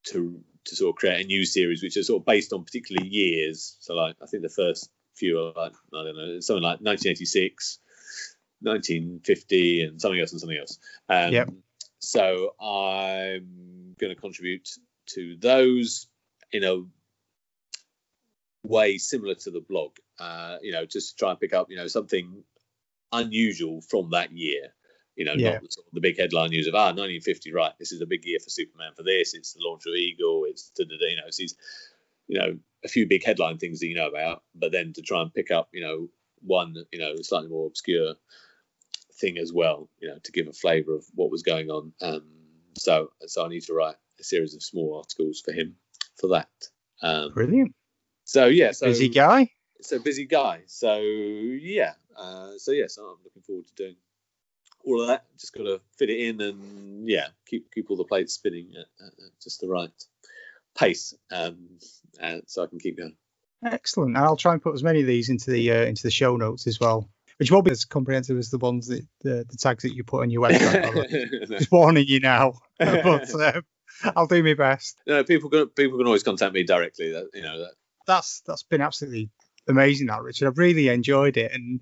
to 0.07 0.41
to 0.65 0.75
sort 0.75 0.95
of 0.95 0.99
create 0.99 1.25
a 1.25 1.27
new 1.27 1.45
series, 1.45 1.81
which 1.83 1.97
is 1.97 2.07
sort 2.07 2.21
of 2.21 2.25
based 2.25 2.53
on 2.53 2.63
particular 2.63 3.03
years. 3.03 3.77
So, 3.79 3.93
like 3.93 4.15
I 4.21 4.25
think 4.25 4.43
the 4.43 4.49
first 4.49 4.89
few 5.15 5.39
are 5.39 5.53
like 5.55 5.73
I 5.93 6.03
don't 6.03 6.15
know, 6.15 6.39
something 6.39 6.63
like 6.63 6.81
1986. 6.81 7.79
1950 8.63 9.81
and 9.85 9.99
something 9.99 10.19
else 10.19 10.33
and 10.33 10.39
something 10.39 10.59
else. 10.59 10.77
Um, 11.09 11.33
Yep. 11.33 11.49
So 11.97 12.55
I'm 12.59 13.95
going 13.99 14.13
to 14.13 14.19
contribute 14.19 14.69
to 15.13 15.35
those 15.37 16.07
in 16.51 16.63
a 16.63 16.83
way 18.63 18.97
similar 18.97 19.35
to 19.35 19.51
the 19.51 19.61
blog. 19.61 19.91
Uh, 20.19 20.57
you 20.61 20.71
know, 20.71 20.85
just 20.85 21.11
to 21.11 21.15
try 21.15 21.31
and 21.31 21.39
pick 21.39 21.53
up, 21.53 21.69
you 21.69 21.77
know, 21.77 21.87
something 21.87 22.43
unusual 23.11 23.81
from 23.81 24.11
that 24.11 24.31
year. 24.31 24.69
You 25.15 25.25
know, 25.25 25.35
Yeah. 25.35 25.51
not 25.53 25.61
the, 25.61 25.83
the 25.93 26.01
big 26.01 26.17
headline 26.17 26.51
news 26.51 26.67
of 26.67 26.75
ah 26.75 26.93
1950, 26.93 27.51
right? 27.53 27.73
This 27.77 27.91
is 27.91 28.01
a 28.01 28.05
big 28.05 28.25
year 28.25 28.39
for 28.39 28.49
Superman 28.49 28.93
for 28.95 29.03
this. 29.03 29.33
It's 29.33 29.53
the 29.53 29.61
launch 29.63 29.83
of 29.85 29.93
Eagle. 29.93 30.45
It's 30.47 30.71
da, 30.75 30.85
da, 30.85 30.95
da, 30.97 31.07
you 31.09 31.17
know, 31.17 31.27
it's 31.27 31.37
these, 31.37 31.55
you 32.27 32.39
know, 32.39 32.57
a 32.83 32.87
few 32.87 33.07
big 33.07 33.23
headline 33.25 33.57
things 33.57 33.79
that 33.79 33.87
you 33.87 33.95
know 33.95 34.07
about, 34.07 34.43
but 34.55 34.71
then 34.71 34.93
to 34.93 35.01
try 35.01 35.21
and 35.21 35.33
pick 35.33 35.51
up, 35.51 35.69
you 35.73 35.81
know, 35.81 36.09
one, 36.41 36.75
you 36.91 36.99
know, 36.99 37.15
slightly 37.21 37.49
more 37.49 37.67
obscure 37.67 38.15
thing 39.19 39.37
as 39.37 39.53
well, 39.53 39.89
you 39.99 40.07
know, 40.07 40.17
to 40.23 40.31
give 40.31 40.47
a 40.47 40.53
flavour 40.53 40.95
of 40.95 41.05
what 41.13 41.29
was 41.29 41.43
going 41.43 41.69
on. 41.69 41.93
Um, 42.01 42.23
so, 42.77 43.11
so 43.27 43.45
I 43.45 43.49
need 43.49 43.61
to 43.63 43.73
write 43.73 43.95
a 44.19 44.23
series 44.23 44.55
of 44.55 44.63
small 44.63 44.97
articles 44.97 45.41
for 45.41 45.51
him 45.51 45.75
for 46.19 46.29
that. 46.29 46.49
Um, 47.03 47.33
Brilliant. 47.33 47.75
So 48.31 48.45
yeah, 48.47 48.71
so 48.71 48.85
Busy 48.85 49.09
guy. 49.09 49.49
so 49.81 49.99
busy 49.99 50.25
guy. 50.25 50.61
So 50.67 50.99
yeah, 51.01 51.93
uh, 52.17 52.51
so 52.57 52.71
yes, 52.71 52.97
I'm 52.97 53.17
looking 53.25 53.41
forward 53.45 53.67
to 53.67 53.75
doing 53.75 53.95
all 54.85 55.01
of 55.01 55.07
that. 55.09 55.25
Just 55.37 55.53
got 55.53 55.63
to 55.63 55.81
fit 55.97 56.09
it 56.09 56.19
in 56.29 56.39
and 56.39 57.09
yeah, 57.09 57.27
keep 57.45 57.69
keep 57.73 57.91
all 57.91 57.97
the 57.97 58.05
plates 58.05 58.33
spinning 58.33 58.69
at, 58.73 59.05
at, 59.05 59.13
at 59.13 59.31
just 59.43 59.59
the 59.59 59.67
right 59.67 59.91
pace, 60.77 61.13
um, 61.31 61.57
and 62.21 62.43
so 62.47 62.63
I 62.63 62.67
can 62.67 62.79
keep 62.79 62.97
going. 62.97 63.17
Excellent. 63.65 64.15
And 64.15 64.23
I'll 64.25 64.37
try 64.37 64.53
and 64.53 64.61
put 64.61 64.73
as 64.73 64.81
many 64.83 65.01
of 65.01 65.07
these 65.07 65.29
into 65.29 65.51
the 65.51 65.69
uh, 65.71 65.83
into 65.85 66.03
the 66.03 66.11
show 66.11 66.37
notes 66.37 66.67
as 66.67 66.79
well, 66.79 67.09
which 67.37 67.51
won't 67.51 67.65
be 67.65 67.71
as 67.71 67.83
comprehensive 67.83 68.37
as 68.37 68.49
the 68.49 68.57
ones 68.59 68.87
that 68.87 69.05
the, 69.23 69.45
the 69.49 69.57
tags 69.57 69.83
that 69.83 69.93
you 69.93 70.05
put 70.05 70.21
on 70.21 70.29
your 70.29 70.47
website. 70.47 71.49
no, 71.49 71.57
Just 71.57 71.69
warning 71.71 72.05
you 72.07 72.21
now, 72.21 72.53
but 72.79 73.29
um, 73.35 73.63
I'll 74.15 74.25
do 74.27 74.41
my 74.41 74.53
best. 74.53 74.97
no, 75.05 75.21
people 75.25 75.49
can 75.49 75.67
people 75.67 75.97
can 75.97 76.07
always 76.07 76.23
contact 76.23 76.53
me 76.53 76.63
directly. 76.63 77.11
That 77.11 77.29
you 77.33 77.41
know 77.41 77.59
that 77.59 77.73
That's 78.11 78.41
that's 78.41 78.63
been 78.63 78.81
absolutely 78.81 79.29
amazing, 79.67 80.07
that 80.07 80.21
Richard. 80.21 80.47
I've 80.47 80.57
really 80.57 80.89
enjoyed 80.89 81.37
it, 81.37 81.53
and 81.53 81.79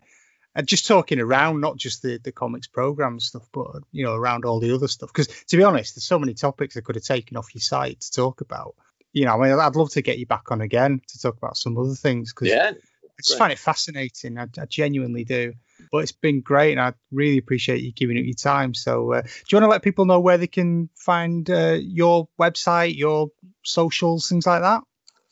and 0.56 0.68
just 0.68 0.88
talking 0.88 1.20
around 1.20 1.60
not 1.60 1.78
just 1.78 2.04
the 2.04 2.20
the 2.24 2.32
comics 2.32 2.68
program 2.68 3.20
stuff, 3.20 3.48
but 3.52 3.82
you 3.92 4.04
know 4.04 4.14
around 4.14 4.46
all 4.46 4.60
the 4.60 4.74
other 4.74 4.88
stuff. 4.88 5.10
Because 5.10 5.28
to 5.46 5.58
be 5.58 5.64
honest, 5.64 5.96
there's 5.96 6.06
so 6.06 6.20
many 6.20 6.34
topics 6.34 6.78
I 6.78 6.82
could 6.82 6.96
have 6.96 7.04
taken 7.04 7.36
off 7.36 7.54
your 7.56 7.62
site 7.62 8.02
to 8.02 8.12
talk 8.12 8.42
about. 8.42 8.76
You 9.12 9.26
know, 9.26 9.42
I 9.42 9.50
mean, 9.50 9.60
I'd 9.60 9.76
love 9.76 9.90
to 9.92 10.04
get 10.04 10.20
you 10.20 10.28
back 10.28 10.52
on 10.52 10.62
again 10.62 11.02
to 11.08 11.20
talk 11.20 11.36
about 11.36 11.58
some 11.58 11.78
other 11.78 11.96
things 11.96 12.32
because 12.32 12.50
yeah. 12.50 12.74
I 12.74 13.22
just 13.22 13.30
Great. 13.32 13.40
find 13.40 13.52
it 13.52 13.60
fascinating. 13.60 14.38
I, 14.38 14.44
I 14.60 14.66
genuinely 14.66 15.24
do. 15.24 15.54
But 15.92 16.00
it's 16.00 16.12
been 16.12 16.42
great, 16.42 16.74
and 16.74 16.82
I 16.82 16.94
really 17.12 17.38
appreciate 17.40 17.82
you 17.82 17.92
giving 17.92 18.18
it 18.18 18.26
your 18.26 18.36
time. 18.36 18.74
So, 18.76 19.14
uh, 19.14 19.22
do 19.22 19.28
you 19.50 19.56
want 19.56 19.64
to 19.64 19.70
let 19.70 19.82
people 19.82 20.06
know 20.06 20.20
where 20.20 20.38
they 20.38 20.48
can 20.48 20.90
find 20.94 21.50
uh, 21.50 21.78
your 21.80 22.28
website, 22.40 22.96
your 22.96 23.32
socials, 23.64 24.30
things 24.30 24.46
like 24.46 24.62
that? 24.62 24.84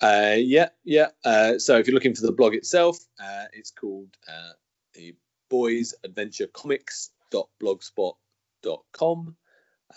Uh, 0.01 0.35
yeah, 0.37 0.69
yeah. 0.83 1.07
Uh, 1.25 1.57
so 1.57 1.77
if 1.77 1.87
you're 1.87 1.93
looking 1.95 2.13
for 2.15 2.25
the 2.25 2.31
blog 2.31 2.53
itself, 2.53 2.97
uh, 3.19 3.45
it's 3.53 3.71
called 3.71 4.09
uh, 4.27 4.51
the 4.93 5.15
Boys 5.49 5.93
Adventure 6.03 6.47
Comics.blogspot.com. 6.47 9.35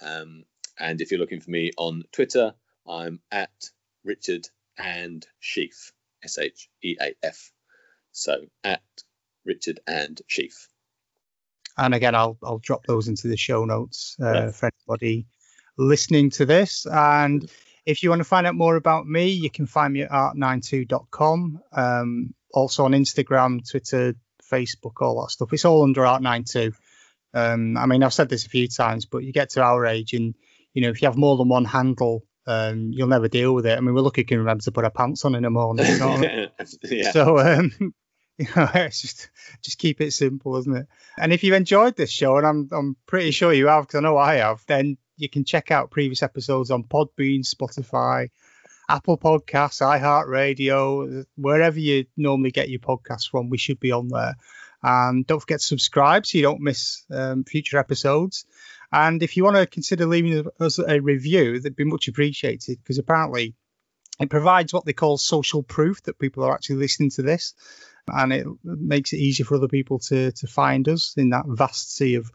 Um, 0.03 0.45
and 0.79 1.01
if 1.01 1.11
you're 1.11 1.21
looking 1.21 1.41
for 1.41 1.51
me 1.51 1.73
on 1.77 2.05
Twitter, 2.13 2.55
I'm 2.89 3.21
at 3.31 3.51
Richard 4.05 4.49
and 4.79 5.27
Sheaf, 5.41 5.93
S 6.23 6.39
H 6.39 6.69
E 6.83 6.97
A 7.01 7.15
F. 7.23 7.53
So 8.13 8.47
at 8.65 8.83
Richard 9.45 9.81
and 9.87 10.21
Sheaf. 10.27 10.69
And 11.77 11.95
again, 11.95 12.15
I'll 12.15 12.39
I'll 12.43 12.59
drop 12.59 12.87
those 12.87 13.09
into 13.09 13.29
the 13.29 13.37
show 13.37 13.65
notes 13.65 14.17
uh, 14.21 14.33
Yeah. 14.33 14.51
for 14.53 14.71
anybody 14.89 15.27
listening 15.77 16.31
to 16.31 16.47
this. 16.47 16.87
And 16.87 17.51
if 17.91 18.03
you 18.03 18.11
want 18.11 18.21
to 18.21 18.25
find 18.25 18.47
out 18.47 18.55
more 18.55 18.77
about 18.77 19.07
me, 19.07 19.29
you 19.29 19.51
can 19.51 19.67
find 19.67 19.93
me 19.93 20.03
at 20.03 20.11
art92.com. 20.11 21.61
Um, 21.73 22.35
also 22.53 22.85
on 22.85 22.93
Instagram, 22.93 23.69
Twitter, 23.69 24.15
Facebook, 24.51 25.01
all 25.01 25.23
that 25.23 25.31
stuff. 25.31 25.53
It's 25.53 25.65
all 25.65 25.83
under 25.83 26.03
art92. 26.03 26.75
Um, 27.33 27.77
I 27.77 27.87
mean, 27.87 28.03
I've 28.03 28.15
said 28.15 28.29
this 28.29 28.47
a 28.47 28.49
few 28.49 28.69
times, 28.69 29.07
but 29.07 29.19
you 29.19 29.33
get 29.33 29.51
to 29.51 29.63
our 29.63 29.87
age, 29.87 30.15
and 30.15 30.35
you 30.75 30.83
know, 30.83 30.91
if 30.91 31.01
you 31.03 31.07
have 31.07 31.17
more 31.17 31.37
than 31.37 31.49
one 31.49 31.65
handle, 31.65 32.25
um, 32.47 32.91
you'll 32.93 33.09
never 33.09 33.29
deal 33.29 33.55
with 33.55 33.67
it. 33.67 33.77
I 33.77 33.81
mean, 33.81 33.95
we're 33.95 34.01
lucky 34.01 34.23
we 34.23 34.25
can 34.25 34.39
remember 34.39 34.63
to 34.65 34.73
put 34.73 34.85
our 34.85 34.91
pants 34.91 35.25
on 35.25 35.35
in 35.35 35.45
the 35.45 35.51
morning. 35.51 35.87
you 35.87 35.99
know 35.99 36.09
what 36.09 36.19
I 36.19 36.37
mean? 36.37 36.49
yeah. 36.85 37.13
So 37.13 37.39
um, 37.39 37.73
you 38.39 38.47
know, 38.57 38.69
it's 38.75 39.03
just 39.03 39.31
just 39.63 39.79
keep 39.79 40.01
it 40.01 40.13
simple, 40.13 40.57
isn't 40.57 40.77
it? 40.77 40.87
And 41.19 41.33
if 41.33 41.45
you've 41.45 41.55
enjoyed 41.55 41.97
this 41.97 42.11
show, 42.11 42.37
and 42.37 42.47
I'm 42.47 42.69
I'm 42.73 42.97
pretty 43.07 43.31
sure 43.31 43.53
you 43.53 43.69
have, 43.69 43.87
because 43.87 43.99
I 43.99 44.03
know 44.03 44.19
I 44.19 44.37
have, 44.37 44.65
then 44.67 44.97
you 45.21 45.29
can 45.29 45.45
check 45.45 45.71
out 45.71 45.91
previous 45.91 46.23
episodes 46.23 46.71
on 46.71 46.85
Podbean, 46.85 47.41
Spotify, 47.41 48.31
Apple 48.89 49.19
Podcasts, 49.19 49.81
iHeartRadio, 49.81 51.25
wherever 51.37 51.79
you 51.79 52.07
normally 52.17 52.51
get 52.51 52.71
your 52.71 52.81
podcasts 52.81 53.31
from. 53.31 53.51
We 53.51 53.59
should 53.59 53.79
be 53.81 53.93
on 53.93 54.09
there. 54.09 54.35
And 54.83 55.27
don't 55.27 55.41
forget 55.41 55.61
to 55.61 55.67
subscribe 55.67 56.27
so 56.27 56.39
you 56.39 56.43
don't 56.43 56.63
miss 56.63 57.05
um, 57.11 57.45
future 57.45 57.79
episodes. 57.79 58.47
And 58.93 59.23
if 59.23 59.37
you 59.37 59.45
want 59.45 59.57
to 59.57 59.67
consider 59.67 60.07
leaving 60.07 60.47
us 60.59 60.79
a 60.79 61.01
review, 61.01 61.61
that'd 61.61 61.77
be 61.77 61.85
much 61.85 62.09
appreciated 62.09 62.79
because 62.83 62.99
apparently 62.99 63.55
it 64.19 64.31
provides 64.31 64.73
what 64.73 64.85
they 64.85 64.93
call 64.93 65.19
social 65.19 65.63
proof 65.63 66.03
that 66.05 66.19
people 66.19 66.45
are 66.45 66.55
actually 66.55 66.77
listening 66.77 67.11
to 67.11 67.23
this 67.23 67.55
and 68.09 68.33
it 68.33 68.47
makes 68.65 69.13
it 69.13 69.19
easier 69.19 69.47
for 69.47 69.57
other 69.57 69.69
people 69.69 69.99
to 69.99 70.33
to 70.33 70.47
find 70.47 70.89
us 70.89 71.15
in 71.17 71.31
that 71.31 71.45
vast 71.47 71.95
sea 71.95 72.17
of 72.17 72.31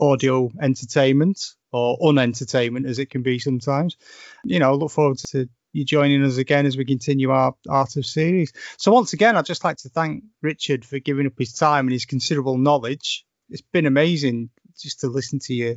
audio 0.00 0.50
entertainment 0.60 1.40
or 1.72 1.98
unentertainment 2.00 2.86
as 2.86 2.98
it 2.98 3.10
can 3.10 3.22
be 3.22 3.38
sometimes. 3.38 3.96
You 4.44 4.58
know, 4.58 4.74
look 4.74 4.90
forward 4.90 5.18
to 5.30 5.48
you 5.72 5.84
joining 5.84 6.22
us 6.24 6.36
again 6.36 6.66
as 6.66 6.76
we 6.76 6.84
continue 6.84 7.30
our 7.30 7.54
Art 7.68 7.96
of 7.96 8.06
series. 8.06 8.52
So 8.78 8.92
once 8.92 9.12
again, 9.12 9.36
I'd 9.36 9.46
just 9.46 9.64
like 9.64 9.78
to 9.78 9.88
thank 9.88 10.24
Richard 10.42 10.84
for 10.84 10.98
giving 10.98 11.26
up 11.26 11.32
his 11.38 11.52
time 11.52 11.86
and 11.86 11.92
his 11.92 12.06
considerable 12.06 12.58
knowledge. 12.58 13.24
It's 13.50 13.62
been 13.62 13.86
amazing 13.86 14.50
just 14.76 15.00
to 15.00 15.08
listen 15.08 15.38
to 15.40 15.54
you 15.54 15.76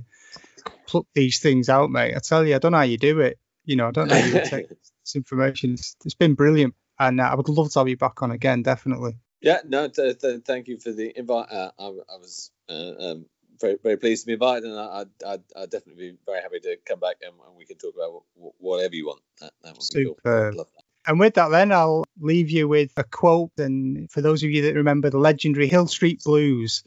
pluck 0.87 1.05
these 1.13 1.39
things 1.39 1.69
out, 1.69 1.91
mate. 1.91 2.15
I 2.15 2.19
tell 2.19 2.45
you, 2.45 2.55
I 2.55 2.59
don't 2.59 2.71
know 2.71 2.79
how 2.79 2.83
you 2.83 2.97
do 2.97 3.19
it. 3.19 3.37
You 3.65 3.75
know, 3.75 3.89
I 3.89 3.91
don't 3.91 4.07
know 4.07 4.19
how 4.19 4.25
you 4.25 4.41
take 4.45 4.69
this 5.03 5.15
information. 5.15 5.73
It's, 5.73 5.95
it's 6.05 6.15
been 6.15 6.33
brilliant, 6.33 6.73
and 6.97 7.21
uh, 7.21 7.25
I 7.25 7.35
would 7.35 7.49
love 7.49 7.71
to 7.73 7.79
have 7.79 7.89
you 7.89 7.97
back 7.97 8.23
on 8.23 8.31
again, 8.31 8.63
definitely. 8.63 9.17
Yeah, 9.41 9.59
no, 9.67 9.87
th- 9.87 10.19
th- 10.19 10.41
thank 10.45 10.67
you 10.67 10.79
for 10.79 10.91
the 10.91 11.13
invite. 11.15 11.51
Uh, 11.51 11.71
I, 11.77 11.83
I, 11.83 12.17
was 12.17 12.49
uh, 12.69 12.93
um, 12.99 13.25
very, 13.59 13.77
very 13.81 13.97
pleased 13.97 14.23
to 14.23 14.27
be 14.27 14.33
invited, 14.33 14.65
and 14.65 14.79
I, 14.79 14.99
would 14.99 15.09
I'd, 15.25 15.41
I'd 15.55 15.69
definitely 15.69 16.11
be 16.11 16.17
very 16.25 16.41
happy 16.41 16.59
to 16.59 16.77
come 16.85 16.99
back 16.99 17.17
and, 17.21 17.33
and 17.47 17.57
we 17.57 17.65
can 17.65 17.77
talk 17.77 17.93
about 17.95 18.23
w- 18.35 18.53
whatever 18.59 18.95
you 18.95 19.07
want. 19.07 19.21
That, 19.41 19.53
that 19.63 19.73
would 19.73 19.79
be 19.79 20.03
Super. 20.03 20.51
cool. 20.53 20.67
And 21.07 21.19
with 21.19 21.35
that, 21.35 21.49
then 21.49 21.71
I'll 21.71 22.03
leave 22.19 22.49
you 22.49 22.67
with 22.67 22.91
a 22.97 23.03
quote. 23.03 23.51
And 23.57 24.11
for 24.11 24.21
those 24.21 24.43
of 24.43 24.49
you 24.49 24.63
that 24.63 24.75
remember 24.75 25.09
the 25.09 25.17
legendary 25.17 25.67
Hill 25.67 25.87
Street 25.87 26.21
Blues, 26.23 26.83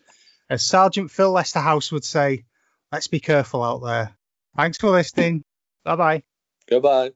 as 0.51 0.63
Sergeant 0.63 1.11
Phil 1.11 1.33
Esterhaus 1.33 1.91
would 1.91 2.05
say, 2.05 2.45
let's 2.93 3.07
be 3.07 3.21
careful 3.21 3.63
out 3.63 3.83
there. 3.83 4.15
Thanks 4.57 4.77
for 4.77 4.91
listening. 4.91 5.43
Bye 5.85 5.97
bye. 5.97 6.23
Goodbye. 6.69 7.13